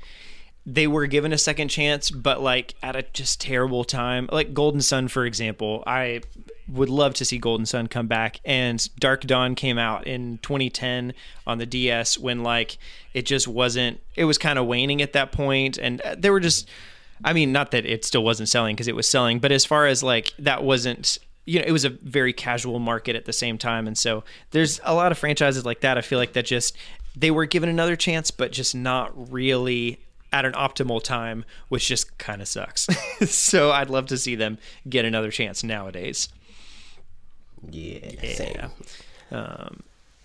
they 0.65 0.87
were 0.87 1.05
given 1.07 1.33
a 1.33 1.37
second 1.37 1.67
chance, 1.67 2.09
but 2.09 2.41
like 2.41 2.75
at 2.81 2.95
a 2.95 3.03
just 3.13 3.41
terrible 3.41 3.83
time. 3.83 4.29
Like 4.31 4.53
Golden 4.53 4.81
Sun, 4.81 5.09
for 5.09 5.25
example. 5.25 5.83
I 5.85 6.21
would 6.67 6.89
love 6.89 7.13
to 7.15 7.25
see 7.25 7.37
Golden 7.37 7.65
Sun 7.65 7.87
come 7.87 8.07
back. 8.07 8.39
And 8.45 8.87
Dark 8.99 9.21
Dawn 9.21 9.55
came 9.55 9.77
out 9.77 10.07
in 10.07 10.39
2010 10.39 11.13
on 11.45 11.57
the 11.57 11.65
DS 11.65 12.17
when 12.17 12.43
like 12.43 12.77
it 13.13 13.25
just 13.25 13.47
wasn't. 13.47 13.99
It 14.15 14.25
was 14.25 14.37
kind 14.37 14.57
of 14.57 14.65
waning 14.65 15.01
at 15.01 15.13
that 15.13 15.31
point, 15.31 15.77
and 15.77 16.01
uh, 16.01 16.15
there 16.17 16.31
were 16.31 16.39
just. 16.39 16.69
I 17.23 17.33
mean, 17.33 17.51
not 17.51 17.71
that 17.71 17.85
it 17.85 18.05
still 18.05 18.23
wasn't 18.23 18.49
selling 18.49 18.75
because 18.75 18.87
it 18.87 18.95
was 18.95 19.09
selling, 19.09 19.39
but 19.39 19.51
as 19.51 19.65
far 19.65 19.87
as 19.87 20.03
like 20.03 20.33
that 20.39 20.63
wasn't 20.63 21.17
you 21.45 21.59
know, 21.59 21.65
it 21.67 21.71
was 21.71 21.85
a 21.85 21.89
very 21.89 22.31
casual 22.31 22.79
market 22.79 23.15
at 23.15 23.25
the 23.25 23.33
same 23.33 23.57
time. 23.57 23.85
And 23.85 23.97
so 23.97 24.23
there's 24.51 24.79
a 24.83 24.93
lot 24.93 25.11
of 25.11 25.17
franchises 25.17 25.65
like 25.65 25.81
that. 25.81 25.97
I 25.97 26.01
feel 26.01 26.17
like 26.17 26.33
that 26.33 26.45
just, 26.45 26.77
they 27.15 27.31
were 27.31 27.45
given 27.45 27.67
another 27.67 27.95
chance, 27.95 28.31
but 28.31 28.51
just 28.51 28.73
not 28.73 29.31
really 29.31 29.99
at 30.31 30.45
an 30.45 30.53
optimal 30.53 31.03
time, 31.03 31.43
which 31.67 31.87
just 31.87 32.17
kind 32.17 32.41
of 32.41 32.47
sucks. 32.47 32.87
so 33.29 33.71
I'd 33.71 33.89
love 33.89 34.07
to 34.07 34.17
see 34.17 34.35
them 34.35 34.57
get 34.87 35.03
another 35.03 35.31
chance 35.31 35.63
nowadays. 35.63 36.29
Yeah, 37.69 38.33
same. 38.33 38.71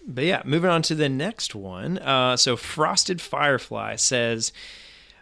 But 0.08 0.24
yeah, 0.24 0.42
moving 0.44 0.70
on 0.70 0.80
to 0.82 0.94
the 0.94 1.08
next 1.08 1.54
one. 1.54 1.98
Uh, 1.98 2.36
so 2.36 2.56
Frosted 2.56 3.20
Firefly 3.20 3.96
says, 3.96 4.52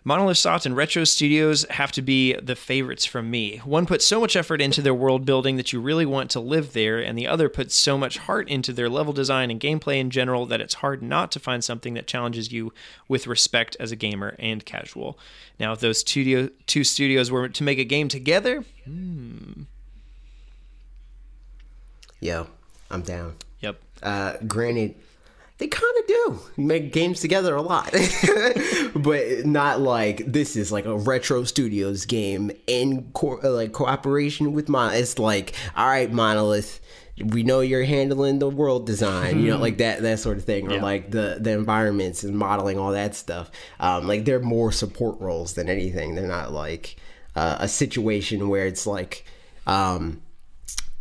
Monolith 0.06 0.38
Soft 0.38 0.66
and 0.66 0.76
Retro 0.76 1.02
Studios 1.02 1.64
have 1.68 1.90
to 1.90 2.00
be 2.00 2.32
the 2.34 2.54
favorites 2.54 3.04
from 3.04 3.28
me. 3.28 3.56
One 3.64 3.86
puts 3.86 4.06
so 4.06 4.20
much 4.20 4.36
effort 4.36 4.60
into 4.60 4.80
their 4.80 4.94
world 4.94 5.24
building 5.24 5.56
that 5.56 5.72
you 5.72 5.80
really 5.80 6.06
want 6.06 6.30
to 6.30 6.38
live 6.38 6.74
there, 6.74 7.00
and 7.00 7.18
the 7.18 7.26
other 7.26 7.48
puts 7.48 7.74
so 7.74 7.98
much 7.98 8.18
heart 8.18 8.48
into 8.48 8.72
their 8.72 8.88
level 8.88 9.12
design 9.12 9.50
and 9.50 9.60
gameplay 9.60 9.98
in 9.98 10.10
general 10.10 10.46
that 10.46 10.60
it's 10.60 10.74
hard 10.74 11.02
not 11.02 11.32
to 11.32 11.40
find 11.40 11.64
something 11.64 11.94
that 11.94 12.06
challenges 12.06 12.52
you 12.52 12.72
with 13.08 13.26
respect 13.26 13.76
as 13.80 13.90
a 13.90 13.96
gamer 13.96 14.36
and 14.38 14.64
casual. 14.64 15.18
Now, 15.58 15.72
if 15.72 15.80
those 15.80 15.98
studio, 15.98 16.50
two 16.68 16.84
studios 16.84 17.28
were 17.32 17.48
to 17.48 17.64
make 17.64 17.80
a 17.80 17.84
game 17.84 18.06
together, 18.06 18.64
Yo, 22.20 22.46
I'm 22.92 23.02
down. 23.02 23.34
yep, 23.58 23.80
Uh, 24.04 24.34
granted, 24.46 24.94
they 25.58 25.66
kind 25.68 25.94
of 26.00 26.06
do 26.06 26.40
make 26.58 26.92
games 26.92 27.20
together 27.20 27.54
a 27.54 27.62
lot, 27.62 27.90
but 28.94 29.46
not 29.46 29.80
like 29.80 30.18
this 30.26 30.54
is 30.56 30.70
like 30.70 30.84
a 30.84 30.96
retro 30.96 31.44
studios 31.44 32.04
game 32.04 32.50
in 32.66 33.10
co- 33.14 33.40
uh, 33.42 33.50
like 33.50 33.72
cooperation 33.72 34.52
with 34.52 34.68
Mon. 34.68 34.92
It's 34.94 35.18
like, 35.18 35.54
all 35.76 35.86
right, 35.86 36.12
Monolith, 36.12 36.80
we 37.24 37.42
know 37.42 37.60
you're 37.60 37.84
handling 37.84 38.38
the 38.38 38.50
world 38.50 38.84
design, 38.86 39.40
you 39.40 39.50
know, 39.50 39.56
like 39.58 39.78
that 39.78 40.02
that 40.02 40.18
sort 40.18 40.36
of 40.36 40.44
thing, 40.44 40.70
or 40.70 40.74
Yeah. 40.74 40.82
like 40.82 41.10
the 41.10 41.38
the 41.40 41.52
environments 41.52 42.22
and 42.22 42.36
modeling 42.36 42.78
all 42.78 42.92
that 42.92 43.14
stuff. 43.14 43.50
Um, 43.80 44.06
like 44.06 44.26
they're 44.26 44.40
more 44.40 44.72
support 44.72 45.18
roles 45.20 45.54
than 45.54 45.68
anything. 45.70 46.14
They're 46.16 46.28
not 46.28 46.52
like 46.52 46.96
uh, 47.34 47.56
a 47.60 47.68
situation 47.68 48.48
where 48.50 48.66
it's 48.66 48.86
like, 48.86 49.24
um, 49.66 50.20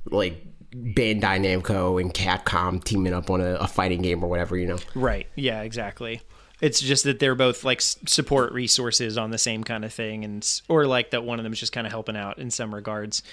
like. 0.06 0.41
Bandai 0.76 1.40
Namco 1.40 2.02
and 2.02 2.14
Capcom 2.14 2.84
teaming 2.84 3.14
up 3.14 3.30
on 3.30 3.40
a, 3.42 3.56
a 3.56 3.68
fighting 3.68 4.02
game 4.02 4.24
or 4.24 4.30
whatever, 4.30 4.58
you 4.58 4.68
know. 4.68 4.78
Right. 4.94 5.28
Yeah, 5.36 5.62
exactly. 5.62 6.22
It's 6.62 6.80
just 6.80 7.04
that 7.04 7.20
they're 7.20 7.36
both 7.36 7.64
like 7.64 7.82
support 7.82 8.52
resources 8.54 9.18
on 9.18 9.32
the 9.32 9.38
same 9.38 9.64
kind 9.64 9.84
of 9.86 9.94
thing, 9.94 10.24
and 10.24 10.62
or 10.68 10.86
like 10.88 11.12
that 11.12 11.24
one 11.24 11.40
of 11.40 11.44
them 11.44 11.54
is 11.54 11.60
just 11.60 11.72
kind 11.74 11.86
of 11.86 11.92
helping 11.92 12.16
out 12.18 12.38
in 12.40 12.50
some 12.52 12.74
regards. 12.74 13.24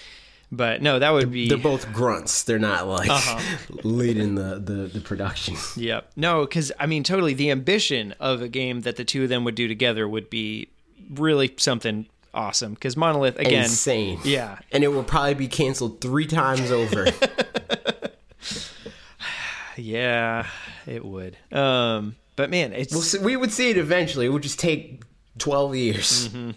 But 0.54 0.82
no, 0.82 0.98
that 0.98 1.10
would 1.10 1.32
be 1.32 1.48
They're 1.48 1.56
both 1.56 1.90
grunts. 1.94 2.42
They're 2.42 2.58
not 2.58 2.86
like 2.86 3.08
Uh-huh. 3.08 3.40
leading 3.84 4.34
the, 4.34 4.58
the, 4.58 4.72
the 4.92 5.00
production. 5.00 5.54
Yep. 5.76 6.10
No, 6.14 6.42
because 6.42 6.70
I 6.78 6.84
mean, 6.86 7.04
totally. 7.04 7.32
The 7.32 7.50
ambition 7.50 8.12
of 8.20 8.42
a 8.42 8.48
game 8.48 8.82
that 8.82 8.96
the 8.96 9.04
two 9.04 9.22
of 9.22 9.30
them 9.30 9.44
would 9.44 9.54
do 9.54 9.66
together 9.66 10.06
would 10.06 10.28
be 10.28 10.68
really 11.10 11.54
something 11.56 12.06
awesome. 12.34 12.74
Because 12.74 12.96
Monolith, 12.96 13.38
again, 13.38 13.64
Insane. 13.64 14.20
yeah, 14.24 14.58
And 14.70 14.84
it 14.84 14.88
will 14.88 15.04
probably 15.04 15.34
be 15.34 15.48
canceled 15.48 16.00
three 16.00 16.26
times 16.26 16.70
over. 16.70 17.06
yeah, 19.76 20.46
it 20.86 21.04
would. 21.04 21.36
Um, 21.50 22.16
but 22.36 22.50
man, 22.50 22.72
it's 22.72 22.92
we'll 22.92 23.02
see, 23.02 23.18
we 23.18 23.36
would 23.36 23.52
see 23.52 23.70
it 23.70 23.76
eventually. 23.76 24.26
It 24.26 24.30
would 24.30 24.42
just 24.42 24.58
take 24.58 25.02
12 25.38 25.76
years. 25.76 26.28
Mm-hmm. 26.28 26.50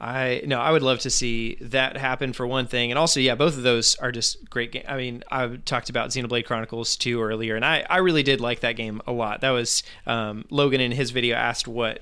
I 0.00 0.42
no, 0.46 0.58
I 0.58 0.70
would 0.70 0.82
love 0.82 1.00
to 1.00 1.10
see 1.10 1.56
that 1.60 1.98
happen 1.98 2.32
for 2.32 2.46
one 2.46 2.66
thing, 2.66 2.90
and 2.90 2.98
also, 2.98 3.20
yeah, 3.20 3.34
both 3.34 3.58
of 3.58 3.62
those 3.62 3.96
are 3.96 4.10
just 4.10 4.48
great 4.48 4.72
games. 4.72 4.86
I 4.88 4.96
mean, 4.96 5.22
I 5.30 5.46
talked 5.66 5.90
about 5.90 6.08
Xenoblade 6.08 6.46
Chronicles 6.46 6.96
2 6.96 7.20
earlier, 7.22 7.54
and 7.54 7.64
I, 7.64 7.84
I 7.88 7.98
really 7.98 8.22
did 8.22 8.40
like 8.40 8.60
that 8.60 8.76
game 8.76 9.02
a 9.06 9.12
lot. 9.12 9.42
That 9.42 9.50
was 9.50 9.82
um, 10.06 10.46
Logan 10.48 10.80
in 10.80 10.90
his 10.90 11.10
video 11.10 11.36
asked 11.36 11.68
what 11.68 12.00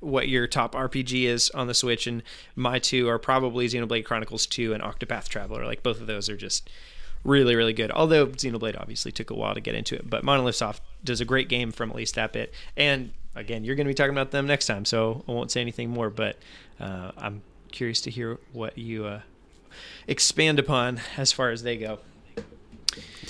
what 0.00 0.28
your 0.28 0.46
top 0.46 0.74
RPG 0.74 1.24
is 1.24 1.50
on 1.50 1.66
the 1.66 1.74
Switch, 1.74 2.06
and 2.06 2.22
my 2.56 2.78
two 2.78 3.08
are 3.08 3.18
probably 3.18 3.66
Xenoblade 3.66 4.04
Chronicles 4.04 4.46
2 4.46 4.72
and 4.72 4.82
Octopath 4.82 5.28
Traveler. 5.28 5.64
Like 5.64 5.82
both 5.82 6.00
of 6.00 6.06
those 6.06 6.28
are 6.28 6.36
just 6.36 6.68
really 7.24 7.56
really 7.56 7.72
good. 7.72 7.90
Although 7.90 8.26
Xenoblade 8.28 8.80
obviously 8.80 9.12
took 9.12 9.30
a 9.30 9.34
while 9.34 9.54
to 9.54 9.60
get 9.60 9.74
into 9.74 9.94
it, 9.94 10.08
but 10.08 10.24
Monolith 10.24 10.56
Soft 10.56 10.82
does 11.02 11.20
a 11.20 11.24
great 11.24 11.48
game 11.48 11.72
from 11.72 11.90
at 11.90 11.96
least 11.96 12.14
that 12.14 12.32
bit. 12.32 12.52
And 12.76 13.12
again, 13.34 13.64
you're 13.64 13.76
going 13.76 13.86
to 13.86 13.90
be 13.90 13.94
talking 13.94 14.14
about 14.14 14.30
them 14.30 14.46
next 14.46 14.66
time, 14.66 14.84
so 14.84 15.24
I 15.28 15.32
won't 15.32 15.50
say 15.50 15.60
anything 15.60 15.90
more. 15.90 16.10
But 16.10 16.38
uh, 16.80 17.12
I'm 17.16 17.42
curious 17.72 18.00
to 18.02 18.10
hear 18.10 18.38
what 18.52 18.78
you 18.78 19.06
uh, 19.06 19.20
expand 20.06 20.58
upon 20.58 21.00
as 21.16 21.32
far 21.32 21.50
as 21.50 21.62
they 21.62 21.76
go. 21.76 22.00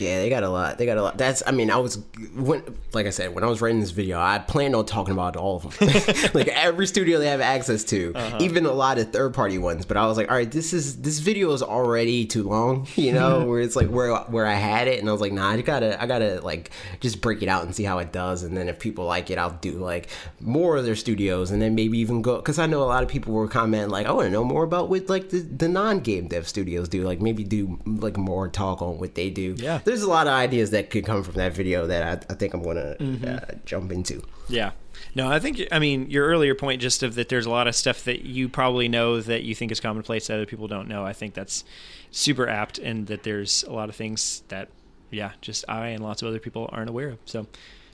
Yeah, 0.01 0.19
they 0.21 0.29
got 0.29 0.43
a 0.43 0.49
lot. 0.49 0.79
They 0.79 0.87
got 0.87 0.99
a 0.99 1.03
lot. 1.03 1.19
That's. 1.19 1.43
I 1.47 1.51
mean, 1.51 1.71
I 1.71 1.77
was 1.77 2.03
when, 2.35 2.63
like 2.93 3.07
I 3.07 3.11
said, 3.11 3.35
when 3.35 3.45
I 3.45 3.47
was 3.47 3.61
writing 3.61 3.81
this 3.81 3.91
video, 3.91 4.19
I 4.19 4.39
planned 4.39 4.75
on 4.75 4.87
talking 4.87 5.13
about 5.13 5.37
all 5.37 5.57
of 5.57 5.79
them, 5.79 5.89
like 6.35 6.49
every 6.49 6.87
studio 6.87 7.19
they 7.19 7.29
have 7.29 7.41
access 7.41 7.85
to, 7.85 8.13
uh-huh. 8.15 8.39
even 8.41 8.67
a 8.67 8.73
lot 8.73 8.99
of 8.99 9.13
third 9.13 9.35
party 9.35 9.59
ones. 9.59 9.87
But 9.87 9.97
I 9.97 10.07
was 10.07 10.17
like, 10.17 10.31
all 10.31 10.37
right, 10.37 10.51
this 10.51 10.73
is 10.73 11.03
this 11.03 11.19
video 11.19 11.53
is 11.53 11.63
already 11.63 12.25
too 12.27 12.45
long, 12.45 12.87
you 12.97 13.13
know, 13.13 13.45
where 13.45 13.61
it's 13.61 13.77
like 13.77 13.89
where 13.89 14.15
where 14.15 14.47
I 14.47 14.55
had 14.55 14.89
it, 14.89 15.01
and 15.01 15.09
I 15.09 15.13
was 15.13 15.21
like, 15.21 15.33
nah, 15.33 15.51
I 15.51 15.61
gotta 15.61 16.01
I 16.03 16.07
gotta 16.07 16.41
like 16.43 16.71
just 17.01 17.21
break 17.21 17.43
it 17.43 17.49
out 17.49 17.65
and 17.65 17.75
see 17.75 17.85
how 17.85 17.99
it 17.99 18.13
does, 18.13 18.43
and 18.43 18.57
then 18.57 18.69
if 18.69 18.79
people 18.79 19.05
like 19.05 19.31
it, 19.31 19.39
I'll 19.39 19.59
do 19.61 19.73
like 19.73 20.09
more 20.41 20.77
of 20.77 20.85
their 20.85 20.97
studios, 20.97 21.51
and 21.51 21.61
then 21.61 21.75
maybe 21.75 21.99
even 21.99 22.23
go 22.23 22.37
because 22.37 22.59
I 22.59 22.67
know 22.67 22.83
a 22.83 22.85
lot 22.85 23.03
of 23.03 23.09
people 23.09 23.33
were 23.33 23.49
commenting 23.49 23.91
like, 23.91 24.07
I 24.07 24.13
want 24.13 24.27
to 24.27 24.31
know 24.31 24.45
more 24.45 24.65
about 24.65 24.89
what 24.89 25.09
like 25.09 25.31
the, 25.31 25.41
the 25.41 25.69
non 25.69 26.01
game 26.01 26.29
dev 26.29 26.49
studios 26.49 26.89
do, 26.89 27.05
like 27.05 27.21
maybe 27.21 27.45
do 27.45 27.79
like 27.87 28.17
more 28.17 28.49
talk 28.49 28.83
on 28.83 28.99
what 28.99 29.15
they 29.15 29.31
do. 29.31 29.54
Yeah 29.57 29.81
there's 29.85 30.03
a 30.03 30.09
lot 30.09 30.27
of 30.27 30.33
ideas 30.33 30.71
that 30.71 30.91
could 30.91 31.05
come 31.05 31.23
from 31.23 31.35
that 31.35 31.53
video 31.53 31.87
that 31.87 32.27
I, 32.31 32.33
I 32.33 32.37
think 32.37 32.55
I'm 32.55 32.63
gonna 32.63 32.97
mm-hmm. 32.99 33.25
uh, 33.25 33.55
jump 33.65 33.93
into. 33.93 34.23
Yeah. 34.49 34.73
No, 35.15 35.31
I 35.31 35.39
think 35.39 35.61
I 35.71 35.79
mean 35.79 36.11
your 36.11 36.27
earlier 36.27 36.55
point 36.55 36.81
just 36.81 37.03
of 37.03 37.15
that 37.15 37.29
there's 37.29 37.47
a 37.47 37.51
lot 37.51 37.69
of 37.69 37.75
stuff 37.75 38.05
that 38.05 38.25
you 38.25 38.49
probably 38.49 38.89
know 38.89 39.21
that 39.21 39.43
you 39.43 39.55
think 39.55 39.73
is 39.73 39.81
commonplace 39.81 40.27
that 40.27 40.35
other 40.35 40.47
people 40.47 40.69
don't 40.69 40.89
know. 40.89 41.05
I 41.05 41.13
think 41.13 41.35
that's 41.35 41.65
super 42.11 42.49
apt 42.49 42.79
and 42.79 43.07
that 43.07 43.23
there's 43.23 43.65
a 43.65 43.73
lot 43.73 43.89
of 43.89 43.97
things 43.97 44.43
that 44.49 44.69
yeah, 45.11 45.33
just 45.41 45.65
I 45.69 45.89
and 45.89 46.03
lots 46.03 46.23
of 46.23 46.29
other 46.29 46.39
people 46.41 46.69
aren't 46.73 46.91
aware 46.91 47.11
of. 47.11 47.19
So 47.25 47.47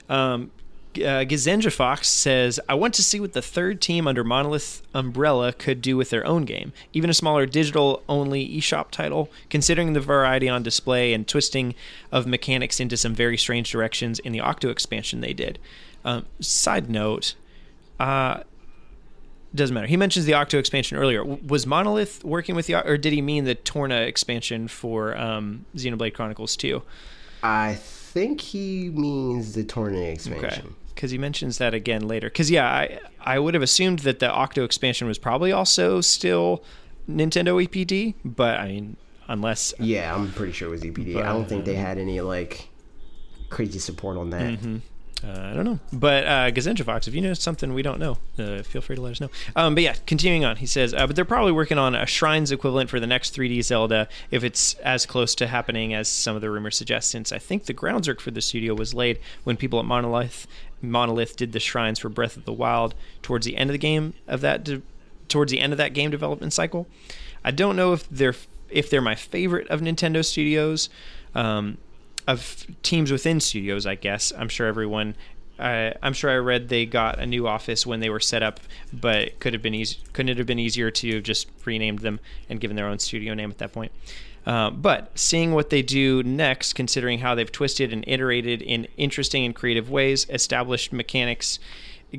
um, 0.09 0.51
uh, 0.97 1.23
Gazenja 1.23 1.71
Fox 1.71 2.07
says, 2.07 2.59
I 2.67 2.73
want 2.73 2.93
to 2.95 3.03
see 3.03 3.19
what 3.19 3.33
the 3.33 3.41
third 3.41 3.81
team 3.81 4.07
under 4.07 4.23
Monolith 4.23 4.81
Umbrella 4.93 5.53
could 5.53 5.81
do 5.81 5.95
with 5.95 6.09
their 6.09 6.25
own 6.25 6.43
game. 6.43 6.73
Even 6.93 7.09
a 7.09 7.13
smaller 7.13 7.45
digital 7.45 8.03
only 8.09 8.47
eShop 8.47 8.91
title, 8.91 9.29
considering 9.49 9.93
the 9.93 9.99
variety 9.99 10.49
on 10.49 10.63
display 10.63 11.13
and 11.13 11.27
twisting 11.27 11.75
of 12.11 12.27
mechanics 12.27 12.79
into 12.79 12.97
some 12.97 13.15
very 13.15 13.37
strange 13.37 13.71
directions 13.71 14.19
in 14.19 14.31
the 14.31 14.41
Octo 14.41 14.69
expansion 14.69 15.21
they 15.21 15.33
did. 15.33 15.59
Um, 16.03 16.25
side 16.39 16.89
note, 16.89 17.35
uh, 17.99 18.41
doesn't 19.53 19.73
matter. 19.73 19.87
He 19.87 19.97
mentions 19.97 20.25
the 20.25 20.33
Octo 20.33 20.57
expansion 20.57 20.97
earlier. 20.97 21.23
Was 21.23 21.65
Monolith 21.65 22.23
working 22.23 22.55
with 22.55 22.67
the, 22.67 22.85
or 22.87 22.97
did 22.97 23.13
he 23.13 23.21
mean 23.21 23.45
the 23.45 23.55
Torna 23.55 24.01
expansion 24.01 24.67
for 24.67 25.17
um, 25.17 25.65
Xenoblade 25.75 26.13
Chronicles 26.13 26.55
2? 26.55 26.81
I 27.43 27.75
think 27.75 28.41
he 28.41 28.89
means 28.89 29.53
the 29.53 29.63
Torna 29.63 29.99
expansion. 29.99 30.67
Okay 30.67 30.75
because 31.01 31.09
he 31.09 31.17
mentions 31.17 31.57
that 31.57 31.73
again 31.73 32.07
later. 32.07 32.29
Because 32.29 32.51
yeah, 32.51 32.67
I 32.67 32.99
I 33.19 33.39
would 33.39 33.55
have 33.55 33.63
assumed 33.63 33.99
that 33.99 34.19
the 34.19 34.31
Octo 34.31 34.63
expansion 34.63 35.07
was 35.07 35.17
probably 35.17 35.51
also 35.51 35.99
still 35.99 36.63
Nintendo 37.09 37.65
EPD, 37.65 38.13
but 38.23 38.59
I 38.59 38.67
mean, 38.67 38.97
unless 39.27 39.73
yeah, 39.79 40.13
I'm 40.13 40.31
pretty 40.31 40.53
sure 40.53 40.67
it 40.67 40.71
was 40.71 40.83
EPD. 40.83 41.15
But, 41.15 41.25
I 41.25 41.33
don't 41.33 41.49
think 41.49 41.65
they 41.65 41.73
had 41.73 41.97
any 41.97 42.21
like 42.21 42.69
crazy 43.49 43.79
support 43.79 44.15
on 44.15 44.29
that. 44.29 44.59
Mm-hmm. 44.59 44.77
Uh, 45.23 45.51
I 45.51 45.53
don't 45.53 45.65
know. 45.65 45.79
But 45.93 46.25
uh, 46.25 46.51
Gazenja 46.51 46.83
Fox, 46.83 47.07
if 47.07 47.13
you 47.13 47.21
know 47.21 47.33
something 47.33 47.73
we 47.73 47.83
don't 47.83 47.99
know, 47.99 48.17
uh, 48.39 48.63
feel 48.63 48.81
free 48.81 48.95
to 48.95 49.01
let 49.01 49.11
us 49.11 49.21
know. 49.21 49.29
Um, 49.55 49.75
but 49.75 49.83
yeah, 49.83 49.93
continuing 50.05 50.45
on, 50.45 50.55
he 50.55 50.65
says, 50.65 50.93
uh, 50.93 51.05
but 51.05 51.15
they're 51.15 51.25
probably 51.25 51.51
working 51.51 51.77
on 51.77 51.93
a 51.93 52.05
Shrines 52.05 52.51
equivalent 52.51 52.89
for 52.89 52.99
the 52.99 53.07
next 53.07 53.35
3D 53.35 53.63
Zelda 53.63 54.07
if 54.31 54.43
it's 54.43 54.73
as 54.75 55.05
close 55.05 55.35
to 55.35 55.47
happening 55.47 55.93
as 55.93 56.09
some 56.09 56.35
of 56.35 56.41
the 56.41 56.49
rumors 56.49 56.75
suggest, 56.75 57.11
since 57.11 57.31
I 57.31 57.37
think 57.37 57.65
the 57.65 57.73
groundwork 57.73 58.19
for 58.19 58.31
the 58.31 58.41
studio 58.41 58.73
was 58.73 58.93
laid 58.93 59.19
when 59.43 59.57
people 59.57 59.79
at 59.79 59.85
Monolith 59.85 60.47
Monolith 60.81 61.35
did 61.35 61.51
the 61.51 61.59
Shrines 61.59 61.99
for 61.99 62.09
Breath 62.09 62.37
of 62.37 62.45
the 62.45 62.53
Wild 62.53 62.95
towards 63.21 63.45
the 63.45 63.57
end 63.57 63.69
of 63.69 63.73
the 63.73 63.77
game 63.77 64.13
of 64.27 64.41
that 64.41 64.63
de- 64.63 64.81
towards 65.27 65.51
the 65.51 65.59
end 65.59 65.73
of 65.73 65.77
that 65.77 65.93
game 65.93 66.11
development 66.11 66.53
cycle. 66.53 66.87
I 67.43 67.51
don't 67.51 67.75
know 67.75 67.93
if 67.93 68.09
they're 68.09 68.35
if 68.69 68.89
they're 68.89 69.01
my 69.01 69.15
favorite 69.15 69.67
of 69.69 69.81
Nintendo 69.81 70.23
studios. 70.25 70.89
Um, 71.33 71.77
of 72.27 72.65
teams 72.83 73.11
within 73.11 73.39
studios, 73.39 73.85
I 73.85 73.95
guess. 73.95 74.31
I'm 74.37 74.49
sure 74.49 74.67
everyone. 74.67 75.15
I'm 75.59 76.13
sure 76.13 76.31
I 76.31 76.37
read 76.37 76.69
they 76.69 76.87
got 76.87 77.19
a 77.19 77.25
new 77.27 77.47
office 77.47 77.85
when 77.85 77.99
they 77.99 78.09
were 78.09 78.19
set 78.19 78.41
up, 78.41 78.59
but 78.91 79.39
could 79.39 79.53
have 79.53 79.61
been 79.61 79.75
easy. 79.75 79.99
Couldn't 80.11 80.29
it 80.29 80.37
have 80.37 80.47
been 80.47 80.57
easier 80.57 80.89
to 80.89 81.15
have 81.15 81.23
just 81.23 81.47
renamed 81.65 81.99
them 81.99 82.19
and 82.49 82.59
given 82.59 82.75
their 82.75 82.87
own 82.87 82.97
studio 82.97 83.35
name 83.35 83.51
at 83.51 83.59
that 83.59 83.71
point? 83.71 83.91
Uh, 84.45 84.71
but 84.71 85.11
seeing 85.17 85.53
what 85.53 85.69
they 85.69 85.81
do 85.81 86.23
next, 86.23 86.73
considering 86.73 87.19
how 87.19 87.35
they've 87.35 87.51
twisted 87.51 87.93
and 87.93 88.03
iterated 88.07 88.61
in 88.61 88.87
interesting 88.97 89.45
and 89.45 89.55
creative 89.55 89.89
ways, 89.89 90.25
established 90.29 90.91
mechanics, 90.91 91.59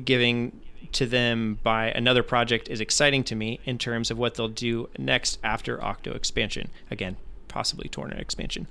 giving 0.05 0.59
to 0.93 1.05
them 1.05 1.59
by 1.63 1.87
another 1.91 2.23
project 2.23 2.69
is 2.69 2.79
exciting 2.79 3.23
to 3.23 3.35
me 3.35 3.59
in 3.65 3.77
terms 3.77 4.11
of 4.11 4.17
what 4.17 4.35
they'll 4.35 4.47
do 4.47 4.89
next 4.97 5.39
after 5.43 5.83
Octo 5.83 6.13
expansion. 6.13 6.69
Again, 6.89 7.17
possibly 7.47 7.89
Torna 7.89 8.15
expansion. 8.15 8.67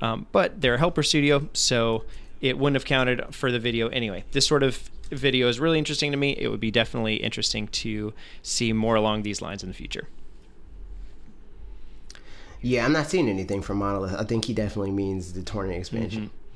Um, 0.00 0.26
but 0.32 0.60
they're 0.60 0.74
a 0.74 0.78
helper 0.78 1.02
studio, 1.02 1.48
so 1.52 2.04
it 2.40 2.58
wouldn't 2.58 2.76
have 2.76 2.84
counted 2.84 3.34
for 3.34 3.50
the 3.50 3.58
video 3.58 3.88
anyway. 3.88 4.24
This 4.32 4.46
sort 4.46 4.62
of 4.62 4.90
video 5.10 5.48
is 5.48 5.60
really 5.60 5.78
interesting 5.78 6.10
to 6.10 6.16
me. 6.16 6.36
It 6.38 6.48
would 6.48 6.60
be 6.60 6.70
definitely 6.70 7.16
interesting 7.16 7.68
to 7.68 8.12
see 8.42 8.72
more 8.72 8.96
along 8.96 9.22
these 9.22 9.40
lines 9.40 9.62
in 9.62 9.68
the 9.68 9.74
future. 9.74 10.08
Yeah, 12.62 12.84
I'm 12.84 12.92
not 12.92 13.08
seeing 13.08 13.28
anything 13.28 13.62
from 13.62 13.78
Monolith. 13.78 14.14
I 14.14 14.24
think 14.24 14.46
he 14.46 14.54
definitely 14.54 14.92
means 14.92 15.32
the 15.32 15.42
Torna 15.42 15.74
expansion. 15.74 16.26
Mm-hmm. 16.26 16.46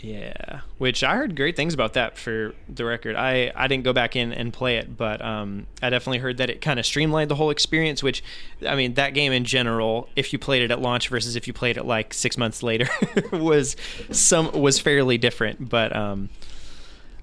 Yeah, 0.00 0.60
which 0.78 1.02
I 1.02 1.16
heard 1.16 1.34
great 1.34 1.56
things 1.56 1.74
about 1.74 1.94
that 1.94 2.16
for 2.16 2.54
the 2.68 2.84
record. 2.84 3.16
I, 3.16 3.50
I 3.56 3.66
didn't 3.66 3.82
go 3.82 3.92
back 3.92 4.14
in 4.14 4.32
and 4.32 4.52
play 4.52 4.76
it, 4.76 4.96
but 4.96 5.20
um, 5.24 5.66
I 5.82 5.90
definitely 5.90 6.18
heard 6.18 6.36
that 6.36 6.48
it 6.50 6.60
kind 6.60 6.78
of 6.78 6.86
streamlined 6.86 7.30
the 7.30 7.34
whole 7.34 7.50
experience. 7.50 8.00
Which, 8.00 8.22
I 8.66 8.76
mean, 8.76 8.94
that 8.94 9.12
game 9.14 9.32
in 9.32 9.44
general, 9.44 10.08
if 10.14 10.32
you 10.32 10.38
played 10.38 10.62
it 10.62 10.70
at 10.70 10.80
launch 10.80 11.08
versus 11.08 11.34
if 11.34 11.48
you 11.48 11.52
played 11.52 11.76
it 11.76 11.84
like 11.84 12.14
six 12.14 12.38
months 12.38 12.62
later, 12.62 12.88
was 13.32 13.74
some 14.12 14.52
was 14.52 14.78
fairly 14.78 15.18
different. 15.18 15.68
But 15.68 15.94
um, 15.94 16.28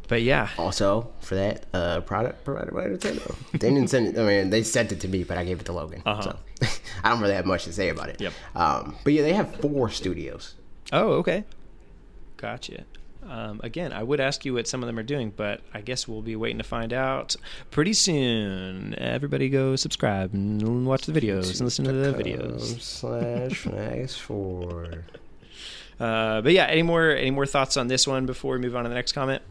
but 0.07 0.21
yeah. 0.21 0.49
Also, 0.57 1.11
for 1.19 1.35
that 1.35 1.65
uh, 1.73 2.01
product 2.01 2.43
provided 2.43 2.73
by 2.73 2.85
Nintendo, 2.85 3.35
they 3.51 3.69
didn't 3.69 3.89
send 3.89 4.07
it. 4.07 4.19
I 4.19 4.23
mean, 4.25 4.49
they 4.49 4.63
sent 4.63 4.91
it 4.91 4.99
to 5.01 5.07
me, 5.07 5.23
but 5.23 5.37
I 5.37 5.43
gave 5.43 5.59
it 5.59 5.65
to 5.65 5.73
Logan. 5.73 6.01
Uh-huh. 6.05 6.21
So 6.21 6.67
I 7.03 7.09
don't 7.09 7.21
really 7.21 7.33
have 7.33 7.45
much 7.45 7.65
to 7.65 7.73
say 7.73 7.89
about 7.89 8.09
it. 8.09 8.21
Yep. 8.21 8.33
Um, 8.55 8.95
but 9.03 9.13
yeah, 9.13 9.21
they 9.21 9.33
have 9.33 9.55
four 9.57 9.89
studios. 9.89 10.55
Oh, 10.91 11.13
okay. 11.13 11.45
Gotcha. 12.37 12.85
Um, 13.27 13.59
again, 13.63 13.91
I 13.91 14.03
would 14.03 14.19
ask 14.19 14.45
you 14.45 14.53
what 14.53 14.67
some 14.67 14.83
of 14.83 14.87
them 14.87 14.99
are 14.99 15.03
doing, 15.03 15.33
but 15.35 15.61
I 15.73 15.81
guess 15.81 16.07
we'll 16.07 16.21
be 16.21 16.35
waiting 16.35 16.59
to 16.59 16.63
find 16.63 16.93
out 16.93 17.35
pretty 17.71 17.93
soon. 17.93 18.93
Everybody 18.99 19.49
go 19.49 19.75
subscribe 19.75 20.33
and 20.33 20.85
watch 20.85 21.07
the 21.07 21.11
videos 21.19 21.49
and 21.51 21.61
listen 21.61 21.85
to 21.85 21.91
the 21.91 22.13
videos. 22.13 22.79
Slash 22.79 23.65
Max 23.65 24.15
Four. 24.15 25.05
Uh, 25.99 26.41
but 26.41 26.51
yeah, 26.51 26.65
any 26.65 26.83
more 26.83 27.09
any 27.09 27.31
more 27.31 27.45
thoughts 27.45 27.77
on 27.77 27.87
this 27.87 28.05
one 28.05 28.25
before 28.25 28.53
we 28.53 28.59
move 28.59 28.75
on 28.75 28.83
to 28.83 28.89
the 28.89 28.95
next 28.95 29.13
comment? 29.13 29.41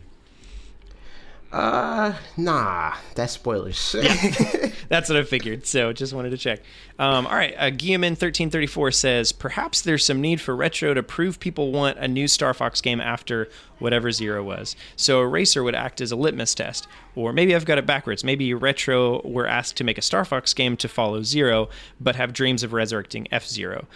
Uh, 1.55 2.13
nah, 2.37 2.97
that's 3.15 3.35
spoilers. 3.35 3.95
that's 4.89 5.09
what 5.09 5.17
I 5.17 5.23
figured. 5.23 5.67
So 5.67 5.93
just 5.93 6.13
wanted 6.13 6.31
to 6.31 6.37
check. 6.37 6.59
Um, 6.99 7.29
all 7.29 7.37
right, 7.37 7.55
uh, 7.57 7.71
thirteen 8.17 8.51
thirty 8.51 8.67
four 8.67 8.91
says 8.91 9.31
perhaps 9.31 9.81
there's 9.81 10.05
some 10.05 10.21
need 10.21 10.41
for 10.41 10.57
retro 10.57 10.95
to 10.95 11.03
prove 11.05 11.39
people 11.39 11.71
want 11.71 11.97
a 11.99 12.09
new 12.09 12.27
Star 12.27 12.55
Fox 12.55 12.81
game 12.81 13.01
after 13.01 13.49
whatever 13.79 14.11
Zero 14.11 14.43
was. 14.43 14.75
So 14.97 15.21
a 15.21 15.29
racer 15.29 15.63
would 15.63 15.77
act 15.77 16.01
as 16.01 16.11
a 16.11 16.17
litmus 16.17 16.57
test, 16.57 16.89
or 17.15 17.33
maybe 17.33 17.55
I've 17.55 17.65
got 17.65 17.79
it 17.79 17.87
backwards. 17.87 18.25
Maybe 18.25 18.53
retro 18.53 19.23
were 19.23 19.47
asked 19.47 19.77
to 19.77 19.85
make 19.85 19.97
a 19.97 20.03
Star 20.03 20.25
Fox 20.25 20.55
game 20.55 20.77
to 20.79 20.89
follow 20.89 21.23
Zero, 21.23 21.69
but 22.01 22.17
have 22.17 22.33
dreams 22.33 22.65
of 22.65 22.73
resurrecting 22.73 23.29
F 23.31 23.47
Zero. 23.47 23.87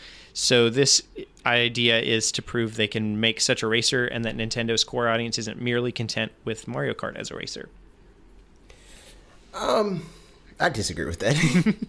So 0.41 0.71
this 0.71 1.03
idea 1.45 1.99
is 1.99 2.31
to 2.31 2.43
prove 2.43 2.77
they 2.77 2.87
can 2.87 3.19
make 3.19 3.41
such 3.41 3.65
a 3.65 3.67
racer 3.67 4.07
and 4.07 4.25
that 4.25 4.37
Nintendo's 4.37 4.85
core 4.85 5.09
audience 5.09 5.37
isn't 5.37 5.61
merely 5.61 5.91
content 5.91 6.31
with 6.45 6.69
Mario 6.69 6.95
Kart 6.95 7.17
as 7.17 7.33
a 7.33 7.37
racer. 7.37 7.69
Um, 9.53 10.05
I 10.61 10.69
disagree 10.69 11.07
with 11.07 11.19
that. 11.19 11.75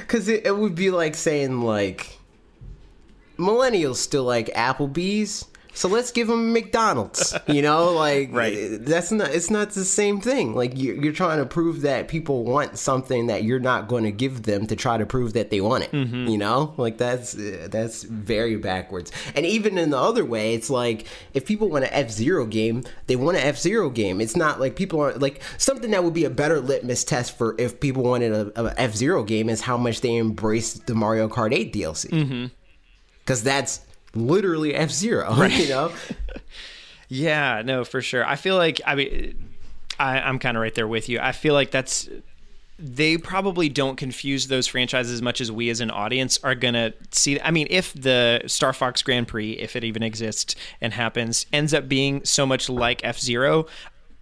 Because 0.00 0.28
it, 0.28 0.44
it 0.44 0.56
would 0.56 0.74
be 0.74 0.90
like 0.90 1.14
saying, 1.14 1.62
like, 1.62 2.18
millennials 3.38 3.96
still 3.96 4.24
like 4.24 4.48
Applebee's, 4.48 5.46
so 5.74 5.88
let's 5.88 6.10
give 6.10 6.28
them 6.28 6.52
McDonald's. 6.52 7.36
You 7.46 7.62
know, 7.62 7.92
like 7.94 8.30
right. 8.32 8.78
that's 8.80 9.12
not 9.12 9.30
it's 9.30 9.50
not 9.50 9.70
the 9.70 9.84
same 9.84 10.20
thing. 10.20 10.54
Like 10.54 10.72
you're, 10.76 10.96
you're 10.96 11.12
trying 11.12 11.38
to 11.38 11.46
prove 11.46 11.82
that 11.82 12.08
people 12.08 12.44
want 12.44 12.78
something 12.78 13.26
that 13.26 13.44
you're 13.44 13.60
not 13.60 13.88
going 13.88 14.04
to 14.04 14.12
give 14.12 14.44
them 14.44 14.66
to 14.68 14.76
try 14.76 14.96
to 14.96 15.04
prove 15.04 15.32
that 15.34 15.50
they 15.50 15.60
want 15.60 15.84
it. 15.84 15.92
Mm-hmm. 15.92 16.28
You 16.28 16.38
know, 16.38 16.74
like 16.76 16.98
that's 16.98 17.32
that's 17.34 18.04
very 18.04 18.56
backwards. 18.56 19.12
And 19.34 19.44
even 19.44 19.76
in 19.76 19.90
the 19.90 19.98
other 19.98 20.24
way, 20.24 20.54
it's 20.54 20.70
like 20.70 21.06
if 21.34 21.44
people 21.44 21.68
want 21.68 21.84
an 21.84 21.90
F 21.92 22.10
Zero 22.10 22.46
game, 22.46 22.84
they 23.06 23.16
want 23.16 23.36
an 23.36 23.42
F 23.42 23.58
Zero 23.58 23.90
game. 23.90 24.20
It's 24.20 24.36
not 24.36 24.60
like 24.60 24.76
people 24.76 25.00
aren't 25.00 25.20
like 25.20 25.42
something 25.58 25.90
that 25.90 26.04
would 26.04 26.14
be 26.14 26.24
a 26.24 26.30
better 26.30 26.60
litmus 26.60 27.04
test 27.04 27.36
for 27.36 27.54
if 27.58 27.80
people 27.80 28.04
wanted 28.04 28.32
a, 28.32 28.64
a 28.64 28.74
F 28.78 28.94
Zero 28.94 29.24
game 29.24 29.48
is 29.48 29.60
how 29.60 29.76
much 29.76 30.00
they 30.00 30.16
embrace 30.16 30.74
the 30.74 30.94
Mario 30.94 31.28
Kart 31.28 31.52
8 31.52 31.72
DLC. 31.72 32.10
Mm-hmm 32.10 32.46
because 33.24 33.42
that's 33.42 33.80
literally 34.14 34.74
F 34.74 34.90
Zero. 34.90 35.34
Right. 35.36 35.56
You 35.56 35.68
know. 35.68 35.92
yeah. 37.08 37.62
No, 37.64 37.84
for 37.84 38.00
sure. 38.00 38.26
I 38.26 38.36
feel 38.36 38.56
like 38.56 38.80
I 38.86 38.94
mean, 38.94 39.54
I, 39.98 40.20
I'm 40.20 40.38
kind 40.38 40.56
of 40.56 40.60
right 40.62 40.74
there 40.74 40.88
with 40.88 41.08
you. 41.08 41.18
I 41.20 41.32
feel 41.32 41.54
like 41.54 41.70
that's 41.70 42.08
they 42.78 43.16
probably 43.16 43.68
don't 43.68 43.96
confuse 43.96 44.48
those 44.48 44.66
franchises 44.66 45.12
as 45.12 45.22
much 45.22 45.40
as 45.40 45.50
we 45.52 45.70
as 45.70 45.80
an 45.80 45.90
audience 45.90 46.40
are 46.42 46.54
gonna 46.56 46.92
see. 47.12 47.40
I 47.40 47.50
mean, 47.50 47.68
if 47.70 47.92
the 47.94 48.42
Star 48.46 48.72
Fox 48.72 49.00
Grand 49.02 49.28
Prix, 49.28 49.52
if 49.52 49.76
it 49.76 49.84
even 49.84 50.02
exists 50.02 50.56
and 50.80 50.92
happens, 50.92 51.46
ends 51.52 51.72
up 51.72 51.88
being 51.88 52.24
so 52.24 52.44
much 52.44 52.68
like 52.68 53.04
F 53.04 53.18
Zero, 53.18 53.66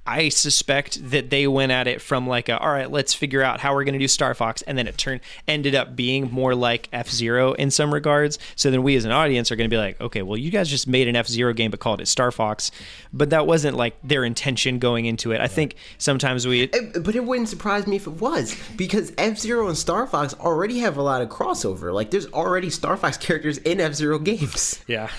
I 0.04 0.30
suspect 0.30 1.10
that 1.10 1.30
they 1.30 1.46
went 1.46 1.70
at 1.70 1.86
it 1.86 2.00
from 2.00 2.26
like 2.26 2.48
a, 2.48 2.58
all 2.58 2.70
right, 2.72 2.90
let's 2.90 3.14
figure 3.14 3.40
out 3.40 3.60
how 3.60 3.72
we're 3.72 3.84
going 3.84 3.92
to 3.92 4.00
do 4.00 4.08
Star 4.08 4.34
Fox, 4.34 4.60
and 4.62 4.76
then 4.76 4.88
it 4.88 4.98
turned 4.98 5.20
ended 5.46 5.76
up 5.76 5.94
being 5.94 6.28
more 6.32 6.56
like 6.56 6.88
F 6.92 7.08
Zero 7.08 7.52
in 7.52 7.70
some 7.70 7.94
regards. 7.94 8.36
So 8.56 8.72
then 8.72 8.82
we 8.82 8.96
as 8.96 9.04
an 9.04 9.12
audience 9.12 9.52
are 9.52 9.56
going 9.56 9.70
to 9.70 9.72
be 9.72 9.78
like, 9.78 10.00
okay, 10.00 10.22
well, 10.22 10.36
you 10.36 10.50
guys 10.50 10.68
just 10.68 10.88
made 10.88 11.06
an 11.06 11.14
F 11.14 11.28
Zero 11.28 11.52
game 11.52 11.70
but 11.70 11.78
called 11.78 12.00
it 12.00 12.08
Star 12.08 12.32
Fox, 12.32 12.72
but 13.12 13.30
that 13.30 13.46
wasn't 13.46 13.76
like 13.76 13.94
their 14.02 14.24
intention 14.24 14.80
going 14.80 15.06
into 15.06 15.30
it. 15.30 15.40
I 15.40 15.46
think 15.46 15.76
sometimes 15.98 16.48
we, 16.48 16.62
It- 16.64 17.04
but 17.04 17.14
it 17.14 17.24
wouldn't 17.24 17.48
surprise 17.48 17.86
me 17.86 17.94
if 17.96 18.08
it 18.08 18.14
was 18.20 18.56
because 18.76 19.12
F 19.18 19.38
Zero 19.38 19.68
and 19.68 19.78
Star 19.78 20.08
Fox 20.08 20.34
already 20.34 20.80
have 20.80 20.96
a 20.96 21.02
lot 21.02 21.22
of 21.22 21.28
crossover. 21.28 21.92
Like, 21.94 22.10
there's 22.10 22.26
already 22.32 22.70
Star 22.70 22.96
Fox 22.96 23.16
characters 23.16 23.58
in 23.58 23.80
F 23.80 23.94
Zero 23.94 24.18
games. 24.18 24.82
yeah, 24.88 25.10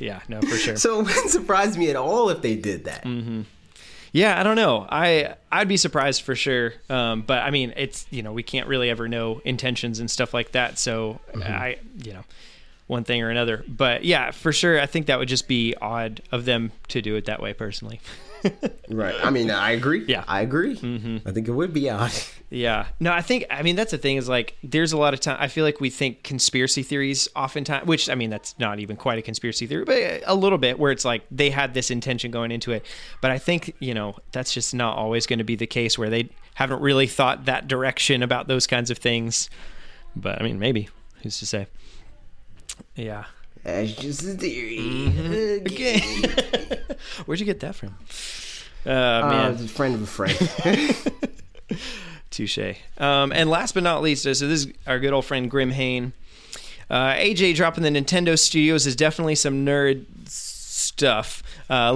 yeah, 0.00 0.22
no, 0.28 0.40
for 0.40 0.56
sure. 0.56 0.74
So 0.84 0.98
it 1.00 1.04
wouldn't 1.06 1.30
surprise 1.30 1.78
me 1.78 1.88
at 1.90 1.94
all 1.96 2.30
if 2.30 2.42
they 2.42 2.56
did 2.56 2.84
that. 2.86 3.04
Mm-hmm. 3.04 3.42
Yeah, 4.14 4.38
I 4.38 4.44
don't 4.44 4.54
know. 4.54 4.86
I 4.88 5.34
I'd 5.50 5.66
be 5.66 5.76
surprised 5.76 6.22
for 6.22 6.36
sure. 6.36 6.74
Um, 6.88 7.22
but 7.22 7.40
I 7.40 7.50
mean, 7.50 7.74
it's 7.76 8.06
you 8.10 8.22
know 8.22 8.32
we 8.32 8.44
can't 8.44 8.68
really 8.68 8.88
ever 8.88 9.08
know 9.08 9.42
intentions 9.44 9.98
and 9.98 10.08
stuff 10.08 10.32
like 10.32 10.52
that. 10.52 10.78
So 10.78 11.18
I 11.44 11.78
you 11.98 12.12
know 12.12 12.22
one 12.86 13.02
thing 13.02 13.22
or 13.22 13.30
another. 13.30 13.64
But 13.66 14.04
yeah, 14.04 14.30
for 14.30 14.52
sure, 14.52 14.80
I 14.80 14.86
think 14.86 15.06
that 15.06 15.18
would 15.18 15.26
just 15.26 15.48
be 15.48 15.74
odd 15.82 16.22
of 16.30 16.44
them 16.44 16.70
to 16.88 17.02
do 17.02 17.16
it 17.16 17.24
that 17.24 17.42
way. 17.42 17.54
Personally. 17.54 18.00
Right. 18.88 19.14
I 19.22 19.30
mean, 19.30 19.50
I 19.50 19.70
agree. 19.72 20.04
Yeah. 20.06 20.24
I 20.28 20.42
agree. 20.42 20.76
Mm-hmm. 20.76 21.26
I 21.26 21.32
think 21.32 21.48
it 21.48 21.52
would 21.52 21.72
be 21.72 21.88
odd. 21.90 22.12
Yeah. 22.50 22.86
No, 23.00 23.12
I 23.12 23.22
think 23.22 23.46
I 23.50 23.62
mean 23.62 23.74
that's 23.74 23.90
the 23.90 23.98
thing 23.98 24.16
is 24.16 24.28
like 24.28 24.56
there's 24.62 24.92
a 24.92 24.96
lot 24.96 25.14
of 25.14 25.20
time 25.20 25.36
I 25.40 25.48
feel 25.48 25.64
like 25.64 25.80
we 25.80 25.90
think 25.90 26.22
conspiracy 26.22 26.82
theories 26.82 27.26
oftentimes 27.34 27.86
which 27.86 28.08
I 28.08 28.14
mean 28.14 28.30
that's 28.30 28.56
not 28.58 28.78
even 28.78 28.96
quite 28.96 29.18
a 29.18 29.22
conspiracy 29.22 29.66
theory, 29.66 29.84
but 29.84 30.22
a 30.26 30.34
little 30.34 30.58
bit 30.58 30.78
where 30.78 30.92
it's 30.92 31.04
like 31.04 31.24
they 31.30 31.50
had 31.50 31.74
this 31.74 31.90
intention 31.90 32.30
going 32.30 32.52
into 32.52 32.70
it. 32.70 32.86
But 33.20 33.30
I 33.30 33.38
think, 33.38 33.74
you 33.80 33.94
know, 33.94 34.16
that's 34.32 34.52
just 34.52 34.74
not 34.74 34.96
always 34.96 35.26
going 35.26 35.38
to 35.38 35.44
be 35.44 35.56
the 35.56 35.66
case 35.66 35.98
where 35.98 36.10
they 36.10 36.28
haven't 36.54 36.80
really 36.80 37.06
thought 37.06 37.46
that 37.46 37.66
direction 37.66 38.22
about 38.22 38.46
those 38.46 38.66
kinds 38.66 38.90
of 38.90 38.98
things. 38.98 39.50
But 40.14 40.40
I 40.40 40.44
mean, 40.44 40.58
maybe. 40.58 40.88
Who's 41.22 41.38
to 41.38 41.46
say? 41.46 41.66
Yeah. 42.94 43.24
That's 43.64 43.92
just 43.92 44.22
a 44.22 44.34
theory. 44.34 44.78
Mm-hmm. 44.78 45.66
Okay. 45.72 46.00
Where'd 47.26 47.40
you 47.40 47.46
get 47.46 47.60
that 47.60 47.74
from? 47.74 47.96
Uh, 48.86 48.90
Uh, 48.90 49.28
man. 49.30 49.52
a 49.54 49.68
friend 49.68 49.94
of 49.94 50.02
a 50.02 50.06
friend. 50.06 51.78
Touche. 52.30 52.58
Um, 52.98 53.32
and 53.32 53.48
last 53.48 53.74
but 53.74 53.82
not 53.82 54.02
least, 54.02 54.26
uh, 54.26 54.34
so 54.34 54.46
this 54.48 54.66
is 54.66 54.72
our 54.86 54.98
good 54.98 55.12
old 55.12 55.24
friend 55.24 55.50
Grim 55.50 55.70
Hain. 55.70 56.12
Uh, 56.90 57.14
AJ 57.14 57.54
dropping 57.54 57.82
the 57.84 57.90
Nintendo 57.90 58.38
Studios 58.38 58.86
is 58.86 58.94
definitely 58.96 59.36
some 59.36 59.64
nerd 59.64 60.04
stuff. 60.28 61.42
Uh, 61.70 61.94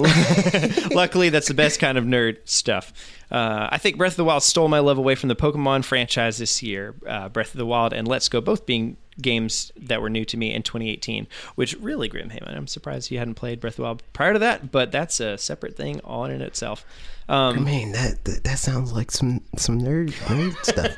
luckily, 0.91 1.29
that's 1.29 1.47
the 1.47 1.53
best 1.53 1.79
kind 1.79 1.97
of 1.97 2.05
nerd 2.05 2.37
stuff. 2.45 2.91
Uh, 3.29 3.67
I 3.71 3.77
think 3.77 3.97
Breath 3.97 4.13
of 4.13 4.17
the 4.17 4.23
Wild 4.25 4.41
stole 4.41 4.67
my 4.67 4.79
love 4.79 4.97
away 4.97 5.13
from 5.13 5.29
the 5.29 5.35
Pokemon 5.35 5.83
franchise 5.85 6.37
this 6.39 6.63
year. 6.63 6.95
Uh, 7.05 7.29
Breath 7.29 7.53
of 7.53 7.57
the 7.59 7.65
Wild 7.65 7.93
and 7.93 8.07
Let's 8.07 8.29
Go 8.29 8.41
both 8.41 8.65
being 8.65 8.97
games 9.21 9.71
that 9.77 10.01
were 10.01 10.09
new 10.09 10.25
to 10.25 10.37
me 10.37 10.53
in 10.53 10.63
2018, 10.63 11.27
which 11.55 11.75
really, 11.79 12.07
Grim 12.07 12.29
Hain, 12.29 12.43
I'm 12.45 12.67
surprised 12.67 13.11
you 13.11 13.19
hadn't 13.19 13.35
played 13.35 13.59
Breath 13.59 13.73
of 13.73 13.77
the 13.77 13.83
Wild 13.83 14.03
prior 14.13 14.33
to 14.33 14.39
that, 14.39 14.71
but 14.71 14.91
that's 14.91 15.19
a 15.19 15.37
separate 15.37 15.75
thing 15.75 15.99
all 16.01 16.25
in 16.25 16.41
itself. 16.41 16.85
Um, 17.27 17.63
mean, 17.63 17.91
that, 17.91 18.25
that 18.25 18.43
that 18.43 18.57
sounds 18.57 18.91
like 18.91 19.11
some 19.11 19.41
some 19.55 19.79
nerd 19.79 20.11
nerd 20.25 20.55
stuff. 20.65 20.95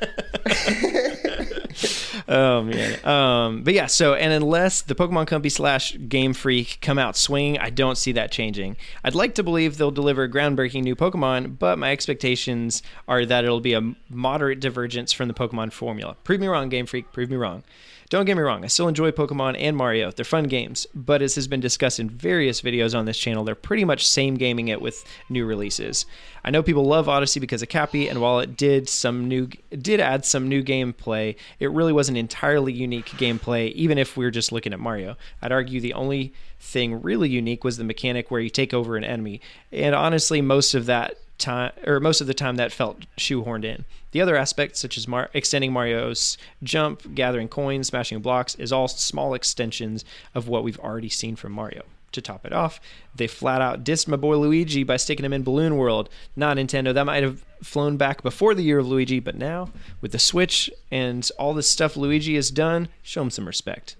Oh 2.28 2.64
man. 2.64 3.06
Um, 3.06 3.64
but 3.64 3.74
yeah. 3.74 3.88
So 3.88 4.14
and 4.14 4.32
unless 4.32 4.82
the 4.82 4.96
Pokemon 4.96 5.28
Company 5.28 5.50
slash 5.50 5.98
Game 6.08 6.34
Freak 6.34 6.80
come 6.82 6.98
out 6.98 7.18
swinging, 7.18 7.60
I 7.60 7.70
don't 7.70 7.98
see 7.98 8.14
that 8.14 8.32
changing. 8.32 8.78
I'd 9.04 9.16
like 9.16 9.36
to 9.36 9.44
believe 9.44 9.78
they'll 9.78 9.92
deliver 9.92 10.28
groundbreaking 10.30 10.84
new 10.84 10.96
Pokemon, 10.96 11.60
but 11.60 11.78
my 11.78 11.92
expectations 11.92 12.84
are 13.08 13.26
that 13.26 13.44
it'll 13.44 13.60
be 13.60 13.74
a 13.74 13.96
moderate 14.10 14.60
divergence 14.60 15.12
from 15.12 15.28
the 15.28 15.34
Pokemon 15.34 15.74
formula. 15.74 16.16
Prove 16.24 16.40
me 16.40 16.48
wrong, 16.48 16.70
Game 16.70 16.86
Freak. 16.86 17.12
Prove 17.12 17.30
me 17.30 17.36
wrong. 17.36 17.64
Don't 18.12 18.26
get 18.26 18.36
me 18.36 18.44
wrong, 18.44 18.66
I 18.66 18.68
still 18.68 18.90
enjoy 18.90 19.12
Pokemon 19.12 19.56
and 19.58 19.78
Mario. 19.78 20.12
They're 20.12 20.26
fun 20.26 20.50
games, 20.50 20.86
but 20.94 21.22
as 21.22 21.36
has 21.36 21.48
been 21.48 21.62
discussed 21.62 21.98
in 21.98 22.10
various 22.10 22.62
videos 22.62 22.94
on 22.94 23.06
this 23.06 23.18
channel, 23.18 23.46
they're 23.46 23.56
pretty 23.56 23.86
much 23.86 24.06
same 24.06 24.36
gaming 24.36 24.68
it 24.68 24.82
with 24.82 25.06
new 25.30 25.46
releases. 25.46 26.06
I 26.44 26.52
know 26.52 26.62
people 26.62 26.84
love 26.84 27.08
Odyssey 27.08 27.40
because 27.40 27.62
of 27.62 27.70
Cappy, 27.70 28.10
and 28.10 28.20
while 28.20 28.42
it 28.42 28.58
did 28.58 28.90
some 28.90 29.30
new 29.30 29.48
did 29.70 30.02
add 30.02 30.26
some 30.26 30.50
new 30.50 30.62
gameplay, 30.62 31.38
it 31.62 31.72
really 31.72 31.94
wasn't 31.94 32.18
entirely 32.18 32.74
unique 32.74 33.12
gameplay, 33.12 33.72
even 33.76 33.98
if 33.98 34.18
we 34.18 34.26
are 34.26 34.32
just 34.32 34.52
looking 34.52 34.74
at 34.74 34.82
Mario. 34.82 35.16
I'd 35.42 35.54
argue 35.54 35.80
the 35.80 35.94
only 35.94 36.34
thing 36.60 37.02
really 37.02 37.30
unique 37.30 37.64
was 37.64 37.78
the 37.78 37.86
mechanic 37.86 38.30
where 38.30 38.42
you 38.42 38.50
take 38.50 38.74
over 38.74 38.98
an 38.98 39.06
enemy. 39.06 39.40
And 39.72 39.96
honestly, 39.96 40.42
most 40.42 40.74
of 40.74 40.86
that 40.88 41.16
time 41.38 41.72
or 41.86 42.02
most 42.02 42.20
of 42.20 42.28
the 42.28 42.34
time 42.34 42.58
that 42.58 42.74
felt 42.74 43.06
shoehorned 43.18 43.64
in. 43.64 43.86
The 44.12 44.22
other 44.22 44.36
aspects, 44.36 44.80
such 44.80 44.98
as 44.98 45.08
Mar- 45.08 45.30
extending 45.34 45.72
Mario's 45.72 46.38
jump, 46.64 47.16
gathering 47.16 47.48
coins, 47.48 47.88
smashing 47.88 48.20
blocks, 48.20 48.56
is 48.56 48.72
all 48.72 48.88
small 48.88 49.34
extensions 49.34 50.04
of 50.36 50.48
what 50.48 50.64
we've 50.64 50.80
already 50.80 51.10
seen 51.10 51.36
from 51.36 51.54
Mario. 51.54 51.84
To 52.12 52.22
top 52.22 52.46
it 52.46 52.52
off, 52.52 52.82
they 53.16 53.28
flat 53.28 53.62
out 53.62 53.86
dissed 53.86 54.10
my 54.10 54.18
boy 54.18 54.38
Luigi 54.38 54.84
by 54.84 54.98
sticking 54.98 55.26
him 55.26 55.32
in 55.32 55.44
Balloon 55.44 55.78
World. 55.78 56.10
Not 56.36 56.58
Nintendo. 56.58 56.94
That 56.94 57.06
might 57.06 57.24
have 57.24 57.46
flown 57.64 57.96
back 57.96 58.22
before 58.22 58.54
the 58.54 58.64
year 58.64 58.80
of 58.80 58.88
Luigi, 58.88 59.22
but 59.22 59.38
now, 59.38 59.70
with 60.02 60.12
the 60.12 60.20
Switch 60.20 60.70
and 60.92 61.30
all 61.40 61.54
the 61.54 61.64
stuff 61.64 61.96
Luigi 61.96 62.36
has 62.36 62.52
done, 62.52 62.90
show 63.02 63.22
him 63.22 63.30
some 63.30 63.48
respect. 63.48 63.96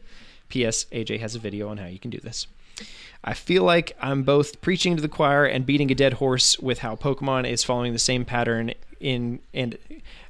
P.S. 0.50 0.86
AJ 0.92 1.22
has 1.22 1.36
a 1.36 1.40
video 1.40 1.70
on 1.70 1.78
how 1.78 1.86
you 1.88 2.00
can 2.00 2.12
do 2.12 2.20
this. 2.20 2.48
I 3.24 3.34
feel 3.34 3.64
like 3.64 3.96
I'm 4.02 4.24
both 4.24 4.60
preaching 4.60 4.98
to 4.98 5.02
the 5.02 5.08
choir 5.08 5.46
and 5.46 5.66
beating 5.66 5.90
a 5.90 5.96
dead 5.96 6.14
horse 6.14 6.60
with 6.60 6.80
how 6.80 6.98
Pokemon 6.98 7.50
is 7.50 7.64
following 7.64 7.94
the 7.94 8.00
same 8.00 8.26
pattern 8.26 8.74
in 9.02 9.40
and 9.54 9.78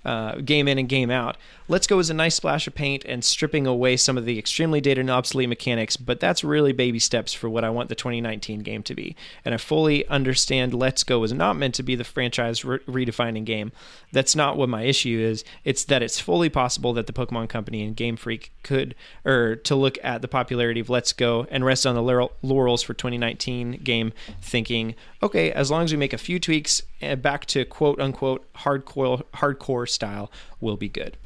uh, 0.04 0.36
game 0.36 0.68
in 0.68 0.78
and 0.78 0.90
game 0.90 1.12
out. 1.12 1.38
Let's 1.68 1.88
Go 1.88 2.00
is 2.00 2.10
a 2.10 2.14
nice 2.14 2.36
splash 2.36 2.68
of 2.68 2.76
paint 2.76 3.06
and 3.06 3.24
stripping 3.24 3.66
away 3.66 3.96
some 3.96 4.18
of 4.18 4.26
the 4.26 4.38
extremely 4.38 4.82
dated 4.82 5.00
and 5.00 5.10
obsolete 5.10 5.48
mechanics, 5.48 5.96
but 5.96 6.20
that's 6.20 6.44
really 6.44 6.74
baby 6.74 7.00
steps 7.00 7.34
for 7.34 7.50
what 7.50 7.64
I 7.64 7.70
want 7.70 7.88
the 7.88 7.96
2019 7.96 8.60
game 8.60 8.84
to 8.84 8.94
be. 8.94 9.16
And 9.46 9.54
I 9.54 9.58
fully 9.58 10.06
understand 10.08 10.74
Let's 10.74 11.04
Go 11.04 11.20
was 11.20 11.32
not 11.32 11.56
meant 11.56 11.76
to 11.76 11.84
be 11.84 11.96
the 11.96 12.04
franchise 12.04 12.66
re- 12.66 12.80
redefining 12.80 13.46
game. 13.46 13.72
That's 14.12 14.36
not 14.36 14.58
what 14.58 14.68
my 14.68 14.84
issue 14.84 15.20
is. 15.20 15.46
It's 15.64 15.86
that 15.86 16.04
it's 16.04 16.20
fully 16.20 16.50
possible 16.50 16.92
that 16.94 17.08
the 17.08 17.14
Pokemon 17.14 17.48
Company 17.48 17.84
and 17.84 17.96
Game 17.96 18.18
Freak 18.18 18.52
could, 18.64 18.96
or 19.24 19.56
to 19.56 19.76
look 19.76 19.98
at 20.04 20.22
the 20.22 20.28
popularity 20.28 20.82
of 20.82 20.90
Let's 20.90 21.14
Go 21.14 21.48
and 21.50 21.64
rest 21.64 21.86
on 21.86 21.96
the 21.96 22.30
laurels 22.42 22.84
for 22.84 22.94
2019 22.94 23.80
game, 23.84 24.12
thinking, 24.42 24.96
okay, 25.24 25.52
as 25.54 25.72
long 25.72 25.84
as 25.84 25.92
we 25.92 25.98
make 25.98 26.14
a 26.14 26.18
few 26.18 26.40
tweaks 26.40 26.82
uh, 27.02 27.16
back 27.16 27.46
to 27.46 27.66
quote 27.66 28.00
unquote 28.00 28.52
hardcore 28.54 29.24
hardcore 29.36 29.90
style, 29.92 30.32
we'll 30.60 30.78
be 30.78 30.90
good. 30.90 31.18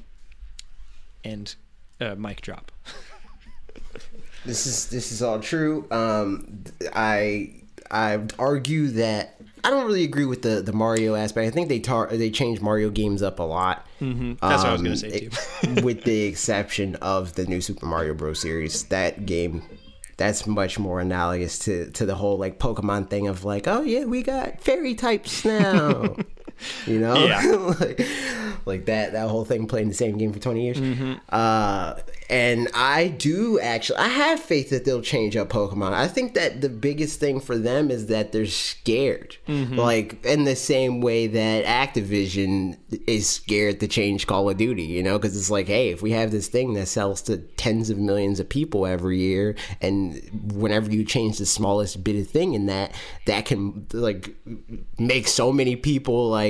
And 1.24 1.54
uh, 2.02 2.16
mic 2.16 2.42
drop. 2.42 2.72
this 4.46 4.66
is 4.68 4.88
this 4.90 5.12
is 5.12 5.22
all 5.22 5.40
true. 5.40 5.88
Um, 5.92 6.64
I 6.94 7.54
I 7.90 8.20
argue 8.38 8.88
that 8.90 9.36
I 9.64 9.70
don't 9.72 9.86
really 9.88 10.04
agree 10.04 10.26
with 10.26 10.42
the 10.44 10.62
the 10.62 10.74
Mario 10.74 11.16
aspect. 11.16 11.48
I 11.48 11.52
think 11.52 11.70
they 11.70 11.80
tar- 11.80 12.10
they 12.12 12.30
changed 12.30 12.62
Mario 12.62 12.90
games 12.90 13.24
up 13.24 13.40
a 13.40 13.44
lot. 13.44 13.86
Mm-hmm. 14.02 14.34
That's 14.42 14.64
what 14.64 14.70
I 14.70 14.72
was 14.74 14.82
gonna 14.82 14.92
Um, 14.92 14.98
say, 14.98 15.30
too. 15.30 15.82
with 15.84 16.04
the 16.04 16.24
exception 16.24 16.96
of 16.98 17.34
the 17.34 17.46
new 17.46 17.62
Super 17.62 17.86
Mario 17.88 18.14
Bros. 18.14 18.40
series, 18.40 18.84
that 18.86 19.26
game 19.26 19.64
that's 20.18 20.46
much 20.48 20.78
more 20.80 21.00
analogous 21.02 21.60
to 21.60 21.90
to 21.92 22.06
the 22.06 22.16
whole 22.16 22.38
like 22.38 22.60
Pokemon 22.60 23.10
thing 23.10 23.28
of 23.28 23.44
like, 23.46 23.68
oh 23.68 23.82
yeah, 23.82 24.06
we 24.06 24.22
got 24.22 24.62
fairy 24.62 24.94
types 24.94 25.44
now. 25.44 26.16
you 26.88 27.00
know, 27.00 27.16
Yeah. 27.16 27.42
like, 27.80 28.02
like 28.66 28.86
that 28.86 29.14
that 29.14 29.30
whole 29.30 29.46
thing 29.46 29.68
playing 29.68 29.90
the 29.90 29.94
same 29.94 30.18
game 30.18 30.34
for 30.34 30.40
20 30.40 30.64
years 30.64 30.78
Mm-hmm. 30.78 31.14
uh 31.30 31.96
and 32.30 32.68
i 32.74 33.10
do 33.10 33.60
actually 33.60 34.00
i 34.00 34.08
have 34.08 34.40
faith 34.40 34.72
that 34.72 34.84
they'll 34.86 35.02
change 35.04 35.38
up 35.38 35.50
pokemon 35.50 35.94
i 35.94 36.08
think 36.08 36.34
that 36.34 36.62
the 36.62 36.70
biggest 36.70 37.20
thing 37.20 37.40
for 37.40 37.56
them 37.58 37.92
is 37.92 38.08
that 38.08 38.32
they're 38.32 38.48
scared 38.48 39.38
Mm-hmm. 39.48 39.78
like 39.78 40.26
in 40.26 40.46
the 40.46 40.56
same 40.56 41.02
way 41.02 41.28
that 41.28 41.66
activision 41.66 42.78
is 43.06 43.30
scared 43.30 43.80
to 43.82 43.88
change 43.88 44.26
call 44.26 44.50
of 44.50 44.58
duty 44.58 44.84
you 44.84 45.04
know 45.04 45.20
because 45.20 45.38
it's 45.38 45.52
like 45.52 45.68
hey 45.68 45.90
if 45.90 46.02
we 46.02 46.12
have 46.12 46.32
this 46.32 46.48
thing 46.48 46.74
that 46.74 46.88
sells 46.88 47.22
to 47.24 47.38
tens 47.38 47.90
of 47.92 47.98
millions 48.00 48.40
of 48.40 48.50
people 48.50 48.88
every 48.88 49.20
year 49.20 49.56
and 49.82 50.20
whenever 50.54 50.90
you 50.92 51.04
change 51.04 51.38
the 51.38 51.46
smallest 51.46 52.04
bit 52.04 52.16
of 52.20 52.28
thing 52.28 52.54
in 52.56 52.66
that 52.66 52.92
that 53.28 53.46
can 53.46 53.86
like 53.94 54.36
make 54.98 55.28
so 55.28 55.52
many 55.52 55.76
people 55.76 56.30
like 56.30 56.45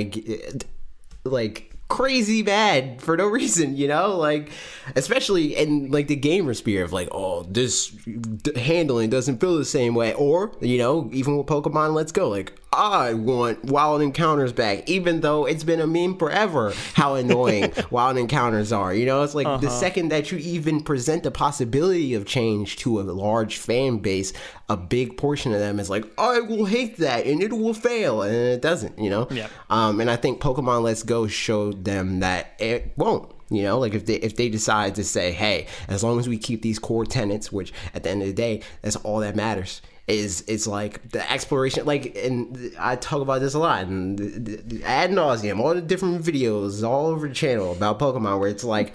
like 1.24 1.75
crazy 1.88 2.42
bad 2.42 3.00
for 3.00 3.16
no 3.16 3.26
reason, 3.28 3.76
you 3.76 3.88
know? 3.88 4.16
Like, 4.16 4.50
especially 4.94 5.56
in 5.56 5.90
like 5.90 6.08
the 6.08 6.16
gamer 6.16 6.54
sphere 6.54 6.84
of 6.84 6.92
like, 6.92 7.08
oh, 7.12 7.42
this 7.44 7.88
d- 7.88 8.58
handling 8.58 9.10
doesn't 9.10 9.40
feel 9.40 9.56
the 9.56 9.64
same 9.64 9.94
way. 9.94 10.14
Or, 10.14 10.52
you 10.60 10.78
know, 10.78 11.10
even 11.12 11.36
with 11.36 11.46
Pokemon 11.46 11.94
Let's 11.94 12.12
Go, 12.12 12.28
like, 12.28 12.60
I 12.72 13.14
want 13.14 13.64
Wild 13.64 14.02
Encounters 14.02 14.52
back, 14.52 14.88
even 14.88 15.20
though 15.20 15.46
it's 15.46 15.64
been 15.64 15.80
a 15.80 15.86
meme 15.86 16.18
forever 16.18 16.74
how 16.92 17.14
annoying 17.14 17.72
Wild 17.90 18.18
Encounters 18.18 18.70
are. 18.70 18.92
You 18.92 19.06
know, 19.06 19.22
it's 19.22 19.34
like 19.34 19.62
the 19.62 19.70
second 19.70 20.10
that 20.10 20.30
you 20.30 20.36
even 20.38 20.82
present 20.82 21.22
the 21.22 21.30
possibility 21.30 22.12
of 22.12 22.26
change 22.26 22.76
to 22.78 23.00
a 23.00 23.02
large 23.02 23.56
fan 23.56 23.98
base, 23.98 24.34
a 24.68 24.76
big 24.76 25.16
portion 25.16 25.54
of 25.54 25.60
them 25.60 25.80
is 25.80 25.88
like, 25.88 26.04
I 26.18 26.40
will 26.40 26.66
hate 26.66 26.98
that 26.98 27.24
and 27.24 27.42
it 27.42 27.52
will 27.52 27.72
fail. 27.72 28.20
And 28.20 28.34
it 28.34 28.60
doesn't, 28.60 28.98
you 28.98 29.08
know? 29.08 29.26
Yeah. 29.30 29.48
Um, 29.70 29.98
and 30.00 30.10
I 30.10 30.16
think 30.16 30.42
Pokemon 30.42 30.82
Let's 30.82 31.02
Go 31.02 31.26
showed 31.26 31.75
them 31.84 32.20
that 32.20 32.52
it 32.58 32.92
won't. 32.96 33.32
You 33.48 33.62
know, 33.62 33.78
like 33.78 33.94
if 33.94 34.06
they 34.06 34.14
if 34.14 34.36
they 34.36 34.48
decide 34.48 34.96
to 34.96 35.04
say, 35.04 35.30
hey, 35.32 35.66
as 35.88 36.02
long 36.02 36.18
as 36.18 36.28
we 36.28 36.36
keep 36.36 36.62
these 36.62 36.78
core 36.78 37.04
tenets, 37.04 37.52
which 37.52 37.72
at 37.94 38.02
the 38.02 38.10
end 38.10 38.22
of 38.22 38.28
the 38.28 38.34
day, 38.34 38.62
that's 38.82 38.96
all 38.96 39.20
that 39.20 39.36
matters. 39.36 39.82
Is 40.08 40.44
it's 40.46 40.68
like 40.68 41.10
the 41.10 41.28
exploration, 41.30 41.84
like, 41.84 42.16
and 42.16 42.72
I 42.78 42.94
talk 42.94 43.20
about 43.20 43.40
this 43.40 43.54
a 43.54 43.58
lot, 43.58 43.86
and 43.86 44.80
ad 44.84 45.10
nauseum, 45.10 45.58
all 45.58 45.74
the 45.74 45.80
different 45.80 46.22
videos 46.22 46.86
all 46.86 47.06
over 47.06 47.26
the 47.26 47.34
channel 47.34 47.72
about 47.72 47.98
Pokemon, 47.98 48.38
where 48.38 48.48
it's 48.48 48.62
like 48.62 48.94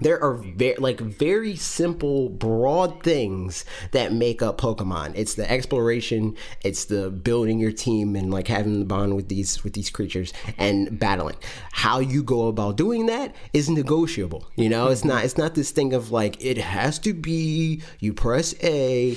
there 0.00 0.22
are 0.22 0.34
very 0.34 0.74
like 0.76 1.00
very 1.00 1.54
simple 1.56 2.28
broad 2.28 3.02
things 3.02 3.64
that 3.92 4.12
make 4.12 4.42
up 4.42 4.58
pokemon. 4.58 5.12
It's 5.14 5.34
the 5.34 5.50
exploration 5.50 6.36
it's 6.62 6.86
the 6.86 7.10
building 7.10 7.60
your 7.60 7.72
team 7.72 8.16
and 8.16 8.30
like 8.30 8.48
having 8.48 8.80
the 8.80 8.84
bond 8.84 9.14
with 9.16 9.28
these 9.28 9.62
with 9.62 9.74
these 9.74 9.90
creatures 9.90 10.32
and 10.58 10.98
battling. 10.98 11.36
How 11.72 12.00
you 12.00 12.22
go 12.22 12.48
about 12.48 12.76
doing 12.76 13.06
that 13.06 13.34
is 13.52 13.68
negotiable 13.70 14.46
you 14.56 14.68
know? 14.68 14.88
It's 14.88 15.04
not 15.04 15.24
it's 15.24 15.38
not 15.38 15.54
this 15.54 15.70
thing 15.70 15.92
of 15.92 16.10
like 16.10 16.42
it 16.44 16.58
has 16.58 16.98
to 17.00 17.12
be 17.14 17.82
you 18.00 18.12
press 18.12 18.54
a 18.62 19.16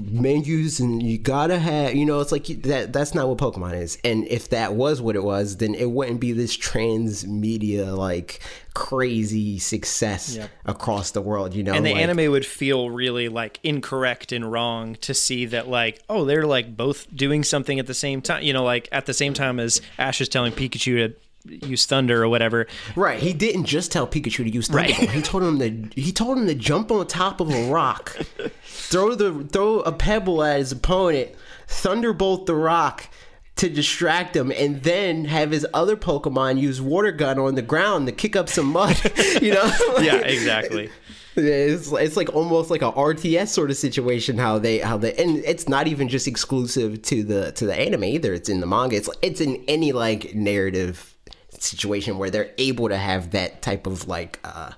menus 0.00 0.80
and 0.80 1.02
you 1.02 1.18
gotta 1.18 1.58
have 1.58 1.94
you 1.94 2.04
know 2.04 2.20
it's 2.20 2.32
like 2.32 2.46
that 2.46 2.92
that's 2.92 3.14
not 3.14 3.28
what 3.28 3.38
pokemon 3.38 3.80
is. 3.80 3.98
And 4.02 4.26
if 4.28 4.48
that 4.50 4.74
was 4.74 5.00
what 5.00 5.14
it 5.14 5.22
was 5.22 5.58
then 5.58 5.74
it 5.74 5.90
wouldn't 5.90 6.20
be 6.20 6.32
this 6.32 6.56
transmedia 6.56 7.96
like 7.96 8.40
crazy 8.76 9.58
success 9.58 10.36
Yep. 10.36 10.50
across 10.66 11.10
the 11.12 11.22
world 11.22 11.54
you 11.54 11.62
know 11.62 11.72
and 11.72 11.84
the 11.84 11.92
like- 11.94 12.02
anime 12.02 12.30
would 12.30 12.44
feel 12.44 12.90
really 12.90 13.28
like 13.30 13.58
incorrect 13.62 14.32
and 14.32 14.52
wrong 14.52 14.96
to 14.96 15.14
see 15.14 15.46
that 15.46 15.66
like 15.66 16.02
oh 16.10 16.26
they're 16.26 16.46
like 16.46 16.76
both 16.76 17.06
doing 17.16 17.42
something 17.42 17.78
at 17.78 17.86
the 17.86 17.94
same 17.94 18.20
time 18.20 18.42
you 18.42 18.52
know 18.52 18.62
like 18.64 18.86
at 18.92 19.06
the 19.06 19.14
same 19.14 19.32
time 19.32 19.58
as 19.58 19.80
ash 19.98 20.20
is 20.20 20.28
telling 20.28 20.52
pikachu 20.52 21.08
to 21.50 21.66
use 21.66 21.86
thunder 21.86 22.22
or 22.22 22.28
whatever 22.28 22.66
Right, 22.96 23.18
he 23.18 23.32
didn't 23.32 23.64
just 23.64 23.92
tell 23.92 24.06
Pikachu 24.06 24.38
to 24.44 24.50
use 24.50 24.68
Right. 24.68 24.90
He 24.90 25.22
told 25.22 25.42
him 25.44 25.58
to 25.60 26.00
he 26.00 26.10
told 26.12 26.38
him 26.38 26.46
to 26.48 26.54
jump 26.56 26.90
on 26.90 27.06
top 27.06 27.40
of 27.40 27.48
a 27.50 27.70
rock, 27.70 28.16
throw 28.64 29.14
the 29.14 29.44
throw 29.52 29.78
a 29.80 29.92
pebble 29.92 30.42
at 30.42 30.58
his 30.58 30.72
opponent, 30.72 31.30
thunderbolt 31.68 32.46
the 32.46 32.54
rock 32.56 33.08
to 33.56 33.68
distract 33.70 34.36
him, 34.36 34.52
and 34.52 34.82
then 34.82 35.24
have 35.24 35.50
his 35.50 35.66
other 35.72 35.96
Pokemon 35.96 36.60
use 36.60 36.80
water 36.80 37.10
gun 37.12 37.38
on 37.38 37.54
the 37.54 37.62
ground 37.62 38.06
to 38.06 38.12
kick 38.12 38.36
up 38.36 38.48
some 38.48 38.66
mud. 38.66 38.96
you 39.42 39.52
know? 39.54 39.70
yeah 40.00 40.16
exactly 40.16 40.90
It's, 41.36 41.90
it's 41.92 42.16
like 42.16 42.34
almost 42.34 42.70
like 42.70 42.82
a 42.82 42.92
RTS 42.92 43.48
sort 43.48 43.70
of 43.70 43.76
situation 43.76 44.38
how 44.38 44.58
they 44.58 44.78
how 44.78 44.96
they 44.96 45.14
and 45.14 45.38
it's 45.38 45.68
not 45.68 45.86
even 45.86 46.08
just 46.08 46.26
exclusive 46.26 47.02
to 47.02 47.22
the 47.22 47.52
to 47.52 47.66
the 47.66 47.74
anime 47.74 48.04
either 48.04 48.32
it's 48.32 48.48
in 48.48 48.60
the 48.60 48.66
manga 48.66 48.96
it's 48.96 49.10
it's 49.22 49.40
in 49.40 49.62
any 49.68 49.92
like 49.92 50.34
narrative 50.34 51.14
situation 51.58 52.16
where 52.18 52.30
they're 52.30 52.52
able 52.58 52.88
to 52.88 52.96
have 52.96 53.30
that 53.32 53.60
type 53.62 53.86
of 53.86 54.08
like 54.08 54.38
uh 54.44 54.70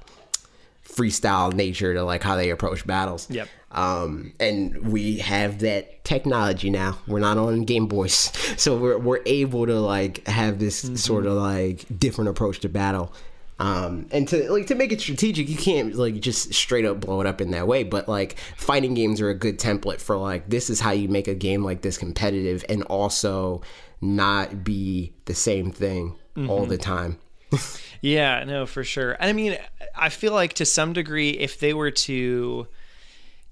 freestyle 0.84 1.52
nature 1.52 1.94
to 1.94 2.02
like 2.02 2.22
how 2.22 2.34
they 2.36 2.50
approach 2.50 2.86
battles 2.86 3.28
Yep. 3.30 3.48
Um 3.70 4.32
and 4.40 4.88
we 4.88 5.18
have 5.18 5.58
that 5.58 6.02
technology 6.04 6.70
now. 6.70 6.98
We're 7.06 7.20
not 7.20 7.36
on 7.36 7.64
game 7.64 7.86
boys. 7.86 8.32
So 8.58 8.76
we're, 8.76 8.98
we're 8.98 9.20
able 9.26 9.66
to 9.66 9.78
like 9.78 10.26
have 10.26 10.58
this 10.58 10.90
sort 11.00 11.26
of 11.26 11.34
like 11.34 11.84
different 11.98 12.30
approach 12.30 12.60
to 12.60 12.68
battle. 12.68 13.12
Um 13.58 14.06
and 14.10 14.26
to 14.28 14.50
like 14.50 14.66
to 14.68 14.74
make 14.74 14.92
it 14.92 15.00
strategic 15.00 15.48
you 15.48 15.56
can't 15.56 15.94
like 15.94 16.20
just 16.20 16.54
straight 16.54 16.84
up 16.84 17.00
blow 17.00 17.20
it 17.20 17.26
up 17.26 17.40
in 17.40 17.50
that 17.50 17.66
way. 17.66 17.84
But 17.84 18.08
like 18.08 18.38
fighting 18.56 18.94
games 18.94 19.20
are 19.20 19.28
a 19.28 19.34
good 19.34 19.58
template 19.58 20.00
for 20.00 20.16
like 20.16 20.48
this 20.48 20.70
is 20.70 20.80
how 20.80 20.92
you 20.92 21.08
make 21.08 21.28
a 21.28 21.34
game 21.34 21.62
like 21.62 21.82
this 21.82 21.98
competitive 21.98 22.64
and 22.68 22.82
also 22.84 23.60
not 24.00 24.64
be 24.64 25.12
the 25.26 25.34
same 25.34 25.72
thing 25.72 26.16
all 26.48 26.66
the 26.66 26.78
time. 26.78 27.18
Yeah, 28.00 28.44
no, 28.44 28.66
for 28.66 28.84
sure. 28.84 29.12
And 29.12 29.28
I 29.28 29.32
mean, 29.32 29.58
I 29.96 30.08
feel 30.08 30.32
like 30.32 30.52
to 30.54 30.64
some 30.64 30.92
degree, 30.92 31.30
if 31.30 31.58
they 31.58 31.74
were 31.74 31.90
to 31.90 32.68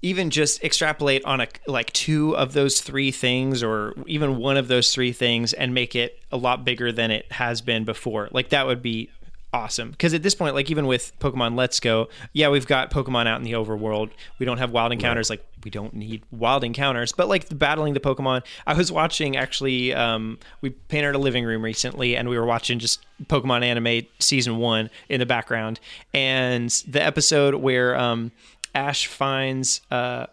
even 0.01 0.29
just 0.29 0.63
extrapolate 0.63 1.25
on 1.25 1.41
a 1.41 1.47
like 1.65 1.91
two 1.93 2.35
of 2.37 2.53
those 2.53 2.81
three 2.81 3.11
things 3.11 3.63
or 3.63 3.93
even 4.05 4.37
one 4.37 4.57
of 4.57 4.67
those 4.67 4.93
three 4.93 5.11
things 5.11 5.53
and 5.53 5.73
make 5.73 5.95
it 5.95 6.19
a 6.31 6.37
lot 6.37 6.63
bigger 6.63 6.91
than 6.91 7.09
it 7.11 7.31
has 7.31 7.61
been 7.61 7.83
before. 7.83 8.29
Like 8.31 8.49
that 8.49 8.67
would 8.67 8.81
be 8.81 9.09
awesome. 9.53 9.91
Because 9.91 10.13
at 10.13 10.21
this 10.21 10.35
point 10.35 10.53
like 10.53 10.69
even 10.69 10.85
with 10.85 11.17
pokemon 11.19 11.55
let's 11.55 11.79
go 11.79 12.09
yeah 12.33 12.49
we've 12.49 12.67
got 12.67 12.91
pokemon 12.91 13.25
out 13.25 13.37
in 13.37 13.43
the 13.43 13.53
overworld. 13.53 14.11
We 14.37 14.45
don't 14.45 14.59
have 14.59 14.71
wild 14.71 14.91
encounters. 14.91 15.31
Like 15.31 15.43
we 15.63 15.71
don't 15.71 15.95
need 15.95 16.21
wild 16.31 16.63
encounters. 16.63 17.11
But 17.11 17.27
like 17.27 17.49
the 17.49 17.55
battling 17.55 17.95
the 17.95 17.99
pokemon 17.99 18.45
i 18.67 18.73
was 18.73 18.91
watching 18.91 19.35
actually 19.35 19.95
um 19.95 20.37
we 20.61 20.69
painted 20.69 21.15
a 21.15 21.17
living 21.17 21.43
room 21.43 21.63
recently 21.63 22.15
and 22.15 22.29
we 22.29 22.37
were 22.37 22.45
watching 22.45 22.77
just 22.77 23.03
pokemon 23.25 23.63
anime 23.63 24.05
season 24.19 24.57
one 24.57 24.91
in 25.09 25.19
the 25.19 25.25
background. 25.25 25.79
And 26.13 26.69
the 26.87 27.01
episode 27.01 27.55
where 27.55 27.95
um 27.97 28.31
ash 28.77 29.07
finds 29.07 29.81
uh 29.89 30.27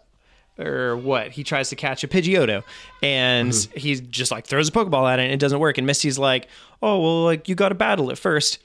or 0.57 0.95
what 0.95 1.31
he 1.31 1.43
tries 1.43 1.69
to 1.69 1.75
catch 1.75 2.03
a 2.03 2.07
Pidgeotto 2.07 2.63
and 3.03 3.53
he 3.75 3.95
just 3.95 4.31
like 4.31 4.45
throws 4.45 4.69
a 4.69 4.71
Pokeball 4.71 5.11
at 5.11 5.19
it 5.19 5.23
and 5.23 5.33
it 5.33 5.39
doesn't 5.39 5.59
work 5.59 5.77
and 5.77 5.87
Misty's 5.87 6.19
like 6.19 6.47
oh 6.81 7.01
well 7.01 7.23
like 7.23 7.49
you 7.49 7.55
got 7.55 7.69
to 7.69 7.75
battle 7.75 8.09
it 8.11 8.17
first 8.17 8.59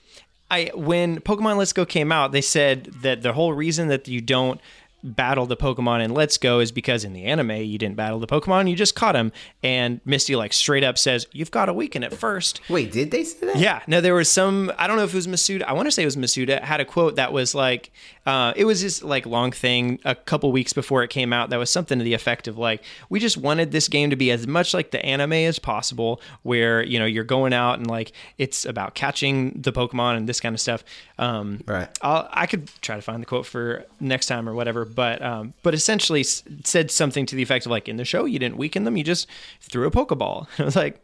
I 0.51 0.71
when 0.75 1.21
Pokemon 1.21 1.57
Let's 1.57 1.73
Go 1.73 1.87
came 1.87 2.13
out 2.13 2.33
they 2.33 2.43
said 2.43 2.85
that 3.03 3.23
the 3.23 3.33
whole 3.33 3.53
reason 3.55 3.89
that 3.89 4.07
you 4.07 4.21
don't 4.21 4.61
battle 5.03 5.47
the 5.47 5.57
Pokemon 5.57 6.05
in 6.05 6.13
Let's 6.13 6.37
Go 6.37 6.61
is 6.61 6.71
because 6.71 7.05
in 7.05 7.15
the 7.15 7.25
anime 7.25 7.53
you 7.53 7.79
didn't 7.79 7.97
battle 7.97 8.21
the 8.21 8.27
Pokemon 8.27 8.69
you 8.69 8.77
just 8.77 8.95
caught 8.95 9.17
him 9.17 9.33
and 9.63 10.01
Misty 10.05 10.37
like 10.37 10.53
straight 10.53 10.85
up 10.85 10.99
says 10.99 11.27
you've 11.33 11.51
got 11.51 11.67
to 11.67 11.73
weaken 11.73 12.03
it 12.03 12.13
first 12.13 12.61
wait 12.69 12.93
did 12.93 13.11
they 13.11 13.25
say 13.25 13.47
that 13.47 13.57
yeah, 13.57 13.83
no, 13.87 14.01
there 14.01 14.15
was 14.15 14.31
some. 14.31 14.73
I 14.79 14.87
don't 14.87 14.97
know 14.97 15.05
if 15.05 15.13
it 15.13 15.17
was 15.17 15.27
Masuda. 15.27 15.63
I 15.63 15.73
want 15.73 15.87
to 15.87 15.91
say 15.93 16.03
it 16.03 16.07
was 16.07 16.17
Masuda. 16.17 16.63
Had 16.63 16.81
a 16.81 16.85
quote 16.85 17.17
that 17.17 17.33
was 17.33 17.55
like, 17.55 17.91
uh, 18.31 18.53
it 18.55 18.65
was 18.65 18.81
this 18.83 19.03
like 19.03 19.27
long 19.27 19.51
thing 19.51 19.99
a 20.05 20.15
couple 20.15 20.53
weeks 20.53 20.73
before 20.73 21.03
it 21.03 21.11
came 21.11 21.33
out. 21.33 21.51
That 21.51 21.59
was 21.59 21.69
something 21.71 21.99
to 21.99 22.05
the 22.05 22.15
effect 22.15 22.47
of 22.49 22.57
like, 22.57 22.85
we 23.09 23.19
just 23.19 23.37
wanted 23.37 23.73
this 23.73 23.89
game 23.89 24.11
to 24.11 24.17
be 24.17 24.31
as 24.31 24.47
much 24.47 24.73
like 24.73 24.93
the 24.93 25.05
anime 25.05 25.33
as 25.33 25.59
possible, 25.59 26.21
where 26.43 26.83
you 26.83 26.99
know 27.01 27.07
you're 27.07 27.25
going 27.25 27.53
out 27.53 27.79
and 27.79 27.87
like 27.89 28.13
it's 28.39 28.65
about 28.65 28.95
catching 28.95 29.61
the 29.61 29.73
Pokemon 29.73 30.17
and 30.17 30.29
this 30.29 30.41
kind 30.41 30.55
of 30.55 30.61
stuff. 30.61 30.85
Um, 31.19 31.61
Right. 31.67 31.89
I'll, 32.03 32.29
I 32.33 32.47
could 32.47 32.71
try 32.81 32.97
to 32.97 33.03
find 33.03 33.21
the 33.21 33.27
quote 33.27 33.47
for 33.47 33.85
next 33.99 34.27
time 34.27 34.49
or 34.49 34.55
whatever, 34.55 34.85
but 34.85 35.21
um, 35.23 35.53
but 35.63 35.75
essentially 35.75 36.21
s- 36.21 36.43
said 36.65 36.91
something 36.91 37.27
to 37.27 37.35
the 37.37 37.43
effect 37.43 37.67
of 37.67 37.73
like, 37.73 37.89
in 37.89 37.97
the 37.97 38.05
show 38.05 38.25
you 38.27 38.39
didn't 38.39 38.57
weaken 38.57 38.85
them, 38.85 38.97
you 38.97 39.05
just 39.05 39.27
threw 39.61 39.87
a 39.87 39.91
Pokeball. 39.91 40.47
I 40.59 40.65
was 40.65 40.77
like. 40.77 41.01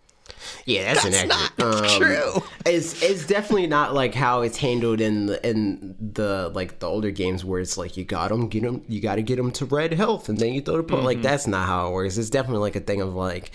Yeah, 0.64 0.94
that's, 0.94 1.04
inaccurate. 1.06 1.62
Um, 1.62 1.98
true. 2.00 2.42
It's 2.64 3.02
it's 3.02 3.26
definitely 3.26 3.66
not 3.68 3.94
like 3.94 4.14
how 4.14 4.42
it's 4.42 4.56
handled 4.58 5.00
in 5.00 5.26
the 5.26 5.48
in 5.48 5.94
the 6.14 6.50
like 6.54 6.78
the 6.80 6.86
older 6.86 7.10
games 7.10 7.44
where 7.44 7.60
it's 7.60 7.76
like 7.78 7.96
you 7.96 8.04
got 8.04 8.28
them, 8.30 8.48
get 8.48 8.62
them, 8.62 8.82
you 8.88 9.00
got 9.00 9.16
to 9.16 9.22
get 9.22 9.36
them 9.36 9.50
to 9.52 9.64
red 9.64 9.92
health, 9.92 10.28
and 10.28 10.38
then 10.38 10.52
you 10.52 10.60
throw 10.60 10.76
the 10.78 10.82
po- 10.82 10.96
Mm-hmm. 10.96 11.04
like 11.06 11.22
that's 11.22 11.46
not 11.46 11.66
how 11.66 11.88
it 11.88 11.92
works. 11.92 12.16
It's 12.16 12.30
definitely 12.30 12.60
like 12.60 12.76
a 12.76 12.80
thing 12.80 13.00
of 13.00 13.14
like. 13.14 13.50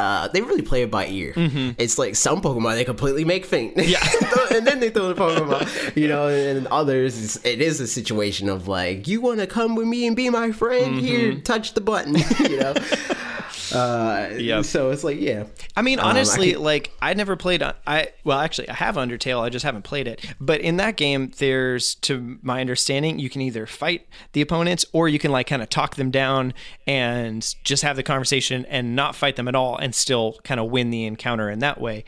Uh, 0.00 0.28
they 0.28 0.40
really 0.40 0.62
play 0.62 0.82
it 0.82 0.92
by 0.92 1.08
ear. 1.08 1.32
Mm-hmm. 1.32 1.70
It's 1.76 1.98
like 1.98 2.14
some 2.14 2.40
Pokemon 2.40 2.76
they 2.76 2.84
completely 2.84 3.24
make 3.24 3.44
faint, 3.44 3.76
yeah, 3.76 3.98
and 4.54 4.64
then 4.64 4.78
they 4.78 4.90
throw 4.90 5.12
the 5.12 5.20
Pokemon, 5.20 5.96
you 5.96 6.06
know. 6.06 6.28
And 6.28 6.68
others, 6.68 7.20
it's, 7.20 7.44
it 7.44 7.60
is 7.60 7.80
a 7.80 7.86
situation 7.88 8.48
of 8.48 8.68
like, 8.68 9.08
you 9.08 9.20
want 9.20 9.40
to 9.40 9.48
come 9.48 9.74
with 9.74 9.88
me 9.88 10.06
and 10.06 10.14
be 10.14 10.30
my 10.30 10.52
friend? 10.52 10.98
Mm-hmm. 10.98 11.04
Here, 11.04 11.34
touch 11.40 11.74
the 11.74 11.80
button, 11.80 12.14
you 12.48 12.60
know. 12.60 12.74
Uh, 13.72 14.28
Yep. 14.36 14.64
So 14.64 14.90
it's 14.90 15.04
like, 15.04 15.20
yeah, 15.20 15.44
I 15.76 15.82
mean, 15.82 15.98
Um, 15.98 16.06
I 16.06 16.10
honestly, 16.10 16.52
could- 16.52 16.60
like 16.62 16.90
I 17.02 17.14
never 17.14 17.36
played. 17.36 17.62
I 17.62 18.08
well, 18.24 18.38
actually, 18.40 18.68
I 18.68 18.74
have 18.74 18.96
Undertale. 18.96 19.40
I 19.40 19.48
just 19.48 19.64
haven't 19.64 19.82
played 19.82 20.06
it. 20.06 20.24
But 20.40 20.60
in 20.60 20.76
that 20.78 20.96
game, 20.96 21.32
there's, 21.38 21.94
to 21.96 22.38
my 22.42 22.60
understanding, 22.60 23.18
you 23.18 23.28
can 23.30 23.40
either 23.42 23.66
fight 23.66 24.06
the 24.32 24.40
opponents 24.40 24.84
or 24.92 25.08
you 25.08 25.18
can 25.18 25.30
like 25.32 25.46
kind 25.46 25.62
of 25.62 25.68
talk 25.70 25.96
them 25.96 26.10
down 26.10 26.54
and 26.86 27.54
just 27.64 27.82
have 27.82 27.96
the 27.96 28.02
conversation 28.02 28.64
and 28.66 28.94
not 28.96 29.14
fight 29.14 29.36
them 29.36 29.48
at 29.48 29.54
all 29.54 29.76
and 29.76 29.94
still 29.94 30.38
kind 30.44 30.60
of 30.60 30.70
win 30.70 30.90
the 30.90 31.04
encounter 31.04 31.50
in 31.50 31.58
that 31.60 31.80
way. 31.80 32.04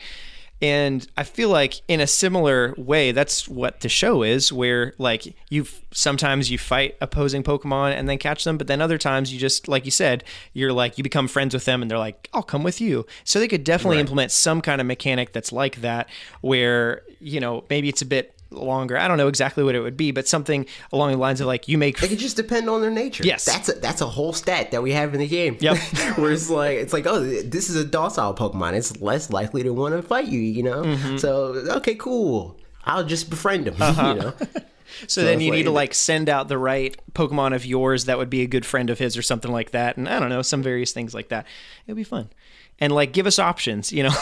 And 0.61 1.07
I 1.17 1.23
feel 1.23 1.49
like 1.49 1.81
in 1.87 1.99
a 1.99 2.07
similar 2.07 2.75
way, 2.77 3.11
that's 3.11 3.47
what 3.47 3.81
the 3.81 3.89
show 3.89 4.21
is, 4.21 4.53
where 4.53 4.93
like 4.97 5.35
you 5.49 5.65
sometimes 5.91 6.51
you 6.51 6.57
fight 6.57 6.95
opposing 7.01 7.41
Pokemon 7.43 7.93
and 7.97 8.07
then 8.07 8.17
catch 8.17 8.43
them, 8.43 8.57
but 8.57 8.67
then 8.67 8.79
other 8.81 8.97
times 8.97 9.33
you 9.33 9.39
just, 9.39 9.67
like 9.67 9.85
you 9.85 9.91
said, 9.91 10.23
you're 10.53 10.71
like 10.71 10.97
you 10.97 11.03
become 11.03 11.27
friends 11.27 11.53
with 11.53 11.65
them 11.65 11.81
and 11.81 11.89
they're 11.89 11.97
like, 11.97 12.29
I'll 12.33 12.43
come 12.43 12.63
with 12.63 12.79
you. 12.79 13.05
So 13.23 13.39
they 13.39 13.47
could 13.47 13.63
definitely 13.63 13.97
Right. 13.97 14.01
implement 14.01 14.31
some 14.31 14.61
kind 14.61 14.79
of 14.79 14.87
mechanic 14.87 15.33
that's 15.33 15.51
like 15.51 15.77
that, 15.81 16.07
where 16.41 17.01
you 17.19 17.39
know 17.39 17.63
maybe 17.69 17.89
it's 17.89 18.01
a 18.01 18.05
bit 18.05 18.35
longer. 18.51 18.97
I 18.97 19.07
don't 19.07 19.17
know 19.17 19.27
exactly 19.27 19.63
what 19.63 19.75
it 19.75 19.81
would 19.81 19.97
be, 19.97 20.11
but 20.11 20.27
something 20.27 20.65
along 20.91 21.11
the 21.11 21.17
lines 21.17 21.41
of 21.41 21.47
like 21.47 21.67
you 21.67 21.77
make 21.77 22.01
It 22.01 22.09
could 22.09 22.19
just 22.19 22.35
depend 22.35 22.69
on 22.69 22.81
their 22.81 22.91
nature. 22.91 23.23
Yes. 23.25 23.45
that's 23.45 23.69
a, 23.69 23.73
that's 23.73 24.01
a 24.01 24.07
whole 24.07 24.33
stat 24.33 24.71
that 24.71 24.83
we 24.83 24.91
have 24.91 25.13
in 25.13 25.19
the 25.19 25.27
game. 25.27 25.57
Yep. 25.59 25.77
where 26.17 26.31
it's 26.31 26.49
like 26.49 26.77
it's 26.77 26.93
like 26.93 27.05
oh 27.07 27.19
this 27.21 27.69
is 27.69 27.75
a 27.75 27.85
docile 27.85 28.35
Pokemon. 28.35 28.73
It's 28.73 29.01
less 29.01 29.29
likely 29.29 29.63
to 29.63 29.71
want 29.71 29.95
to 29.95 30.01
fight 30.01 30.27
you. 30.27 30.39
You 30.39 30.63
know. 30.63 30.83
Mm-hmm. 30.83 31.17
So 31.17 31.63
okay, 31.77 31.95
cool. 31.95 32.57
I'll 32.83 33.05
just 33.05 33.29
befriend 33.29 33.67
him. 33.67 33.75
Uh-huh. 33.81 34.13
You 34.15 34.21
know. 34.21 34.33
So, 35.07 35.23
then 35.23 35.35
it's 35.35 35.43
you 35.43 35.51
need 35.51 35.63
to 35.63 35.71
like 35.71 35.93
send 35.93 36.27
out 36.27 36.49
the 36.49 36.57
right 36.57 36.95
Pokemon 37.13 37.55
of 37.55 37.65
yours 37.65 38.05
that 38.05 38.17
would 38.17 38.29
be 38.29 38.41
a 38.41 38.47
good 38.47 38.65
friend 38.65 38.89
of 38.89 38.99
his 38.99 39.15
or 39.17 39.21
something 39.21 39.51
like 39.51 39.71
that. 39.71 39.95
And 39.95 40.07
I 40.07 40.19
don't 40.19 40.29
know, 40.29 40.41
some 40.41 40.61
various 40.61 40.91
things 40.91 41.13
like 41.13 41.29
that. 41.29 41.47
It'd 41.87 41.95
be 41.95 42.03
fun. 42.03 42.29
And 42.77 42.93
like 42.93 43.13
give 43.13 43.25
us 43.25 43.39
options, 43.39 43.91
you 43.91 44.03
know. 44.03 44.13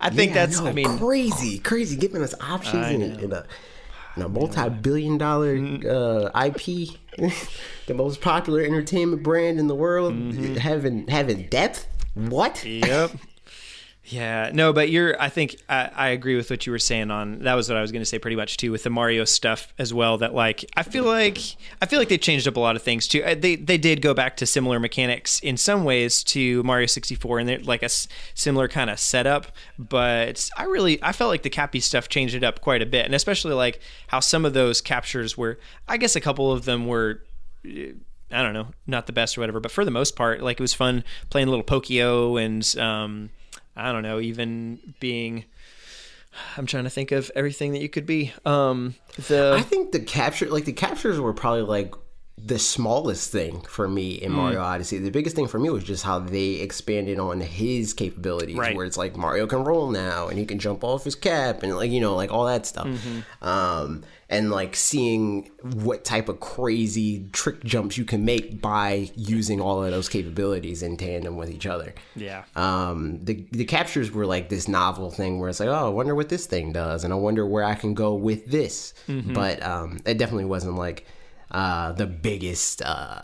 I 0.00 0.10
think 0.10 0.34
Yeah, 0.34 0.46
that's 0.46 0.60
no, 0.60 0.66
I 0.68 0.72
mean 0.72 0.98
crazy, 0.98 1.58
crazy, 1.58 1.96
giving 1.96 2.22
us 2.22 2.34
options 2.40 2.86
in, 2.90 3.02
in 3.02 3.32
a, 3.32 3.44
in 4.16 4.22
a 4.22 4.28
multi-billion-dollar 4.28 5.56
Mm-hmm. 5.56 5.88
uh, 5.88 6.44
IP, 6.44 6.98
the 7.86 7.94
most 7.94 8.20
popular 8.20 8.62
entertainment 8.62 9.22
brand 9.22 9.58
in 9.58 9.66
the 9.66 9.74
world, 9.74 10.14
Mm-hmm. 10.14 10.54
having 10.56 11.06
having 11.08 11.46
depth. 11.48 11.86
What? 12.14 12.64
Yep. 12.64 13.12
Yeah, 14.10 14.50
no, 14.54 14.72
but 14.72 14.88
you're. 14.88 15.20
I 15.20 15.28
think 15.28 15.56
I, 15.68 15.90
I 15.94 16.08
agree 16.08 16.34
with 16.34 16.48
what 16.48 16.64
you 16.64 16.72
were 16.72 16.78
saying 16.78 17.10
on. 17.10 17.40
That 17.40 17.54
was 17.54 17.68
what 17.68 17.76
I 17.76 17.82
was 17.82 17.92
going 17.92 18.00
to 18.00 18.06
say 18.06 18.18
pretty 18.18 18.36
much 18.36 18.56
too 18.56 18.72
with 18.72 18.82
the 18.84 18.90
Mario 18.90 19.24
stuff 19.26 19.74
as 19.78 19.92
well. 19.92 20.16
That 20.18 20.32
like 20.34 20.64
I 20.76 20.82
feel 20.82 21.04
like 21.04 21.38
I 21.82 21.86
feel 21.86 21.98
like 21.98 22.08
they 22.08 22.16
changed 22.16 22.48
up 22.48 22.56
a 22.56 22.60
lot 22.60 22.74
of 22.74 22.82
things 22.82 23.06
too. 23.06 23.22
Uh, 23.22 23.34
They 23.34 23.56
they 23.56 23.76
did 23.76 24.00
go 24.00 24.14
back 24.14 24.36
to 24.38 24.46
similar 24.46 24.80
mechanics 24.80 25.40
in 25.40 25.56
some 25.58 25.84
ways 25.84 26.22
to 26.24 26.62
Mario 26.62 26.86
64 26.86 27.40
and 27.40 27.48
they're 27.48 27.58
like 27.58 27.82
a 27.82 27.90
similar 28.34 28.66
kind 28.66 28.88
of 28.88 28.98
setup. 28.98 29.48
But 29.78 30.48
I 30.56 30.64
really 30.64 31.02
I 31.02 31.12
felt 31.12 31.28
like 31.30 31.42
the 31.42 31.50
Cappy 31.50 31.80
stuff 31.80 32.08
changed 32.08 32.34
it 32.34 32.42
up 32.42 32.60
quite 32.62 32.80
a 32.80 32.86
bit, 32.86 33.04
and 33.04 33.14
especially 33.14 33.52
like 33.52 33.80
how 34.06 34.20
some 34.20 34.44
of 34.46 34.54
those 34.54 34.80
captures 34.80 35.36
were. 35.36 35.58
I 35.86 35.98
guess 35.98 36.16
a 36.16 36.20
couple 36.20 36.50
of 36.50 36.64
them 36.64 36.86
were. 36.86 37.22
uh, 37.66 37.92
I 38.30 38.42
don't 38.42 38.52
know, 38.52 38.68
not 38.86 39.06
the 39.06 39.12
best 39.14 39.38
or 39.38 39.40
whatever, 39.40 39.58
but 39.58 39.70
for 39.70 39.86
the 39.86 39.90
most 39.90 40.14
part, 40.14 40.42
like 40.42 40.60
it 40.60 40.62
was 40.62 40.74
fun 40.74 41.02
playing 41.30 41.48
a 41.48 41.50
little 41.50 41.64
Pokio 41.64 42.36
and 42.36 42.62
um, 42.78 43.30
I 43.78 43.92
don't 43.92 44.02
know, 44.02 44.20
even 44.20 44.94
being. 45.00 45.44
I'm 46.56 46.66
trying 46.66 46.84
to 46.84 46.90
think 46.90 47.12
of 47.12 47.30
everything 47.34 47.72
that 47.72 47.80
you 47.80 47.88
could 47.88 48.06
be. 48.06 48.32
Um, 48.44 48.94
the 49.28 49.54
I 49.56 49.62
think 49.62 49.92
the 49.92 50.00
capture, 50.00 50.46
like 50.46 50.64
the 50.64 50.72
captures, 50.72 51.18
were 51.18 51.32
probably 51.32 51.62
like 51.62 51.94
the 52.44 52.58
smallest 52.58 53.30
thing 53.32 53.60
for 53.62 53.88
me 53.88 54.18
Mm. 54.18 54.22
in 54.22 54.32
Mario 54.32 54.60
Odyssey. 54.60 54.98
The 54.98 55.10
biggest 55.10 55.36
thing 55.36 55.46
for 55.48 55.58
me 55.58 55.70
was 55.70 55.84
just 55.84 56.04
how 56.04 56.18
they 56.18 56.54
expanded 56.60 57.18
on 57.18 57.40
his 57.40 57.92
capabilities, 57.94 58.56
Right. 58.56 58.74
where 58.76 58.86
it's 58.86 58.96
like 58.96 59.16
Mario 59.16 59.46
can 59.46 59.64
roll 59.64 59.90
now 59.90 60.28
and 60.28 60.38
he 60.38 60.44
can 60.46 60.58
jump 60.58 60.82
off 60.84 61.04
his 61.04 61.14
cap 61.14 61.62
and 61.62 61.74
like 61.76 61.90
you 61.90 62.00
know 62.00 62.14
like 62.16 62.32
all 62.32 62.46
that 62.46 62.66
stuff. 62.66 62.86
Mm-hmm. 62.86 63.46
Um, 63.46 64.02
and 64.30 64.50
like 64.50 64.76
seeing 64.76 65.50
what 65.62 66.04
type 66.04 66.28
of 66.28 66.38
crazy 66.38 67.26
trick 67.32 67.64
jumps 67.64 67.96
you 67.96 68.04
can 68.04 68.26
make 68.26 68.60
by 68.60 69.10
using 69.16 69.58
all 69.58 69.82
of 69.82 69.90
those 69.90 70.06
capabilities 70.10 70.82
in 70.82 70.98
tandem 70.98 71.36
with 71.38 71.50
each 71.50 71.64
other. 71.66 71.94
yeah, 72.14 72.44
um, 72.54 73.20
the 73.24 73.46
the 73.52 73.64
captures 73.64 74.10
were 74.12 74.26
like 74.26 74.50
this 74.50 74.68
novel 74.68 75.10
thing 75.10 75.40
where 75.40 75.48
it's 75.48 75.60
like, 75.60 75.70
oh, 75.70 75.86
I 75.86 75.88
wonder 75.88 76.14
what 76.14 76.28
this 76.28 76.44
thing 76.46 76.72
does, 76.72 77.04
and 77.04 77.12
I 77.12 77.16
wonder 77.16 77.46
where 77.46 77.64
I 77.64 77.74
can 77.74 77.94
go 77.94 78.14
with 78.14 78.46
this. 78.46 78.92
Mm-hmm. 79.08 79.32
But 79.32 79.62
um, 79.62 80.00
it 80.04 80.18
definitely 80.18 80.44
wasn't 80.44 80.76
like 80.76 81.06
uh, 81.50 81.92
the 81.92 82.06
biggest. 82.06 82.82
Uh, 82.82 83.22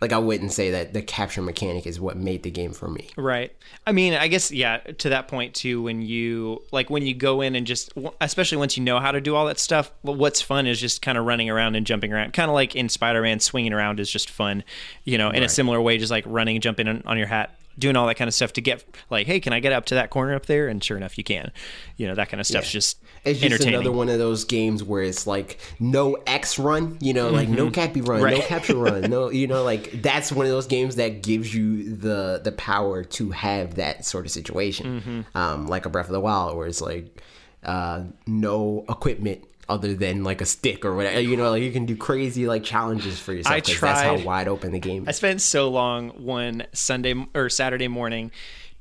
like 0.00 0.12
I 0.12 0.18
wouldn't 0.18 0.52
say 0.52 0.70
that 0.72 0.92
the 0.92 1.00
capture 1.00 1.40
mechanic 1.40 1.86
is 1.86 1.98
what 1.98 2.16
made 2.16 2.42
the 2.42 2.50
game 2.50 2.72
for 2.72 2.88
me. 2.88 3.08
right. 3.16 3.52
I 3.86 3.92
mean, 3.92 4.12
I 4.12 4.28
guess 4.28 4.50
yeah. 4.50 4.78
To 4.78 5.08
that 5.10 5.28
point 5.28 5.54
too, 5.54 5.80
when 5.82 6.02
you 6.02 6.62
like 6.72 6.90
when 6.90 7.06
you 7.06 7.14
go 7.14 7.40
in 7.40 7.54
and 7.54 7.66
just, 7.66 7.92
especially 8.20 8.58
once 8.58 8.76
you 8.76 8.82
know 8.82 9.00
how 9.00 9.12
to 9.12 9.20
do 9.20 9.34
all 9.34 9.46
that 9.46 9.58
stuff, 9.58 9.90
what's 10.02 10.42
fun 10.42 10.66
is 10.66 10.78
just 10.78 11.00
kind 11.00 11.16
of 11.16 11.24
running 11.24 11.48
around 11.48 11.74
and 11.74 11.86
jumping 11.86 12.12
around. 12.12 12.34
Kind 12.34 12.50
of 12.50 12.54
like 12.54 12.76
in 12.76 12.90
Spider-Man, 12.90 13.40
swinging 13.40 13.72
around 13.72 13.98
is 13.98 14.10
just 14.10 14.28
fun. 14.28 14.62
You 15.04 15.16
know, 15.16 15.30
in 15.30 15.42
a 15.42 15.48
similar 15.48 15.80
way, 15.80 15.96
just 15.96 16.10
like 16.10 16.24
running, 16.26 16.60
jumping 16.60 16.86
on, 16.88 17.02
on 17.06 17.16
your 17.16 17.28
hat. 17.28 17.56
Doing 17.76 17.96
all 17.96 18.06
that 18.06 18.14
kind 18.16 18.28
of 18.28 18.34
stuff 18.34 18.52
to 18.52 18.60
get 18.60 18.84
like, 19.10 19.26
hey, 19.26 19.40
can 19.40 19.52
I 19.52 19.58
get 19.58 19.72
up 19.72 19.86
to 19.86 19.96
that 19.96 20.10
corner 20.10 20.34
up 20.36 20.46
there? 20.46 20.68
And 20.68 20.84
sure 20.84 20.96
enough, 20.96 21.18
you 21.18 21.24
can. 21.24 21.50
You 21.96 22.06
know, 22.06 22.14
that 22.14 22.28
kind 22.28 22.40
of 22.40 22.46
stuff's 22.46 22.68
Yeah. 22.68 22.78
just 22.78 23.02
It's 23.24 23.40
just 23.40 23.64
another 23.64 23.90
one 23.92 24.08
of 24.08 24.18
those 24.18 24.44
games 24.44 24.82
where 24.84 25.02
it's 25.02 25.26
like 25.26 25.58
no 25.80 26.14
X 26.26 26.58
run, 26.58 26.98
you 27.00 27.12
know, 27.14 27.30
like 27.30 27.48
no 27.48 27.70
cappy 27.70 28.00
run, 28.00 28.20
no 28.20 28.26
Mm-hmm. 28.26 28.46
Capture 28.46 28.76
run, 28.76 29.02
no, 29.10 29.30
you 29.40 29.46
know, 29.46 29.62
like 29.64 30.02
that's 30.02 30.30
one 30.30 30.44
of 30.46 30.52
those 30.52 30.66
games 30.66 30.96
that 30.96 31.22
gives 31.22 31.54
you 31.54 31.94
the 31.96 32.40
the 32.44 32.52
power 32.52 33.02
to 33.04 33.30
have 33.30 33.76
that 33.76 34.04
sort 34.04 34.26
of 34.26 34.30
situation, 34.32 35.00
Mm-hmm. 35.00 35.36
um, 35.38 35.66
like 35.68 35.86
a 35.86 35.88
Breath 35.88 36.06
of 36.06 36.12
the 36.12 36.20
Wild, 36.20 36.56
where 36.56 36.66
it's 36.66 36.80
like 36.82 37.22
uh, 37.64 38.02
no 38.26 38.84
equipment 38.88 39.42
other 39.66 39.94
than 39.94 40.22
like 40.24 40.42
a 40.42 40.44
stick 40.44 40.84
or 40.84 40.94
whatever, 40.94 41.18
you 41.20 41.38
know, 41.38 41.48
like 41.48 41.62
you 41.62 41.72
can 41.72 41.86
do 41.86 41.96
crazy 41.96 42.46
like 42.46 42.62
challenges 42.62 43.18
for 43.18 43.32
yourself. 43.32 43.54
I 43.54 43.60
'cause 43.60 43.80
that's 43.80 44.02
how 44.02 44.18
wide 44.18 44.46
open 44.46 44.72
the 44.72 44.78
game 44.78 45.06
I 45.08 45.12
spent 45.12 45.40
so 45.40 45.70
long 45.70 46.10
one 46.10 46.66
Sunday 46.74 47.14
or 47.34 47.48
Saturday 47.48 47.88
morning 47.88 48.30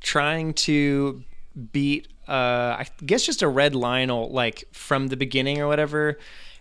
trying 0.01 0.53
to 0.53 1.23
beat 1.71 2.07
uh 2.27 2.31
I 2.79 2.87
guess 3.05 3.25
just 3.25 3.41
a 3.41 3.47
red 3.47 3.73
Lynel 3.73 4.31
like 4.31 4.65
from 4.71 5.07
the 5.07 5.17
beginning 5.17 5.59
or 5.59 5.67
whatever 5.67 6.17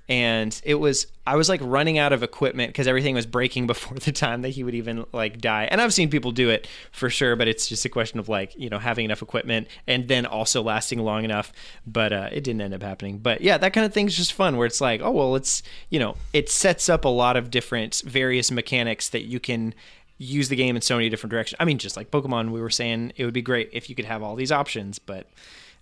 and 0.09 0.61
it 0.65 0.75
was 0.75 1.07
I 1.27 1.37
was 1.37 1.49
like 1.49 1.61
running 1.63 1.97
out 1.97 2.13
of 2.13 2.23
equipment 2.23 2.71
because 2.71 2.89
everything 2.89 3.15
was 3.15 3.25
breaking 3.25 3.67
before 3.73 3.99
the 3.99 4.13
time 4.13 4.43
that 4.43 4.51
he 4.51 4.65
would 4.65 4.75
even 4.75 5.05
like 5.13 5.41
die. 5.41 5.69
And 5.71 5.81
I've 5.81 5.95
seen 5.95 6.11
people 6.11 6.33
do 6.33 6.51
it 6.51 6.67
for 6.91 7.09
sure, 7.09 7.37
but 7.37 7.49
it's 7.49 7.69
just 7.69 7.85
a 7.85 7.89
question 7.89 8.19
of 8.19 8.29
like 8.29 8.55
you 8.59 8.69
know 8.69 8.79
having 8.79 9.05
enough 9.05 9.23
equipment 9.23 9.69
and 9.87 10.09
then 10.09 10.27
also 10.27 10.63
lasting 10.63 10.99
long 10.99 11.25
enough. 11.25 11.53
But 11.87 12.13
uh, 12.13 12.29
it 12.33 12.43
didn't 12.43 12.61
end 12.61 12.75
up 12.75 12.83
happening. 12.83 13.19
But 13.19 13.41
yeah, 13.41 13.59
that 13.59 13.73
kind 13.73 13.87
of 13.87 13.95
thing's 13.95 14.17
just 14.17 14.33
fun 14.33 14.57
where 14.57 14.67
it's 14.67 14.81
like 14.81 15.01
oh 15.03 15.13
well, 15.13 15.37
it's 15.37 15.63
you 15.89 15.99
know 15.99 16.17
it 16.33 16.51
sets 16.51 16.89
up 16.89 17.05
a 17.05 17.09
lot 17.09 17.37
of 17.37 17.51
different 17.51 18.03
various 18.05 18.51
mechanics 18.51 19.09
that 19.11 19.23
you 19.23 19.39
can 19.39 19.75
use 20.23 20.49
the 20.49 20.57
game 20.57 20.77
in 20.77 20.83
so 20.83 20.97
many 20.97 21.09
different 21.09 21.31
directions. 21.31 21.57
I 21.61 21.65
mean, 21.65 21.79
just 21.79 21.97
like 21.97 22.11
Pokemon, 22.11 22.51
we 22.51 22.61
were 22.61 22.71
saying 22.71 23.13
it 23.17 23.25
would 23.25 23.35
be 23.35 23.43
great 23.43 23.71
if 23.73 23.91
you 23.91 23.97
could 23.97 24.05
have 24.05 24.23
all 24.23 24.37
these 24.37 24.53
options, 24.53 24.99
but 24.99 25.27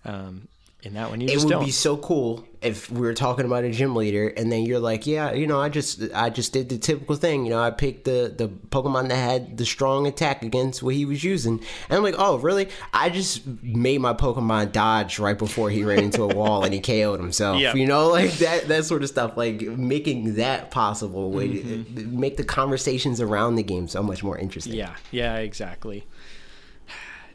um, 0.03 0.47
in 0.83 0.95
that 0.95 1.09
one 1.11 1.21
you 1.21 1.27
It 1.29 1.37
would 1.39 1.49
don't. 1.49 1.63
be 1.65 1.69
so 1.71 1.95
cool 1.97 2.43
if 2.61 2.89
we 2.91 3.01
were 3.01 3.13
talking 3.13 3.45
about 3.45 3.63
a 3.63 3.71
gym 3.71 3.95
leader, 3.95 4.27
and 4.27 4.51
then 4.51 4.63
you're 4.65 4.79
like, 4.79 5.05
"Yeah, 5.07 5.31
you 5.33 5.45
know, 5.47 5.59
I 5.59 5.69
just, 5.69 6.01
I 6.13 6.29
just 6.29 6.53
did 6.53 6.69
the 6.69 6.77
typical 6.77 7.15
thing. 7.15 7.43
You 7.45 7.51
know, 7.51 7.59
I 7.61 7.71
picked 7.71 8.05
the 8.05 8.33
the 8.35 8.47
Pokemon 8.47 9.09
that 9.09 9.15
had 9.15 9.57
the 9.57 9.65
strong 9.65 10.05
attack 10.07 10.43
against 10.43 10.81
what 10.83 10.93
he 10.95 11.05
was 11.05 11.23
using." 11.23 11.59
And 11.89 11.97
I'm 11.97 12.03
like, 12.03 12.15
"Oh, 12.17 12.37
really? 12.37 12.67
I 12.93 13.09
just 13.09 13.45
made 13.63 13.99
my 14.01 14.13
Pokemon 14.13 14.71
dodge 14.71 15.17
right 15.19 15.37
before 15.37 15.69
he 15.69 15.83
ran 15.83 16.03
into 16.03 16.23
a 16.23 16.27
wall 16.35 16.63
and 16.63 16.73
he 16.73 16.79
KO'd 16.79 17.19
himself. 17.19 17.59
Yeah. 17.59 17.73
You 17.75 17.85
know, 17.87 18.09
like 18.09 18.31
that, 18.33 18.67
that 18.67 18.85
sort 18.85 19.03
of 19.03 19.09
stuff. 19.09 19.37
Like 19.37 19.61
making 19.61 20.35
that 20.35 20.71
possible 20.71 21.31
would 21.31 21.49
Mm-hmm. 21.51 22.19
make 22.19 22.37
the 22.37 22.43
conversations 22.43 23.21
around 23.21 23.55
the 23.55 23.63
game 23.63 23.87
so 23.87 24.01
much 24.03 24.23
more 24.23 24.37
interesting. 24.37 24.73
Yeah, 24.73 24.95
yeah, 25.11 25.35
exactly. 25.37 26.05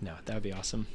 No, 0.01 0.13
that 0.27 0.35
would 0.35 0.43
be 0.43 0.53
awesome. 0.53 0.87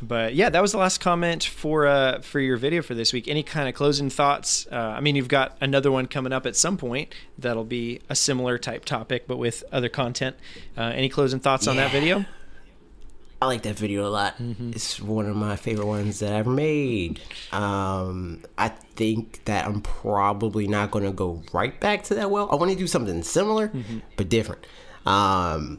But 0.00 0.34
yeah, 0.34 0.48
that 0.48 0.62
was 0.62 0.72
the 0.72 0.78
last 0.78 0.98
comment 1.00 1.42
for 1.44 1.86
uh, 1.86 2.20
for 2.20 2.38
your 2.38 2.56
video 2.56 2.82
for 2.82 2.94
this 2.94 3.12
week. 3.12 3.26
Any 3.26 3.42
kind 3.42 3.68
of 3.68 3.74
closing 3.74 4.10
thoughts? 4.10 4.66
Uh, 4.70 4.76
I 4.76 5.00
mean, 5.00 5.16
you've 5.16 5.26
got 5.28 5.56
another 5.60 5.90
one 5.90 6.06
coming 6.06 6.32
up 6.32 6.46
at 6.46 6.54
some 6.54 6.76
point 6.76 7.12
that'll 7.36 7.64
be 7.64 8.00
a 8.08 8.14
similar 8.14 8.58
type 8.58 8.84
topic, 8.84 9.26
but 9.26 9.38
with 9.38 9.64
other 9.72 9.88
content. 9.88 10.36
Uh, 10.76 10.82
any 10.94 11.08
closing 11.08 11.40
thoughts 11.40 11.66
on 11.66 11.76
that 11.76 11.90
video? 11.90 12.24
I 13.40 13.46
like 13.46 13.62
that 13.62 13.76
video 13.76 14.06
a 14.06 14.10
lot. 14.10 14.36
Mm-hmm. 14.38 14.70
It's 14.74 15.00
one 15.00 15.26
of 15.26 15.36
my 15.36 15.54
favorite 15.56 15.86
ones 15.86 16.18
that 16.18 16.32
I've 16.32 16.40
ever 16.40 16.50
made. 16.50 17.20
Um, 17.52 18.42
I 18.56 18.68
think 18.68 19.44
that 19.44 19.64
I'm 19.66 19.80
probably 19.80 20.66
not 20.66 20.90
going 20.90 21.04
to 21.04 21.12
go 21.12 21.42
right 21.52 21.78
back 21.80 22.02
to 22.04 22.14
that 22.16 22.32
well. 22.32 22.48
I 22.50 22.56
want 22.56 22.72
to 22.72 22.76
do 22.76 22.86
something 22.88 23.22
similar, 23.22 23.68
Mm-hmm. 23.68 23.98
but 24.16 24.28
different. 24.28 24.66
Um, 25.06 25.78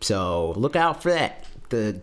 so 0.00 0.50
look 0.56 0.74
out 0.74 1.00
for 1.02 1.12
that. 1.12 1.44
The 1.68 2.00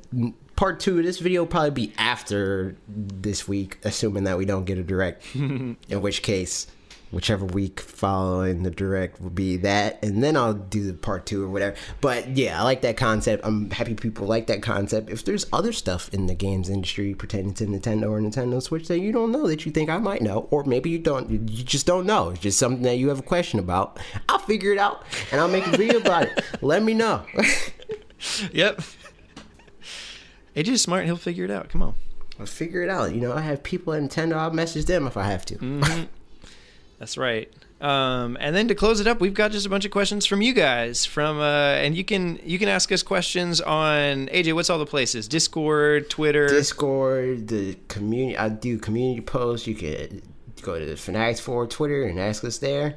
part 0.56 0.80
two 0.80 1.00
of 1.00 1.06
this 1.06 1.20
video 1.20 1.42
will 1.42 1.48
probably 1.48 1.72
be 1.72 1.94
after 1.98 2.76
this 2.88 3.48
week, 3.48 3.80
assuming 3.84 4.26
that 4.26 4.38
we 4.38 4.46
don't 4.46 4.66
get 4.66 4.78
a 4.78 4.84
direct. 4.84 5.24
in 5.36 5.78
which 5.90 6.22
case, 6.22 6.68
whichever 7.12 7.46
week 7.46 7.80
following 7.80 8.64
the 8.64 8.72
direct 8.72 9.22
will 9.22 9.30
be 9.30 9.58
that, 9.58 10.04
and 10.04 10.24
then 10.24 10.36
I'll 10.36 10.54
do 10.54 10.86
the 10.88 10.94
part 10.94 11.26
two 11.26 11.44
or 11.44 11.50
whatever. 11.50 11.76
But 12.02 12.36
yeah, 12.36 12.60
I 12.60 12.64
like 12.64 12.82
that 12.82 12.98
concept. 12.98 13.46
I'm 13.46 13.70
happy 13.70 13.94
people 13.94 14.26
like 14.26 14.48
that 14.48 14.62
concept. 14.62 15.10
If 15.10 15.24
there's 15.24 15.46
other 15.54 15.72
stuff 15.72 16.10
in 16.14 16.26
the 16.26 16.34
games 16.36 16.70
industry 16.70 17.14
pertaining 17.14 17.54
to 17.56 17.66
Nintendo 17.66 18.10
or 18.10 18.20
Nintendo 18.20 18.62
Switch 18.62 18.88
that 18.88 19.00
you 19.00 19.12
don't 19.12 19.32
know 19.32 19.48
that 19.48 19.66
you 19.66 19.72
think 19.72 19.90
I 19.90 20.00
might 20.00 20.22
know, 20.22 20.48
or 20.52 20.64
maybe 20.64 20.90
you 20.90 21.00
don't, 21.00 21.30
you 21.30 21.64
just 21.64 21.86
don't 21.86 22.06
know. 22.06 22.30
It's 22.30 22.42
just 22.42 22.60
something 22.60 22.84
that 22.84 22.98
you 22.98 23.10
have 23.10 23.20
a 23.20 23.24
question 23.24 23.60
about. 23.60 24.00
I'll 24.28 24.40
figure 24.40 24.74
it 24.74 24.80
out 24.80 25.04
and 25.32 25.40
I'll 25.40 25.48
make 25.48 25.68
a 25.68 25.72
video 25.72 26.00
about 26.00 26.24
it. 26.24 26.44
Let 26.62 26.84
me 26.84 26.94
know. 26.94 27.24
Yep. 28.54 28.82
AJ's 30.56 30.82
smart. 30.82 31.06
He'll 31.06 31.18
figure 31.18 31.46
it 31.46 31.52
out. 31.52 31.70
Come 31.70 31.82
on. 31.82 31.96
I'll 32.40 32.46
figure 32.46 32.82
it 32.82 32.90
out. 32.90 33.14
You 33.14 33.22
know, 33.22 33.34
I 33.34 33.42
have 33.42 33.64
people 33.64 33.94
at 33.94 34.02
Nintendo. 34.02 34.36
I'll 34.36 34.52
message 34.52 34.86
them 34.86 35.08
if 35.08 35.18
I 35.18 35.24
have 35.24 35.46
to. 35.46 35.56
Mm-hmm. 35.56 36.04
That's 37.00 37.18
right. 37.18 37.52
Um, 37.84 38.38
and 38.40 38.56
then 38.56 38.70
to 38.70 38.76
close 38.76 39.02
it 39.02 39.08
up, 39.08 39.20
we've 39.20 39.34
got 39.34 39.52
just 39.52 39.66
a 39.66 39.70
bunch 39.70 39.84
of 39.84 39.92
questions 39.92 40.26
from 40.26 40.42
you 40.42 40.54
guys. 40.54 41.06
From 41.06 41.40
uh, 41.40 41.74
and 41.74 41.98
you 41.98 42.06
can 42.06 42.40
you 42.42 42.58
can 42.58 42.70
ask 42.70 42.92
us 42.94 43.04
questions 43.04 43.60
on 43.60 44.28
AJ. 44.28 44.54
What's 44.54 44.70
all 44.70 44.80
the 44.80 44.86
places? 44.86 45.28
Discord, 45.28 46.10
Twitter, 46.10 46.48
Discord, 46.48 47.50
the 47.50 47.78
community. 47.90 48.38
I 48.38 48.48
do 48.48 48.78
community 48.78 49.20
posts. 49.20 49.68
You 49.68 49.76
can 49.76 50.22
go 50.62 50.80
to 50.80 50.86
the 50.86 50.96
Fanatics 50.96 51.42
for 51.42 51.68
Twitter 51.68 52.04
and 52.04 52.20
ask 52.20 52.46
us 52.46 52.58
there. 52.60 52.96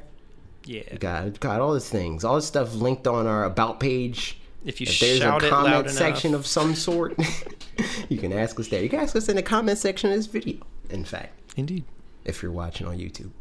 Yeah, 0.63 0.95
got 0.95 1.37
got 1.41 1.59
all 1.59 1.73
these 1.73 1.89
things. 1.89 2.23
All 2.23 2.35
this 2.35 2.47
stuff 2.47 2.73
linked 2.73 3.07
on 3.07 3.27
our 3.27 3.43
about 3.43 3.81
page. 3.81 4.36
If 4.65 4.81
you 4.81 4.87
if 4.89 4.99
there's 4.99 5.19
shout 5.19 5.43
a 5.43 5.49
comment 5.49 5.89
section 5.89 6.29
enough. 6.31 6.41
of 6.41 6.47
some 6.47 6.75
sort, 6.75 7.15
you 8.09 8.17
can 8.17 8.33
ask 8.33 8.59
us 8.59 8.67
there. 8.67 8.81
You 8.83 8.89
can 8.89 8.99
ask 8.99 9.15
us 9.15 9.29
in 9.29 9.35
the 9.35 9.43
comment 9.43 9.77
section 9.77 10.09
of 10.11 10.17
this 10.17 10.25
video. 10.25 10.57
In 10.89 11.05
fact, 11.05 11.33
Indeed. 11.55 11.85
if 12.25 12.41
you're 12.41 12.51
watching 12.51 12.87
on 12.87 12.97
YouTube. 12.97 13.31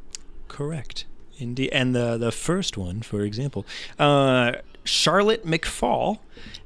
Correct. 0.49 1.05
Indeed. 1.39 1.71
And 1.73 1.95
the 1.95 2.17
the 2.17 2.33
first 2.33 2.77
one, 2.77 3.03
for 3.03 3.23
example, 3.23 3.67
uh, 3.99 4.53
Charlotte 4.85 5.45
McFall 5.45 6.19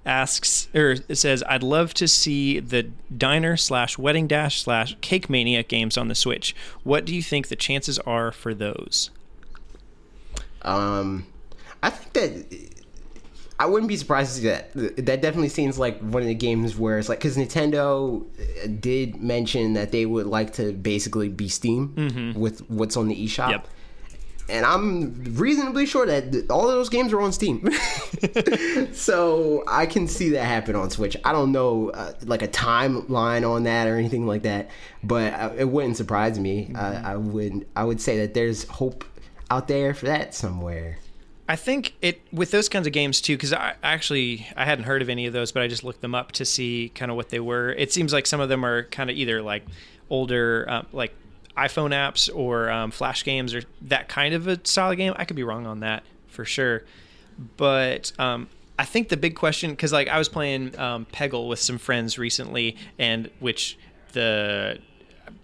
asks 0.05 0.69
or 0.75 0.97
says, 1.15 1.43
"I'd 1.49 1.63
love 1.63 1.95
to 1.95 2.07
see 2.07 2.61
the 2.61 2.91
diner 3.17 3.57
slash 3.57 3.99
wedding 3.99 4.27
dash 4.27 4.63
slash 4.63 4.97
cake 5.01 5.31
mania 5.31 5.63
games 5.63 5.97
on 5.97 6.09
the 6.09 6.15
Switch. 6.15 6.55
What 6.85 7.05
do 7.05 7.15
you 7.15 7.23
think 7.23 7.49
the 7.49 7.57
chances 7.57 7.99
are 8.01 8.31
for 8.31 8.55
those?" 8.55 9.11
Um, 10.63 11.27
I 11.83 11.91
think 11.91 12.13
that 12.13 12.80
I 13.61 13.67
wouldn't 13.67 13.89
be 13.89 13.97
surprised 13.99 14.37
to 14.37 14.41
see 14.41 14.49
that. 14.49 14.73
That 15.05 15.21
definitely 15.21 15.51
seems 15.51 15.79
like 15.79 16.01
one 16.01 16.23
of 16.23 16.29
the 16.29 16.35
games 16.35 16.79
where 16.79 16.99
it's 16.99 17.11
like 17.11 17.19
because 17.19 17.37
Nintendo 17.37 18.25
did 18.81 19.23
mention 19.23 19.75
that 19.75 19.93
they 19.93 20.07
would 20.07 20.25
like 20.25 20.55
to 20.55 20.73
basically 20.73 21.29
be 21.29 21.47
Steam 21.47 22.33
with 22.35 22.61
what's 22.71 22.97
on 22.97 23.09
the 23.09 23.15
eShop. 23.15 23.45
Mm-hmm. 23.45 23.51
Yep. 23.51 23.69
And 24.49 24.65
I'm 24.65 25.37
reasonably 25.37 25.85
sure 25.85 26.07
that 26.07 26.51
all 26.51 26.71
of 26.71 26.75
those 26.75 26.89
games 26.89 27.13
are 27.13 27.21
on 27.21 27.33
Steam, 27.33 27.71
so 28.93 29.63
I 29.69 29.85
can 29.85 30.09
see 30.09 30.31
that 30.31 30.45
happen 30.45 30.75
on 30.75 30.89
Switch. 30.89 31.15
I 31.23 31.33
don't 31.33 31.53
know 31.53 31.91
uh, 31.91 32.15
like 32.23 32.41
a 32.41 32.49
timeline 32.49 33.49
on 33.49 33.65
that 33.65 33.87
or 33.89 33.97
anything 33.99 34.27
like 34.27 34.43
that, 34.45 34.71
but 35.05 35.35
uh, 35.35 35.53
it 35.57 35.67
wouldn't 35.67 35.99
surprise 35.99 36.39
me. 36.39 36.73
I, 36.75 37.13
I 37.13 37.17
would 37.17 37.67
I 37.77 37.85
would 37.85 38.01
say 38.01 38.21
that 38.21 38.33
there's 38.33 38.65
hope 38.65 39.05
out 39.51 39.69
there 39.69 39.93
for 39.93 40.07
that 40.07 40.35
somewhere. 40.35 40.99
I 41.51 41.57
think 41.57 41.95
it 42.01 42.21
with 42.33 42.53
those 42.53 42.69
kinds 42.69 42.87
of 42.87 42.93
games 42.93 43.21
too, 43.21 43.35
because 43.35 43.53
I 43.53 43.75
actually 43.83 44.47
I 44.55 44.65
hadn't 44.65 44.85
heard 44.85 45.03
of 45.03 45.09
any 45.09 45.27
of 45.27 45.33
those, 45.33 45.51
but 45.51 45.65
I 45.65 45.67
just 45.67 45.83
looked 45.83 46.01
them 46.01 46.15
up 46.15 46.31
to 46.33 46.45
see 46.45 46.93
kind 46.95 47.11
of 47.11 47.17
what 47.17 47.31
they 47.31 47.41
were. 47.41 47.73
It 47.73 47.93
seems 47.93 48.13
like 48.13 48.29
some 48.29 48.41
of 48.41 48.49
them 48.49 48.65
are 48.65 48.85
kind 48.85 49.11
of 49.11 49.17
either 49.17 49.43
like 49.43 49.65
older, 50.11 50.65
um, 50.69 50.87
like 50.93 51.13
iPhone 51.57 51.91
apps 51.91 52.31
or 52.33 52.71
um, 52.71 52.93
Flash 52.93 53.25
games 53.25 53.53
or 53.53 53.65
that 53.83 54.09
kind 54.09 54.33
of 54.33 54.47
a 54.47 54.65
style 54.65 54.93
of 54.93 54.97
game. 54.97 55.13
I 55.17 55.25
could 55.25 55.35
be 55.35 55.43
wrong 55.43 55.67
on 55.67 55.81
that 55.81 56.05
for 56.29 56.45
sure, 56.45 56.85
but 57.57 58.13
um, 58.21 58.49
I 58.79 58.85
think 58.85 59.09
the 59.09 59.17
big 59.17 59.35
question 59.35 59.71
because 59.71 59.93
like 59.93 60.07
I 60.07 60.19
was 60.19 60.29
playing 60.29 60.79
um, 60.79 61.05
Peggle 61.13 61.49
with 61.49 61.59
some 61.59 61.79
friends 61.79 62.17
recently, 62.17 62.77
and 62.97 63.29
which 63.41 63.77
the 64.13 64.79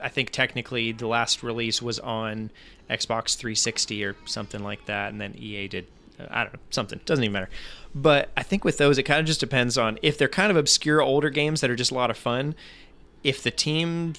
I 0.00 0.08
think 0.08 0.30
technically 0.30 0.92
the 0.92 1.08
last 1.08 1.42
release 1.42 1.82
was 1.82 1.98
on 1.98 2.52
Xbox 2.90 3.36
360 3.36 4.04
or 4.04 4.16
something 4.24 4.62
like 4.62 4.86
that, 4.86 5.12
and 5.12 5.20
then 5.20 5.34
EA 5.36 5.68
did 5.68 5.86
I 6.30 6.44
don't 6.44 6.54
know 6.54 6.60
something 6.70 7.00
doesn't 7.04 7.24
even 7.24 7.32
matter. 7.32 7.50
But 7.94 8.30
I 8.36 8.42
think 8.42 8.64
with 8.64 8.78
those, 8.78 8.98
it 8.98 9.04
kind 9.04 9.20
of 9.20 9.26
just 9.26 9.40
depends 9.40 9.76
on 9.76 9.98
if 10.02 10.18
they're 10.18 10.28
kind 10.28 10.50
of 10.50 10.56
obscure 10.56 11.02
older 11.02 11.30
games 11.30 11.60
that 11.60 11.70
are 11.70 11.76
just 11.76 11.90
a 11.90 11.94
lot 11.94 12.10
of 12.10 12.16
fun. 12.16 12.54
If 13.22 13.42
the 13.42 13.50
team 13.50 14.14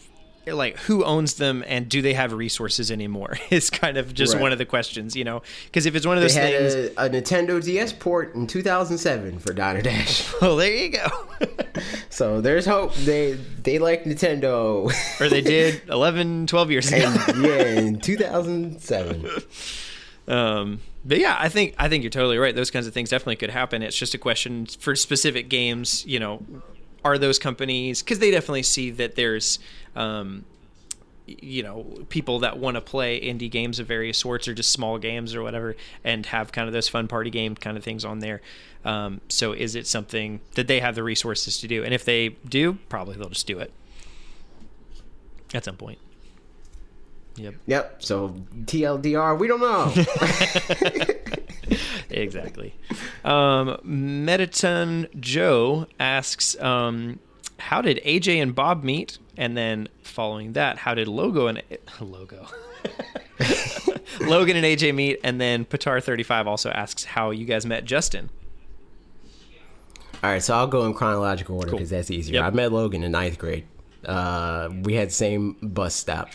like 0.54 0.78
who 0.80 1.04
owns 1.04 1.36
them 1.36 1.64
and 1.68 1.90
do 1.90 2.02
they 2.02 2.14
have 2.14 2.34
resources 2.34 2.90
anymore 2.92 3.38
is 3.50 3.70
kind 3.70 3.98
of 3.98 4.14
just 4.14 4.34
Right. 4.34 4.42
one 4.42 4.52
of 4.52 4.58
the 4.58 4.66
questions 4.66 5.16
you 5.16 5.24
know 5.24 5.42
because 5.66 5.86
if 5.86 5.96
it's 5.96 6.06
one 6.06 6.18
of 6.18 6.22
They 6.22 6.28
those 6.28 6.36
had 6.36 6.54
things 6.72 6.74
a, 6.98 7.06
a 7.06 7.10
Nintendo 7.10 7.64
DS 7.64 7.94
port 7.94 8.36
in 8.36 8.48
2007 8.48 9.40
for 9.40 9.54
Diner 9.54 9.82
Dash, 9.82 10.26
well 10.42 10.56
there 10.56 10.74
you 10.76 10.90
go 10.90 11.08
so 12.10 12.42
there's 12.42 12.66
hope. 12.66 12.94
They 12.96 13.34
they 13.34 13.78
like 13.80 14.04
Nintendo. 14.06 14.92
or 15.22 15.30
they 15.30 15.42
did 15.42 15.82
11 15.90 16.48
12 16.48 16.72
years 16.72 16.92
ago 16.92 17.14
and 17.28 17.44
yeah, 17.46 17.64
in 17.80 18.00
2007. 18.00 19.28
Um, 20.28 20.82
but 21.06 21.20
yeah, 21.20 21.38
I 21.40 21.48
think 21.50 21.76
I 21.78 21.88
think 21.90 22.04
you're 22.04 22.10
totally 22.10 22.38
right. 22.38 22.56
Those 22.56 22.72
kinds 22.72 22.88
of 22.88 22.94
things 22.94 23.10
definitely 23.10 23.38
could 23.38 23.50
happen. 23.52 23.82
It's 23.82 23.98
just 23.98 24.14
a 24.14 24.18
question 24.18 24.66
for 24.66 24.96
specific 24.96 25.48
games. 25.50 26.06
You 26.06 26.20
know, 26.20 26.44
are 27.06 27.18
those 27.18 27.40
companies 27.40 28.02
because 28.02 28.20
they 28.20 28.32
definitely 28.32 28.64
see 28.64 28.90
that 28.92 29.16
there's, 29.16 29.60
um, 29.98 30.46
you 31.26 31.62
know, 31.62 31.86
people 32.08 32.40
that 32.40 32.58
want 32.58 32.76
to 32.76 32.82
play 32.82 33.20
indie 33.20 33.52
games 33.52 33.80
of 33.80 33.88
various 33.88 34.18
sorts 34.18 34.48
or 34.48 34.54
just 34.54 34.72
small 34.72 34.98
games 34.98 35.36
or 35.36 35.44
whatever, 35.44 35.76
and 36.04 36.26
have 36.28 36.52
kind 36.52 36.68
of 36.68 36.74
those 36.74 36.88
fun 36.88 37.08
party 37.08 37.30
game 37.30 37.56
kind 37.56 37.78
of 37.78 37.84
things 37.84 38.06
on 38.06 38.20
there. 38.20 38.42
Um, 38.86 39.20
so 39.28 39.52
is 39.52 39.76
it 39.76 39.88
something 39.88 40.40
that 40.56 40.68
they 40.68 40.80
have 40.80 40.96
the 40.96 41.04
resources 41.04 41.60
to 41.60 41.68
do? 41.68 41.84
And 41.84 41.94
if 41.94 42.06
they 42.06 42.30
do, 42.48 42.78
probably 42.88 43.18
they'll 43.18 43.30
just 43.30 43.48
do 43.48 43.60
it 43.60 43.74
at 45.54 45.66
some 45.66 45.76
point. 45.76 46.00
Yep. 47.36 47.56
Yep. 47.68 48.04
So 48.04 48.30
TLDR, 48.64 49.38
we 49.38 49.48
don't 49.48 49.60
know. 49.60 49.94
exactly. 52.10 52.74
Um, 53.24 53.78
Mediton 53.84 55.08
Joe 55.20 55.86
asks, 56.00 56.60
um, 56.62 57.20
"How 57.60 57.82
did 57.82 58.00
AJ 58.06 58.42
and 58.42 58.54
Bob 58.56 58.84
meet?" 58.84 59.18
And 59.38 59.56
then 59.56 59.88
following 60.02 60.54
that, 60.54 60.78
how 60.80 60.94
did 60.96 61.08
Logo 61.08 61.48
and 61.48 61.62
Logo, 62.02 62.48
Logan 64.22 64.56
and 64.56 64.66
AJ 64.66 64.96
meet? 64.96 65.20
And 65.24 65.40
then 65.40 65.66
Patar 65.66 66.04
thirty 66.04 66.24
five 66.24 66.48
also 66.48 66.70
asks 66.72 67.04
how 67.04 67.32
you 67.32 67.46
guys 67.46 67.66
met 67.66 67.86
Justin. 67.86 68.30
All 70.24 70.32
right, 70.32 70.42
so 70.42 70.56
I'll 70.56 70.66
go 70.68 70.86
in 70.88 70.94
chronological 70.96 71.56
order 71.58 71.70
Cool. 71.70 71.78
because 71.78 71.92
that's 71.92 72.10
easier. 72.10 72.36
Yep. 72.36 72.44
I 72.44 72.50
met 72.50 72.72
Logan 72.72 73.04
in 73.04 73.12
ninth 73.12 73.38
grade. 73.38 73.66
Uh, 74.04 74.70
we 74.82 74.96
had 74.96 75.12
same 75.12 75.56
bus 75.62 75.94
stop. 75.94 76.30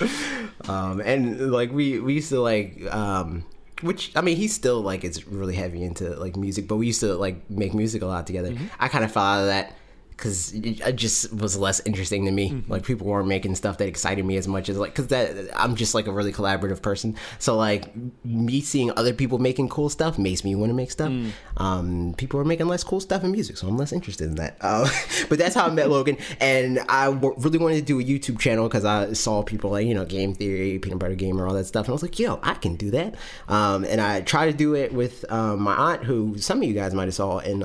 um, 0.68 1.00
and 1.00 1.50
like 1.52 1.72
we 1.72 1.98
we 2.00 2.14
used 2.14 2.30
to 2.30 2.40
like 2.40 2.82
um, 2.92 3.44
which 3.82 4.12
I 4.16 4.20
mean 4.20 4.36
he's 4.36 4.54
still 4.54 4.80
like 4.80 5.04
is 5.04 5.26
really 5.26 5.54
heavy 5.54 5.82
into 5.82 6.10
like 6.16 6.36
music, 6.36 6.68
but 6.68 6.76
we 6.76 6.86
used 6.86 7.00
to 7.00 7.14
like 7.14 7.48
make 7.50 7.74
music 7.74 8.02
a 8.02 8.06
lot 8.06 8.26
together. 8.26 8.50
Mm-hmm. 8.50 8.66
I 8.78 8.88
kind 8.88 9.04
of 9.04 9.12
fell 9.12 9.22
out 9.22 9.40
of 9.40 9.46
that 9.46 9.76
because 10.20 10.52
it 10.52 10.96
just 10.96 11.32
was 11.32 11.56
less 11.56 11.80
interesting 11.86 12.26
to 12.26 12.30
me. 12.30 12.62
Like 12.68 12.84
people 12.84 13.06
weren't 13.06 13.26
making 13.26 13.54
stuff 13.54 13.78
that 13.78 13.88
excited 13.88 14.22
me 14.22 14.36
as 14.36 14.46
much 14.46 14.68
as 14.68 14.76
like 14.76 14.90
because 14.92 15.06
that 15.06 15.48
I'm 15.58 15.74
just 15.76 15.94
like 15.94 16.06
a 16.06 16.12
really 16.12 16.30
collaborative 16.32 16.82
person. 16.82 17.16
So 17.38 17.56
like 17.56 17.90
me 18.22 18.60
seeing 18.60 18.90
other 18.98 19.14
people 19.14 19.38
making 19.38 19.70
cool 19.70 19.88
stuff 19.88 20.18
makes 20.18 20.44
me 20.44 20.54
want 20.54 20.68
to 20.68 20.74
make 20.74 20.90
stuff. 20.90 21.10
Um, 21.56 22.14
people 22.18 22.38
are 22.38 22.44
making 22.44 22.68
less 22.68 22.84
cool 22.84 23.00
stuff 23.00 23.24
in 23.24 23.32
music, 23.32 23.56
so 23.56 23.66
I'm 23.66 23.78
less 23.78 23.92
interested 23.92 24.28
in 24.28 24.34
that. 24.34 24.58
Uh, 24.60 24.88
but 25.30 25.38
that's 25.38 25.54
how 25.54 25.66
I 25.66 25.70
met 25.70 25.88
Logan, 25.88 26.18
and 26.38 26.80
I 26.88 27.06
w- 27.06 27.34
really 27.38 27.58
wanted 27.58 27.76
to 27.76 27.82
do 27.82 27.98
a 27.98 28.04
YouTube 28.04 28.38
channel 28.38 28.68
because 28.68 28.84
I 28.84 29.14
saw 29.14 29.42
people 29.42 29.70
like 29.70 29.86
you 29.86 29.94
know 29.94 30.04
Game 30.04 30.34
Theory, 30.34 30.78
Peanut 30.78 30.98
Butter 30.98 31.14
Gamer, 31.14 31.46
all 31.46 31.54
that 31.54 31.64
stuff, 31.64 31.86
and 31.86 31.92
I 31.92 31.94
was 31.94 32.02
like, 32.02 32.18
yo, 32.18 32.38
I 32.42 32.54
can 32.54 32.76
do 32.76 32.90
that. 32.90 33.14
Um, 33.48 33.84
and 33.84 34.02
I 34.02 34.20
tried 34.20 34.46
to 34.46 34.52
do 34.52 34.74
it 34.74 34.92
with 34.92 35.24
um, 35.32 35.62
my 35.62 35.74
aunt, 35.74 36.04
who 36.04 36.36
some 36.36 36.58
of 36.58 36.64
you 36.64 36.74
guys 36.74 36.92
might 36.92 37.06
have 37.06 37.14
saw 37.14 37.38
in. 37.38 37.62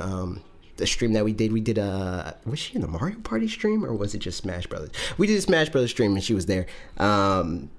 The 0.78 0.88
stream 0.88 1.14
that 1.14 1.24
we 1.24 1.32
did, 1.32 1.54
we 1.54 1.62
did 1.62 1.78
a 1.78 2.36
was 2.46 2.60
she 2.60 2.76
in 2.76 2.82
the 2.82 2.88
Mario 2.88 3.18
Party 3.20 3.48
stream 3.48 3.86
or 3.86 3.94
was 3.94 4.14
it 4.14 4.20
just 4.20 4.40
Smash 4.40 4.68
Brothers? 4.68 4.90
We 5.18 5.28
did 5.28 5.38
a 5.38 5.42
Smash 5.42 5.70
Brothers 5.70 5.92
stream 5.92 6.14
and 6.14 6.24
she 6.24 6.34
was 6.34 6.48
there. 6.48 6.66
Um, 6.98 7.70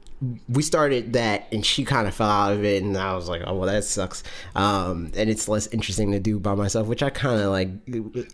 we 0.48 0.62
started 0.62 1.12
that 1.12 1.46
and 1.52 1.64
she 1.64 1.84
kind 1.84 2.08
of 2.08 2.14
fell 2.14 2.30
out 2.30 2.52
of 2.54 2.64
it 2.64 2.82
and 2.82 2.96
I 2.96 3.14
was 3.14 3.28
like, 3.28 3.42
oh 3.46 3.54
well, 3.54 3.68
that 3.68 3.84
sucks. 3.84 4.22
Um, 4.54 5.12
and 5.14 5.28
it's 5.28 5.46
less 5.46 5.66
interesting 5.68 6.12
to 6.12 6.20
do 6.20 6.38
by 6.38 6.54
myself, 6.54 6.86
which 6.86 7.02
I 7.02 7.10
kind 7.10 7.40
of 7.40 7.50
like. 7.50 7.68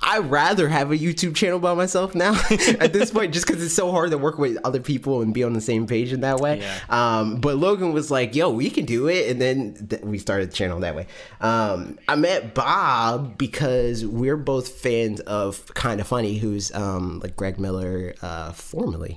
I'd 0.01 0.31
rather 0.31 0.69
have 0.69 0.93
a 0.93 0.97
YouTube 0.97 1.35
channel 1.35 1.59
by 1.59 1.75
myself 1.75 2.15
now 2.15 2.33
at 2.81 2.93
this 2.93 3.11
point, 3.11 3.33
just 3.33 3.47
because 3.47 3.63
it's 3.65 3.75
so 3.75 3.91
hard 3.91 4.13
to 4.13 4.19
work 4.19 4.39
with 4.39 4.59
other 4.65 4.81
people 4.81 5.23
and 5.23 5.35
be 5.35 5.43
on 5.43 5.55
the 5.55 5.61
same 5.61 5.87
page 5.87 6.13
in 6.13 6.21
that 6.21 6.39
way. 6.39 6.61
Yeah. 6.61 6.79
Um, 6.89 7.41
but 7.41 7.57
Logan 7.57 7.93
was 7.93 8.11
like, 8.11 8.35
"Yo, 8.37 8.51
we 8.51 8.71
can 8.71 8.85
do 8.85 9.09
it," 9.09 9.31
and 9.31 9.41
then 9.41 9.89
th- 9.89 10.03
we 10.03 10.19
started 10.19 10.51
the 10.51 10.55
channel 10.55 10.79
that 10.81 10.95
way. 10.95 11.07
Um, 11.41 11.99
I 12.07 12.15
met 12.15 12.55
Bob 12.55 13.39
because 13.39 14.07
we're 14.07 14.37
both 14.37 14.69
fans 14.69 15.21
of 15.21 15.73
Kind 15.75 16.01
of 16.01 16.07
Funny, 16.07 16.39
who's 16.39 16.73
um, 16.75 17.19
like 17.21 17.37
Greg 17.37 17.59
Miller, 17.59 18.15
uh, 18.23 18.53
formerly. 18.53 19.17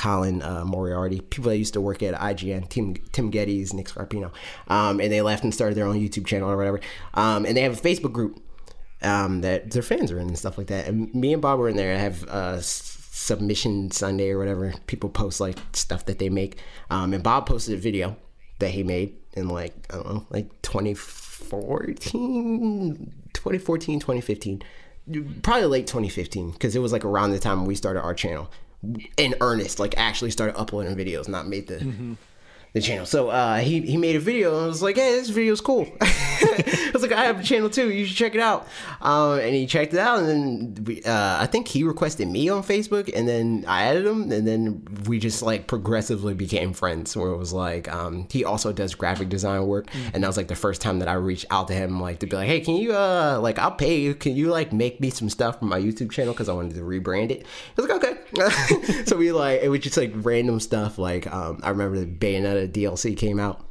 Colin 0.00 0.40
uh, 0.40 0.64
Moriarty, 0.64 1.20
people 1.20 1.50
that 1.50 1.58
used 1.58 1.74
to 1.74 1.80
work 1.80 2.02
at 2.02 2.14
IGN, 2.14 2.70
Tim 2.70 2.94
Tim 3.12 3.30
Gettys, 3.30 3.74
Nick 3.74 3.88
Scarpino, 3.88 4.32
um, 4.68 4.98
and 4.98 5.12
they 5.12 5.20
left 5.20 5.44
and 5.44 5.52
started 5.52 5.74
their 5.74 5.84
own 5.84 5.96
YouTube 5.96 6.24
channel 6.24 6.50
or 6.50 6.56
whatever. 6.56 6.80
Um, 7.12 7.44
and 7.44 7.54
they 7.54 7.60
have 7.60 7.78
a 7.78 7.80
Facebook 7.80 8.14
group 8.14 8.42
um, 9.02 9.42
that 9.42 9.72
their 9.72 9.82
fans 9.82 10.10
are 10.10 10.18
in 10.18 10.28
and 10.28 10.38
stuff 10.38 10.56
like 10.56 10.68
that. 10.68 10.88
And 10.88 11.14
me 11.14 11.34
and 11.34 11.42
Bob 11.42 11.58
were 11.58 11.68
in 11.68 11.76
there. 11.76 11.94
I 11.94 11.98
have 11.98 12.24
uh, 12.28 12.62
submission 12.62 13.90
Sunday 13.90 14.30
or 14.30 14.38
whatever. 14.38 14.72
People 14.86 15.10
post 15.10 15.38
like 15.38 15.58
stuff 15.74 16.06
that 16.06 16.18
they 16.18 16.30
make. 16.30 16.58
Um, 16.88 17.12
and 17.12 17.22
Bob 17.22 17.44
posted 17.44 17.74
a 17.74 17.78
video 17.78 18.16
that 18.58 18.70
he 18.70 18.82
made 18.82 19.16
in 19.34 19.48
like, 19.48 19.74
I 19.90 19.96
don't 19.96 20.08
know, 20.08 20.26
like 20.30 20.62
2014, 20.62 23.12
2014, 23.34 24.00
2015. 24.00 24.62
probably 25.42 25.66
late 25.66 25.86
2015 25.86 26.52
because 26.52 26.74
it 26.74 26.78
was 26.78 26.90
like 26.90 27.04
around 27.04 27.32
the 27.32 27.38
time 27.38 27.66
we 27.66 27.74
started 27.74 28.00
our 28.00 28.14
channel 28.14 28.50
in 29.16 29.34
earnest, 29.40 29.78
like 29.78 29.96
actually 29.98 30.30
started 30.30 30.58
uploading 30.58 30.96
videos, 30.96 31.28
not 31.28 31.46
made 31.46 31.66
the 31.66 31.76
Mm-hmm. 31.76 32.14
The 32.72 32.80
channel. 32.80 33.06
So 33.06 33.30
uh, 33.30 33.58
he 33.58 33.80
he 33.80 33.96
made 33.96 34.16
a 34.16 34.20
video 34.20 34.54
and 34.56 34.64
I 34.64 34.66
was 34.66 34.82
like, 34.82 34.96
hey, 34.96 35.12
this 35.12 35.28
video's 35.28 35.60
cool. 35.60 35.86
I 36.00 36.90
was 36.92 37.02
like, 37.02 37.12
I 37.12 37.24
have 37.24 37.40
a 37.40 37.42
channel 37.42 37.70
too. 37.70 37.90
You 37.90 38.04
should 38.04 38.16
check 38.16 38.34
it 38.34 38.40
out. 38.40 38.66
Um, 39.00 39.38
and 39.38 39.54
he 39.54 39.66
checked 39.66 39.94
it 39.94 40.00
out, 40.00 40.18
and 40.18 40.28
then 40.28 40.84
we, 40.84 41.02
uh, 41.02 41.40
I 41.40 41.46
think 41.46 41.68
he 41.68 41.84
requested 41.84 42.28
me 42.28 42.48
on 42.48 42.62
Facebook, 42.62 43.10
and 43.14 43.28
then 43.28 43.64
I 43.66 43.84
added 43.84 44.06
him, 44.06 44.30
and 44.32 44.46
then 44.46 44.84
we 45.06 45.18
just 45.18 45.42
like 45.42 45.66
progressively 45.66 46.34
became 46.34 46.72
friends. 46.72 47.16
Where 47.16 47.30
it 47.30 47.36
was 47.36 47.52
like, 47.52 47.92
um, 47.92 48.26
he 48.30 48.44
also 48.44 48.72
does 48.72 48.94
graphic 48.94 49.28
design 49.28 49.66
work, 49.66 49.88
and 50.12 50.22
that 50.22 50.26
was 50.26 50.36
like 50.36 50.48
the 50.48 50.56
first 50.56 50.80
time 50.80 50.98
that 50.98 51.08
I 51.08 51.14
reached 51.14 51.46
out 51.50 51.68
to 51.68 51.74
him, 51.74 52.00
like 52.00 52.18
to 52.20 52.26
be 52.26 52.36
like, 52.36 52.48
hey, 52.48 52.60
can 52.60 52.76
you 52.76 52.94
uh, 52.94 53.38
like 53.40 53.58
I'll 53.58 53.70
pay 53.70 54.00
you. 54.00 54.14
Can 54.14 54.36
you 54.36 54.48
like 54.48 54.72
make 54.72 55.00
me 55.00 55.10
some 55.10 55.28
stuff 55.28 55.58
for 55.58 55.64
my 55.64 55.80
YouTube 55.80 56.10
channel 56.10 56.32
because 56.32 56.48
I 56.48 56.52
wanted 56.52 56.74
to 56.74 56.82
rebrand 56.82 57.30
it. 57.30 57.46
I 57.76 57.80
was 57.80 57.88
like, 57.88 58.04
okay. 58.04 59.04
so 59.04 59.16
we 59.16 59.32
like 59.32 59.62
it 59.62 59.68
was 59.68 59.80
just 59.80 59.96
like 59.96 60.12
random 60.16 60.60
stuff. 60.60 60.98
Like 60.98 61.32
um, 61.32 61.60
I 61.62 61.70
remember 61.70 61.98
the 61.98 62.06
Bayonetta 62.06 62.59
DLC 62.68 63.16
came 63.16 63.38
out. 63.40 63.64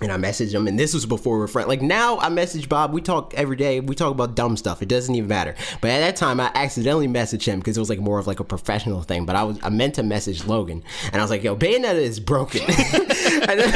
And 0.00 0.12
I 0.12 0.16
messaged 0.16 0.54
him, 0.54 0.68
and 0.68 0.78
this 0.78 0.94
was 0.94 1.06
before 1.06 1.34
we 1.34 1.40
were 1.40 1.48
friends. 1.48 1.66
Like 1.66 1.82
now, 1.82 2.18
I 2.18 2.28
message 2.28 2.68
Bob. 2.68 2.92
We 2.92 3.00
talk 3.00 3.34
every 3.34 3.56
day. 3.56 3.80
We 3.80 3.96
talk 3.96 4.12
about 4.12 4.36
dumb 4.36 4.56
stuff. 4.56 4.80
It 4.80 4.88
doesn't 4.88 5.12
even 5.12 5.26
matter. 5.28 5.56
But 5.80 5.90
at 5.90 5.98
that 5.98 6.14
time, 6.14 6.38
I 6.38 6.52
accidentally 6.54 7.08
messaged 7.08 7.44
him 7.46 7.58
because 7.58 7.76
it 7.76 7.80
was 7.80 7.90
like 7.90 7.98
more 7.98 8.20
of 8.20 8.28
like 8.28 8.38
a 8.38 8.44
professional 8.44 9.02
thing. 9.02 9.26
But 9.26 9.34
I 9.34 9.42
was 9.42 9.58
I 9.60 9.70
meant 9.70 9.96
to 9.96 10.04
message 10.04 10.44
Logan, 10.44 10.84
and 11.06 11.16
I 11.16 11.24
was 11.24 11.32
like, 11.32 11.42
"Yo, 11.42 11.56
Bayonetta 11.56 11.96
is 11.96 12.20
broken." 12.20 12.60
and, 12.68 13.58
then, 13.58 13.74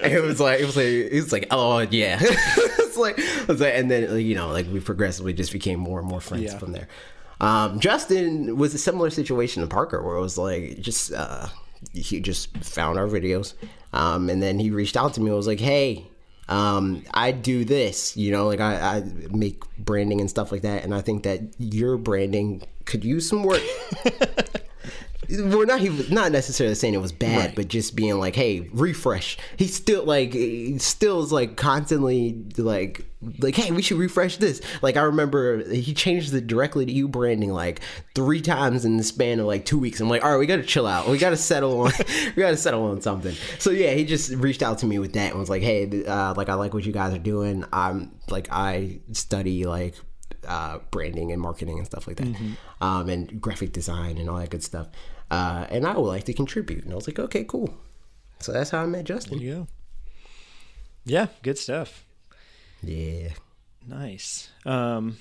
and 0.00 0.12
it 0.12 0.22
was 0.22 0.38
like 0.38 0.60
it 0.60 0.64
was 0.64 0.76
like 0.76 0.86
it 0.86 1.14
was 1.20 1.32
like, 1.32 1.48
"Oh 1.50 1.80
yeah." 1.80 2.18
it's 2.22 2.96
like, 2.96 3.18
it 3.18 3.48
was 3.48 3.60
like, 3.60 3.74
and 3.74 3.90
then 3.90 4.20
you 4.20 4.36
know, 4.36 4.50
like 4.50 4.68
we 4.72 4.78
progressively 4.78 5.32
just 5.32 5.50
became 5.50 5.80
more 5.80 5.98
and 5.98 6.06
more 6.06 6.20
friends 6.20 6.44
Yeah. 6.44 6.58
from 6.58 6.70
there. 6.70 6.86
Um, 7.40 7.80
Justin 7.80 8.56
was 8.56 8.74
a 8.74 8.78
similar 8.78 9.10
situation 9.10 9.62
to 9.62 9.66
Parker, 9.68 10.00
where 10.04 10.14
it 10.14 10.20
was 10.20 10.38
like 10.38 10.78
just 10.80 11.12
uh, 11.12 11.48
he 11.92 12.20
just 12.20 12.56
found 12.58 12.98
our 12.98 13.06
videos, 13.06 13.54
um, 13.92 14.28
and 14.28 14.42
then 14.42 14.58
he 14.58 14.70
reached 14.70 14.96
out 14.96 15.14
to 15.14 15.20
me. 15.20 15.28
and 15.28 15.36
was 15.36 15.46
like, 15.46 15.60
"Hey, 15.60 16.08
um, 16.48 17.04
I 17.12 17.32
do 17.32 17.64
this, 17.64 18.16
you 18.16 18.30
know, 18.32 18.46
like 18.46 18.60
I, 18.60 18.74
I 18.98 19.02
make 19.30 19.62
branding 19.78 20.20
and 20.20 20.30
stuff 20.30 20.52
like 20.52 20.62
that, 20.62 20.84
and 20.84 20.94
I 20.94 21.00
think 21.00 21.24
that 21.24 21.40
your 21.58 21.96
branding 21.96 22.62
could 22.84 23.04
use 23.04 23.28
some 23.28 23.42
work." 23.42 23.62
We're 25.28 25.64
not 25.64 25.80
he 25.80 25.90
was 25.90 26.10
not 26.10 26.32
necessarily 26.32 26.74
saying 26.74 26.94
it 26.94 27.00
was 27.00 27.12
bad, 27.12 27.38
Right. 27.46 27.54
but 27.56 27.68
just 27.68 27.96
being 27.96 28.18
like, 28.18 28.36
"Hey, 28.36 28.68
refresh." 28.72 29.36
He 29.56 29.66
still 29.66 30.04
like 30.04 30.32
he 30.32 30.78
still 30.78 31.22
is 31.22 31.32
like 31.32 31.56
constantly 31.56 32.44
like 32.56 33.04
like, 33.40 33.56
"Hey, 33.56 33.72
we 33.72 33.82
should 33.82 33.98
refresh 33.98 34.36
this." 34.36 34.60
Like 34.82 34.96
I 34.96 35.02
remember 35.02 35.68
he 35.72 35.94
changed 35.94 36.32
the 36.32 36.40
directly 36.40 36.86
to 36.86 36.92
you 36.92 37.08
branding 37.08 37.52
like 37.52 37.80
three 38.14 38.40
times 38.40 38.84
in 38.84 38.96
the 38.98 39.02
span 39.02 39.40
of 39.40 39.46
like 39.46 39.64
two 39.64 39.78
weeks. 39.78 40.00
I'm 40.00 40.08
like, 40.08 40.24
"All 40.24 40.30
right, 40.30 40.38
we 40.38 40.46
got 40.46 40.56
to 40.56 40.62
chill 40.62 40.86
out. 40.86 41.08
We 41.08 41.18
got 41.18 41.30
to 41.30 41.36
settle 41.36 41.80
on 41.80 41.92
we 42.36 42.42
got 42.42 42.50
to 42.50 42.56
settle 42.56 42.84
on 42.84 43.00
something." 43.00 43.34
So 43.58 43.70
yeah, 43.70 43.92
he 43.94 44.04
just 44.04 44.30
reached 44.32 44.62
out 44.62 44.78
to 44.78 44.86
me 44.86 44.98
with 44.98 45.12
that 45.14 45.30
and 45.32 45.40
was 45.40 45.50
like, 45.50 45.62
"Hey, 45.62 46.04
uh, 46.04 46.34
like 46.36 46.48
I 46.48 46.54
like 46.54 46.72
what 46.74 46.84
you 46.86 46.92
guys 46.92 47.12
are 47.14 47.18
doing. 47.18 47.64
I'm 47.72 48.12
like 48.30 48.48
I 48.52 49.00
study 49.12 49.64
like 49.64 49.94
uh, 50.46 50.78
branding 50.92 51.32
and 51.32 51.42
marketing 51.42 51.78
and 51.78 51.86
stuff 51.86 52.06
like 52.06 52.18
that, 52.18 52.36
um, 52.80 53.08
and 53.08 53.40
graphic 53.40 53.72
design 53.72 54.18
and 54.18 54.30
all 54.30 54.38
that 54.38 54.50
good 54.50 54.62
stuff. 54.62 54.86
Uh, 55.30 55.66
and 55.70 55.86
I 55.86 55.96
would 55.96 56.06
like 56.06 56.24
to 56.24 56.32
contribute. 56.32 56.84
And 56.84 56.92
I 56.92 56.96
was 56.96 57.06
like, 57.08 57.18
okay, 57.18 57.44
cool. 57.44 57.74
So 58.40 58.52
that's 58.52 58.70
how 58.70 58.82
I 58.82 58.86
met 58.86 59.04
Justin. 59.04 59.38
Go. 59.38 59.66
Yeah, 61.04 61.26
good 61.42 61.58
stuff. 61.58 62.04
Yeah. 62.82 63.28
Nice. 63.86 64.50
Um, 64.64 65.18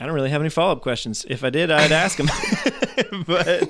I 0.00 0.04
don't 0.06 0.14
really 0.14 0.30
have 0.30 0.40
any 0.42 0.50
follow 0.50 0.72
up 0.72 0.82
questions. 0.82 1.24
If 1.28 1.42
I 1.42 1.50
did, 1.50 1.70
I'd 1.70 1.92
ask 1.92 2.18
them. 2.18 2.28
but 3.26 3.68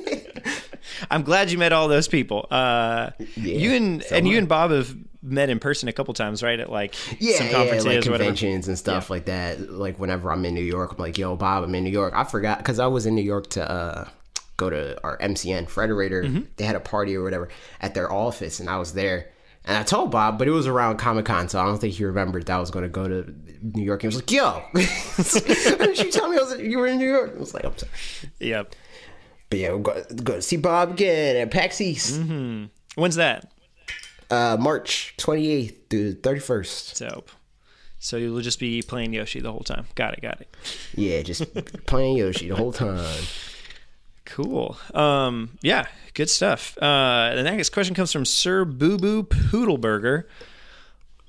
I'm 1.11 1.23
glad 1.23 1.51
you 1.51 1.59
met 1.59 1.73
all 1.73 1.89
those 1.89 2.09
people. 2.09 2.47
Uh, 2.51 3.11
you 3.37 3.73
and 3.73 4.03
so 4.03 4.17
and 4.17 4.27
you 4.27 4.39
and 4.39 4.49
Bob 4.49 4.73
have 4.73 4.97
met 5.23 5.51
in 5.51 5.59
person 5.61 5.89
a 5.89 5.93
couple 5.93 6.13
times, 6.15 6.43
right? 6.43 6.59
At 6.59 6.71
like 6.71 6.95
Yeah, 7.21 7.37
some 7.37 7.47
yeah, 7.47 7.53
conferences 7.53 7.87
like 7.87 8.03
conventions 8.03 8.69
and 8.69 8.77
stuff 8.79 9.09
like 9.09 9.27
that. 9.27 9.71
Like 9.71 9.99
whenever 10.01 10.33
I'm 10.33 10.45
in 10.45 10.55
New 10.55 10.65
York, 10.65 10.93
I'm 10.93 10.99
like, 10.99 11.17
"Yo, 11.17 11.37
Bob, 11.37 11.63
I'm 11.63 11.75
in 11.75 11.85
New 11.85 11.91
York." 11.91 12.13
I 12.17 12.25
forgot 12.25 12.59
because 12.59 12.81
I 12.81 12.87
was 12.89 13.07
in 13.07 13.15
New 13.15 13.23
York 13.23 13.49
to 13.51 13.71
uh, 13.71 14.09
go 14.57 14.71
to 14.71 14.99
our 15.05 15.19
MCN 15.19 15.69
Frederator. 15.69 16.25
Mm-hmm. 16.25 16.41
They 16.57 16.65
had 16.65 16.77
a 16.77 16.81
party 16.81 17.15
or 17.17 17.23
whatever 17.23 17.49
at 17.81 17.95
their 17.95 18.11
office, 18.13 18.61
and 18.61 18.69
I 18.71 18.79
was 18.79 18.93
there. 18.95 19.31
And 19.65 19.77
I 19.77 19.83
told 19.83 20.13
Bob, 20.13 20.39
but 20.39 20.47
it 20.47 20.53
was 20.53 20.67
around 20.69 20.99
Comic 20.99 21.25
Con, 21.25 21.49
so 21.49 21.61
I 21.61 21.65
don't 21.65 21.79
think 21.81 21.95
he 21.95 22.05
remembered 22.05 22.47
that 22.47 22.57
I 22.57 22.61
was 22.61 22.71
going 22.71 22.85
to 22.85 22.89
go 22.89 23.09
to 23.09 23.35
New 23.63 23.83
York. 23.83 24.05
And 24.05 24.13
he 24.13 24.17
was 24.17 24.23
like, 24.23 24.31
"Yo, 24.31 24.63
did 25.87 25.99
you 25.99 26.13
tell 26.13 26.29
me 26.29 26.37
I 26.39 26.43
was 26.43 26.59
you 26.61 26.79
were 26.79 26.87
in 26.87 26.99
New 26.99 27.09
York?" 27.11 27.33
I 27.35 27.39
was 27.39 27.53
like, 27.53 27.65
"I'm 27.65 27.77
sorry." 27.77 27.91
Yep. 28.39 28.75
But 29.51 29.59
yeah, 29.59 29.71
we'll 29.71 29.79
go, 29.81 30.05
go 30.23 30.35
to 30.37 30.43
see 30.43 30.57
Bob 30.57 30.93
again 30.93 31.37
at 31.37 31.51
PAX 31.51 31.81
East, 31.81 32.21
When's 32.95 33.17
that? 33.17 33.53
uh, 34.31 34.57
March 34.59 35.15
28th 35.19 35.75
through 35.91 36.15
31st. 36.17 37.09
Dope. 37.09 37.31
So 37.99 38.17
you'll 38.17 38.41
just 38.41 38.59
be 38.61 38.83
playing 38.83 39.13
Yoshi 39.15 39.41
the 39.41 39.51
whole 39.51 39.61
time. 39.65 39.87
Got 39.95 40.15
it. 40.15 40.23
Got 40.23 40.41
it. 40.41 40.55
Yeah, 40.95 41.23
just 41.23 41.43
playing 41.87 42.17
Yoshi 42.19 42.49
the 42.49 42.57
whole 42.57 42.73
time. 42.73 43.25
Cool. 44.27 44.77
Um, 44.93 45.57
yeah, 45.63 45.87
good 46.15 46.29
stuff. 46.29 46.77
Uh, 46.79 47.35
the 47.35 47.43
next 47.43 47.71
question 47.71 47.95
comes 47.95 48.13
from 48.13 48.25
Sir 48.25 48.65
Boo 48.65 48.99
Boo 48.99 49.23
Poodleburger. 49.23 50.25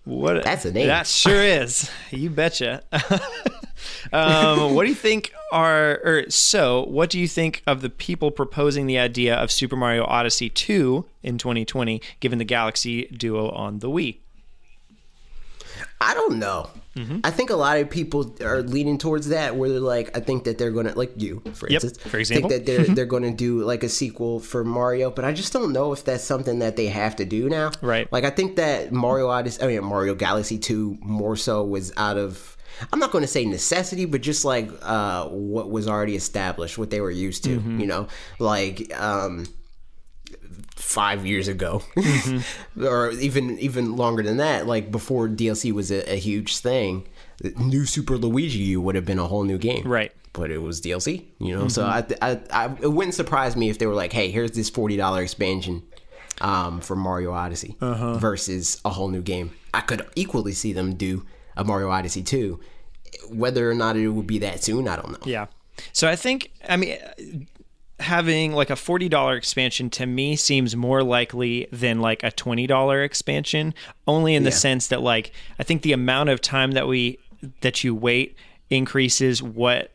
What? 0.04 0.44
That's 0.44 0.66
a 0.66 0.72
name. 0.72 0.88
That 0.88 1.06
sure 1.06 1.44
is. 1.44 1.90
You 2.12 2.30
betcha. 2.30 2.82
um, 4.14 4.74
what 4.74 4.84
do 4.84 4.90
you 4.90 4.96
think 4.96 5.34
are, 5.52 6.00
or 6.04 6.30
so? 6.30 6.86
What 6.86 7.10
do 7.10 7.20
you 7.20 7.28
think 7.28 7.62
of 7.68 7.82
the 7.82 7.90
people 7.90 8.32
proposing 8.32 8.88
the 8.88 8.98
idea 8.98 9.36
of 9.36 9.52
Super 9.52 9.76
Mario 9.76 10.06
Odyssey 10.06 10.50
2 10.50 11.06
in 11.24 11.38
2020, 11.38 12.02
given 12.20 12.40
the 12.40 12.46
Galaxy 12.46 13.06
Duo 13.08 13.50
on 13.50 13.80
the 13.80 13.90
Wii? 13.90 14.18
I 16.00 16.14
don't 16.14 16.40
know. 16.40 16.70
Mm-hmm. 16.98 17.20
I 17.24 17.32
think 17.32 17.50
a 17.50 17.56
lot 17.56 17.78
of 17.80 17.90
people 17.90 18.36
are 18.42 18.62
leaning 18.64 18.98
towards 18.98 19.30
that, 19.30 19.56
where 19.56 19.70
they're 19.70 19.80
like, 19.80 20.16
I 20.18 20.20
think 20.20 20.44
that 20.46 20.58
they're 20.58 20.72
gonna, 20.72 20.94
like 20.96 21.14
you, 21.22 21.42
for 21.54 21.70
Yep, 21.70 21.84
instance, 21.84 22.12
for 22.12 22.18
example. 22.18 22.50
think 22.50 22.66
that 22.66 22.72
they're 22.72 22.96
they're 22.96 23.06
gonna 23.06 23.32
do 23.34 23.64
like 23.64 23.84
a 23.84 23.90
sequel 23.90 24.40
for 24.40 24.64
Mario, 24.64 25.12
but 25.12 25.24
I 25.26 25.32
just 25.34 25.54
don't 25.54 25.72
know 25.74 25.94
if 25.94 26.04
that's 26.04 26.24
something 26.24 26.60
that 26.60 26.76
they 26.76 26.88
have 26.88 27.16
to 27.18 27.26
do 27.26 27.50
now. 27.50 27.72
Right. 27.82 28.12
Like 28.12 28.24
I 28.24 28.30
think 28.32 28.56
that 28.58 28.92
Mario 28.92 29.28
Odyssey, 29.28 29.62
I 29.64 29.68
mean 29.68 29.84
Mario 29.84 30.16
Galaxy 30.16 30.58
Two, 30.58 30.98
more 31.02 31.36
so 31.36 31.64
was 31.64 31.94
out 31.98 32.18
of. 32.18 32.56
I'm 32.94 33.00
not 33.00 33.12
going 33.12 33.24
to 33.24 33.28
say 33.28 33.44
necessity, 33.44 34.06
but 34.06 34.22
just 34.22 34.46
like 34.46 34.70
uh, 34.84 35.26
what 35.30 35.72
was 35.72 35.88
already 35.88 36.16
established, 36.16 36.78
what 36.78 36.92
they 36.92 37.02
were 37.02 37.10
used 37.10 37.44
to, 37.46 37.58
Mm-hmm. 37.58 37.80
you 37.80 37.88
know, 37.88 38.08
like 38.38 38.94
um, 39.00 39.48
five 40.78 41.26
years 41.26 41.48
ago, 41.48 41.82
Mm-hmm. 41.96 42.86
or 42.86 43.12
even 43.12 43.60
even 43.60 43.96
longer 43.98 44.24
than 44.24 44.38
that. 44.38 44.66
Like 44.68 44.92
before 44.92 45.28
DLC 45.28 45.72
was 45.74 45.92
a, 45.92 46.14
a 46.14 46.16
huge 46.18 46.58
thing, 46.60 47.06
new 47.58 47.86
Super 47.86 48.18
Luigi 48.18 48.60
U 48.60 48.82
would 48.82 48.96
have 48.96 49.06
been 49.06 49.20
a 49.20 49.28
whole 49.28 49.44
new 49.44 49.58
game, 49.58 49.86
Right. 49.88 50.12
But 50.34 50.52
it 50.52 50.60
was 50.60 50.80
DLC, 50.82 51.26
you 51.40 51.58
know. 51.58 51.68
So 51.68 51.84
I, 51.84 52.06
I, 52.22 52.40
I, 52.52 52.66
it 52.82 52.92
wouldn't 52.92 53.16
surprise 53.16 53.56
me 53.56 53.70
if 53.70 53.80
they 53.80 53.88
were 53.88 53.96
like, 53.96 54.14
"Hey, 54.14 54.30
here's 54.30 54.52
this 54.52 54.70
forty 54.70 54.96
dollar 54.96 55.22
expansion." 55.22 55.84
Um, 56.40 56.82
for 56.82 56.96
Mario 56.96 57.32
Odyssey 57.32 57.76
versus 57.82 58.80
a 58.86 58.92
whole 58.92 59.08
new 59.08 59.24
game, 59.24 59.56
I 59.74 59.82
could 59.82 60.06
equally 60.16 60.52
see 60.54 60.72
them 60.72 60.94
do 60.96 61.26
a 61.56 61.64
Mario 61.64 61.90
Odyssey 61.90 62.22
2. 62.22 62.60
Whether 63.32 63.72
or 63.72 63.74
not 63.74 63.96
it 63.98 64.08
would 64.10 64.28
be 64.28 64.38
that 64.40 64.64
soon, 64.64 64.88
I 64.88 64.98
don't 64.98 65.12
know. 65.14 65.18
Yeah. 65.26 65.48
So 65.94 66.08
I 66.08 66.16
think, 66.16 66.52
I 66.70 66.78
mean, 66.78 66.96
having 68.00 68.54
like 68.54 68.70
a 68.70 68.74
$40 68.74 69.36
expansion 69.36 69.90
to 69.92 70.06
me 70.06 70.36
seems 70.36 70.76
more 70.76 71.04
likely 71.04 71.68
than 71.72 72.00
like 72.00 72.24
a 72.24 72.32
$20 72.32 73.04
expansion, 73.04 73.74
only 74.08 74.36
in 74.36 74.44
the 74.44 74.52
sense 74.52 74.88
that, 74.88 75.02
like, 75.02 75.32
I 75.60 75.64
think 75.64 75.82
the 75.82 75.94
amount 75.94 76.30
of 76.30 76.42
time 76.42 76.72
that 76.72 76.88
we, 76.88 77.20
that 77.62 77.84
you 77.84 77.96
wait 77.96 78.36
increases 78.70 79.42
what 79.42 79.92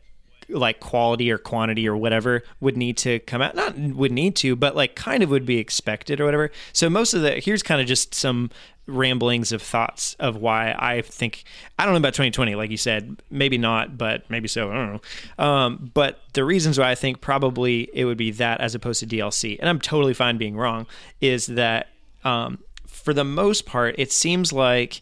like 0.49 0.79
quality 0.79 1.31
or 1.31 1.37
quantity 1.37 1.87
or 1.87 1.95
whatever 1.95 2.43
would 2.59 2.77
need 2.77 2.97
to 2.97 3.19
come 3.19 3.41
out. 3.41 3.55
Not 3.55 3.77
would 3.77 4.11
need 4.11 4.35
to 4.37 4.55
but 4.55 4.75
like 4.75 4.95
kind 4.95 5.23
of 5.23 5.29
would 5.29 5.45
be 5.45 5.57
expected 5.57 6.19
or 6.19 6.25
whatever. 6.25 6.51
So 6.73 6.89
most 6.89 7.13
of 7.13 7.21
the 7.21 7.31
here's 7.39 7.63
kind 7.63 7.81
of 7.81 7.87
just 7.87 8.13
some 8.13 8.49
ramblings 8.85 9.51
of 9.53 9.61
thoughts 9.61 10.13
of 10.19 10.35
why 10.35 10.75
i 10.77 11.01
think 11.01 11.45
i 11.79 11.85
don't 11.85 11.93
know 11.93 11.97
about 11.97 12.13
2020 12.13 12.53
like 12.55 12.69
you 12.69 12.75
said 12.75 13.21
maybe 13.29 13.57
not 13.57 13.97
but 13.97 14.29
maybe 14.29 14.47
so 14.47 14.69
i 14.69 14.73
don't 14.73 14.93
know. 15.37 15.43
Um, 15.43 15.91
but 15.93 16.19
the 16.33 16.43
reasons 16.43 16.77
why 16.77 16.91
i 16.91 16.95
think 16.95 17.21
probably 17.21 17.89
it 17.93 18.03
would 18.03 18.17
be 18.17 18.31
that 18.31 18.59
as 18.59 18.75
opposed 18.75 18.99
to 18.99 19.07
dlc 19.07 19.57
and 19.57 19.69
i'm 19.69 19.79
totally 19.79 20.13
fine 20.13 20.37
being 20.37 20.57
wrong 20.57 20.85
is 21.21 21.47
that 21.47 21.87
um, 22.25 22.59
for 22.85 23.13
the 23.13 23.23
most 23.23 23.65
part 23.65 23.95
it 23.97 24.11
seems 24.11 24.51
like 24.51 25.01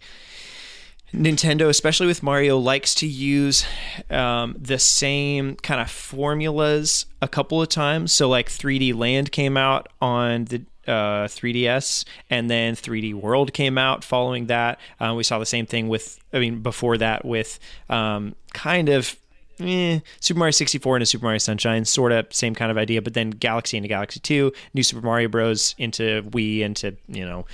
Nintendo, 1.13 1.67
especially 1.67 2.07
with 2.07 2.23
Mario, 2.23 2.57
likes 2.57 2.95
to 2.95 3.07
use 3.07 3.65
um, 4.09 4.55
the 4.57 4.79
same 4.79 5.55
kind 5.57 5.81
of 5.81 5.91
formulas 5.91 7.05
a 7.21 7.27
couple 7.27 7.61
of 7.61 7.67
times. 7.67 8.13
So, 8.13 8.29
like 8.29 8.49
3D 8.49 8.95
Land 8.95 9.31
came 9.31 9.57
out 9.57 9.89
on 10.01 10.45
the 10.45 10.61
uh, 10.87 11.27
3DS, 11.27 12.05
and 12.29 12.49
then 12.49 12.75
3D 12.75 13.13
World 13.13 13.53
came 13.53 13.77
out 13.77 14.03
following 14.03 14.47
that. 14.47 14.79
Uh, 14.99 15.13
we 15.15 15.23
saw 15.23 15.37
the 15.37 15.45
same 15.45 15.65
thing 15.65 15.89
with, 15.89 16.19
I 16.33 16.39
mean, 16.39 16.61
before 16.61 16.97
that 16.97 17.25
with 17.25 17.59
um, 17.89 18.35
kind 18.53 18.89
of 18.89 19.15
eh, 19.59 19.99
Super 20.19 20.39
Mario 20.39 20.51
64 20.51 20.97
into 20.97 21.05
Super 21.05 21.25
Mario 21.25 21.39
Sunshine, 21.39 21.85
sort 21.85 22.11
of 22.11 22.33
same 22.33 22.55
kind 22.55 22.71
of 22.71 22.77
idea, 22.77 23.01
but 23.01 23.13
then 23.13 23.31
Galaxy 23.31 23.77
into 23.77 23.89
Galaxy 23.89 24.19
2, 24.19 24.51
New 24.73 24.83
Super 24.83 25.05
Mario 25.05 25.27
Bros. 25.27 25.75
into 25.77 26.23
Wii 26.23 26.61
into, 26.61 26.95
you 27.07 27.25
know, 27.25 27.45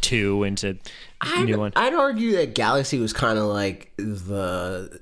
2 0.00 0.44
into 0.44 0.76
I'd, 1.20 1.46
new 1.46 1.58
one. 1.58 1.72
I'd 1.76 1.94
argue 1.94 2.36
that 2.36 2.54
Galaxy 2.54 2.98
was 2.98 3.12
kind 3.12 3.38
of 3.38 3.44
like 3.44 3.92
the 3.96 5.00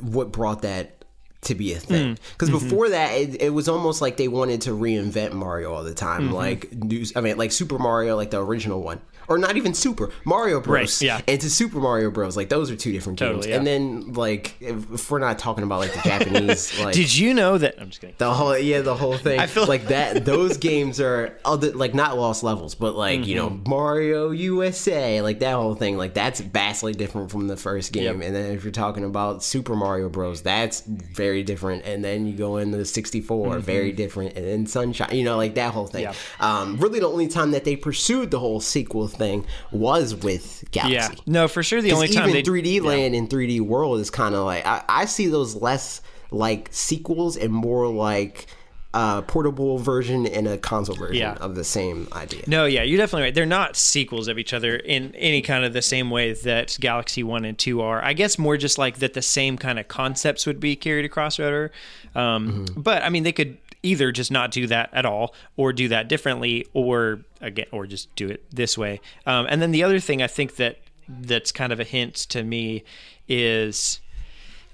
what 0.00 0.32
brought 0.32 0.62
that 0.62 1.04
to 1.42 1.54
be 1.54 1.72
a 1.72 1.78
thing. 1.78 2.14
Mm. 2.14 2.18
Because 2.32 2.50
mm-hmm. 2.50 2.68
before 2.68 2.88
that 2.90 3.12
it, 3.12 3.42
it 3.42 3.50
was 3.50 3.68
almost 3.68 4.00
like 4.00 4.16
they 4.16 4.28
wanted 4.28 4.62
to 4.62 4.70
reinvent 4.70 5.32
Mario 5.32 5.72
all 5.72 5.82
the 5.82 5.94
time. 5.94 6.24
Mm-hmm. 6.24 6.34
Like 6.34 6.72
new, 6.72 7.04
I 7.16 7.20
mean 7.20 7.36
like 7.36 7.52
Super 7.52 7.78
Mario 7.78 8.16
like 8.16 8.30
the 8.30 8.42
original 8.42 8.82
one 8.82 9.00
or 9.28 9.38
not 9.38 9.56
even 9.56 9.74
Super 9.74 10.10
Mario 10.24 10.60
Bros 10.60 11.02
Right, 11.02 11.06
yeah. 11.06 11.20
into 11.32 11.48
Super 11.50 11.78
Mario 11.78 12.10
Bros 12.10 12.36
like 12.36 12.48
those 12.48 12.70
are 12.70 12.76
two 12.76 12.92
different 12.92 13.18
games 13.18 13.30
Totally, 13.36 13.50
yeah. 13.50 13.56
and 13.56 13.66
then 13.66 14.12
like 14.14 14.54
if, 14.60 14.90
if 14.92 15.10
we're 15.10 15.18
not 15.18 15.38
talking 15.38 15.64
about 15.64 15.80
like 15.80 15.92
the 15.94 16.00
Japanese 16.00 16.78
like 16.84 16.94
Did 16.94 17.14
you 17.14 17.34
know 17.34 17.58
that? 17.58 17.76
I'm 17.80 17.88
just 17.88 18.00
kidding. 18.00 18.16
the 18.18 18.32
whole 18.32 18.56
yeah, 18.58 18.80
the 18.80 18.94
whole 18.94 19.16
thing. 19.16 19.38
I 19.40 19.46
feel- 19.46 19.66
like 19.66 19.86
that. 19.88 20.24
Those 20.24 20.56
games 20.56 21.00
are 21.00 21.38
other 21.44 21.72
like 21.72 21.94
not 21.94 22.18
lost 22.18 22.42
levels, 22.42 22.74
but 22.74 22.94
like 22.94 23.26
you 23.26 23.36
know 23.36 23.42
Mm-hmm. 23.50 23.68
Mario 23.70 24.30
USA, 24.30 25.20
like 25.22 25.40
that 25.40 25.54
whole 25.54 25.74
thing. 25.74 25.96
Like 25.96 26.14
that's 26.14 26.40
vastly 26.40 26.92
different 26.92 27.30
from 27.30 27.48
the 27.48 27.56
first 27.56 27.92
game. 27.92 28.04
Yep. 28.04 28.26
And 28.26 28.34
then 28.36 28.52
if 28.52 28.62
you're 28.64 28.72
talking 28.72 29.04
about 29.04 29.42
Super 29.42 29.74
Mario 29.74 30.08
Bros, 30.08 30.42
that's 30.42 30.80
very 30.82 31.42
different. 31.42 31.84
And 31.84 32.04
then 32.04 32.26
you 32.26 32.34
go 32.36 32.56
into 32.58 32.76
the 32.78 32.84
64, 32.84 33.58
very 33.60 33.92
different. 33.92 34.36
And 34.36 34.46
then 34.46 34.66
Sunshine, 34.66 35.14
you 35.16 35.24
know, 35.24 35.36
like 35.36 35.54
that 35.54 35.72
whole 35.72 35.86
thing. 35.86 36.06
Mm-hmm. 36.06 36.44
Um, 36.44 36.76
really, 36.78 37.00
the 37.00 37.08
only 37.08 37.28
time 37.28 37.50
that 37.52 37.64
they 37.64 37.76
pursued 37.76 38.30
the 38.30 38.38
whole 38.38 38.60
sequel 38.60 39.08
thing 39.12 39.44
was 39.70 40.14
with 40.14 40.64
Galaxy. 40.70 40.94
Yeah. 40.94 41.08
No, 41.26 41.48
for 41.48 41.62
sure. 41.62 41.80
The 41.82 41.92
only 41.92 42.08
time 42.08 42.28
even 42.28 42.34
they 42.34 42.42
3D 42.42 42.82
Land 42.82 43.14
and 43.14 43.28
3D 43.28 43.60
World 43.60 44.00
is 44.00 44.10
kind 44.10 44.34
of 44.34 44.44
like 44.44 44.66
I, 44.66 44.82
I 44.88 45.04
see 45.04 45.26
those 45.28 45.54
less 45.54 46.00
like 46.30 46.68
sequels 46.70 47.36
and 47.36 47.52
more 47.52 47.86
like 47.88 48.46
a 48.94 49.22
portable 49.26 49.78
version 49.78 50.26
and 50.26 50.46
a 50.46 50.58
console 50.58 50.94
version 50.94 51.16
Yeah. 51.16 51.32
of 51.40 51.54
the 51.54 51.64
same 51.64 52.08
idea. 52.12 52.42
No, 52.46 52.66
yeah, 52.66 52.82
you're 52.82 52.98
definitely 52.98 53.22
right. 53.24 53.34
They're 53.34 53.46
not 53.46 53.74
sequels 53.74 54.28
of 54.28 54.38
each 54.38 54.52
other 54.52 54.76
in 54.76 55.14
any 55.14 55.40
kind 55.40 55.64
of 55.64 55.72
the 55.72 55.80
same 55.80 56.10
way 56.10 56.34
that 56.34 56.76
Galaxy 56.78 57.22
1 57.22 57.46
and 57.46 57.56
2 57.58 57.80
are. 57.80 58.04
I 58.04 58.12
guess 58.12 58.38
more 58.38 58.58
just 58.58 58.76
like 58.76 58.98
that 58.98 59.14
the 59.14 59.22
same 59.22 59.56
kind 59.56 59.78
of 59.78 59.88
concepts 59.88 60.46
would 60.46 60.60
be 60.60 60.76
carried 60.76 61.06
across 61.06 61.38
rather. 61.38 61.72
Um, 62.14 62.66
But 62.76 63.02
I 63.02 63.08
mean, 63.08 63.22
they 63.22 63.32
could 63.32 63.56
either 63.82 64.12
just 64.12 64.30
not 64.30 64.50
do 64.50 64.66
that 64.66 64.90
at 64.92 65.04
all 65.04 65.34
or 65.56 65.72
do 65.72 65.88
that 65.88 66.08
differently 66.08 66.66
or 66.72 67.20
again 67.40 67.66
or 67.72 67.86
just 67.86 68.14
do 68.16 68.28
it 68.28 68.44
this 68.50 68.78
way. 68.78 69.00
Um, 69.26 69.46
and 69.48 69.60
then 69.60 69.72
the 69.72 69.82
other 69.82 70.00
thing 70.00 70.22
I 70.22 70.26
think 70.26 70.56
that 70.56 70.78
that's 71.08 71.52
kind 71.52 71.72
of 71.72 71.80
a 71.80 71.84
hint 71.84 72.14
to 72.14 72.42
me 72.42 72.84
is 73.28 74.00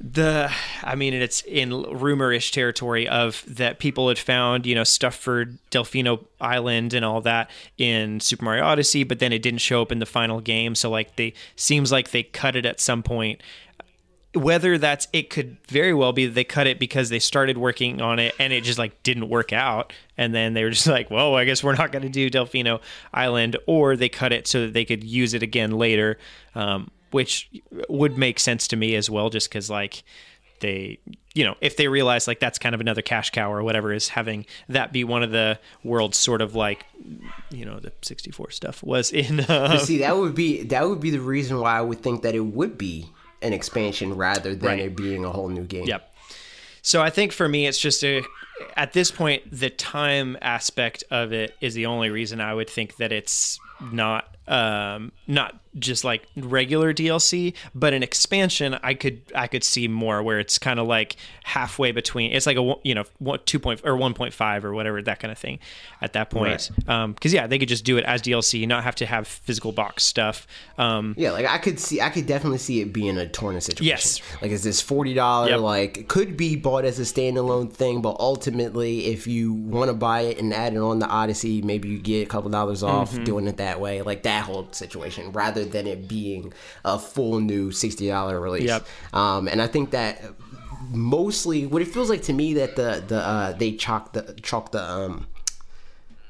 the 0.01 0.49
i 0.85 0.95
mean 0.95 1.13
it's 1.13 1.41
in 1.43 1.71
rumorish 1.71 2.53
territory 2.53 3.09
of 3.09 3.43
that 3.49 3.81
people 3.81 4.09
had 4.09 4.19
found 4.19 4.65
you 4.65 4.73
know 4.75 4.85
stuff 4.85 5.17
for 5.17 5.47
delfino 5.73 6.25
island 6.41 6.95
and 6.95 7.05
all 7.05 7.21
that 7.21 7.51
in 7.79 8.21
super 8.21 8.45
mario 8.45 8.65
odyssey 8.65 9.03
but 9.03 9.19
then 9.19 9.33
it 9.33 9.43
didn't 9.43 9.59
show 9.59 9.83
up 9.83 9.91
in 9.91 9.99
the 9.99 10.07
final 10.07 10.41
game 10.41 10.77
so 10.77 10.89
like 10.89 11.17
they 11.17 11.33
seems 11.57 11.91
like 11.91 12.13
they 12.13 12.23
cut 12.23 12.55
it 12.55 12.65
at 12.65 12.79
some 12.79 13.03
point 13.03 13.43
whether 14.35 14.77
that's 14.77 15.09
it 15.13 15.31
could 15.31 15.57
very 15.69 15.95
well 15.95 16.13
be 16.13 16.27
that 16.27 16.35
they 16.35 16.45
cut 16.45 16.67
it 16.67 16.79
because 16.79 17.09
they 17.09 17.19
started 17.19 17.57
working 17.57 18.01
on 18.01 18.19
it 18.19 18.35
and 18.39 18.53
it 18.53 18.63
just 18.63 18.79
like 18.79 19.03
didn't 19.03 19.29
work 19.29 19.53
out. 19.53 19.93
And 20.17 20.35
then 20.35 20.55
they 20.55 20.65
were 20.65 20.71
just 20.71 20.87
like 20.87 21.11
well 21.11 21.35
i 21.37 21.45
guess 21.45 21.63
we're 21.63 21.75
not 21.75 21.93
going 21.93 22.03
to 22.03 22.09
do 22.09 22.31
delfino 22.31 22.81
island 23.13 23.57
or 23.67 23.97
they 23.97 24.09
cut 24.09 24.33
it 24.33 24.47
so 24.47 24.63
that 24.63 24.73
they 24.73 24.85
could 24.85 25.05
use 25.05 25.35
it 25.35 25.43
again 25.43 25.73
later 25.73 26.19
um, 26.55 26.91
which 27.11 27.49
would 27.89 28.19
make 28.19 28.39
sense 28.39 28.69
to 28.69 28.77
me 28.77 28.95
as 28.95 29.09
well 29.09 29.31
just 29.31 29.49
because 29.49 29.71
like 29.71 30.03
they 30.61 30.99
you 31.35 31.45
know 31.45 31.55
if 31.61 31.77
they 31.77 31.89
realize 31.89 32.27
like 32.27 32.41
that's 32.41 32.59
kind 32.59 32.75
of 32.75 32.81
another 32.81 33.03
cash 33.03 33.31
cow 33.31 33.53
or 33.53 33.63
whatever 33.63 33.93
is 33.93 34.09
having 34.09 34.45
that 34.69 34.93
be 34.93 35.05
one 35.05 35.23
of 35.23 35.31
the 35.31 35.59
world's 35.85 36.17
sort 36.17 36.43
of 36.43 36.55
like 36.55 36.85
you 37.51 37.65
know 37.65 37.79
the 37.79 37.93
64 38.03 38.51
stuff 38.51 38.83
was 38.83 39.13
in 39.13 39.41
uh, 39.49 39.79
See, 39.79 39.99
that 39.99 40.17
would 40.17 40.35
be 40.35 40.65
that 40.65 40.89
would 40.89 41.01
be 41.01 41.11
the 41.11 41.21
reason 41.21 41.61
why 41.61 41.79
I 41.79 41.81
would 41.81 42.03
think 42.03 42.23
that 42.23 42.35
it 42.35 42.41
would 42.41 42.77
be 42.77 43.09
an 43.43 43.53
expansion 43.53 44.15
rather 44.17 44.55
than 44.55 44.67
Right. 44.67 44.79
it 44.81 44.97
being 44.97 45.25
a 45.25 45.31
whole 45.31 45.49
new 45.49 45.65
game. 45.65 45.85
Yep. 45.87 46.13
So 46.83 47.03
I 47.03 47.11
think 47.11 47.33
for 47.33 47.49
me, 47.49 47.67
it's 47.67 47.79
just 47.79 48.03
a. 48.05 48.23
At 48.77 48.93
this 48.93 49.11
point, 49.11 49.43
the 49.53 49.71
time 49.71 50.37
aspect 50.43 51.05
of 51.11 51.33
it 51.33 51.55
is 51.61 51.75
the 51.75 51.87
only 51.87 52.11
reason 52.11 52.41
I 52.41 52.55
would 52.55 52.69
think 52.71 52.97
that 52.97 53.13
it's 53.13 53.59
not 53.93 54.35
um, 54.49 55.13
not 55.27 55.61
just 55.79 56.03
like 56.03 56.27
regular 56.37 56.93
DLC, 56.93 57.55
but 57.75 57.93
an 57.93 58.03
expansion. 58.03 58.77
I 58.83 58.95
could 58.95 59.21
I 59.35 59.47
could 59.47 59.63
see 59.63 59.87
more 59.87 60.23
where 60.23 60.41
it's 60.41 60.59
kind 60.59 60.81
of 60.81 60.87
like 60.89 61.17
halfway 61.45 61.93
between. 61.93 62.33
It's 62.33 62.47
like 62.47 62.57
a 62.57 62.75
you 62.83 62.95
know 62.95 63.05
one, 63.19 63.39
two 63.45 63.59
point 63.61 63.83
or 63.85 63.97
one 63.97 64.15
point 64.15 64.35
five 64.35 64.65
or 64.65 64.73
whatever 64.73 65.01
that 65.03 65.21
kind 65.21 65.31
of 65.31 65.39
thing. 65.39 65.59
At 66.01 66.15
that 66.15 66.31
point, 66.31 66.71
Um 66.89 67.13
because 67.13 67.33
yeah, 67.33 67.47
they 67.47 67.59
could 67.59 67.69
just 67.69 67.85
do 67.85 67.97
it 67.99 68.05
as 68.05 68.23
DLC, 68.23 68.67
not 68.67 68.83
have 68.85 68.95
to 68.97 69.07
have 69.07 69.29
physical 69.29 69.71
box 69.73 70.05
stuff. 70.05 70.47
Um, 70.79 71.15
Yeah, 71.19 71.33
like 71.33 71.47
I 71.47 71.59
could 71.59 71.79
see, 71.79 72.01
I 72.01 72.09
could 72.11 72.27
definitely 72.27 72.59
see 72.59 72.81
it 72.81 72.93
being 72.93 73.19
a 73.19 73.29
Torna 73.29 73.61
situation. 73.61 73.87
Yes. 73.87 74.21
like 74.43 74.51
is 74.51 74.63
this 74.65 74.81
forty 74.81 75.15
dollar? 75.15 75.51
Yep. 75.51 75.61
Like 75.61 75.99
it 75.99 76.09
could 76.09 76.37
be 76.37 76.57
bought 76.57 76.85
as 76.87 76.99
a 76.99 77.03
standalone 77.03 77.71
thing, 77.73 78.01
but 78.01 78.17
ultimately, 78.19 79.07
if 79.07 79.27
you 79.27 79.53
want 79.53 79.89
to 79.91 79.95
buy 79.95 80.23
it 80.23 80.39
and 80.39 80.53
add 80.55 80.73
it 80.75 80.79
on 80.79 80.99
the 80.99 81.07
Odyssey, 81.07 81.63
maybe 81.63 81.89
you 81.89 81.99
get 81.99 82.23
a 82.23 82.27
couple 82.27 82.51
dollars 82.51 82.83
off 82.83 83.13
Mm-hmm. 83.13 83.25
doing 83.25 83.47
it 83.49 83.59
that 83.59 83.81
way, 83.81 84.03
like 84.03 84.23
that 84.25 84.38
whole 84.45 84.69
situation, 84.73 85.33
rather 85.33 85.65
than 85.65 85.87
it 85.87 86.09
being 86.09 86.53
a 86.85 86.99
full 86.99 87.41
new 87.41 87.71
sixty 87.73 88.09
dollar 88.09 88.41
release. 88.41 88.65
Yep. 88.65 88.87
Um, 89.13 89.49
and 89.49 89.61
I 89.63 89.67
think 89.67 89.91
that 89.91 90.23
mostly 90.91 91.67
what 91.67 91.83
it 91.83 91.89
feels 91.89 92.09
like 92.09 92.23
to 92.23 92.33
me 92.33 92.55
that 92.55 92.77
the 92.77 93.03
the 93.07 93.19
uh, 93.19 93.53
they 93.53 93.73
chalk 93.73 94.13
the 94.13 94.35
chalk 94.43 94.73
the 94.73 94.83
um 94.83 95.27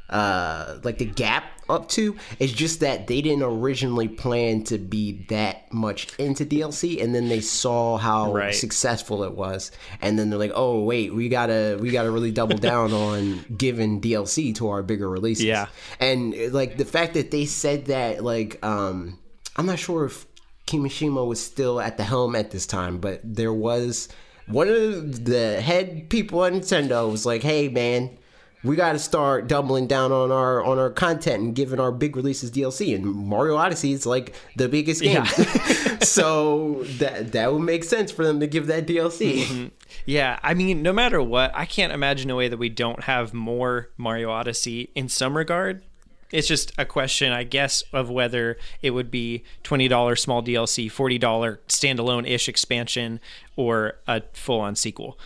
uh 0.09 0.79
like 0.83 0.99
the 0.99 1.05
gap 1.05 1.45
up 1.69 1.89
to 1.91 2.17
is 2.39 2.53
just 2.53 2.81
that 2.81 3.07
they 3.07 3.21
didn't 3.21 3.43
originally 3.43 4.09
plan 4.09 4.65
to 4.65 4.79
be 4.79 5.25
that 5.29 5.73
much 5.73 6.09
into 6.19 6.45
DLC 6.45 7.03
and 7.03 7.15
then 7.15 7.29
they 7.29 7.41
saw 7.41 7.97
how 7.97 8.33
Right. 8.33 8.55
successful 8.55 9.23
it 9.25 9.33
was 9.33 9.71
and 10.01 10.19
then 10.19 10.31
they're 10.31 10.39
like 10.39 10.53
oh 10.55 10.83
wait 10.83 11.15
we 11.15 11.29
gotta 11.29 11.79
we 11.81 11.91
gotta 11.91 12.11
really 12.11 12.33
double 12.33 12.57
down 12.57 12.93
on 13.09 13.45
giving 13.57 14.01
DLC 14.01 14.55
to 14.57 14.69
our 14.69 14.83
bigger 14.83 15.09
releases 15.09 15.45
Yeah. 15.45 15.67
and 16.01 16.35
like 16.53 16.77
the 16.77 16.85
fact 16.85 17.15
that 17.15 17.31
they 17.31 17.45
said 17.45 17.87
that 17.87 18.25
like 18.25 18.65
um 18.65 19.19
I'm 19.57 19.67
not 19.67 19.79
sure 19.79 20.05
if 20.07 20.27
Kimishima 20.67 21.27
was 21.27 21.43
still 21.43 21.81
at 21.81 21.97
the 21.97 22.05
helm 22.05 22.35
at 22.37 22.51
this 22.51 22.67
time 22.67 22.99
but 22.99 23.21
there 23.25 23.53
was 23.53 24.09
one 24.47 24.69
of 24.69 25.25
the 25.25 25.61
head 25.61 26.09
people 26.09 26.45
at 26.45 26.53
Nintendo 26.53 27.11
was 27.11 27.27
like 27.27 27.43
hey 27.43 27.69
man 27.69 28.17
we 28.65 28.77
got 28.77 28.93
to 28.93 28.99
start 28.99 29.47
doubling 29.47 29.87
down 29.87 30.11
on 30.13 30.33
our 30.33 30.65
on 30.65 30.79
our 30.79 30.91
content 30.91 31.43
and 31.43 31.55
giving 31.55 31.79
our 31.79 31.93
big 31.93 32.17
releases 32.17 32.51
DLC. 32.51 32.95
And 32.95 33.05
Mario 33.05 33.57
Odyssey 33.57 33.93
is 33.93 34.07
like 34.07 34.35
the 34.57 34.69
biggest 34.69 35.03
game, 35.03 35.25
so 36.03 36.83
that 36.99 37.33
that 37.33 37.53
would 37.53 37.63
make 37.63 37.85
sense 37.85 38.11
for 38.11 38.25
them 38.25 38.41
to 38.41 38.47
give 38.47 38.67
that 38.67 38.87
DLC. 38.87 39.43
Mm-hmm. 39.45 39.67
Yeah, 40.07 40.39
I 40.43 40.55
mean, 40.55 40.83
no 40.83 40.93
matter 40.93 41.23
what, 41.23 41.53
I 41.55 41.67
can't 41.67 41.93
imagine 41.93 42.31
a 42.31 42.37
way 42.37 42.49
that 42.49 42.59
we 42.59 42.69
don't 42.69 43.05
have 43.05 43.33
more 43.33 43.91
Mario 43.97 44.31
Odyssey 44.31 44.91
in 44.95 45.09
some 45.09 45.37
regard. 45.37 45.83
It's 46.31 46.47
just 46.47 46.73
a 46.77 46.85
question, 46.85 47.33
I 47.33 47.45
guess, 47.45 47.83
of 47.93 48.11
whether 48.11 48.59
it 48.83 48.91
would 48.91 49.11
be 49.11 49.45
$20 49.65 50.19
small 50.19 50.43
DLC, 50.43 50.93
$40 50.93 51.59
standalone 51.69 52.29
ish 52.29 52.51
expansion, 52.51 53.19
or 53.57 53.95
a 54.07 54.23
full 54.35 54.61
on 54.61 54.77
sequel. 54.77 55.19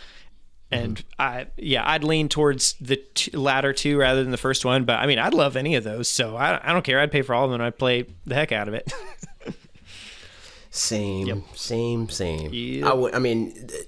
And 0.72 1.04
I, 1.18 1.46
yeah, 1.56 1.88
I'd 1.88 2.02
lean 2.04 2.28
towards 2.28 2.74
the 2.80 2.96
t- 3.14 3.30
latter 3.36 3.72
two 3.72 3.98
rather 3.98 4.22
than 4.22 4.30
the 4.32 4.36
first 4.38 4.64
one. 4.64 4.84
But 4.84 5.00
I 5.00 5.06
mean, 5.06 5.18
I'd 5.18 5.34
love 5.34 5.56
any 5.56 5.74
of 5.74 5.84
those. 5.84 6.08
So 6.08 6.36
I, 6.36 6.60
I 6.68 6.72
don't 6.72 6.84
care. 6.84 6.98
I'd 7.00 7.12
pay 7.12 7.22
for 7.22 7.34
all 7.34 7.44
of 7.44 7.50
them 7.50 7.60
and 7.60 7.66
I'd 7.66 7.78
play 7.78 8.06
the 8.26 8.34
heck 8.34 8.52
out 8.52 8.68
of 8.68 8.74
it. 8.74 8.92
Same, 10.70 11.44
same, 11.54 12.08
same. 12.08 12.50
Yep. 12.52 13.10
I 13.14 13.18
mean. 13.18 13.52
th- 13.52 13.86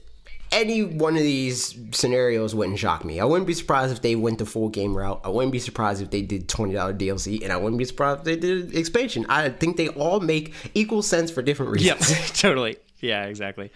Any 0.52 0.82
one 0.84 1.16
of 1.16 1.22
these 1.22 1.76
scenarios 1.92 2.54
wouldn't 2.54 2.78
shock 2.78 3.04
me. 3.04 3.18
I 3.20 3.24
wouldn't 3.24 3.46
be 3.46 3.54
surprised 3.54 3.90
if 3.92 4.02
they 4.02 4.14
went 4.14 4.38
the 4.38 4.44
full 4.46 4.68
game 4.68 4.94
route. 4.96 5.20
I 5.24 5.28
wouldn't 5.30 5.50
be 5.50 5.58
surprised 5.58 6.00
if 6.02 6.10
they 6.10 6.20
did 6.22 6.46
twenty 6.48 6.74
dollar 6.74 6.92
DLC, 6.94 7.42
and 7.42 7.52
I 7.52 7.56
wouldn't 7.56 7.78
be 7.78 7.84
surprised 7.86 8.20
if 8.20 8.24
they 8.26 8.36
did 8.36 8.74
expansion. 8.76 9.24
I 9.28 9.48
think 9.48 9.76
they 9.78 9.88
all 9.88 10.20
make 10.20 10.52
equal 10.74 11.02
sense 11.02 11.30
for 11.30 11.40
different 11.42 11.72
reasons. 11.72 12.10
Yep, 12.10 12.20
totally. 12.34 12.76
Yeah, 13.00 13.24
exactly. 13.24 13.72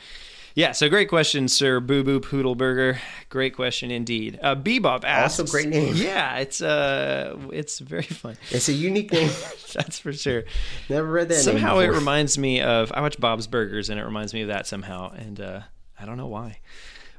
Yeah, 0.58 0.72
so 0.72 0.88
great 0.88 1.08
question, 1.08 1.46
Sir 1.46 1.78
Boo 1.78 2.02
Boo 2.02 2.18
Poodleburger. 2.18 2.98
Great 3.28 3.54
question 3.54 3.92
indeed. 3.92 4.40
Uh, 4.42 4.56
Bebop 4.56 5.04
asks. 5.04 5.38
Also 5.38 5.52
great 5.52 5.68
name. 5.68 5.94
Yeah, 5.96 6.38
it's 6.38 6.60
uh, 6.60 7.36
it's 7.52 7.78
very 7.78 8.02
fun. 8.02 8.36
It's 8.50 8.68
a 8.68 8.72
unique 8.72 9.12
name. 9.12 9.30
That's 9.72 10.00
for 10.00 10.12
sure. 10.12 10.42
Never 10.88 11.06
read 11.06 11.28
that. 11.28 11.34
name 11.34 11.44
somehow 11.44 11.78
it 11.78 11.90
reminds 11.90 12.38
me 12.38 12.60
of 12.60 12.90
I 12.90 13.02
watch 13.02 13.20
Bob's 13.20 13.46
Burgers 13.46 13.88
and 13.88 14.00
it 14.00 14.02
reminds 14.02 14.34
me 14.34 14.42
of 14.42 14.48
that 14.48 14.66
somehow, 14.66 15.12
and 15.12 15.40
uh, 15.40 15.60
I 15.96 16.04
don't 16.04 16.16
know 16.16 16.26
why. 16.26 16.58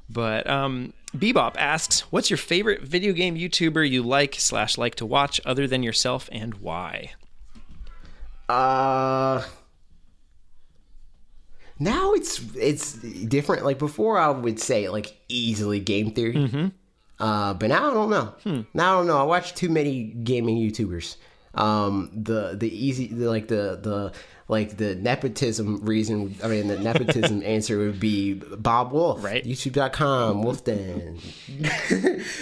But 0.09 0.45
um, 0.49 0.91
Bebop 1.15 1.55
asks, 1.57 2.01
"What's 2.11 2.29
your 2.29 2.35
favorite 2.35 2.81
video 2.81 3.13
game 3.13 3.37
YouTuber 3.37 3.89
you 3.89 4.03
like 4.03 4.35
slash 4.37 4.77
like 4.77 4.95
to 4.95 5.05
watch 5.05 5.39
other 5.45 5.65
than 5.65 5.81
yourself, 5.81 6.27
and 6.33 6.55
why?" 6.55 7.13
Uh, 8.49 9.43
now 11.79 12.13
it's 12.13 12.41
it's 12.55 12.93
different. 12.93 13.65
Like 13.65 13.79
before, 13.79 14.19
I 14.19 14.29
would 14.29 14.59
say 14.59 14.89
like 14.89 15.17
easily 15.29 15.79
game 15.79 16.11
theory. 16.11 16.35
Mm-hmm. 16.35 16.67
Uh, 17.19 17.53
but 17.53 17.67
now 17.67 17.89
I 17.89 17.93
don't 17.93 18.09
know. 18.09 18.33
Hmm. 18.43 18.61
Now 18.73 18.93
I 18.93 18.97
don't 18.97 19.07
know. 19.07 19.17
I 19.17 19.23
watch 19.23 19.53
too 19.55 19.69
many 19.69 20.03
gaming 20.03 20.57
YouTubers. 20.57 21.15
Um, 21.53 22.11
the 22.13 22.55
the 22.55 22.69
easy 22.69 23.07
the, 23.07 23.27
like 23.27 23.47
the 23.47 23.79
the 23.81 24.13
like 24.47 24.77
the 24.77 24.95
nepotism 24.95 25.85
reason. 25.85 26.35
I 26.43 26.47
mean, 26.47 26.67
the 26.67 26.77
nepotism 26.79 27.43
answer 27.45 27.77
would 27.77 27.99
be 27.99 28.33
Bob 28.33 28.91
Wolf, 28.91 29.23
Right. 29.23 29.43
YouTube.com, 29.43 30.43
Wolfden. 30.43 31.19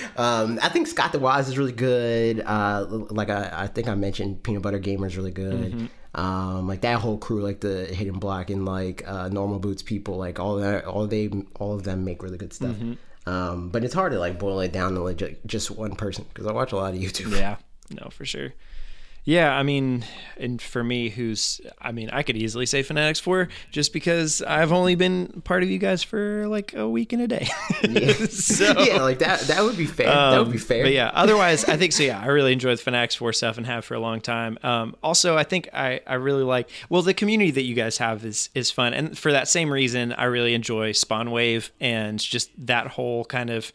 um, 0.17 0.59
I 0.61 0.69
think 0.69 0.87
Scott 0.87 1.11
the 1.11 1.19
Woz 1.19 1.47
is 1.47 1.57
really 1.57 1.73
good. 1.73 2.41
Uh, 2.45 2.85
like 2.89 3.29
I, 3.29 3.51
I 3.53 3.67
think 3.67 3.87
I 3.87 3.95
mentioned, 3.95 4.43
Peanut 4.43 4.61
Butter 4.61 4.79
Gamer 4.79 5.07
is 5.07 5.17
really 5.17 5.31
good. 5.31 5.73
Mm-hmm. 5.73 5.85
Um, 6.17 6.67
like 6.67 6.81
that 6.81 6.99
whole 6.99 7.19
crew, 7.19 7.41
like 7.41 7.59
the 7.59 7.85
Hidden 7.85 8.17
Block 8.17 8.49
and 8.49 8.65
like 8.65 9.07
uh, 9.07 9.29
Normal 9.29 9.59
Boots 9.59 9.83
people, 9.83 10.17
like 10.17 10.39
all 10.39 10.55
that, 10.57 10.85
all 10.85 11.05
they, 11.05 11.29
all 11.59 11.75
of 11.75 11.83
them 11.83 12.03
make 12.03 12.23
really 12.23 12.39
good 12.39 12.53
stuff. 12.53 12.75
Mm-hmm. 12.75 12.93
Um, 13.29 13.69
but 13.69 13.83
it's 13.83 13.93
hard 13.93 14.13
to 14.13 14.19
like 14.19 14.39
boil 14.39 14.59
it 14.61 14.71
down 14.71 14.95
to 14.95 15.01
like 15.01 15.45
just 15.45 15.69
one 15.69 15.95
person 15.95 16.25
because 16.29 16.47
I 16.47 16.53
watch 16.53 16.71
a 16.71 16.75
lot 16.75 16.95
of 16.95 16.99
YouTube. 16.99 17.37
Yeah, 17.37 17.57
no, 18.01 18.09
for 18.09 18.25
sure. 18.25 18.53
Yeah, 19.29 19.53
I 19.53 19.61
mean, 19.63 20.05
and 20.37 20.61
for 20.61 20.81
me, 20.81 21.09
who's, 21.09 21.59
I 21.81 21.91
mean, 21.91 22.09
I 22.13 22.23
could 22.23 22.37
easily 22.37 22.65
say 22.65 22.81
Fanatics 22.81 23.19
4 23.19 23.49
just 23.71 23.91
because 23.91 24.41
I've 24.41 24.71
only 24.71 24.95
been 24.95 25.41
part 25.43 25.63
of 25.63 25.69
you 25.69 25.77
guys 25.79 26.01
for 26.01 26.47
like 26.47 26.73
a 26.73 26.87
week 26.87 27.11
and 27.11 27.21
a 27.21 27.27
day. 27.27 27.49
yeah. 27.83 28.13
so, 28.29 28.73
yeah, 28.79 29.01
like 29.03 29.19
that. 29.19 29.41
That 29.41 29.63
would 29.65 29.75
be 29.75 29.85
fair. 29.85 30.05
that 30.07 30.37
would 30.39 30.49
be 30.51 30.57
Um, 30.57 30.63
fair. 30.63 30.83
But 30.85 30.93
yeah, 30.93 31.11
otherwise, 31.13 31.65
I 31.65 31.75
think 31.75 31.91
so. 31.91 32.03
Yeah, 32.03 32.21
I 32.21 32.27
really 32.27 32.53
enjoy 32.53 32.71
the 32.71 32.81
Fanatics 32.81 33.15
4 33.15 33.33
stuff 33.33 33.57
and 33.57 33.65
have 33.65 33.83
for 33.83 33.95
a 33.95 33.99
long 33.99 34.21
time. 34.21 34.57
Um, 34.63 34.95
also, 35.03 35.35
I 35.35 35.43
think 35.43 35.67
I, 35.73 35.99
I 36.07 36.13
really 36.13 36.43
like, 36.43 36.69
well, 36.89 37.01
the 37.01 37.13
community 37.13 37.51
that 37.51 37.63
you 37.63 37.75
guys 37.75 37.97
have 37.97 38.23
is, 38.23 38.49
is 38.55 38.71
fun. 38.71 38.93
And 38.93 39.17
for 39.17 39.33
that 39.33 39.49
same 39.49 39.69
reason, 39.69 40.13
I 40.13 40.23
really 40.23 40.53
enjoy 40.53 40.93
Spawn 40.93 41.31
Wave 41.31 41.73
and 41.81 42.17
just 42.17 42.49
that 42.65 42.87
whole 42.87 43.25
kind 43.25 43.49
of 43.49 43.73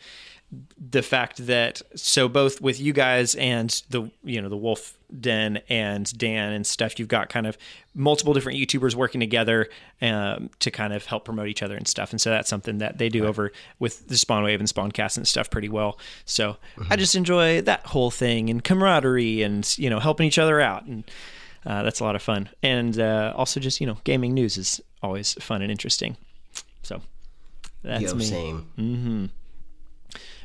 the 0.79 1.03
fact 1.03 1.47
that 1.47 1.81
so 1.95 2.29
both 2.29 2.61
with 2.61 2.79
you 2.79 2.93
guys 2.93 3.35
and 3.37 3.83
the 3.89 4.11
you 4.23 4.39
know 4.43 4.51
the 4.51 4.57
wolf 4.57 4.99
den 5.21 5.61
and 5.69 6.17
dan 6.19 6.53
and 6.53 6.67
stuff 6.67 6.99
you've 6.99 7.09
got 7.09 7.29
kind 7.29 7.47
of 7.47 7.59
multiple 7.95 8.33
different 8.33 8.59
youtubers 8.59 8.95
working 8.95 9.21
together 9.21 9.69
um, 10.01 10.49
to 10.59 10.71
kind 10.71 10.93
of 10.93 11.05
help 11.07 11.25
promote 11.25 11.49
each 11.49 11.63
other 11.63 11.77
and 11.77 11.87
stuff. 11.87 12.11
And 12.11 12.21
so 12.21 12.31
that's 12.31 12.49
something 12.49 12.79
that 12.79 12.99
they 12.99 13.09
do 13.09 13.27
over 13.27 13.53
with 13.79 14.09
the 14.09 14.17
spawn 14.17 14.43
wave 14.43 14.61
and 14.61 14.69
spawncast 14.69 15.17
and 15.17 15.29
stuff 15.29 15.51
pretty 15.51 15.69
well. 15.69 15.99
So 16.25 16.57
i 16.91 16.97
just 16.97 17.15
enjoy 17.15 17.61
that 17.63 17.87
whole 17.87 18.11
thing 18.11 18.49
and 18.49 18.65
camaraderie 18.65 19.43
and 19.43 19.79
you 19.79 19.91
know 19.91 20.01
helping 20.01 20.27
each 20.27 20.39
other 20.39 20.61
out. 20.61 20.85
And 20.85 21.05
uh, 21.67 21.83
that's 21.83 22.01
a 22.01 22.05
lot 22.05 22.17
of 22.17 22.23
fun. 22.23 22.49
And 22.63 22.99
uh, 22.99 23.35
also 23.37 23.61
just 23.61 23.81
you 23.81 23.87
know 23.87 23.99
gaming 24.05 24.35
news 24.35 24.57
is 24.57 24.81
always 25.03 25.35
fun 25.35 25.63
and 25.63 25.71
interesting. 25.71 26.17
So 26.83 27.03
that's 27.83 28.03
Yo, 28.03 28.15
me. 28.15 28.25
same. 28.25 29.31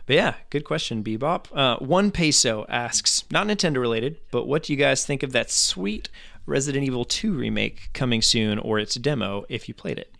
But 0.07 0.15
yeah, 0.15 0.34
good 0.49 0.63
question, 0.63 1.03
Bebop. 1.03 1.45
Uh, 1.53 1.77
One 1.77 2.09
Peso 2.11 2.65
asks, 2.69 3.23
not 3.29 3.45
Nintendo 3.45 3.79
related, 3.79 4.17
but 4.31 4.47
what 4.47 4.63
do 4.63 4.73
you 4.73 4.79
guys 4.79 5.05
think 5.05 5.21
of 5.21 5.34
that 5.34 5.51
sweet 5.51 6.09
Resident 6.47 6.84
Evil 6.85 7.05
2 7.05 7.34
remake 7.34 7.89
coming 7.93 8.21
soon 8.21 8.57
or 8.57 8.79
its 8.79 8.95
demo 8.95 9.45
if 9.49 9.67
you 9.67 9.73
played 9.75 9.99
it? 9.99 10.11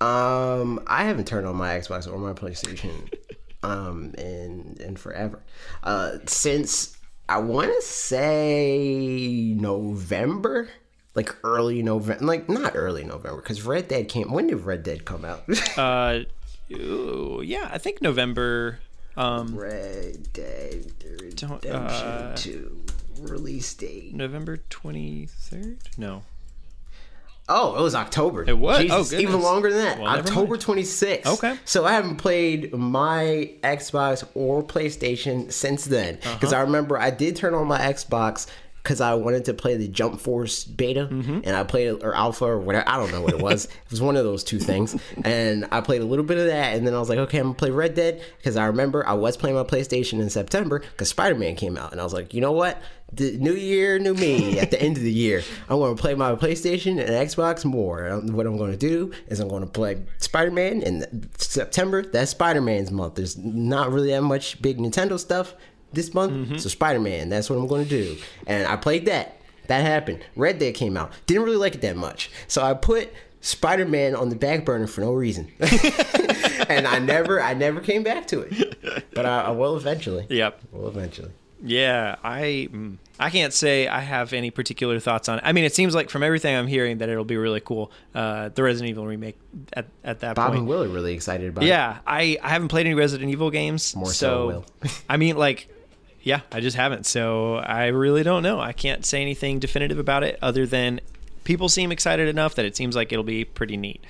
Um, 0.00 0.82
I 0.86 1.04
haven't 1.04 1.26
turned 1.26 1.46
on 1.46 1.56
my 1.56 1.78
Xbox 1.78 2.10
or 2.12 2.18
my 2.18 2.32
PlayStation 2.32 3.12
um 3.62 4.12
in 4.18 4.76
in 4.80 4.96
forever. 4.96 5.40
Uh 5.84 6.18
since 6.26 6.96
I 7.28 7.38
want 7.38 7.72
to 7.72 7.82
say 7.82 9.54
November, 9.56 10.68
like 11.14 11.34
early 11.44 11.80
November, 11.82 12.24
like 12.24 12.48
not 12.48 12.72
early 12.74 13.04
November 13.04 13.40
cuz 13.42 13.62
Red 13.62 13.86
Dead 13.86 14.08
came 14.08 14.32
when 14.32 14.48
did 14.48 14.56
Red 14.64 14.82
Dead 14.82 15.04
come 15.04 15.24
out? 15.24 15.44
Uh, 15.78 16.24
ooh, 16.74 17.42
yeah, 17.44 17.68
I 17.72 17.78
think 17.78 18.00
November. 18.02 18.78
Um, 19.16 19.54
Red 19.56 20.32
Dead 20.32 20.86
Redemption 21.20 21.70
uh, 21.72 22.34
2 22.36 22.82
release 23.20 23.72
date. 23.74 24.14
November 24.14 24.58
23rd? 24.70 25.76
No. 25.98 26.22
Oh, 27.48 27.76
it 27.76 27.82
was 27.82 27.94
October. 27.94 28.44
It 28.48 28.56
was? 28.56 28.80
Jesus, 28.80 29.12
Oh, 29.12 29.18
even 29.18 29.40
longer 29.40 29.70
than 29.70 29.84
that. 29.84 29.98
Well, 29.98 30.06
October 30.18 30.56
26th. 30.56 31.26
Okay. 31.26 31.58
So 31.64 31.84
I 31.84 31.92
haven't 31.92 32.16
played 32.16 32.72
my 32.72 33.50
Xbox 33.62 34.24
or 34.34 34.62
PlayStation 34.62 35.52
since 35.52 35.84
then. 35.84 36.18
Uh-huh. 36.22 36.34
Because 36.34 36.52
I 36.52 36.60
remember 36.60 36.98
I 36.98 37.10
did 37.10 37.34
turn 37.36 37.52
on 37.54 37.66
my 37.66 37.80
Xbox 37.80 38.46
because 38.82 39.00
I 39.00 39.14
wanted 39.14 39.44
to 39.46 39.54
play 39.54 39.76
the 39.76 39.88
Jump 39.88 40.20
Force 40.20 40.64
beta, 40.64 41.06
Mm-hmm. 41.10 41.40
and 41.44 41.56
I 41.56 41.62
played 41.64 41.88
it 41.88 42.02
or 42.02 42.14
alpha 42.14 42.44
or 42.44 42.58
whatever. 42.58 42.88
I 42.88 42.96
don't 42.96 43.12
know 43.12 43.22
what 43.22 43.32
it 43.34 43.40
was. 43.40 43.64
it 43.84 43.90
was 43.90 44.00
one 44.02 44.16
of 44.16 44.24
those 44.24 44.42
two 44.44 44.58
things, 44.58 44.96
and 45.24 45.66
I 45.70 45.80
played 45.80 46.00
a 46.02 46.04
little 46.04 46.24
bit 46.24 46.38
of 46.38 46.46
that, 46.46 46.76
and 46.76 46.86
then 46.86 46.94
I 46.94 46.98
was 46.98 47.08
like, 47.08 47.18
okay, 47.18 47.38
I'm 47.38 47.44
gonna 47.46 47.54
play 47.54 47.70
Red 47.70 47.94
Dead 47.94 48.22
because 48.38 48.56
I 48.56 48.66
remember 48.66 49.06
I 49.06 49.12
was 49.14 49.36
playing 49.36 49.56
my 49.56 49.62
PlayStation 49.64 50.20
in 50.20 50.30
September 50.30 50.80
because 50.80 51.08
Spider 51.08 51.34
Man 51.36 51.54
came 51.56 51.76
out, 51.76 51.92
and 51.92 52.00
I 52.00 52.04
was 52.04 52.12
like, 52.12 52.34
you 52.34 52.40
know 52.40 52.52
what? 52.52 52.80
The 53.14 53.36
new 53.36 53.52
year, 53.52 53.98
new 53.98 54.14
me. 54.14 54.58
At 54.58 54.70
the 54.70 54.80
end 54.80 54.96
of 54.96 55.02
the 55.02 55.12
year, 55.12 55.42
I'm 55.68 55.78
to 55.80 55.94
play 56.00 56.14
my 56.14 56.34
PlayStation 56.34 56.92
and 56.98 57.10
Xbox 57.10 57.62
more. 57.62 58.06
And 58.06 58.34
what 58.34 58.46
I'm 58.46 58.56
going 58.56 58.70
to 58.70 58.76
do 58.78 59.12
is 59.26 59.38
I'm 59.38 59.48
going 59.48 59.60
to 59.62 59.68
play 59.68 60.02
Spider 60.16 60.50
Man 60.50 60.80
in 60.80 61.28
September. 61.36 62.00
That's 62.02 62.30
Spider 62.30 62.62
Man's 62.62 62.90
month. 62.90 63.16
There's 63.16 63.36
not 63.36 63.92
really 63.92 64.12
that 64.12 64.22
much 64.22 64.62
big 64.62 64.78
Nintendo 64.78 65.18
stuff 65.20 65.54
this 65.92 66.14
month, 66.14 66.60
so 66.60 66.68
Spider 66.68 67.00
Man. 67.00 67.28
That's 67.28 67.48
what 67.50 67.58
I'm 67.58 67.66
going 67.66 67.84
to 67.84 67.88
do. 67.88 68.16
And 68.46 68.66
I 68.66 68.76
played 68.76 69.06
that. 69.06 69.38
That 69.68 69.82
happened. 69.82 70.24
Red 70.36 70.58
Dead 70.58 70.74
came 70.74 70.96
out. 70.96 71.12
Didn't 71.26 71.44
really 71.44 71.56
like 71.56 71.74
it 71.74 71.80
that 71.82 71.96
much, 71.96 72.30
so 72.48 72.62
I 72.62 72.74
put 72.74 73.12
Spider 73.40 73.86
Man 73.86 74.14
on 74.14 74.28
the 74.28 74.36
back 74.36 74.64
burner 74.64 74.86
for 74.86 75.00
no 75.00 75.12
reason. 75.12 75.50
and 76.68 76.86
I 76.86 76.98
never, 76.98 77.40
I 77.40 77.54
never 77.54 77.80
came 77.80 78.02
back 78.02 78.26
to 78.28 78.40
it. 78.40 79.04
But 79.14 79.26
I, 79.26 79.42
I 79.42 79.50
will 79.50 79.76
eventually. 79.76 80.26
Yep. 80.28 80.60
Will 80.72 80.88
eventually. 80.88 81.30
Yeah, 81.64 82.16
I 82.24 82.68
I 83.20 83.30
can't 83.30 83.52
say 83.52 83.86
I 83.86 84.00
have 84.00 84.32
any 84.32 84.50
particular 84.50 84.98
thoughts 84.98 85.28
on 85.28 85.38
it. 85.38 85.44
I 85.44 85.52
mean, 85.52 85.62
it 85.64 85.72
seems 85.74 85.94
like 85.94 86.10
from 86.10 86.24
everything 86.24 86.56
I'm 86.56 86.66
hearing 86.66 86.98
that 86.98 87.08
it'll 87.08 87.24
be 87.24 87.36
really 87.36 87.60
cool. 87.60 87.92
Uh, 88.14 88.48
the 88.48 88.64
Resident 88.64 88.90
Evil 88.90 89.06
remake 89.06 89.38
at, 89.72 89.86
at 90.02 90.20
that 90.20 90.34
Bob 90.34 90.48
point. 90.48 90.60
and 90.60 90.68
Will 90.68 90.82
are 90.82 90.88
really 90.88 91.14
excited 91.14 91.50
about 91.50 91.62
it. 91.62 91.68
Yeah, 91.68 91.98
I, 92.04 92.36
I 92.42 92.48
haven't 92.48 92.68
played 92.68 92.86
any 92.86 92.96
Resident 92.96 93.30
Evil 93.30 93.50
games. 93.50 93.94
More 93.94 94.06
so 94.06 94.12
so, 94.12 94.46
Will. 94.46 94.64
I 95.08 95.16
mean, 95.18 95.36
like, 95.36 95.68
yeah, 96.22 96.40
I 96.50 96.60
just 96.60 96.76
haven't. 96.76 97.06
So 97.06 97.56
I 97.56 97.86
really 97.88 98.22
don't 98.22 98.42
know. 98.42 98.60
I 98.60 98.72
can't 98.72 99.04
say 99.04 99.20
anything 99.20 99.58
definitive 99.58 99.98
about 99.98 100.22
it 100.22 100.38
other 100.42 100.66
than 100.66 101.00
people 101.44 101.68
seem 101.68 101.92
excited 101.92 102.28
enough 102.28 102.54
that 102.54 102.64
it 102.64 102.76
seems 102.76 102.94
like 102.96 103.12
it'll 103.12 103.24
be 103.24 103.44
pretty 103.44 103.76
neat. 103.76 104.02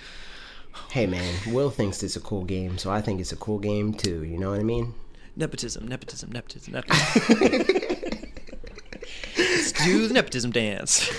Hey 0.90 1.06
man, 1.06 1.34
Will 1.48 1.70
thinks 1.70 2.02
it's 2.02 2.16
a 2.16 2.20
cool 2.20 2.44
game, 2.44 2.78
so 2.78 2.90
I 2.90 3.00
think 3.00 3.20
it's 3.20 3.32
a 3.32 3.36
cool 3.36 3.58
game 3.58 3.92
too. 3.92 4.24
You 4.24 4.38
know 4.38 4.50
what 4.50 4.60
I 4.60 4.62
mean? 4.62 4.94
Nepotism, 5.36 5.86
nepotism, 5.88 6.30
nepotism, 6.32 6.74
nepotism. 6.74 8.28
Let's 9.38 9.72
do 9.72 10.06
the 10.08 10.14
nepotism 10.14 10.50
dance. 10.50 11.10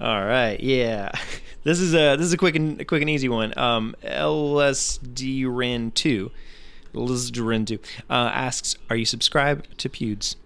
All 0.00 0.24
right, 0.24 0.58
yeah. 0.60 1.12
This 1.64 1.80
is 1.80 1.92
a 1.94 2.16
this 2.16 2.26
is 2.26 2.32
a 2.32 2.36
quick 2.38 2.54
and 2.54 2.80
a 2.80 2.84
quick 2.84 3.02
and 3.02 3.10
easy 3.10 3.28
one. 3.28 3.56
Um, 3.58 3.94
LSD 4.02 5.44
Ren 5.48 5.90
two, 5.90 6.30
Ren 6.94 7.66
uh, 8.10 8.12
asks, 8.12 8.76
"Are 8.90 8.96
you 8.96 9.04
subscribed 9.04 9.78
to 9.78 9.88
Pewds, 9.88 10.36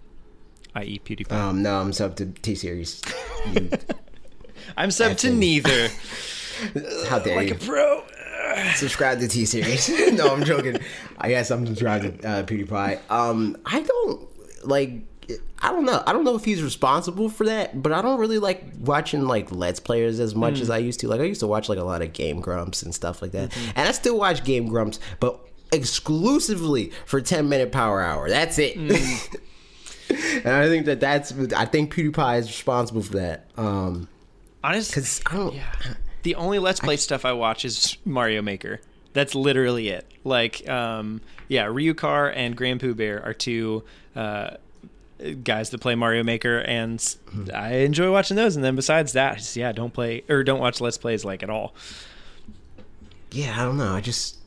i.e. 0.75 0.99
PewDiePie?" 1.03 1.31
Um, 1.31 1.61
no, 1.63 1.79
I'm 1.79 1.93
sub 1.93 2.15
to 2.17 2.25
T 2.27 2.55
series. 2.55 3.01
I'm 4.77 4.91
sub 4.91 5.17
to 5.17 5.31
neither. 5.31 5.89
how 7.07 7.19
dare 7.19 7.35
like 7.35 7.49
you? 7.49 7.55
a 7.55 7.57
pro. 7.57 8.03
subscribe 8.75 9.19
to 9.19 9.27
T 9.27 9.45
series. 9.45 9.89
no, 10.13 10.33
I'm 10.33 10.43
joking. 10.43 10.77
I 11.17 11.29
guess 11.29 11.51
I'm 11.51 11.65
subscribed 11.65 12.21
to 12.21 12.27
uh, 12.27 12.43
PewDiePie. 12.43 12.99
Um, 13.09 13.57
I 13.65 13.81
don't 13.81 14.67
like. 14.67 15.01
I 15.61 15.71
don't 15.71 15.85
know. 15.85 16.03
I 16.05 16.11
don't 16.11 16.25
know 16.25 16.35
if 16.35 16.43
he's 16.43 16.61
responsible 16.61 17.29
for 17.29 17.45
that, 17.45 17.81
but 17.81 17.93
I 17.93 18.01
don't 18.01 18.19
really 18.19 18.39
like 18.39 18.65
watching 18.81 19.25
like 19.25 19.51
Let's 19.51 19.79
Players 19.79 20.19
as 20.19 20.35
much 20.35 20.59
as 20.59 20.69
I 20.69 20.79
used 20.79 20.99
to. 20.99 21.07
Like 21.07 21.21
I 21.21 21.23
used 21.23 21.39
to 21.39 21.47
watch 21.47 21.69
like 21.69 21.79
a 21.79 21.83
lot 21.83 22.01
of 22.01 22.11
Game 22.11 22.41
Grumps 22.41 22.83
and 22.83 22.93
stuff 22.93 23.21
like 23.21 23.31
that, 23.31 23.55
and 23.75 23.87
I 23.87 23.91
still 23.93 24.17
watch 24.17 24.43
Game 24.43 24.67
Grumps, 24.67 24.99
but 25.21 25.39
exclusively 25.73 26.91
for 27.05 27.19
10 27.19 27.49
minute 27.49 27.71
Power 27.71 28.01
Hour. 28.01 28.29
That's 28.29 28.57
it. 28.59 28.77
and 30.45 30.47
I 30.47 30.67
think 30.67 30.85
that 30.85 30.99
that's. 30.99 31.33
I 31.53 31.65
think 31.65 31.93
PewDiePie 31.93 32.39
is 32.39 32.47
responsible 32.47 33.01
for 33.01 33.13
that. 33.13 33.47
Um, 33.57 34.07
Honestly, 34.63 35.01
because 35.01 35.21
I 35.25 35.35
don't. 35.35 35.55
Yeah. 35.55 35.73
The 36.23 36.35
only 36.35 36.59
Let's 36.59 36.79
Play 36.79 36.95
stuff 36.97 37.25
I 37.25 37.33
watch 37.33 37.65
is 37.65 37.97
Mario 38.05 38.41
Maker. 38.41 38.79
That's 39.11 39.35
literally 39.35 39.89
it. 39.89 40.09
Like, 40.23 40.67
um, 40.69 41.21
yeah, 41.49 41.65
Ryukahr 41.65 42.31
and 42.33 42.55
Grand 42.55 42.79
Pooh 42.79 42.95
Bear 42.95 43.23
are 43.23 43.33
two 43.33 43.83
uh, 44.15 44.51
guys 45.43 45.69
that 45.71 45.81
play 45.81 45.95
Mario 45.95 46.23
Maker, 46.23 46.59
and 46.59 47.15
I 47.53 47.75
enjoy 47.79 48.09
watching 48.11 48.37
those. 48.37 48.55
And 48.55 48.63
then 48.63 48.75
besides 48.75 49.13
that, 49.13 49.55
yeah, 49.55 49.71
don't 49.73 49.93
play 49.93 50.23
or 50.29 50.43
don't 50.43 50.59
watch 50.59 50.79
Let's 50.81 50.97
Plays 50.97 51.25
like 51.25 51.43
at 51.43 51.49
all. 51.49 51.75
yeah, 53.31 53.61
I 53.61 53.65
don't 53.65 53.77
know. 53.77 53.93
I 53.93 54.01
just, 54.01 54.37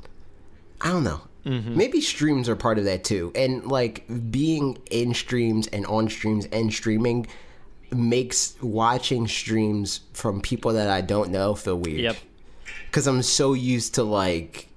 I 0.80 0.90
don't 0.90 1.04
know. 1.04 1.20
Mm-hmm. 1.44 1.76
Maybe 1.76 2.00
streams 2.00 2.48
are 2.48 2.56
part 2.56 2.78
of 2.78 2.84
that 2.84 3.04
too. 3.04 3.32
And 3.34 3.64
like 3.66 4.04
being 4.30 4.78
in 4.90 5.14
streams 5.14 5.68
and 5.68 5.86
on 5.86 6.08
streams 6.08 6.46
and 6.46 6.72
streaming, 6.72 7.26
makes 7.92 8.56
watching 8.60 9.28
streams 9.28 10.00
from 10.12 10.40
people 10.40 10.72
that 10.72 10.90
I 10.90 11.00
don't 11.00 11.30
know 11.30 11.54
feel 11.54 11.78
weird. 11.78 12.00
Yep. 12.00 12.16
Because 12.86 13.06
I'm 13.06 13.22
so 13.22 13.52
used 13.52 13.94
to 13.94 14.02
like 14.02 14.68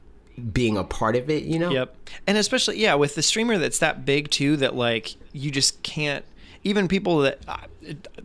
being 0.53 0.77
a 0.77 0.83
part 0.83 1.15
of 1.15 1.29
it, 1.29 1.43
you 1.43 1.57
know? 1.57 1.71
Yep. 1.71 1.95
And 2.27 2.37
especially, 2.37 2.79
yeah, 2.79 2.93
with 2.93 3.15
the 3.15 3.23
streamer 3.23 3.57
that's 3.57 3.79
that 3.79 4.05
big 4.05 4.29
too, 4.29 4.57
that 4.57 4.75
like 4.75 5.15
you 5.33 5.51
just 5.51 5.81
can't. 5.83 6.23
Even 6.63 6.87
people 6.87 7.19
that 7.19 7.39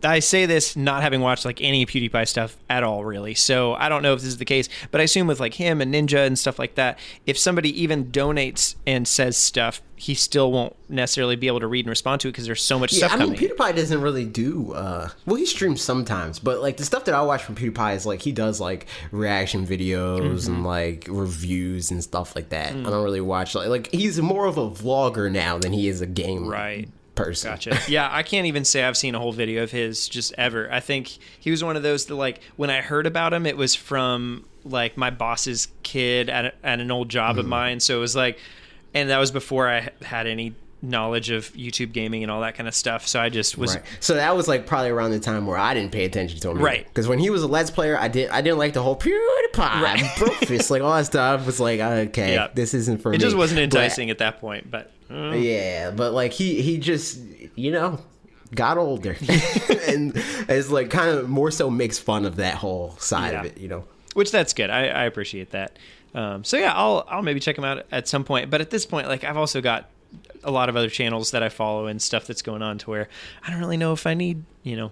I 0.03 0.19
say 0.19 0.45
this 0.45 0.75
not 0.75 1.01
having 1.01 1.21
watched 1.21 1.45
like 1.45 1.61
any 1.61 1.85
PewDiePie 1.85 2.27
stuff 2.27 2.57
at 2.69 2.83
all, 2.83 3.05
really. 3.05 3.33
So 3.33 3.73
I 3.75 3.87
don't 3.87 4.03
know 4.03 4.13
if 4.13 4.19
this 4.19 4.27
is 4.27 4.37
the 4.37 4.45
case, 4.45 4.67
but 4.91 4.99
I 4.99 5.05
assume 5.05 5.25
with 5.27 5.39
like 5.39 5.53
him 5.53 5.79
and 5.81 5.93
Ninja 5.93 6.27
and 6.27 6.37
stuff 6.37 6.59
like 6.59 6.75
that, 6.75 6.99
if 7.25 7.37
somebody 7.37 7.81
even 7.81 8.07
donates 8.11 8.75
and 8.85 9.07
says 9.07 9.37
stuff, 9.37 9.81
he 9.95 10.13
still 10.13 10.51
won't 10.51 10.75
necessarily 10.89 11.37
be 11.37 11.47
able 11.47 11.61
to 11.61 11.67
read 11.67 11.85
and 11.85 11.89
respond 11.89 12.19
to 12.21 12.27
it 12.27 12.31
because 12.33 12.45
there's 12.45 12.61
so 12.61 12.77
much 12.77 12.91
Yeah, 12.91 13.07
stuff 13.07 13.13
I 13.13 13.25
mean, 13.25 13.35
coming. 13.35 13.49
PewDiePie 13.49 13.75
doesn't 13.77 14.01
really 14.01 14.25
do. 14.25 14.73
uh 14.73 15.09
Well, 15.25 15.37
he 15.37 15.45
streams 15.45 15.81
sometimes, 15.81 16.37
but 16.37 16.61
like 16.61 16.75
the 16.75 16.83
stuff 16.85 17.05
that 17.05 17.15
I 17.15 17.21
watch 17.21 17.41
from 17.43 17.55
PewDiePie 17.55 17.95
is 17.95 18.05
like 18.05 18.21
he 18.21 18.33
does 18.33 18.59
like 18.59 18.87
reaction 19.11 19.65
videos 19.65 20.15
Mm-hmm. 20.45 20.53
and 20.53 20.65
like 20.65 21.07
reviews 21.09 21.89
and 21.91 22.03
stuff 22.03 22.35
like 22.35 22.49
that. 22.49 22.73
Mm. 22.73 22.85
I 22.85 22.89
don't 22.89 23.03
really 23.05 23.21
watch 23.21 23.55
like 23.55 23.69
like 23.69 23.89
he's 23.93 24.19
more 24.21 24.45
of 24.45 24.57
a 24.57 24.69
vlogger 24.69 25.31
now 25.31 25.57
than 25.57 25.71
he 25.71 25.87
is 25.87 26.01
a 26.01 26.05
gamer. 26.05 26.49
Right. 26.51 26.89
Person. 27.15 27.51
Gotcha. 27.51 27.79
Yeah, 27.87 28.09
I 28.11 28.23
can't 28.23 28.45
even 28.47 28.65
say 28.65 28.83
I've 28.83 28.97
seen 28.97 29.15
a 29.15 29.19
whole 29.19 29.31
video 29.33 29.63
of 29.63 29.71
his 29.71 30.07
just 30.07 30.33
ever. 30.37 30.71
I 30.71 30.79
think 30.79 31.07
he 31.39 31.51
was 31.51 31.63
one 31.63 31.75
of 31.77 31.83
those 31.83 32.05
that 32.07 32.15
like 32.15 32.41
when 32.55 32.69
I 32.69 32.81
heard 32.81 33.07
about 33.07 33.33
him, 33.33 33.45
it 33.45 33.57
was 33.57 33.73
from 33.75 34.45
like 34.63 34.97
my 34.97 35.09
boss's 35.09 35.67
kid 35.83 36.29
at, 36.29 36.45
a, 36.45 36.53
at 36.63 36.79
an 36.79 36.91
old 36.91 37.09
job 37.09 37.31
Mm-hmm. 37.33 37.39
of 37.39 37.45
mine. 37.47 37.79
So 37.79 37.97
it 37.97 37.99
was 38.01 38.15
like, 38.15 38.39
and 38.93 39.09
that 39.09 39.17
was 39.19 39.31
before 39.31 39.67
I 39.69 39.89
had 40.01 40.27
any 40.27 40.55
knowledge 40.81 41.31
of 41.31 41.51
YouTube 41.53 41.91
gaming 41.93 42.21
and 42.21 42.31
all 42.31 42.41
that 42.41 42.53
kind 42.55 42.67
of 42.67 42.75
stuff. 42.75 43.07
So 43.07 43.19
I 43.19 43.29
just 43.29 43.57
was 43.57 43.75
Right. 43.75 43.83
So 44.01 44.15
that 44.15 44.35
was 44.35 44.47
like 44.47 44.67
probably 44.67 44.89
around 44.91 45.11
the 45.11 45.19
time 45.19 45.47
where 45.47 45.57
I 45.57 45.73
didn't 45.73 45.91
pay 45.91 46.05
attention 46.05 46.39
to 46.41 46.51
him. 46.51 46.59
Right. 46.59 46.85
Because 46.85 47.07
when 47.07 47.17
he 47.17 47.29
was 47.31 47.41
a 47.41 47.47
Let's 47.47 47.71
Player, 47.71 47.97
I 47.97 48.07
did 48.07 48.29
I 48.29 48.41
didn't 48.41 48.59
like 48.59 48.73
the 48.73 48.83
whole 48.83 48.95
PewDiePie, 48.95 49.57
Right. 49.81 49.99
Brofist, 49.99 50.69
like 50.69 50.83
all 50.83 50.93
that 50.95 51.05
stuff. 51.07 51.45
Was 51.45 51.59
like, 51.59 51.79
okay, 52.09 52.33
Yeah. 52.35 52.47
this 52.53 52.73
isn't 52.75 53.01
for 53.01 53.09
me. 53.09 53.15
it 53.17 53.19
just 53.19 53.35
wasn't 53.35 53.57
But- 53.57 53.63
enticing 53.63 54.09
at 54.11 54.19
that 54.19 54.39
point. 54.39 54.69
But 54.69 54.91
uh, 55.11 55.31
Yeah, 55.31 55.91
but 55.91 56.13
like 56.13 56.33
he 56.33 56.61
he 56.61 56.77
just 56.77 57.19
you 57.55 57.71
know 57.71 57.99
got 58.53 58.77
older 58.77 59.11
and 59.87 60.13
it's 60.15 60.69
like 60.69 60.89
kind 60.89 61.09
of 61.09 61.27
more 61.29 61.51
so 61.51 61.69
makes 61.69 61.97
fun 61.99 62.25
of 62.25 62.37
that 62.37 62.55
whole 62.55 62.95
side 62.97 63.33
of 63.33 63.45
it, 63.45 63.57
you 63.57 63.67
know. 63.67 63.85
which 64.13 64.31
that's 64.31 64.53
good. 64.53 64.69
I, 64.69 64.87
I 64.87 65.03
appreciate 65.05 65.51
that. 65.51 65.77
Um, 66.13 66.43
so 66.43 66.57
yeah, 66.57 66.73
I'll 66.73 67.05
I'll 67.09 67.21
maybe 67.23 67.39
check 67.39 67.57
him 67.57 67.65
out 67.65 67.85
at 67.91 68.07
some 68.07 68.23
point. 68.23 68.49
But 68.49 68.61
at 68.61 68.69
this 68.69 68.85
point, 68.85 69.07
like 69.07 69.23
I've 69.25 69.35
also 69.37 69.59
got 69.61 69.89
a 70.43 70.51
lot 70.51 70.69
of 70.69 70.77
other 70.77 70.89
channels 70.89 71.31
that 71.31 71.43
I 71.43 71.49
follow 71.49 71.87
and 71.87 72.01
stuff 72.01 72.25
that's 72.27 72.41
going 72.41 72.61
on 72.61 72.77
to 72.79 72.89
where 72.89 73.09
I 73.45 73.49
don't 73.51 73.59
really 73.59 73.77
know 73.77 73.91
if 73.93 74.05
I 74.07 74.13
need 74.13 74.43
you 74.63 74.77
know 74.77 74.91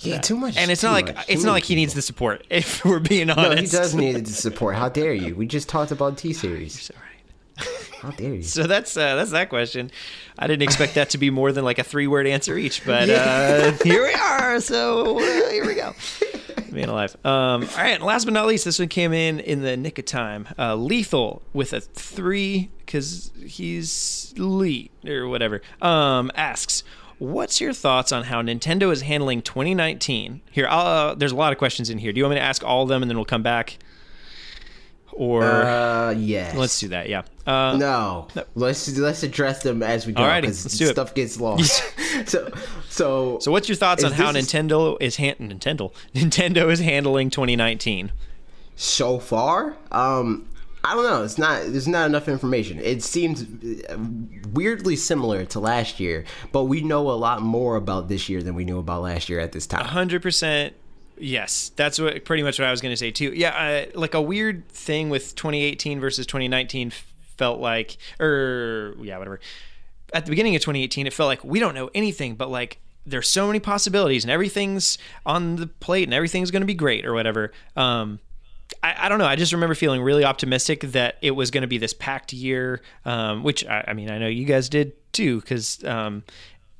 Yeah, 0.00 0.20
too 0.20 0.36
much. 0.36 0.56
and 0.56 0.70
it's 0.70 0.82
not 0.82 0.92
like 0.92 1.14
much, 1.14 1.26
it's 1.28 1.42
not 1.44 1.52
like 1.52 1.64
he 1.64 1.74
needs 1.74 1.92
the 1.94 2.00
support. 2.02 2.46
If 2.50 2.82
we're 2.84 3.00
being 3.00 3.28
honest, 3.28 3.50
No, 3.50 3.60
he 3.60 3.66
does 3.66 3.94
need 3.94 4.24
the 4.24 4.32
support. 4.32 4.76
How 4.76 4.88
dare 4.88 5.12
you? 5.12 5.34
We 5.34 5.46
just 5.46 5.68
talked 5.68 5.90
about 5.90 6.16
T 6.16 6.32
series. 6.32 6.90
All 6.94 7.02
right. 7.02 7.68
How 8.02 8.10
dare 8.10 8.34
you? 8.34 8.42
So 8.42 8.64
that's 8.64 8.96
uh, 8.96 9.14
that's 9.14 9.30
that 9.30 9.48
question. 9.48 9.92
I 10.36 10.48
didn't 10.48 10.64
expect 10.64 10.96
that 10.96 11.10
to 11.10 11.18
be 11.18 11.30
more 11.30 11.52
than 11.52 11.64
like 11.64 11.78
a 11.78 11.84
three 11.84 12.08
word 12.08 12.26
answer 12.26 12.58
each, 12.58 12.84
but 12.84 13.08
uh, 13.08 13.70
here 13.84 14.02
we 14.02 14.12
are. 14.12 14.60
So 14.60 15.18
uh, 15.18 15.50
here 15.50 15.64
we 15.64 15.76
go. 15.76 15.94
Being 16.72 16.88
alive. 16.88 17.14
Um, 17.24 17.62
all 17.62 17.76
right. 17.76 18.02
Last 18.02 18.24
but 18.24 18.34
not 18.34 18.48
least, 18.48 18.64
this 18.64 18.80
one 18.80 18.88
came 18.88 19.12
in 19.12 19.38
in 19.38 19.62
the 19.62 19.76
nick 19.76 20.00
of 20.00 20.04
time. 20.06 20.48
Uh, 20.58 20.74
Lethal 20.74 21.42
with 21.52 21.72
a 21.72 21.80
three 21.80 22.70
because 22.84 23.30
he's 23.46 24.34
Lee 24.36 24.90
or 25.06 25.28
whatever. 25.28 25.62
Um, 25.80 26.32
asks. 26.34 26.82
What's 27.18 27.60
your 27.60 27.72
thoughts 27.72 28.10
on 28.10 28.24
how 28.24 28.42
Nintendo 28.42 28.90
is 28.90 29.02
handling 29.02 29.42
2019? 29.42 30.40
Here, 30.50 30.66
uh, 30.68 31.14
there's 31.14 31.30
a 31.30 31.36
lot 31.36 31.52
of 31.52 31.58
questions 31.58 31.88
in 31.88 31.98
here. 31.98 32.12
Do 32.12 32.18
you 32.18 32.24
want 32.24 32.34
me 32.34 32.40
to 32.40 32.44
ask 32.44 32.64
all 32.64 32.82
of 32.82 32.88
them 32.88 33.00
and 33.00 33.08
then 33.08 33.16
we'll 33.16 33.24
come 33.24 33.44
back? 33.44 33.78
Or 35.12 35.44
Uh, 35.44 36.10
yes. 36.12 36.54
let's 36.56 36.78
do 36.80 36.88
that. 36.88 37.08
Yeah. 37.08 37.22
Uh, 37.46 37.76
No, 37.76 38.28
let's 38.54 38.96
let's 38.96 39.22
address 39.22 39.62
them 39.62 39.82
as 39.82 40.06
we 40.06 40.12
go 40.12 40.40
because 40.40 40.64
do 40.78 40.86
it. 40.86 40.92
stuff 40.92 41.14
gets 41.14 41.38
lost. 41.40 41.82
so, 42.26 42.50
so, 42.88 43.38
So 43.40 43.50
what's 43.52 43.68
your 43.68 43.76
thoughts 43.76 44.04
on 44.04 44.12
how 44.12 44.32
Nintendo 44.32 44.96
is 45.00 45.16
han- 45.16 45.36
Nintendo 45.40 45.92
Nintendo 46.14 46.70
is 46.70 46.80
handling 46.80 47.30
2019? 47.30 48.12
so 48.74 49.18
far, 49.18 49.76
um, 49.92 50.48
I 50.84 50.94
don't 50.94 51.04
know. 51.04 51.22
It's 51.22 51.38
not. 51.38 51.62
There's 51.66 51.86
not 51.86 52.06
enough 52.06 52.26
information. 52.28 52.80
It 52.80 53.02
seems 53.04 53.42
uh, 53.88 53.96
weirdly 54.52 54.96
similar 54.96 55.44
to 55.44 55.60
last 55.60 56.00
year, 56.00 56.24
but 56.50 56.64
we 56.64 56.80
know 56.80 57.08
a 57.10 57.12
lot 57.12 57.40
more 57.42 57.76
about 57.76 58.08
this 58.08 58.28
year 58.28 58.42
than 58.42 58.54
we 58.56 58.64
knew 58.64 58.78
about 58.78 59.02
last 59.02 59.28
year 59.28 59.38
at 59.38 59.52
this 59.52 59.66
time. 59.66 59.84
100% 59.86 60.72
yes. 61.22 61.70
That's 61.76 61.98
what 61.98 62.24
pretty 62.24 62.42
much 62.42 62.58
what 62.58 62.68
I 62.68 62.70
was 62.70 62.80
going 62.80 62.92
to 62.92 62.96
say 62.96 63.10
too. 63.10 63.32
Yeah, 63.34 63.86
uh, 63.94 63.98
like 63.98 64.14
a 64.14 64.22
weird 64.22 64.68
thing 64.68 65.10
with 65.10 65.34
2018 65.34 66.00
versus 66.00 66.26
2019 66.26 66.92
felt 67.36 67.60
like 67.60 67.96
or 68.20 68.94
yeah, 69.00 69.18
whatever. 69.18 69.40
At 70.12 70.26
the 70.26 70.30
beginning 70.30 70.54
of 70.54 70.62
2018 70.62 71.06
it 71.06 71.12
felt 71.12 71.28
like 71.28 71.42
we 71.44 71.58
don't 71.58 71.74
know 71.74 71.90
anything 71.94 72.34
but 72.34 72.50
like 72.50 72.78
there's 73.04 73.28
so 73.28 73.46
many 73.46 73.58
possibilities 73.58 74.24
and 74.24 74.30
everything's 74.30 74.98
on 75.26 75.56
the 75.56 75.66
plate 75.66 76.04
and 76.04 76.14
everything's 76.14 76.50
going 76.50 76.60
to 76.60 76.66
be 76.66 76.74
great 76.74 77.06
or 77.06 77.14
whatever. 77.14 77.52
Um 77.76 78.20
I, 78.82 79.06
I 79.06 79.08
don't 79.08 79.18
know. 79.18 79.26
I 79.26 79.36
just 79.36 79.52
remember 79.52 79.74
feeling 79.74 80.02
really 80.02 80.24
optimistic 80.24 80.80
that 80.80 81.16
it 81.20 81.32
was 81.32 81.50
going 81.50 81.62
to 81.62 81.68
be 81.68 81.78
this 81.78 81.92
packed 81.92 82.32
year, 82.32 82.80
um, 83.04 83.42
which 83.42 83.66
I, 83.66 83.84
I 83.88 83.92
mean, 83.92 84.10
I 84.10 84.18
know 84.18 84.28
you 84.28 84.44
guys 84.44 84.68
did 84.68 84.92
too, 85.12 85.40
because 85.40 85.82
um, 85.84 86.22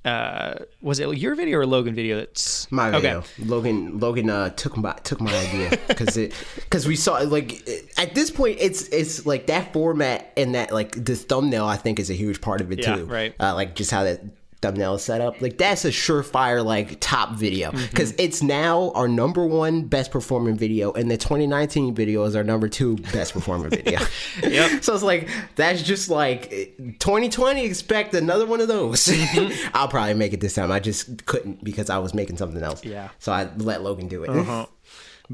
uh, 0.05 0.55
was 0.81 0.99
it 0.99 1.09
your 1.19 1.35
video 1.35 1.59
or 1.59 1.66
Logan 1.66 1.95
video? 1.95 2.19
That's 2.19 2.70
My 2.73 2.91
video. 2.91 3.19
Okay. 3.19 3.29
Logan 3.45 3.99
Logan 4.01 4.31
uh, 4.31 4.51
took 4.51 4.77
my 4.77 4.93
took 5.05 5.20
my 5.20 5.33
idea 5.37 5.79
because 5.89 6.16
it 6.16 6.35
because 6.57 6.87
we 6.89 6.97
saw 6.97 7.19
like 7.19 7.69
at 7.97 8.15
this 8.15 8.31
point 8.31 8.59
it's 8.61 8.89
it's 8.89 9.24
like 9.27 9.47
that 9.47 9.73
format 9.73 10.33
and 10.37 10.55
that 10.55 10.73
like 10.73 11.05
the 11.05 11.15
thumbnail 11.15 11.65
I 11.66 11.77
think 11.77 12.01
is 12.01 12.11
a 12.11 12.15
huge 12.15 12.41
part 12.41 12.61
of 12.61 12.73
it 12.73 12.81
Yeah, 12.81 12.97
too. 12.97 13.05
right. 13.07 13.35
Uh, 13.39 13.55
like 13.55 13.74
just 13.77 13.91
how 13.93 14.03
that 14.05 14.20
thumbnail 14.62 14.97
setup. 14.98 15.40
Like 15.43 15.59
that's 15.59 15.84
a 15.84 15.89
surefire 15.90 16.64
like 16.64 16.98
top 17.01 17.34
video 17.34 17.70
Mm-hmm. 17.72 17.86
because 17.90 18.14
it's 18.18 18.43
now 18.43 18.90
our 18.94 19.09
number 19.09 19.44
one 19.47 19.82
best 19.82 20.10
performing 20.10 20.56
video 20.56 20.93
and 20.93 21.10
the 21.10 21.16
2019 21.16 21.94
video 21.94 22.24
is 22.24 22.34
our 22.36 22.44
number 22.44 22.68
two 22.68 22.97
best 23.12 23.32
performing 23.34 23.70
video. 23.70 23.98
Yep. 24.43 24.82
So 24.84 24.94
it's 24.94 25.02
like 25.02 25.28
that's 25.56 25.82
just 25.82 26.09
like 26.09 26.51
2020. 26.98 27.64
Expect 27.64 28.14
another 28.14 28.47
one 28.47 28.60
of 28.60 28.68
those. 28.68 29.05
Mm-hmm. 29.06 29.70
I'll 29.74 29.89
probably 29.89 30.14
make 30.14 30.32
it 30.32 30.40
this 30.40 30.55
time. 30.55 30.70
I 30.72 30.80
just 30.80 31.26
couldn't 31.26 31.62
because 31.64 31.90
I 31.90 31.98
was 31.98 32.14
making 32.14 32.36
something 32.36 32.62
else. 32.62 32.84
Yeah. 32.84 33.09
So 33.18 33.32
I 33.32 33.48
let 33.56 33.82
Logan 33.82 34.09
do 34.09 34.24
it. 34.24 34.30
Uh-huh. 34.30 34.66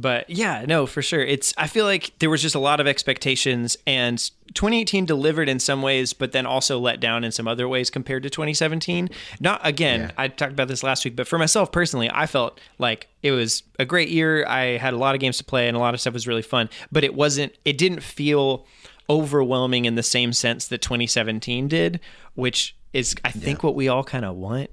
But 0.01 0.31
yeah, 0.31 0.65
no, 0.69 0.87
for 0.87 1.03
sure. 1.03 1.23
It's 1.23 1.53
I 1.57 1.67
feel 1.67 1.85
like 1.85 2.13
there 2.21 2.31
was 2.31 2.41
just 2.41 2.55
a 2.55 2.59
lot 2.61 2.79
of 2.79 2.87
expectations 2.87 3.77
and 3.87 4.19
2018 4.55 5.07
delivered 5.07 5.49
in 5.49 5.59
some 5.59 5.83
ways, 5.83 6.13
but 6.13 6.33
then 6.33 6.47
also 6.47 6.79
let 6.79 7.01
down 7.01 7.25
in 7.25 7.33
some 7.33 7.49
other 7.49 7.67
ways 7.69 7.91
compared 7.91 8.23
to 8.23 8.31
2017. 8.31 9.09
Not 9.41 9.61
again, 9.65 10.01
Yeah. 10.01 10.11
I 10.17 10.29
talked 10.29 10.53
about 10.53 10.69
this 10.69 10.83
last 10.83 11.05
week, 11.05 11.17
but 11.17 11.27
for 11.27 11.39
myself 11.39 11.73
personally, 11.73 12.11
I 12.13 12.27
felt 12.27 12.61
like 12.79 13.09
it 13.23 13.33
was 13.33 13.63
a 13.79 13.85
great 13.85 14.09
year. 14.09 14.47
I 14.47 14.77
had 14.77 14.95
a 14.95 14.99
lot 14.99 15.15
of 15.15 15.21
games 15.21 15.39
to 15.39 15.45
play 15.45 15.69
and 15.69 15.77
a 15.77 15.81
lot 15.81 15.95
of 15.95 16.01
stuff 16.01 16.15
was 16.15 16.29
really 16.29 16.43
fun, 16.43 16.69
but 16.93 17.03
it 17.03 17.15
wasn't 17.15 17.55
it 17.65 17.77
didn't 17.77 18.03
feel 18.03 18.67
overwhelming 19.11 19.85
in 19.87 19.95
the 19.95 20.03
same 20.03 20.33
sense 20.33 20.69
that 20.69 20.83
2017 20.83 21.67
did, 21.67 21.99
which 22.35 22.77
is 22.93 23.15
I 23.25 23.31
think 23.31 23.63
what 23.63 23.75
we 23.75 23.89
all 23.89 24.05
kind 24.05 24.25
of 24.25 24.37
want, 24.37 24.71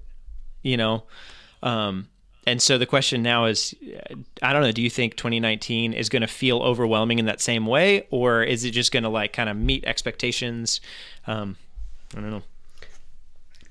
you 0.62 0.78
know. 0.78 1.04
Um 1.64 2.10
and 2.48 2.62
so 2.62 2.78
the 2.78 2.86
question 2.86 3.24
now 3.24 3.46
is 3.46 3.74
I 4.42 4.54
don't 4.54 4.62
know, 4.62 4.72
do 4.72 4.82
you 4.82 4.90
think 4.90 5.16
2019 5.16 5.94
is 5.94 6.10
going 6.10 6.22
to 6.22 6.28
feel 6.28 6.60
overwhelming 6.60 7.20
in 7.20 7.26
that 7.26 7.42
same 7.42 7.66
way 7.66 8.08
or 8.12 8.44
is 8.44 8.64
it 8.64 8.72
just 8.72 8.92
going 8.92 9.04
to 9.04 9.10
like 9.10 9.34
kind 9.34 9.50
of 9.50 9.58
meet 9.58 9.86
expectations? 9.86 10.82
Um 11.28 11.58
I 12.16 12.22
don't 12.22 12.30
know. 12.30 12.44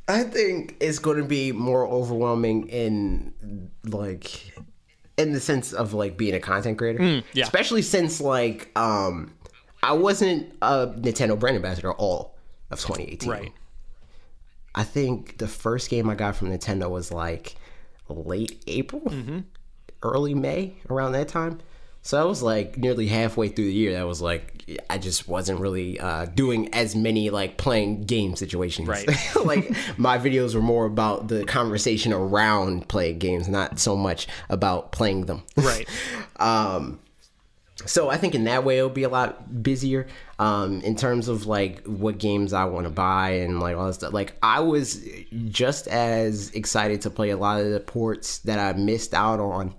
I 0.06 0.24
think 0.24 0.76
it's 0.80 0.98
going 0.98 1.16
to 1.16 1.24
be 1.24 1.52
more 1.52 1.86
overwhelming 1.86 2.68
in 2.68 3.70
like 3.84 4.52
in 5.16 5.32
the 5.32 5.40
sense 5.40 5.72
of 5.72 5.94
like 5.94 6.16
being 6.16 6.34
a 6.34 6.40
content 6.40 6.76
creator. 6.76 6.98
Mm, 6.98 7.24
yeah. 7.32 7.44
Especially 7.44 7.82
since 7.82 8.20
like 8.20 8.70
um 8.76 9.32
I 9.82 9.92
wasn't 9.92 10.52
a 10.62 10.88
Nintendo 10.88 11.38
brand 11.38 11.56
ambassador 11.56 11.92
all 11.92 12.34
of 12.70 12.80
2018. 12.80 13.30
Right. 13.30 13.52
I 14.74 14.82
think 14.82 15.38
the 15.38 15.46
first 15.46 15.88
game 15.88 16.10
I 16.10 16.16
got 16.16 16.34
from 16.34 16.48
Nintendo 16.48 16.90
was 16.90 17.12
like 17.12 17.54
late 18.08 18.62
April, 18.66 19.02
Mm-hmm. 19.02 19.38
early 20.02 20.34
May, 20.34 20.74
around 20.90 21.12
that 21.12 21.28
time. 21.28 21.60
So 22.02 22.20
I 22.20 22.24
was 22.24 22.42
like 22.42 22.76
nearly 22.76 23.06
halfway 23.06 23.48
through 23.48 23.64
the 23.64 23.72
year. 23.72 23.94
That 23.94 24.06
was 24.06 24.20
like 24.20 24.50
I 24.90 24.98
just 24.98 25.26
wasn't 25.26 25.58
really 25.60 25.98
uh, 25.98 26.26
doing 26.26 26.72
as 26.74 26.94
many 26.94 27.30
like 27.30 27.56
playing 27.56 28.02
game 28.02 28.36
situations. 28.36 28.88
Right. 28.88 29.08
like 29.44 29.74
my 29.98 30.18
videos 30.18 30.54
were 30.54 30.60
more 30.60 30.84
about 30.84 31.28
the 31.28 31.46
conversation 31.46 32.12
around 32.12 32.88
playing 32.88 33.20
games, 33.20 33.48
not 33.48 33.78
so 33.78 33.96
much 33.96 34.26
about 34.50 34.92
playing 34.92 35.26
them. 35.26 35.42
Right. 35.56 35.88
Um, 36.36 36.98
so 37.86 38.08
I 38.08 38.16
think 38.16 38.34
in 38.34 38.44
that 38.44 38.64
way 38.64 38.78
it'll 38.78 38.88
be 38.90 39.02
a 39.02 39.08
lot 39.08 39.62
busier. 39.62 40.06
Um, 40.38 40.80
in 40.80 40.96
terms 40.96 41.28
of 41.28 41.46
like 41.46 41.84
what 41.86 42.18
games 42.18 42.52
I 42.52 42.64
want 42.64 42.86
to 42.86 42.90
buy 42.90 43.30
and 43.30 43.60
like 43.60 43.76
all 43.76 43.86
that 43.86 43.94
stuff. 43.94 44.12
Like 44.12 44.34
I 44.42 44.60
was 44.60 45.00
just 45.48 45.86
as 45.88 46.50
excited 46.50 47.02
to 47.02 47.10
play 47.10 47.30
a 47.30 47.36
lot 47.36 47.60
of 47.60 47.70
the 47.70 47.80
ports 47.80 48.38
that 48.38 48.58
I 48.58 48.76
missed 48.78 49.14
out 49.14 49.38
on 49.40 49.74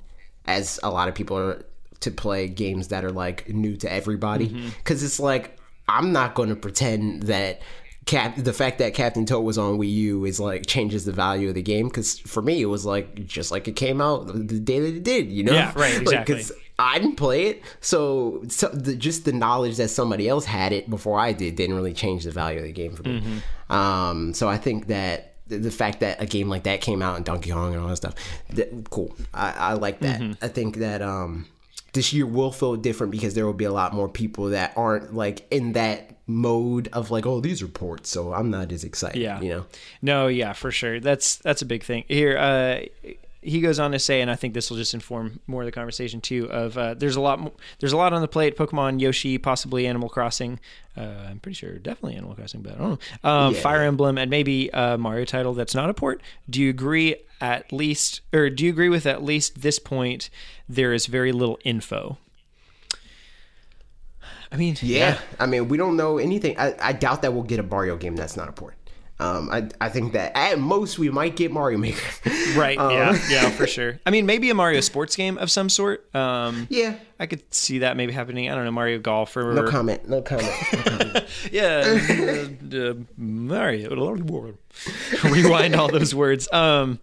as 0.46 0.80
a 0.84 0.90
lot 0.90 1.10
of 1.10 1.16
people 1.16 1.38
are 1.38 1.66
to 2.02 2.12
play 2.12 2.48
games 2.48 2.90
that 2.90 3.04
are 3.04 3.12
like 3.12 3.50
new 3.50 3.76
to 3.78 3.92
everybody. 3.92 4.48
Because 4.78 5.04
it's 5.04 5.20
like 5.20 5.58
I'm 5.90 6.12
not 6.12 6.36
going 6.36 6.50
to 6.50 6.56
pretend 6.56 7.24
that 7.24 7.62
Cap, 8.06 8.36
the 8.38 8.54
fact 8.54 8.78
that 8.78 8.94
Captain 8.94 9.26
Toad 9.26 9.44
was 9.44 9.58
on 9.58 9.80
Wii 9.80 9.92
U 9.92 10.26
is 10.26 10.40
like 10.40 10.68
changes 10.68 11.06
the 11.06 11.12
value 11.12 11.50
of 11.50 11.56
the 11.56 11.64
game 11.64 11.88
because 11.88 12.20
for 12.20 12.42
me 12.42 12.62
it 12.62 12.66
was 12.68 12.86
like 12.86 13.26
just 13.26 13.50
like 13.52 13.68
it 13.68 13.76
came 13.76 14.00
out 14.00 14.28
the 14.28 14.60
day 14.60 14.80
that 14.80 14.96
it 14.96 15.04
did, 15.04 15.32
you 15.32 15.44
know? 15.44 15.54
Yeah, 15.54 15.74
right, 15.76 15.94
Like, 15.96 16.02
exactly. 16.02 16.36
'cause 16.36 16.52
I 16.78 17.00
didn't 17.00 17.16
play 17.16 17.48
it, 17.48 17.64
so, 17.80 18.44
so 18.50 18.68
the, 18.68 18.96
just 18.96 19.24
the 19.24 19.32
knowledge 19.32 19.78
that 19.78 19.90
somebody 19.90 20.28
else 20.28 20.46
had 20.46 20.74
it 20.74 20.90
before 20.90 21.20
I 21.20 21.32
did 21.32 21.56
didn't 21.56 21.76
really 21.76 21.94
change 21.94 22.26
the 22.26 22.32
value 22.32 22.60
of 22.60 22.66
the 22.66 22.74
game 22.74 22.96
for 22.96 23.04
me. 23.04 23.22
Mm-hmm. 23.22 23.74
Um, 23.74 24.34
so 24.34 24.50
I 24.50 24.58
think 24.58 24.88
that 24.88 25.36
the, 25.48 25.58
the 25.58 25.72
fact 25.72 26.02
that 26.02 26.22
a 26.22 26.26
game 26.26 26.50
like 26.50 26.64
that 26.64 26.82
came 26.82 27.02
out 27.02 27.16
and 27.16 27.26
Donkey 27.26 27.52
Kong 27.52 27.74
and 27.74 27.82
all 27.82 27.88
that 27.88 27.96
stuff, 27.96 28.16
that, 28.50 28.90
cool. 28.90 29.16
I, 29.34 29.52
I 29.52 29.74
like 29.74 30.00
that. 30.00 30.20
Mm-hmm. 30.20 30.44
I 30.44 30.48
think 30.50 30.78
that 30.78 31.02
um, 31.02 31.48
this 31.94 32.12
year 32.12 32.26
will 32.26 32.52
feel 32.52 32.76
different 32.76 33.12
because 33.12 33.36
there 33.36 33.46
will 33.46 33.54
be 33.54 33.66
a 33.66 33.74
lot 33.74 33.94
more 33.94 34.10
people 34.10 34.50
that 34.50 34.74
aren't 34.76 35.16
like 35.16 35.48
in 35.52 35.74
that 35.74 36.12
mode 36.28 36.90
of 36.92 37.12
like, 37.12 37.26
oh, 37.26 37.40
these 37.40 37.62
are 37.62 37.68
ports, 37.68 38.10
so 38.10 38.34
I'm 38.34 38.50
not 38.50 38.72
as 38.72 38.84
excited. 38.84 39.22
Yeah. 39.22 39.40
you 39.42 39.50
know. 39.50 39.66
No, 40.02 40.28
yeah, 40.28 40.54
for 40.54 40.72
sure. 40.72 41.00
That's 41.00 41.38
that's 41.38 41.62
a 41.62 41.66
big 41.66 41.84
thing. 41.84 42.04
Here, 42.08 42.38
uh, 42.38 43.12
he 43.46 43.62
goes 43.62 43.80
on 43.80 43.92
to 43.92 44.00
say, 44.00 44.22
and 44.22 44.30
I 44.32 44.36
think 44.36 44.54
this 44.54 44.70
will 44.70 44.78
just 44.78 44.94
inform 44.94 45.40
more 45.48 45.62
of 45.62 45.66
the 45.66 45.72
conversation 45.72 46.20
too. 46.22 46.50
Of 46.52 46.78
uh, 46.78 46.94
there's 46.96 47.16
a 47.16 47.22
lot, 47.22 47.54
there's 47.80 47.94
a 47.94 47.98
lot 47.98 48.12
on 48.14 48.22
the 48.22 48.28
plate. 48.28 48.58
Pokemon, 48.58 49.00
Yoshi, 49.00 49.38
possibly 49.38 49.86
Animal 49.88 50.10
Crossing. 50.10 50.60
Uh, 50.98 51.02
I'm 51.30 51.40
pretty 51.40 51.56
sure, 51.56 51.78
definitely 51.78 52.16
Animal 52.16 52.36
Crossing, 52.36 52.62
but 52.62 52.74
I 52.74 52.78
don't 52.78 52.90
know. 53.24 53.30
Um, 53.30 53.54
Yeah, 53.54 53.60
Fire. 53.62 53.82
Emblem, 53.84 54.18
and 54.18 54.30
maybe 54.32 54.70
a 54.74 54.98
Mario 54.98 55.26
title 55.26 55.54
that's 55.54 55.76
not 55.76 55.90
a 55.90 55.94
port. 55.94 56.22
Do 56.50 56.62
you 56.62 56.70
agree? 56.70 57.16
At 57.42 57.74
least, 57.74 58.22
or 58.34 58.50
do 58.50 58.64
you 58.64 58.72
agree 58.72 58.88
with 58.90 59.06
at 59.06 59.22
least 59.24 59.62
this 59.62 59.78
point? 59.78 60.30
There 60.70 60.94
is 60.94 61.06
very 61.06 61.32
little 61.34 61.60
info. 61.66 62.18
I 64.52 64.58
mean, 64.58 64.78
Yeah. 64.82 65.20
I 65.40 65.46
mean, 65.46 65.68
we 65.68 65.78
don't 65.78 65.98
know 65.98 66.18
anything. 66.18 66.58
I, 66.58 66.76
I 66.82 66.94
doubt 66.94 67.22
that 67.24 67.34
we'll 67.34 67.44
get 67.44 67.60
a 67.60 67.64
Mario 67.64 67.98
game 67.98 68.16
that's 68.16 68.38
not 68.38 68.48
a 68.48 68.52
port. 68.54 68.76
Um, 69.18 69.50
I, 69.50 69.70
I 69.80 69.88
think 69.90 70.12
that 70.14 70.34
at 70.36 70.60
most 70.60 71.00
we 71.00 71.10
might 71.10 71.38
get 71.38 71.52
Mario 71.52 71.78
Maker. 71.78 72.02
Right. 72.56 72.78
Um, 72.78 72.92
yeah. 72.92 73.20
Yeah. 73.30 73.50
For 73.50 73.68
sure. 73.78 74.00
I 74.06 74.12
mean, 74.12 74.26
maybe 74.26 74.50
a 74.50 74.54
Mario 74.54 74.80
sports 74.80 75.16
game 75.16 75.38
of 75.38 75.52
some 75.52 75.68
sort. 75.68 76.14
Um, 76.16 76.68
yeah. 76.70 76.96
I 77.20 77.26
could 77.26 77.54
see 77.54 77.80
that 77.80 77.98
maybe 77.98 78.14
happening. 78.14 78.50
I 78.50 78.56
don't 78.56 78.64
know, 78.64 78.72
Mario 78.72 79.00
Golf 79.00 79.36
or 79.36 79.54
No 79.54 79.64
comment. 79.68 80.08
No 80.08 80.22
comment. 80.22 80.54
No 80.74 80.82
comment. 80.84 81.26
yeah, 81.52 82.00
uh, 82.74 82.78
uh, 82.78 82.94
Mario. 83.18 84.16
Rewind 85.24 85.76
all 85.76 85.90
those 85.90 86.16
words. 86.16 86.52
Um, 86.54 87.00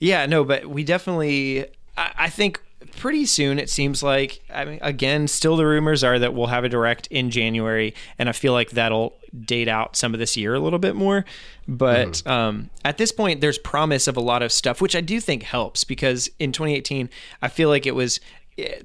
yeah, 0.00 0.26
no, 0.26 0.44
but 0.44 0.66
we 0.66 0.82
definitely. 0.82 1.66
I, 1.96 2.12
I 2.16 2.28
think 2.30 2.60
pretty 2.96 3.26
soon 3.26 3.58
it 3.58 3.70
seems 3.70 4.02
like. 4.02 4.40
I 4.52 4.64
mean, 4.64 4.78
again, 4.82 5.28
still 5.28 5.56
the 5.56 5.66
rumors 5.66 6.02
are 6.04 6.18
that 6.18 6.34
we'll 6.34 6.46
have 6.48 6.64
a 6.64 6.68
direct 6.68 7.06
in 7.08 7.30
January, 7.30 7.94
and 8.18 8.28
I 8.28 8.32
feel 8.32 8.52
like 8.52 8.70
that'll 8.70 9.14
date 9.44 9.68
out 9.68 9.96
some 9.96 10.12
of 10.14 10.20
this 10.20 10.36
year 10.36 10.54
a 10.54 10.60
little 10.60 10.78
bit 10.78 10.94
more. 10.96 11.24
But 11.68 12.26
um, 12.26 12.70
at 12.84 12.98
this 12.98 13.12
point, 13.12 13.40
there's 13.40 13.58
promise 13.58 14.08
of 14.08 14.16
a 14.16 14.20
lot 14.20 14.42
of 14.42 14.50
stuff, 14.52 14.80
which 14.80 14.96
I 14.96 15.00
do 15.00 15.20
think 15.20 15.42
helps 15.44 15.84
because 15.84 16.28
in 16.38 16.52
2018, 16.52 17.08
I 17.42 17.48
feel 17.48 17.68
like 17.68 17.86
it 17.86 17.94
was. 17.94 18.18
eh, 18.58 18.80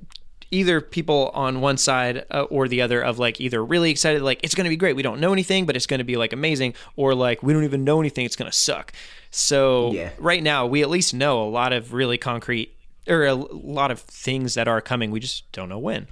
either 0.52 0.80
people 0.80 1.32
on 1.34 1.60
one 1.60 1.76
side 1.76 2.24
uh, 2.30 2.44
or 2.44 2.68
the 2.68 2.80
other 2.80 3.02
of 3.02 3.18
like 3.18 3.42
either 3.42 3.66
really 3.66 3.90
excited 3.90 4.22
like 4.22 4.40
it's 4.44 4.54
going 4.54 4.64
to 4.64 4.70
be 4.70 4.76
great 4.78 4.96
we 4.96 5.02
don't 5.02 5.20
know 5.20 5.34
anything 5.34 5.66
but 5.66 5.76
it's 5.76 5.88
going 5.88 5.98
to 5.98 6.04
be 6.04 6.16
like 6.18 6.32
amazing 6.34 6.74
or 6.96 7.16
like 7.16 7.42
we 7.42 7.52
don't 7.52 7.64
even 7.64 7.84
know 7.84 8.00
anything 8.00 8.26
it's 8.26 8.36
going 8.36 8.50
to 8.50 8.56
suck 8.56 8.94
so 9.32 9.92
Yeah. 9.92 10.12
right 10.20 10.42
now 10.44 10.68
we 10.68 10.84
at 10.84 10.90
least 10.90 11.16
know 11.16 11.44
a 11.44 11.50
lot 11.50 11.74
of 11.74 11.94
really 11.94 12.20
concrete 12.20 12.75
or 13.08 13.26
a 13.26 13.34
lot 13.34 13.92
of 13.92 14.00
things 14.00 14.54
that 14.54 14.68
are 14.68 14.82
coming 14.82 15.12
we 15.12 15.20
just 15.20 15.52
don't 15.52 15.70
know 15.70 15.80
when 15.80 16.08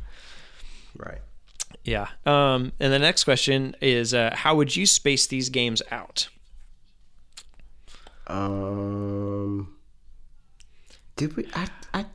right. 0.97 1.19
yeah 1.83 2.07
um 2.25 2.71
and 2.79 2.93
the 2.93 2.99
next 2.99 3.23
question 3.23 3.75
is 3.81 4.13
uh, 4.13 4.31
how 4.35 4.55
would 4.55 4.75
you 4.75 4.85
space 4.85 5.27
these 5.27 5.49
games 5.49 5.81
out 5.91 6.29
Um. 8.27 9.75
Did 11.15 11.35
we? 11.35 11.47
I. 11.53 11.67
I. 11.93 12.05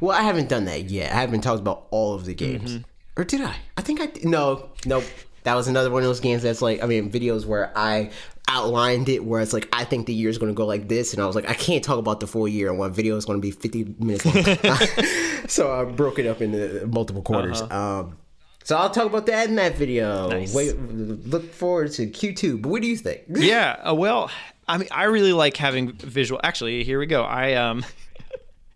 Well, 0.00 0.16
I 0.18 0.22
haven't 0.22 0.48
done 0.48 0.64
that 0.66 0.90
yet. 0.90 1.12
I 1.12 1.20
haven't 1.20 1.42
talked 1.42 1.60
about 1.60 1.86
all 1.90 2.14
of 2.14 2.24
the 2.24 2.34
games, 2.34 2.80
or 3.16 3.24
did 3.24 3.40
I? 3.40 3.56
I 3.76 3.82
think 3.82 4.00
I. 4.00 4.10
No, 4.24 4.70
No. 4.84 5.02
That 5.44 5.54
was 5.54 5.68
another 5.68 5.90
one 5.90 6.02
of 6.02 6.08
those 6.08 6.20
games 6.20 6.42
that's 6.42 6.60
like. 6.60 6.82
I 6.82 6.86
mean, 6.86 7.10
videos 7.10 7.46
where 7.46 7.72
I 7.76 8.10
outlined 8.48 9.08
it 9.08 9.24
where 9.24 9.40
it's 9.40 9.52
like 9.52 9.68
I 9.72 9.84
think 9.84 10.06
the 10.06 10.12
year 10.12 10.28
is 10.28 10.38
going 10.38 10.52
to 10.52 10.56
go 10.56 10.66
like 10.66 10.88
this, 10.88 11.14
and 11.14 11.22
I 11.22 11.26
was 11.26 11.36
like, 11.36 11.48
I 11.48 11.54
can't 11.54 11.84
talk 11.84 11.98
about 11.98 12.20
the 12.20 12.26
full 12.26 12.48
year, 12.48 12.68
and 12.68 12.78
one 12.78 12.92
video 12.92 13.16
is 13.16 13.24
going 13.24 13.40
to 13.40 13.42
be 13.42 13.50
fifty 13.50 13.94
minutes 13.98 14.24
long. 14.26 15.46
so 15.48 15.72
I 15.72 15.84
broke 15.84 16.18
it 16.18 16.26
up 16.26 16.42
into 16.42 16.86
multiple 16.86 17.22
quarters. 17.22 17.62
Um. 17.62 18.16
So 18.64 18.76
I'll 18.76 18.88
talk 18.88 19.04
about 19.04 19.26
that 19.26 19.50
in 19.50 19.56
that 19.56 19.76
video. 19.76 20.30
Nice. 20.30 20.54
Wait, 20.54 20.78
look 20.78 21.52
forward 21.52 21.92
to 21.92 22.06
Q2. 22.06 22.62
But 22.62 22.70
what 22.70 22.80
do 22.80 22.88
you 22.88 22.96
think? 22.96 23.24
yeah 23.28 23.76
uh, 23.86 23.94
well 23.94 24.30
i 24.66 24.78
mean 24.78 24.88
i 24.90 25.04
really 25.04 25.32
like 25.32 25.56
having 25.56 25.92
visual 25.92 26.40
actually 26.42 26.84
here 26.84 26.98
we 26.98 27.06
go 27.06 27.22
i 27.22 27.54
um 27.54 27.84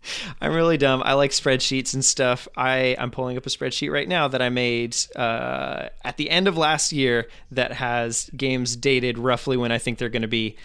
i'm 0.41 0.53
really 0.53 0.77
dumb 0.77 1.01
i 1.05 1.13
like 1.13 1.31
spreadsheets 1.31 1.93
and 1.93 2.03
stuff 2.03 2.47
i 2.55 2.95
i'm 2.99 3.11
pulling 3.11 3.37
up 3.37 3.45
a 3.45 3.49
spreadsheet 3.49 3.91
right 3.91 4.07
now 4.07 4.27
that 4.27 4.41
i 4.41 4.49
made 4.49 4.95
uh, 5.15 5.89
at 6.03 6.17
the 6.17 6.29
end 6.29 6.47
of 6.47 6.57
last 6.57 6.91
year 6.91 7.27
that 7.51 7.73
has 7.73 8.29
games 8.35 8.75
dated 8.75 9.17
roughly 9.17 9.57
when 9.57 9.71
i 9.71 9.77
think 9.77 9.97
they're 9.97 10.09
going 10.09 10.21
to 10.21 10.27
be 10.27 10.55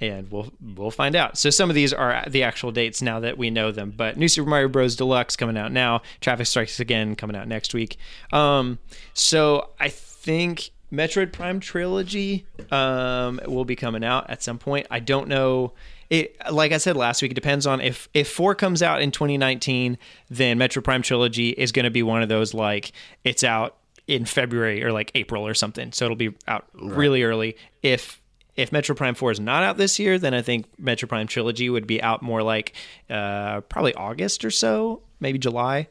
and 0.00 0.30
we'll 0.30 0.52
we'll 0.74 0.90
find 0.90 1.14
out. 1.14 1.38
So 1.38 1.50
some 1.50 1.70
of 1.70 1.74
these 1.74 1.92
are 1.92 2.24
the 2.28 2.42
actual 2.42 2.72
dates 2.72 3.00
now 3.00 3.20
that 3.20 3.38
we 3.38 3.50
know 3.50 3.70
them. 3.70 3.92
But 3.96 4.16
New 4.16 4.28
Super 4.28 4.48
Mario 4.48 4.68
Bros. 4.68 4.96
Deluxe 4.96 5.36
coming 5.36 5.56
out 5.56 5.72
now. 5.72 6.02
Travis 6.20 6.50
Strikes 6.50 6.80
Again 6.80 7.14
coming 7.14 7.36
out 7.36 7.48
next 7.48 7.74
week. 7.74 7.96
Um, 8.32 8.78
so 9.12 9.70
I 9.78 9.88
think 9.88 10.70
Metroid 10.92 11.32
Prime 11.32 11.60
trilogy 11.60 12.46
um, 12.70 13.40
will 13.46 13.64
be 13.64 13.76
coming 13.76 14.04
out 14.04 14.30
at 14.30 14.42
some 14.42 14.58
point. 14.58 14.86
I 14.90 15.00
don't 15.00 15.28
know. 15.28 15.72
It 16.10 16.36
like 16.50 16.72
I 16.72 16.78
said 16.78 16.96
last 16.96 17.22
week. 17.22 17.30
It 17.32 17.34
depends 17.34 17.66
on 17.66 17.80
if 17.80 18.08
if 18.14 18.28
four 18.30 18.54
comes 18.54 18.82
out 18.82 19.00
in 19.02 19.10
2019, 19.10 19.98
then 20.30 20.58
Metroid 20.58 20.84
Prime 20.84 21.02
trilogy 21.02 21.50
is 21.50 21.72
going 21.72 21.84
to 21.84 21.90
be 21.90 22.02
one 22.02 22.22
of 22.22 22.28
those 22.28 22.54
like 22.54 22.92
it's 23.24 23.42
out 23.44 23.76
in 24.06 24.24
February 24.26 24.84
or 24.84 24.92
like 24.92 25.10
April 25.14 25.46
or 25.46 25.54
something. 25.54 25.92
So 25.92 26.04
it'll 26.04 26.16
be 26.16 26.34
out 26.46 26.66
really 26.74 27.22
early. 27.22 27.56
If 27.82 28.20
if 28.56 28.70
Metroid 28.70 28.96
Prime 28.96 29.14
4 29.16 29.32
is 29.32 29.40
not 29.40 29.64
out 29.64 29.78
this 29.78 29.98
year, 29.98 30.16
then 30.18 30.32
I 30.32 30.40
think 30.42 30.66
Metroid 30.80 31.08
Prime 31.08 31.26
Trilogy 31.26 31.68
would 31.68 31.88
be 31.88 32.00
out 32.00 32.22
more 32.22 32.40
like 32.42 32.72
uh, 33.10 33.62
probably 33.62 33.94
August 33.94 34.44
or 34.44 34.50
so, 34.52 35.02
maybe 35.18 35.38
July. 35.38 35.88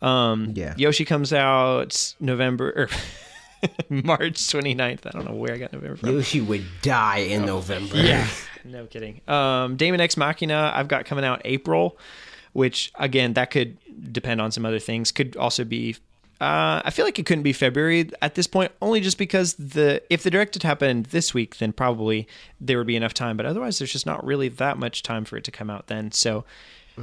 Um, 0.00 0.52
Yeah. 0.54 0.72
Yoshi 0.78 1.04
comes 1.04 1.30
out 1.32 2.14
November 2.18 2.70
or 2.74 2.88
March 3.90 4.34
29th. 4.36 5.00
I 5.06 5.10
don't 5.10 5.26
know 5.26 5.34
where 5.34 5.52
I 5.52 5.58
got 5.58 5.72
November 5.74 5.96
from. 5.96 6.08
Yoshi 6.10 6.40
would 6.40 6.64
die 6.80 7.18
in 7.18 7.44
November. 7.44 7.96
Yeah, 7.96 8.26
no 8.64 8.86
kidding. 8.86 9.20
Um, 9.28 9.76
Daemon 9.76 10.00
X 10.00 10.16
Machina, 10.16 10.72
I've 10.74 10.88
got 10.88 11.04
coming 11.04 11.24
out 11.24 11.42
April, 11.44 11.98
which 12.52 12.92
again 12.96 13.34
that 13.34 13.50
could 13.50 13.78
depend 14.12 14.40
on 14.40 14.52
some 14.52 14.64
other 14.66 14.78
things. 14.78 15.12
Could 15.12 15.36
also 15.36 15.64
be. 15.64 15.96
Uh, 16.40 16.80
I 16.82 16.90
feel 16.90 17.04
like 17.04 17.18
it 17.18 17.26
couldn't 17.26 17.42
be 17.42 17.52
February 17.52 18.10
at 18.22 18.34
this 18.34 18.46
point, 18.46 18.72
only 18.80 19.00
just 19.00 19.18
because 19.18 19.54
the 19.54 20.02
if 20.08 20.22
the 20.22 20.30
direct 20.30 20.54
had 20.54 20.62
happened 20.62 21.06
this 21.06 21.34
week, 21.34 21.58
then 21.58 21.72
probably 21.72 22.26
there 22.60 22.78
would 22.78 22.86
be 22.86 22.96
enough 22.96 23.12
time. 23.12 23.36
But 23.36 23.44
otherwise, 23.44 23.78
there's 23.78 23.92
just 23.92 24.06
not 24.06 24.24
really 24.24 24.48
that 24.48 24.78
much 24.78 25.02
time 25.02 25.24
for 25.26 25.36
it 25.36 25.44
to 25.44 25.50
come 25.50 25.68
out 25.68 25.88
then. 25.88 26.12
So, 26.12 26.44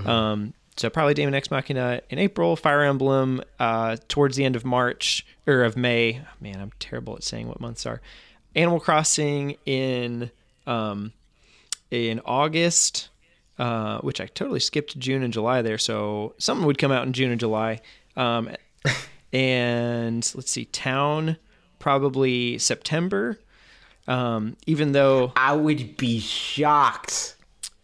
um, 0.06 0.54
so 0.76 0.90
probably 0.90 1.14
Daemon 1.14 1.36
X 1.36 1.52
Machina 1.52 2.02
in 2.10 2.18
April, 2.18 2.56
Fire 2.56 2.84
Emblem 2.84 3.42
uh, 3.60 3.98
towards 4.08 4.38
the 4.38 4.46
end 4.46 4.56
of 4.56 4.66
March 4.66 5.26
or 5.46 5.64
of 5.64 5.78
May. 5.78 6.22
Man, 6.42 6.60
I'm 6.60 6.72
terrible 6.80 7.16
at 7.16 7.24
saying 7.24 7.48
what 7.48 7.62
months 7.62 7.86
are. 7.86 8.02
Animal 8.56 8.80
Crossing 8.80 9.58
in 9.66 10.32
um, 10.66 11.14
in 11.92 12.20
August, 12.26 13.10
uh, 13.60 14.00
which 14.00 14.22
I 14.22 14.28
totally 14.28 14.60
skipped 14.60 14.98
June 15.00 15.24
and 15.24 15.34
July 15.34 15.62
there. 15.62 15.78
So 15.78 16.36
something 16.38 16.66
would 16.66 16.78
come 16.78 16.92
out 16.92 17.06
in 17.06 17.14
June 17.14 17.32
and 17.32 17.40
July. 17.40 17.82
Um, 18.16 18.50
and 19.34 20.32
let's 20.36 20.52
see, 20.52 20.66
Town 20.66 21.38
probably 21.80 22.58
September. 22.58 23.40
Um, 24.08 24.56
even 24.66 24.94
though 24.94 25.34
I 25.36 25.54
would 25.54 25.98
be 25.98 26.20
shocked 26.20 27.36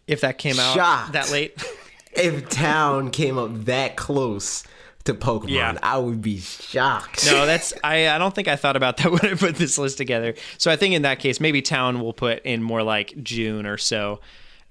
if 0.06 0.22
that 0.22 0.38
came 0.38 0.58
out 0.58 0.74
Shocked. 0.74 1.12
that 1.12 1.30
late, 1.30 1.62
if 2.12 2.48
Town 2.48 3.10
came 3.10 3.38
up 3.38 3.64
that 3.66 3.96
close 3.96 4.64
to 5.04 5.14
Pokemon. 5.14 5.50
Yeah. 5.50 5.78
I 5.82 5.98
would 5.98 6.22
be 6.22 6.38
shocked. 6.40 7.26
no, 7.26 7.44
that's 7.52 7.72
I. 7.84 8.08
I 8.08 8.18
don't 8.18 8.34
think 8.34 8.48
I 8.48 8.56
thought 8.56 8.76
about 8.76 8.96
that 8.98 9.10
when 9.12 9.24
I 9.24 9.34
put 9.34 9.56
this 9.56 9.78
list 9.78 9.98
together. 9.98 10.34
So 10.58 10.70
I 10.70 10.76
think 10.76 10.94
in 10.94 11.02
that 11.02 11.18
case, 11.18 11.40
maybe 11.40 11.60
Town 11.62 12.00
will 12.00 12.12
put 12.14 12.42
in 12.44 12.62
more 12.62 12.82
like 12.82 13.14
June 13.22 13.66
or 13.66 13.76
so, 13.78 14.20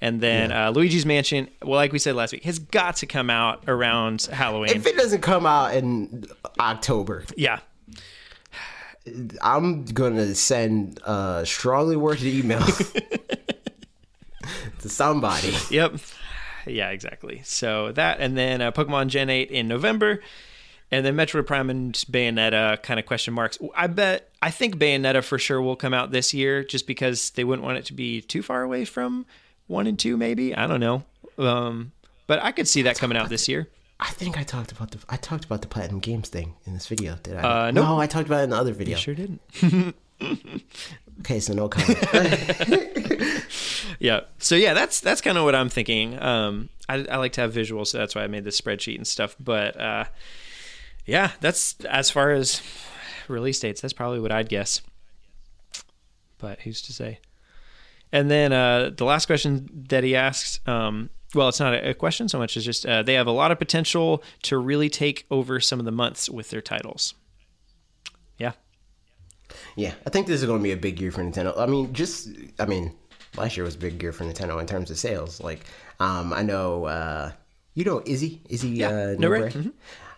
And 0.01 0.19
then 0.21 0.51
uh, 0.51 0.71
Luigi's 0.71 1.05
Mansion, 1.05 1.47
well, 1.61 1.75
like 1.75 1.93
we 1.93 1.99
said 1.99 2.15
last 2.15 2.33
week, 2.33 2.43
has 2.43 2.59
got 2.59 2.97
to 2.97 3.05
come 3.05 3.29
out 3.29 3.63
around 3.67 4.23
Halloween. 4.23 4.71
If 4.71 4.85
it 4.87 4.97
doesn't 4.97 5.21
come 5.21 5.45
out 5.45 5.75
in 5.75 6.25
October, 6.59 7.23
yeah. 7.37 7.59
I'm 9.41 9.85
gonna 9.85 10.33
send 10.33 10.99
a 11.05 11.43
strongly 11.45 11.95
worded 11.95 12.25
email 12.25 12.61
to 14.81 14.89
somebody. 14.89 15.53
Yep. 15.69 15.97
Yeah, 16.65 16.89
exactly. 16.89 17.41
So 17.43 17.91
that, 17.93 18.19
and 18.19 18.37
then 18.37 18.61
uh, 18.61 18.71
Pokemon 18.71 19.07
Gen 19.07 19.29
8 19.29 19.51
in 19.51 19.67
November, 19.67 20.21
and 20.91 21.05
then 21.05 21.15
Metroid 21.15 21.45
Prime 21.45 21.69
and 21.69 21.93
Bayonetta 21.93 22.81
kind 22.83 22.99
of 22.99 23.05
question 23.05 23.33
marks. 23.33 23.57
I 23.75 23.87
bet, 23.87 24.29
I 24.41 24.51
think 24.51 24.77
Bayonetta 24.77 25.23
for 25.23 25.39
sure 25.39 25.61
will 25.61 25.75
come 25.75 25.93
out 25.93 26.11
this 26.11 26.33
year 26.33 26.63
just 26.63 26.87
because 26.87 27.31
they 27.31 27.43
wouldn't 27.43 27.65
want 27.65 27.77
it 27.77 27.85
to 27.85 27.93
be 27.93 28.21
too 28.21 28.43
far 28.43 28.61
away 28.61 28.85
from 28.85 29.25
one 29.67 29.87
and 29.87 29.97
two, 29.97 30.17
maybe. 30.17 30.55
I 30.55 30.67
don't 30.67 30.79
know. 30.79 31.03
Um, 31.37 31.91
but 32.27 32.43
I 32.43 32.51
could 32.51 32.67
see 32.67 32.83
that 32.83 32.97
coming 32.99 33.17
out 33.17 33.29
this 33.29 33.47
year. 33.47 33.69
I 33.99 34.09
think 34.09 34.37
I 34.37 34.43
talked 34.43 34.71
about 34.71 34.91
the 34.91 34.99
I 35.07 35.15
talked 35.17 35.45
about 35.45 35.61
the 35.61 35.67
Platinum 35.67 35.99
Games 35.99 36.27
thing 36.27 36.55
in 36.65 36.73
this 36.73 36.87
video. 36.87 37.15
Did 37.23 37.37
I? 37.37 37.67
Uh, 37.67 37.71
nope. 37.71 37.85
No, 37.85 37.99
I 37.99 38.07
talked 38.07 38.27
about 38.27 38.41
it 38.41 38.43
in 38.45 38.49
the 38.49 38.57
other 38.57 38.73
video. 38.73 38.97
Sure 38.97 39.15
didn't. 39.15 39.41
Okay, 41.21 41.39
so 41.39 41.53
no 41.53 41.69
comment. 41.69 41.99
Yeah. 44.03 44.21
So 44.37 44.55
yeah, 44.55 44.73
that's 44.73 44.99
that's 44.99 45.21
kind 45.21 45.37
of 45.37 45.45
what 45.45 45.55
I'm 45.55 45.69
thinking. 45.69 46.21
Um, 46.21 46.67
I, 46.89 47.05
I 47.09 47.15
like 47.15 47.31
to 47.33 47.41
have 47.41 47.53
visuals, 47.53 47.87
so 47.87 47.97
that's 47.97 48.15
why 48.15 48.23
I 48.23 48.27
made 48.27 48.43
this 48.43 48.59
spreadsheet 48.59 48.97
and 48.97 49.07
stuff. 49.07 49.33
But 49.39 49.79
uh, 49.79 50.05
yeah, 51.05 51.31
that's 51.39 51.75
as 51.85 52.09
far 52.09 52.31
as 52.31 52.61
release 53.29 53.61
dates. 53.61 53.79
That's 53.79 53.93
probably 53.93 54.19
what 54.19 54.31
I'd 54.31 54.49
guess. 54.49 54.81
But 56.37 56.59
who's 56.61 56.81
to 56.81 56.91
say? 56.91 57.19
And 58.11 58.29
then 58.29 58.51
uh, 58.51 58.91
the 58.95 59.05
last 59.05 59.25
question 59.25 59.69
that 59.87 60.03
he 60.03 60.17
asks, 60.17 60.59
um, 60.67 61.09
well, 61.33 61.47
it's 61.47 61.61
not 61.61 61.73
a, 61.73 61.93
question 61.93 62.27
so 62.27 62.37
much 62.37 62.57
as 62.57 62.65
just 62.65 62.85
uh, 62.85 63.03
they 63.03 63.13
have 63.13 63.25
a 63.25 63.31
lot 63.31 63.51
of 63.51 63.57
potential 63.57 64.21
to 64.41 64.57
really 64.57 64.89
take 64.89 65.25
over 65.31 65.61
some 65.61 65.79
of 65.79 65.85
the 65.85 65.91
months 65.91 66.29
with 66.29 66.49
their 66.49 66.61
titles. 66.61 67.15
Yeah. 69.75 69.93
I 70.05 70.09
think 70.09 70.27
this 70.27 70.41
is 70.41 70.45
going 70.47 70.59
to 70.59 70.63
be 70.63 70.71
a 70.71 70.77
big 70.77 70.99
year 71.01 71.11
for 71.11 71.23
Nintendo. 71.23 71.57
I 71.57 71.65
mean, 71.65 71.93
just 71.93 72.29
I 72.59 72.65
mean, 72.65 72.93
last 73.37 73.57
year 73.57 73.63
was 73.65 73.75
a 73.75 73.79
big 73.79 74.01
year 74.01 74.11
for 74.11 74.23
Nintendo 74.23 74.59
in 74.59 74.67
terms 74.67 74.91
of 74.91 74.97
sales. 74.97 75.41
Like, 75.41 75.61
um, 75.99 76.31
I 76.33 76.43
know, 76.43 76.85
uh, 76.85 77.31
you 77.73 77.83
know, 77.85 78.01
Izzy, 78.05 78.41
Izzy, 78.49 78.69
Yeah, 78.69 78.87
uh, 78.89 78.91
Nobre? 79.15 79.43
right. 79.55 79.73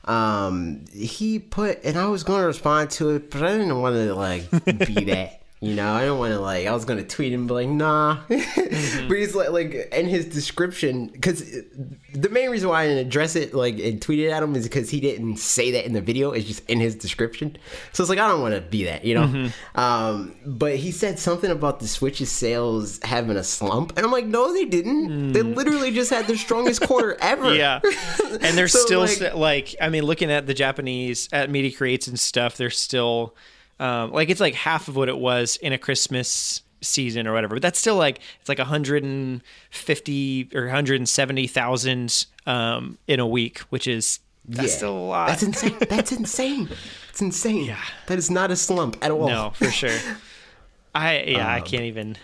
Um, 0.07 0.85
he 0.93 1.39
put, 1.39 1.83
and 1.83 1.97
I 1.97 2.07
was 2.07 2.23
going 2.23 2.41
to 2.41 2.47
respond 2.47 2.91
to 2.91 3.11
it, 3.11 3.31
but 3.31 3.41
I 3.43 3.47
didn't 3.57 3.79
want 3.81 3.95
to 3.95 4.13
like 4.13 4.49
be 4.51 5.05
that. 5.05 5.41
You 5.65 5.73
know, 5.75 5.93
I 5.93 6.05
don't 6.05 6.19
want 6.19 6.33
to 6.33 6.39
like. 6.39 6.67
I 6.67 6.73
was 6.73 6.85
gonna 6.85 7.03
tweet 7.03 7.33
him, 7.33 7.47
be 7.47 7.53
like, 7.53 7.67
nah. 7.69 8.17
Mm-hmm. 8.29 9.07
but 9.07 9.17
he's 9.17 9.33
like, 9.35 9.49
like 9.49 9.73
in 9.93 10.07
his 10.07 10.25
description, 10.25 11.07
because 11.07 11.41
uh, 11.41 11.61
the 12.13 12.29
main 12.29 12.49
reason 12.49 12.69
why 12.69 12.83
I 12.83 12.87
didn't 12.87 13.07
address 13.07 13.35
it, 13.35 13.53
like, 13.53 13.79
and 13.79 14.01
tweet 14.01 14.19
it 14.19 14.29
at 14.29 14.43
him, 14.43 14.55
is 14.55 14.63
because 14.65 14.89
he 14.89 14.99
didn't 14.99 15.37
say 15.37 15.71
that 15.71 15.85
in 15.85 15.93
the 15.93 16.01
video. 16.01 16.31
It's 16.31 16.45
just 16.45 16.69
in 16.69 16.79
his 16.79 16.95
description. 16.95 17.57
So 17.93 18.03
it's 18.03 18.09
like 18.09 18.19
I 18.19 18.27
don't 18.27 18.41
want 18.41 18.53
to 18.55 18.61
be 18.61 18.83
that, 18.85 19.03
you 19.05 19.15
know. 19.15 19.25
Mm-hmm. 19.27 19.79
Um, 19.79 20.35
but 20.45 20.75
he 20.75 20.91
said 20.91 21.17
something 21.19 21.49
about 21.49 21.79
the 21.79 21.87
Switch's 21.87 22.31
sales 22.31 22.99
having 23.03 23.35
a 23.37 23.43
slump, 23.43 23.93
and 23.97 24.05
I'm 24.05 24.11
like, 24.11 24.25
no, 24.25 24.53
they 24.53 24.65
didn't. 24.65 25.33
They 25.33 25.41
mm. 25.41 25.55
literally 25.55 25.91
just 25.91 26.09
had 26.11 26.27
their 26.27 26.37
strongest 26.37 26.81
quarter 26.81 27.17
ever. 27.21 27.53
Yeah. 27.55 27.79
And 28.41 28.57
they're 28.57 28.67
So, 28.67 28.79
still 28.79 28.99
like- 29.01 29.33
like, 29.35 29.75
I 29.81 29.89
mean, 29.89 30.03
looking 30.03 30.29
at 30.31 30.45
the 30.45 30.53
Japanese 30.53 31.29
at 31.31 31.49
media 31.49 31.71
creates 31.75 32.07
and 32.07 32.19
stuff, 32.19 32.57
they're 32.57 32.69
still 32.69 33.35
um, 33.79 34.11
like 34.11 34.29
it's 34.29 34.39
like 34.41 34.53
half 34.55 34.87
of 34.87 34.95
what 34.95 35.09
it 35.09 35.17
was 35.17 35.57
in 35.57 35.73
a 35.73 35.77
Christmas 35.77 36.61
season 36.81 37.27
or 37.27 37.33
whatever. 37.33 37.55
But 37.55 37.61
that's 37.61 37.79
still 37.79 37.95
like 37.97 38.19
it's 38.39 38.49
like 38.49 38.59
150 38.59 40.49
or 40.53 40.61
170,000 40.65 42.25
um, 42.45 42.97
in 43.07 43.19
a 43.19 43.27
week, 43.27 43.59
which 43.69 43.87
is 43.87 44.19
that's 44.47 44.69
Yeah. 44.71 44.77
still 44.77 44.97
a 44.97 45.05
lot. 45.07 45.27
That's 45.29 45.43
insane. 45.43 45.75
That's 45.89 46.11
insane. 46.11 46.69
It's 47.09 47.21
insane. 47.21 47.65
Yeah. 47.65 47.79
That 48.07 48.17
is 48.19 48.29
not 48.29 48.51
a 48.51 48.55
slump 48.55 48.97
at 49.01 49.09
all. 49.11 49.27
No, 49.27 49.51
for 49.55 49.71
sure. 49.71 49.97
I 50.95 51.23
yeah, 51.23 51.41
Um, 51.47 51.51
I 51.55 51.61
can't 51.61 51.83
even. 51.83 52.15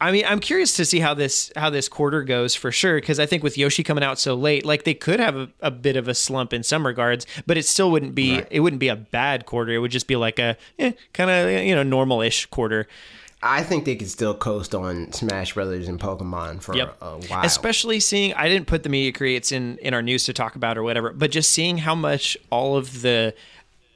I 0.00 0.10
mean, 0.12 0.24
I'm 0.26 0.40
curious 0.40 0.74
to 0.76 0.84
see 0.84 0.98
how 0.98 1.14
this 1.14 1.52
how 1.56 1.70
this 1.70 1.88
quarter 1.88 2.22
goes 2.24 2.54
for 2.54 2.72
sure 2.72 2.96
because 2.96 3.18
I 3.20 3.26
think 3.26 3.42
with 3.42 3.56
Yoshi 3.56 3.82
coming 3.82 4.04
out 4.04 4.18
so 4.18 4.34
late, 4.34 4.64
like 4.66 4.84
they 4.84 4.94
could 4.94 5.20
have 5.20 5.36
a, 5.36 5.48
a 5.60 5.70
bit 5.70 5.96
of 5.96 6.08
a 6.08 6.14
slump 6.14 6.52
in 6.52 6.62
some 6.62 6.86
regards, 6.86 7.26
but 7.46 7.56
it 7.56 7.64
still 7.64 7.90
wouldn't 7.90 8.14
be 8.14 8.42
it 8.50 8.60
wouldn't 8.60 8.80
be 8.80 8.88
a 8.88 8.96
bad 8.96 9.46
quarter. 9.46 9.72
It 9.72 9.78
would 9.78 9.92
just 9.92 10.06
be 10.06 10.16
like 10.16 10.38
a 10.38 10.56
eh, 10.78 10.92
kind 11.12 11.30
of 11.30 11.64
you 11.64 11.74
know 11.74 11.82
normal-ish 11.82 12.46
quarter. 12.46 12.86
I 13.42 13.62
think 13.62 13.84
they 13.84 13.94
could 13.94 14.10
still 14.10 14.34
coast 14.34 14.74
on 14.74 15.12
Smash 15.12 15.52
Brothers 15.52 15.86
and 15.86 16.00
Pokemon 16.00 16.62
for 16.62 16.74
Yep. 16.74 16.96
a 17.02 17.18
while. 17.18 17.44
Especially 17.44 18.00
seeing, 18.00 18.32
I 18.32 18.48
didn't 18.48 18.66
put 18.66 18.84
the 18.84 18.88
media 18.88 19.12
creates 19.12 19.52
in 19.52 19.78
in 19.78 19.94
our 19.94 20.02
news 20.02 20.24
to 20.24 20.32
talk 20.32 20.56
about 20.56 20.76
or 20.76 20.82
whatever, 20.82 21.12
but 21.12 21.30
just 21.30 21.50
seeing 21.50 21.78
how 21.78 21.94
much 21.94 22.36
all 22.50 22.76
of 22.76 23.02
the 23.02 23.34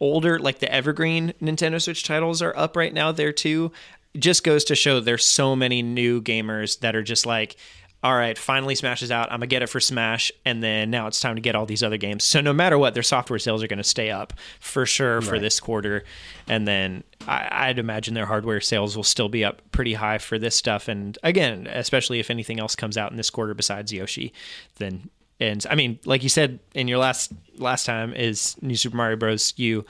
older, 0.01 0.39
like 0.39 0.61
the 0.61 0.73
evergreen 0.73 1.33
Nintendo 1.43 1.83
Switch 1.83 2.05
titles 2.05 2.41
are 2.41 2.57
up 2.57 2.77
right 2.77 2.93
now 2.95 3.11
there 3.11 3.33
too, 3.33 3.73
just 4.17 4.45
goes 4.45 4.65
to 4.65 4.75
show 4.75 5.01
there's 5.01 5.25
so 5.25 5.55
many 5.55 5.83
new 5.83 6.23
gamers 6.23 6.81
that 6.81 6.97
are 6.97 7.03
just 7.03 7.27
like, 7.27 7.57
all 8.03 8.15
right, 8.15 8.39
finally 8.39 8.77
Smash 8.77 9.03
is 9.03 9.11
out. 9.11 9.33
I'm 9.33 9.41
gonna 9.41 9.49
get 9.49 9.63
it 9.63 9.69
for 9.69 9.81
Smash, 9.81 10.31
and 10.45 10.63
then 10.63 10.91
now 10.91 11.09
it's 11.09 11.21
time 11.21 11.35
to 11.35 11.41
get 11.41 11.57
all 11.57 11.67
these 11.67 11.83
other 11.83 11.97
games. 11.97 12.23
So 12.23 12.41
no 12.41 12.53
matter 12.53 12.79
what, 12.79 12.95
their 12.95 13.03
software 13.03 13.41
sales 13.41 13.63
are 13.63 13.67
gonna 13.67 13.83
stay 13.83 14.11
up 14.11 14.33
for 14.61 14.87
sure 14.87 15.21
for 15.21 15.41
this 15.41 15.59
quarter, 15.59 16.05
and 16.47 16.67
then 16.67 17.03
I, 17.27 17.49
I'd 17.51 17.79
imagine 17.81 18.15
their 18.15 18.27
hardware 18.27 18.61
sales 18.61 18.97
will 18.97 19.03
still 19.03 19.29
be 19.29 19.45
up 19.45 19.63
pretty 19.73 19.95
high 19.95 20.19
for 20.19 20.39
this 20.39 20.55
stuff. 20.55 20.87
And 20.87 21.19
again, 21.25 21.67
especially 21.67 22.21
if 22.21 22.31
anything 22.31 22.61
else 22.61 22.77
comes 22.77 22.97
out 22.97 23.11
in 23.11 23.17
this 23.17 23.31
quarter 23.31 23.53
besides 23.53 23.93
Yoshi, 23.93 24.33
then 24.77 25.11
and 25.41 25.65
I 25.71 25.75
mean, 25.75 25.99
like 26.05 26.23
you 26.23 26.29
said 26.29 26.59
in 26.75 26.89
your 26.89 26.99
last 26.99 27.33
last 27.57 27.85
time, 27.85 28.13
is 28.15 28.57
New 28.61 28.77
Super 28.77 28.97
Mario 28.97 29.17
Bros. 29.17 29.55
U 29.57 29.85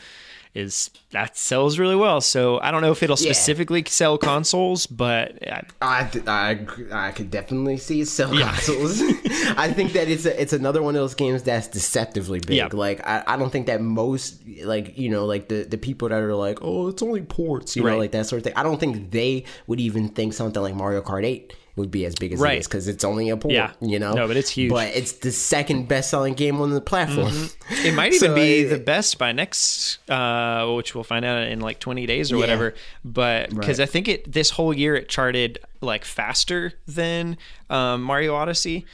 is 0.54 0.90
that 1.10 1.36
sells 1.36 1.78
really 1.78 1.96
well. 1.96 2.20
So 2.20 2.60
I 2.60 2.70
don't 2.70 2.82
know 2.82 2.92
if 2.92 3.02
it'll 3.02 3.16
Yeah. 3.18 3.32
specifically 3.32 3.84
sell 3.86 4.18
consoles, 4.18 4.86
but 4.86 5.38
I, 5.46 5.62
I, 5.80 6.10
I, 6.26 6.66
I 7.08 7.10
could 7.12 7.30
definitely 7.30 7.76
see 7.76 8.00
it 8.00 8.08
sell 8.08 8.30
consoles. 8.30 9.00
I 9.56 9.72
think 9.72 9.92
that 9.92 10.08
it's 10.08 10.26
a, 10.26 10.40
it's 10.40 10.52
another 10.52 10.82
one 10.82 10.94
of 10.96 11.00
those 11.00 11.14
games 11.14 11.42
that's 11.42 11.68
deceptively 11.68 12.40
big. 12.40 12.56
Yeah. 12.56 12.68
Like 12.72 13.06
I, 13.06 13.22
I 13.26 13.36
don't 13.36 13.50
think 13.50 13.66
that 13.66 13.80
most 13.80 14.42
like 14.64 14.96
you 14.98 15.08
know 15.10 15.24
like 15.26 15.48
the, 15.48 15.64
the 15.64 15.78
people 15.78 16.08
that 16.08 16.20
are 16.20 16.34
like 16.34 16.58
oh 16.62 16.88
it's 16.88 17.02
only 17.02 17.22
ports 17.22 17.76
you 17.76 17.82
Right. 17.84 17.92
know 17.92 17.98
like 17.98 18.12
that 18.12 18.26
sort 18.26 18.38
of 18.38 18.44
thing. 18.44 18.54
I 18.56 18.62
don't 18.62 18.78
think 18.80 19.10
they 19.10 19.44
would 19.66 19.80
even 19.80 20.08
think 20.08 20.32
something 20.32 20.62
like 20.62 20.74
Mario 20.74 21.00
Kart 21.02 21.24
Eight 21.24 21.54
would 21.78 21.90
be 21.90 22.04
as 22.04 22.14
big 22.14 22.32
as 22.34 22.38
Right. 22.40 22.56
it 22.56 22.60
is 22.60 22.66
because 22.68 22.86
it's 22.88 23.04
only 23.04 23.30
a 23.30 23.36
port. 23.36 23.54
Yeah. 23.54 23.72
you 23.80 23.98
know. 23.98 24.12
No, 24.12 24.28
but 24.28 24.36
it's 24.36 24.50
huge. 24.50 24.70
But 24.70 24.88
it's 24.94 25.12
the 25.12 25.32
second 25.32 25.88
best 25.88 26.10
selling 26.10 26.34
game 26.34 26.60
on 26.60 26.70
the 26.70 26.80
platform. 26.82 27.48
it 27.70 27.94
might 27.94 28.12
even 28.12 28.28
So, 28.30 28.34
be 28.34 28.64
the 28.64 28.78
best 28.78 29.16
by 29.18 29.32
next, 29.32 29.98
uh, 30.10 30.70
which 30.74 30.94
we'll 30.94 31.04
find 31.04 31.24
out 31.24 31.48
in 31.48 31.60
like 31.60 31.78
20 31.80 32.04
days 32.06 32.30
or 32.30 32.36
Yeah. 32.36 32.40
whatever. 32.40 32.74
But 33.04 33.50
because 33.50 33.78
Right. 33.78 33.88
I 33.88 33.90
think 33.90 34.08
it 34.08 34.30
this 34.30 34.50
whole 34.50 34.74
year 34.74 34.94
it 34.96 35.08
charted 35.08 35.58
like 35.80 36.04
faster 36.04 36.74
than 36.86 37.38
um, 37.70 38.02
Mario 38.02 38.34
Odyssey. 38.34 38.84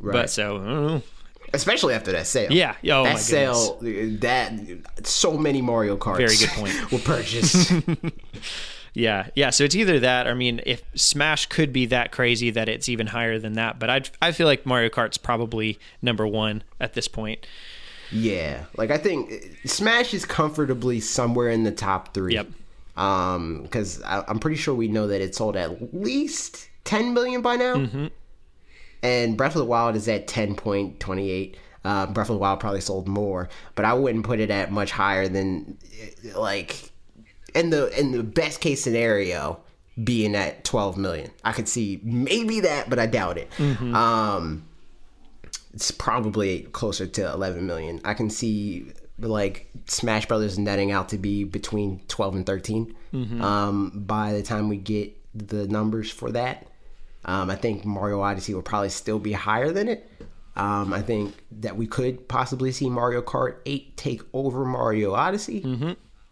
But 0.00 0.14
Right. 0.14 0.30
so 0.30 0.56
I 0.56 0.58
don't 0.58 0.86
know. 0.86 1.02
especially 1.52 1.94
after 1.94 2.12
that 2.12 2.26
sale. 2.26 2.50
Yeah. 2.52 2.74
Oh, 2.90 3.04
that 3.04 3.18
sale, 3.18 3.78
that 3.82 4.52
so 5.02 5.36
many 5.36 5.60
Mario 5.60 5.96
Karts. 5.96 6.16
Very 6.18 6.36
good 6.36 6.48
point. 6.50 6.92
were 6.92 6.98
purchased. 7.00 7.72
Yeah, 8.92 9.28
yeah. 9.34 9.50
So 9.50 9.64
it's 9.64 9.74
either 9.76 10.00
that. 10.00 10.26
Or, 10.26 10.30
I 10.30 10.34
mean, 10.34 10.60
if 10.66 10.82
Smash 10.94 11.46
could 11.46 11.72
be 11.72 11.86
that 11.86 12.12
crazy 12.12 12.50
that 12.50 12.68
it's 12.68 12.88
even 12.88 13.08
higher 13.08 13.38
than 13.38 13.54
that, 13.54 13.78
but 13.78 13.90
I 13.90 14.02
I 14.20 14.32
feel 14.32 14.46
like 14.46 14.66
Mario 14.66 14.88
Kart's 14.88 15.18
probably 15.18 15.78
number 16.02 16.26
one 16.26 16.62
at 16.80 16.94
this 16.94 17.08
point. 17.08 17.46
yeah, 18.10 18.64
like 18.76 18.90
I 18.90 18.98
think 18.98 19.56
Smash 19.64 20.12
is 20.14 20.24
comfortably 20.24 21.00
somewhere 21.00 21.50
in 21.50 21.64
the 21.64 21.72
top 21.72 22.14
three. 22.14 22.34
Yep. 22.34 22.48
Um, 22.96 23.62
because 23.62 24.02
I'm 24.04 24.38
pretty 24.40 24.56
sure 24.56 24.74
we 24.74 24.88
know 24.88 25.06
that 25.06 25.20
it 25.22 25.34
sold 25.34 25.56
at 25.56 25.94
least 25.94 26.68
10 26.84 27.14
million 27.14 27.40
by 27.40 27.56
now. 27.56 27.76
Mm-hmm. 27.76 28.06
And 29.02 29.36
Breath 29.38 29.54
of 29.54 29.60
the 29.60 29.64
Wild 29.64 29.96
is 29.96 30.06
at 30.08 30.26
10.28. 30.26 31.54
Uh, 31.82 32.06
Breath 32.06 32.28
of 32.28 32.34
the 32.34 32.40
Wild 32.40 32.60
probably 32.60 32.82
sold 32.82 33.08
more, 33.08 33.48
but 33.74 33.86
I 33.86 33.94
wouldn't 33.94 34.26
put 34.26 34.38
it 34.38 34.50
at 34.50 34.70
much 34.70 34.90
higher 34.90 35.28
than 35.28 35.78
like 36.34 36.89
in 37.54 37.70
the 37.70 37.98
in 37.98 38.12
the 38.12 38.22
best 38.22 38.60
case 38.60 38.82
scenario 38.82 39.60
being 40.02 40.34
at 40.34 40.64
12 40.64 40.96
million. 40.96 41.30
I 41.44 41.52
could 41.52 41.68
see 41.68 42.00
maybe 42.02 42.60
that, 42.60 42.88
but 42.88 42.98
I 42.98 43.06
doubt 43.06 43.36
it. 43.38 43.48
Um, 43.94 44.64
it's 45.74 45.90
probably 45.90 46.62
closer 46.72 47.06
to 47.06 47.32
11 47.32 47.66
million. 47.66 48.00
I 48.04 48.14
can 48.14 48.30
see 48.30 48.92
like 49.18 49.70
Smash 49.86 50.26
Brothers 50.26 50.58
netting 50.58 50.90
out 50.92 51.10
to 51.10 51.18
be 51.18 51.44
between 51.44 52.00
12 52.08 52.36
and 52.36 52.46
13 52.46 52.94
um, 53.42 53.90
by 54.06 54.32
the 54.32 54.42
time 54.42 54.68
we 54.68 54.76
get 54.78 55.14
the 55.34 55.66
numbers 55.68 56.10
for 56.10 56.30
that. 56.32 56.66
Um, 57.24 57.50
I 57.50 57.56
think 57.56 57.84
Mario 57.84 58.20
Odyssey 58.22 58.54
will 58.54 58.62
probably 58.62 58.88
still 58.88 59.18
be 59.18 59.32
higher 59.32 59.70
than 59.72 59.88
it. 59.88 60.10
Um, 60.56 60.92
I 60.92 61.02
think 61.02 61.34
that 61.60 61.76
we 61.76 61.86
could 61.86 62.26
possibly 62.28 62.72
see 62.72 62.88
Mario 62.88 63.20
Kart 63.22 63.56
8 63.66 63.96
take 63.96 64.22
over 64.32 64.64
Mario 64.64 65.12
Odyssey. 65.14 65.60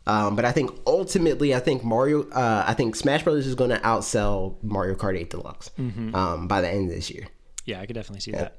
Um, 0.09 0.35
but 0.36 0.44
I 0.44 0.52
think 0.52 0.70
ultimately, 0.86 1.55
I 1.55 1.60
think 1.60 1.85
Mario, 1.85 2.28
uh, 2.30 2.64
I 2.66 2.72
think 2.74 2.97
Smash 2.97 3.22
Brothers 3.24 3.47
is 3.47 3.55
going 3.55 3.70
to 3.70 3.78
outsell 3.80 4.56
Mario 4.62 4.94
Kart 4.94 5.16
8 5.18 5.28
Deluxe 5.30 5.70
Mm-hmm. 5.78 6.14
um, 6.14 6.48
by 6.48 6.60
the 6.62 6.68
end 6.68 6.89
of 6.90 6.97
this 6.97 7.10
year. 7.10 7.26
Yeah, 7.66 7.80
I 7.80 7.86
could 7.86 7.94
definitely 7.94 8.20
see 8.20 8.32
that. 8.32 8.55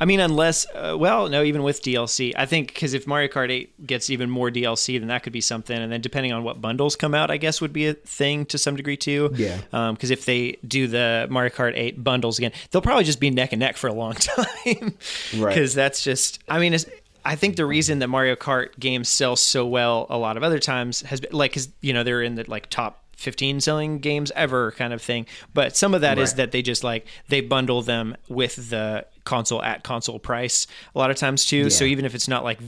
I 0.00 0.04
mean, 0.04 0.20
unless, 0.20 0.66
uh, 0.72 0.96
well, 0.96 1.28
no, 1.28 1.42
even 1.42 1.64
with 1.64 1.82
DLC, 1.82 2.32
I 2.36 2.46
think 2.46 2.68
because 2.68 2.94
if 2.94 3.08
Mario 3.08 3.26
Kart 3.28 3.50
8 3.50 3.84
gets 3.88 4.08
even 4.08 4.30
more 4.30 4.48
DLC, 4.48 5.00
then 5.00 5.08
that 5.08 5.24
could 5.24 5.32
be 5.32 5.40
something. 5.40 5.76
And 5.76 5.90
then 5.90 6.00
depending 6.00 6.32
on 6.32 6.44
what 6.44 6.60
bundles 6.60 6.94
come 6.94 7.12
out, 7.12 7.32
I 7.32 7.36
guess 7.38 7.60
would 7.60 7.72
be 7.72 7.88
a 7.88 7.94
thing 7.94 8.46
to 8.46 8.56
some 8.58 8.76
degree 8.76 8.96
too. 8.96 9.30
Yeah. 9.34 9.58
Because 9.90 10.12
if 10.12 10.24
they 10.24 10.52
do 10.66 10.86
the 10.86 11.26
Mario 11.28 11.50
Kart 11.50 11.72
8 11.74 12.04
bundles 12.04 12.38
again, 12.38 12.52
they'll 12.70 12.80
probably 12.82 13.02
just 13.02 13.18
be 13.18 13.30
neck 13.30 13.52
and 13.52 13.58
neck 13.58 13.76
for 13.76 13.88
a 13.88 13.92
long 13.92 14.12
time. 14.14 14.94
Right. 15.36 15.52
Because 15.54 15.74
that's 15.74 16.04
just, 16.04 16.38
I 16.48 16.60
mean, 16.60 16.72
it's, 16.72 16.86
I 17.24 17.36
think 17.36 17.56
the 17.56 17.66
reason 17.66 17.98
that 18.00 18.08
Mario 18.08 18.36
Kart 18.36 18.78
games 18.78 19.08
sell 19.08 19.36
so 19.36 19.66
well 19.66 20.06
a 20.08 20.18
lot 20.18 20.36
of 20.36 20.42
other 20.42 20.58
times 20.58 21.02
has 21.02 21.20
been 21.20 21.32
like, 21.32 21.50
because, 21.52 21.68
you 21.80 21.92
know, 21.92 22.02
they're 22.02 22.22
in 22.22 22.34
the 22.36 22.44
like 22.48 22.70
top 22.70 23.04
15 23.16 23.60
selling 23.60 23.98
games 23.98 24.32
ever 24.34 24.72
kind 24.72 24.92
of 24.94 25.02
thing. 25.02 25.26
But 25.52 25.76
some 25.76 25.94
of 25.94 26.00
that 26.00 26.18
is 26.18 26.30
Right. 26.30 26.36
that 26.38 26.52
they 26.52 26.62
just 26.62 26.82
like, 26.82 27.06
they 27.28 27.42
bundle 27.42 27.82
them 27.82 28.16
with 28.28 28.70
the 28.70 29.04
console 29.24 29.62
at 29.62 29.82
console 29.84 30.18
price 30.18 30.66
a 30.94 30.98
lot 30.98 31.10
of 31.10 31.16
times 31.16 31.44
too. 31.44 31.68
So 31.68 31.84
even 31.84 32.04
if 32.06 32.14
it's 32.14 32.28
not 32.28 32.44
like, 32.44 32.58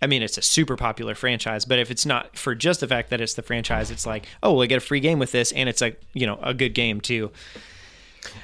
I 0.00 0.06
mean, 0.06 0.22
it's 0.22 0.38
a 0.38 0.42
super 0.42 0.76
popular 0.76 1.14
franchise, 1.14 1.64
but 1.66 1.78
if 1.78 1.90
it's 1.90 2.06
not 2.06 2.36
for 2.36 2.54
just 2.54 2.80
the 2.80 2.88
fact 2.88 3.10
that 3.10 3.20
it's 3.20 3.34
the 3.34 3.42
franchise, 3.42 3.90
it's 3.90 4.06
like, 4.06 4.26
oh, 4.42 4.54
well, 4.54 4.62
I 4.62 4.66
get 4.66 4.78
a 4.78 4.80
free 4.80 4.98
game 5.00 5.18
with 5.20 5.30
this, 5.30 5.52
and 5.52 5.68
it's 5.68 5.80
like, 5.80 6.00
you 6.12 6.26
know, 6.26 6.40
a 6.42 6.54
good 6.54 6.74
game 6.74 7.00
too. 7.00 7.30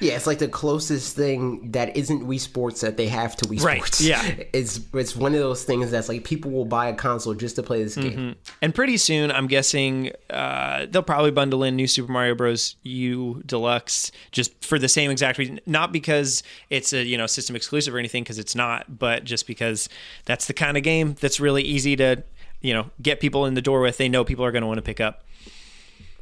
Yeah, 0.01 0.13
it's 0.17 0.27
like 0.27 0.39
the 0.39 0.47
closest 0.47 1.15
thing 1.15 1.71
that 1.71 1.95
isn't 1.95 2.27
Wii 2.27 2.39
Sports 2.39 2.81
that 2.81 2.97
they 2.97 3.07
have 3.07 3.35
to 3.37 3.45
Wii 3.45 3.61
Right, 3.61 3.77
Sports. 3.77 4.01
yeah. 4.01 4.35
It's 4.53 4.79
it's 4.93 5.15
one 5.15 5.33
of 5.33 5.39
those 5.39 5.63
things 5.63 5.89
that's 5.91 6.09
like 6.09 6.23
people 6.23 6.51
will 6.51 6.65
buy 6.65 6.87
a 6.89 6.93
console 6.93 7.33
just 7.33 7.55
to 7.55 7.63
play 7.63 7.83
this 7.83 7.95
game. 7.95 8.35
And 8.61 8.75
pretty 8.75 8.97
soon, 8.97 9.31
I'm 9.31 9.47
guessing 9.47 10.11
uh, 10.29 10.85
they'll 10.89 11.01
probably 11.03 11.31
bundle 11.31 11.63
in 11.63 11.75
New 11.75 11.87
Super 11.87 12.11
Mario 12.11 12.35
Bros. 12.35 12.75
U 12.83 13.41
Deluxe 13.45 14.11
just 14.31 14.65
for 14.65 14.77
the 14.79 14.89
same 14.89 15.11
exact 15.11 15.37
reason. 15.37 15.59
Not 15.65 15.91
because 15.93 16.43
it's 16.69 16.91
a 16.93 17.03
you 17.03 17.17
know 17.17 17.27
system 17.27 17.55
exclusive 17.55 17.93
or 17.95 17.99
anything, 17.99 18.23
because 18.23 18.39
it's 18.39 18.55
not, 18.55 18.99
but 18.99 19.23
just 19.23 19.47
because 19.47 19.87
that's 20.25 20.45
the 20.47 20.53
kind 20.53 20.75
of 20.77 20.83
game 20.83 21.15
that's 21.19 21.39
really 21.39 21.63
easy 21.63 21.95
to 21.95 22.23
you 22.61 22.73
know 22.73 22.89
get 23.01 23.19
people 23.19 23.45
in 23.45 23.53
the 23.53 23.61
door 23.61 23.79
with. 23.81 23.97
They 23.97 24.09
know 24.09 24.23
people 24.25 24.43
are 24.43 24.51
going 24.51 24.63
to 24.63 24.67
want 24.67 24.77
to 24.79 24.81
pick 24.83 24.99
up. 24.99 25.23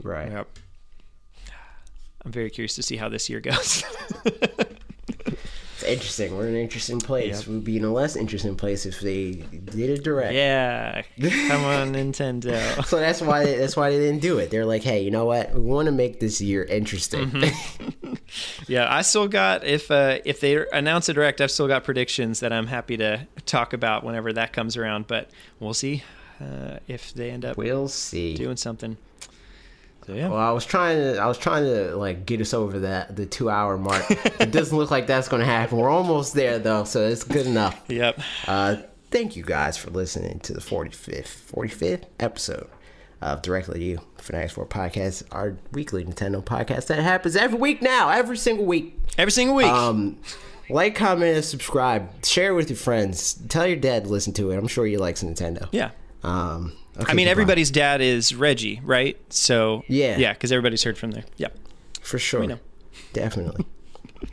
Right. 0.03 0.31
Yep. 0.31 0.47
I'm 2.27 2.33
very 2.33 2.49
curious 2.49 2.75
to 2.75 2.83
see 2.83 2.97
how 2.97 3.07
this 3.07 3.29
year 3.29 3.39
goes. 3.39 3.85
It's 5.79 5.83
interesting. 5.83 6.35
We're 6.35 6.47
in 6.47 6.55
an 6.55 6.61
interesting 6.61 6.99
place. 6.99 7.45
We'd 7.45 7.63
be 7.63 7.77
in 7.77 7.83
a 7.83 7.93
less 7.93 8.15
interesting 8.15 8.55
place 8.55 8.87
if 8.87 8.99
they 8.99 9.33
did 9.33 9.91
it 9.91 10.03
direct. 10.03 10.33
yeah, 10.33 11.03
come 11.21 11.63
on, 11.65 11.93
Nintendo. 11.93 12.83
So 12.83 12.97
that's 12.99 13.21
why 13.21 13.45
that's 13.45 13.77
why 13.77 13.91
they 13.91 13.99
didn't 13.99 14.23
do 14.23 14.39
it. 14.39 14.49
They're 14.49 14.65
like, 14.65 14.81
hey, 14.81 15.03
you 15.03 15.11
know 15.11 15.25
what? 15.25 15.53
We 15.53 15.59
want 15.59 15.85
to 15.85 15.91
make 15.91 16.19
this 16.19 16.41
year 16.41 16.63
interesting. 16.63 17.29
Mm-hmm. 17.29 18.13
Yeah, 18.67 18.93
I 18.93 19.03
still 19.03 19.27
got 19.27 19.63
if 19.65 19.89
uh, 19.89 20.17
if 20.25 20.41
they 20.41 20.67
announce 20.73 21.07
a 21.09 21.13
direct, 21.13 21.39
I've 21.39 21.51
still 21.51 21.67
got 21.67 21.83
predictions 21.83 22.41
that 22.41 22.51
I'm 22.51 22.67
happy 22.67 22.97
to 22.97 23.25
talk 23.45 23.71
about 23.71 24.03
whenever 24.03 24.33
that 24.33 24.51
comes 24.51 24.75
around. 24.75 25.07
But 25.07 25.29
we'll 25.59 25.73
see 25.73 26.03
uh, 26.41 26.79
if 26.87 27.13
they 27.13 27.29
end 27.29 27.45
up 27.45 27.55
we'll 27.55 27.87
see. 27.87 28.33
doing 28.33 28.57
something. 28.57 28.97
So 30.07 30.13
yeah, 30.13 30.29
Well, 30.29 30.39
I 30.39 30.51
was 30.51 30.65
trying 30.65 30.97
to, 30.97 31.17
I 31.17 31.27
was 31.27 31.37
trying 31.37 31.65
to 31.65 31.95
like 31.97 32.25
get 32.25 32.39
us 32.39 32.53
over 32.53 32.79
that 32.79 33.15
the 33.17 33.25
two 33.25 33.49
hour 33.49 33.77
mark. 33.77 34.09
it 34.09 34.51
doesn't 34.51 34.75
look 34.77 34.89
like 34.89 35.05
that's 35.05 35.27
going 35.27 35.41
to 35.41 35.45
happen. 35.45 35.77
We're 35.77 35.89
almost 35.89 36.33
there 36.33 36.59
though, 36.59 36.85
so 36.85 37.05
it's 37.05 37.25
good 37.25 37.45
enough. 37.45 37.83
yep. 37.89 38.17
Uh, 38.47 38.77
thank 39.11 39.35
you 39.35 39.43
guys 39.43 39.77
for 39.77 39.89
listening 39.91 40.39
to 40.39 40.53
the 40.53 40.61
45th, 40.61 41.51
45th 41.53 42.03
episode 42.21 42.69
of 43.21 43.41
Directly 43.41 43.79
to 43.79 43.85
You 43.85 43.99
Fanatics 44.17 44.53
4 44.53 44.65
Podcast, 44.67 45.23
our 45.33 45.57
weekly 45.73 46.05
Nintendo 46.05 46.41
podcast 46.41 46.87
that 46.87 46.99
happens 46.99 47.35
every 47.35 47.59
week 47.59 47.81
now, 47.81 48.09
every 48.09 48.37
single 48.37 48.65
week. 48.65 48.97
Every 49.17 49.31
single 49.31 49.55
week. 49.57 49.67
Um, 49.67 50.19
like, 50.69 50.95
comment, 50.95 51.35
and 51.35 51.45
subscribe. 51.45 52.23
Share 52.25 52.51
it 52.51 52.55
with 52.55 52.69
your 52.69 52.77
friends. 52.77 53.33
Tell 53.49 53.67
your 53.67 53.75
dad 53.77 54.05
to 54.05 54.09
listen 54.09 54.31
to 54.33 54.51
it. 54.51 54.57
I'm 54.57 54.67
sure 54.67 54.85
he 54.85 54.95
likes 54.97 55.21
Nintendo. 55.23 55.67
yeah. 55.73 55.91
Um, 56.23 56.73
okay, 57.01 57.11
I 57.11 57.15
mean, 57.15 57.25
goodbye. 57.25 57.31
everybody's 57.31 57.71
dad 57.71 58.01
is 58.01 58.33
Reggie, 58.35 58.81
right? 58.83 59.17
So 59.33 59.83
Yeah. 59.87 60.17
yeah, 60.17 60.33
because 60.33 60.51
everybody's 60.51 60.83
heard 60.83 60.97
from 60.97 61.11
there. 61.11 61.25
Yep. 61.37 61.57
For 62.01 62.19
sure. 62.19 62.45
know. 62.45 62.59
Definitely. 63.13 63.65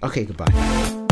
okay, 0.02 0.24
goodbye. 0.24 1.03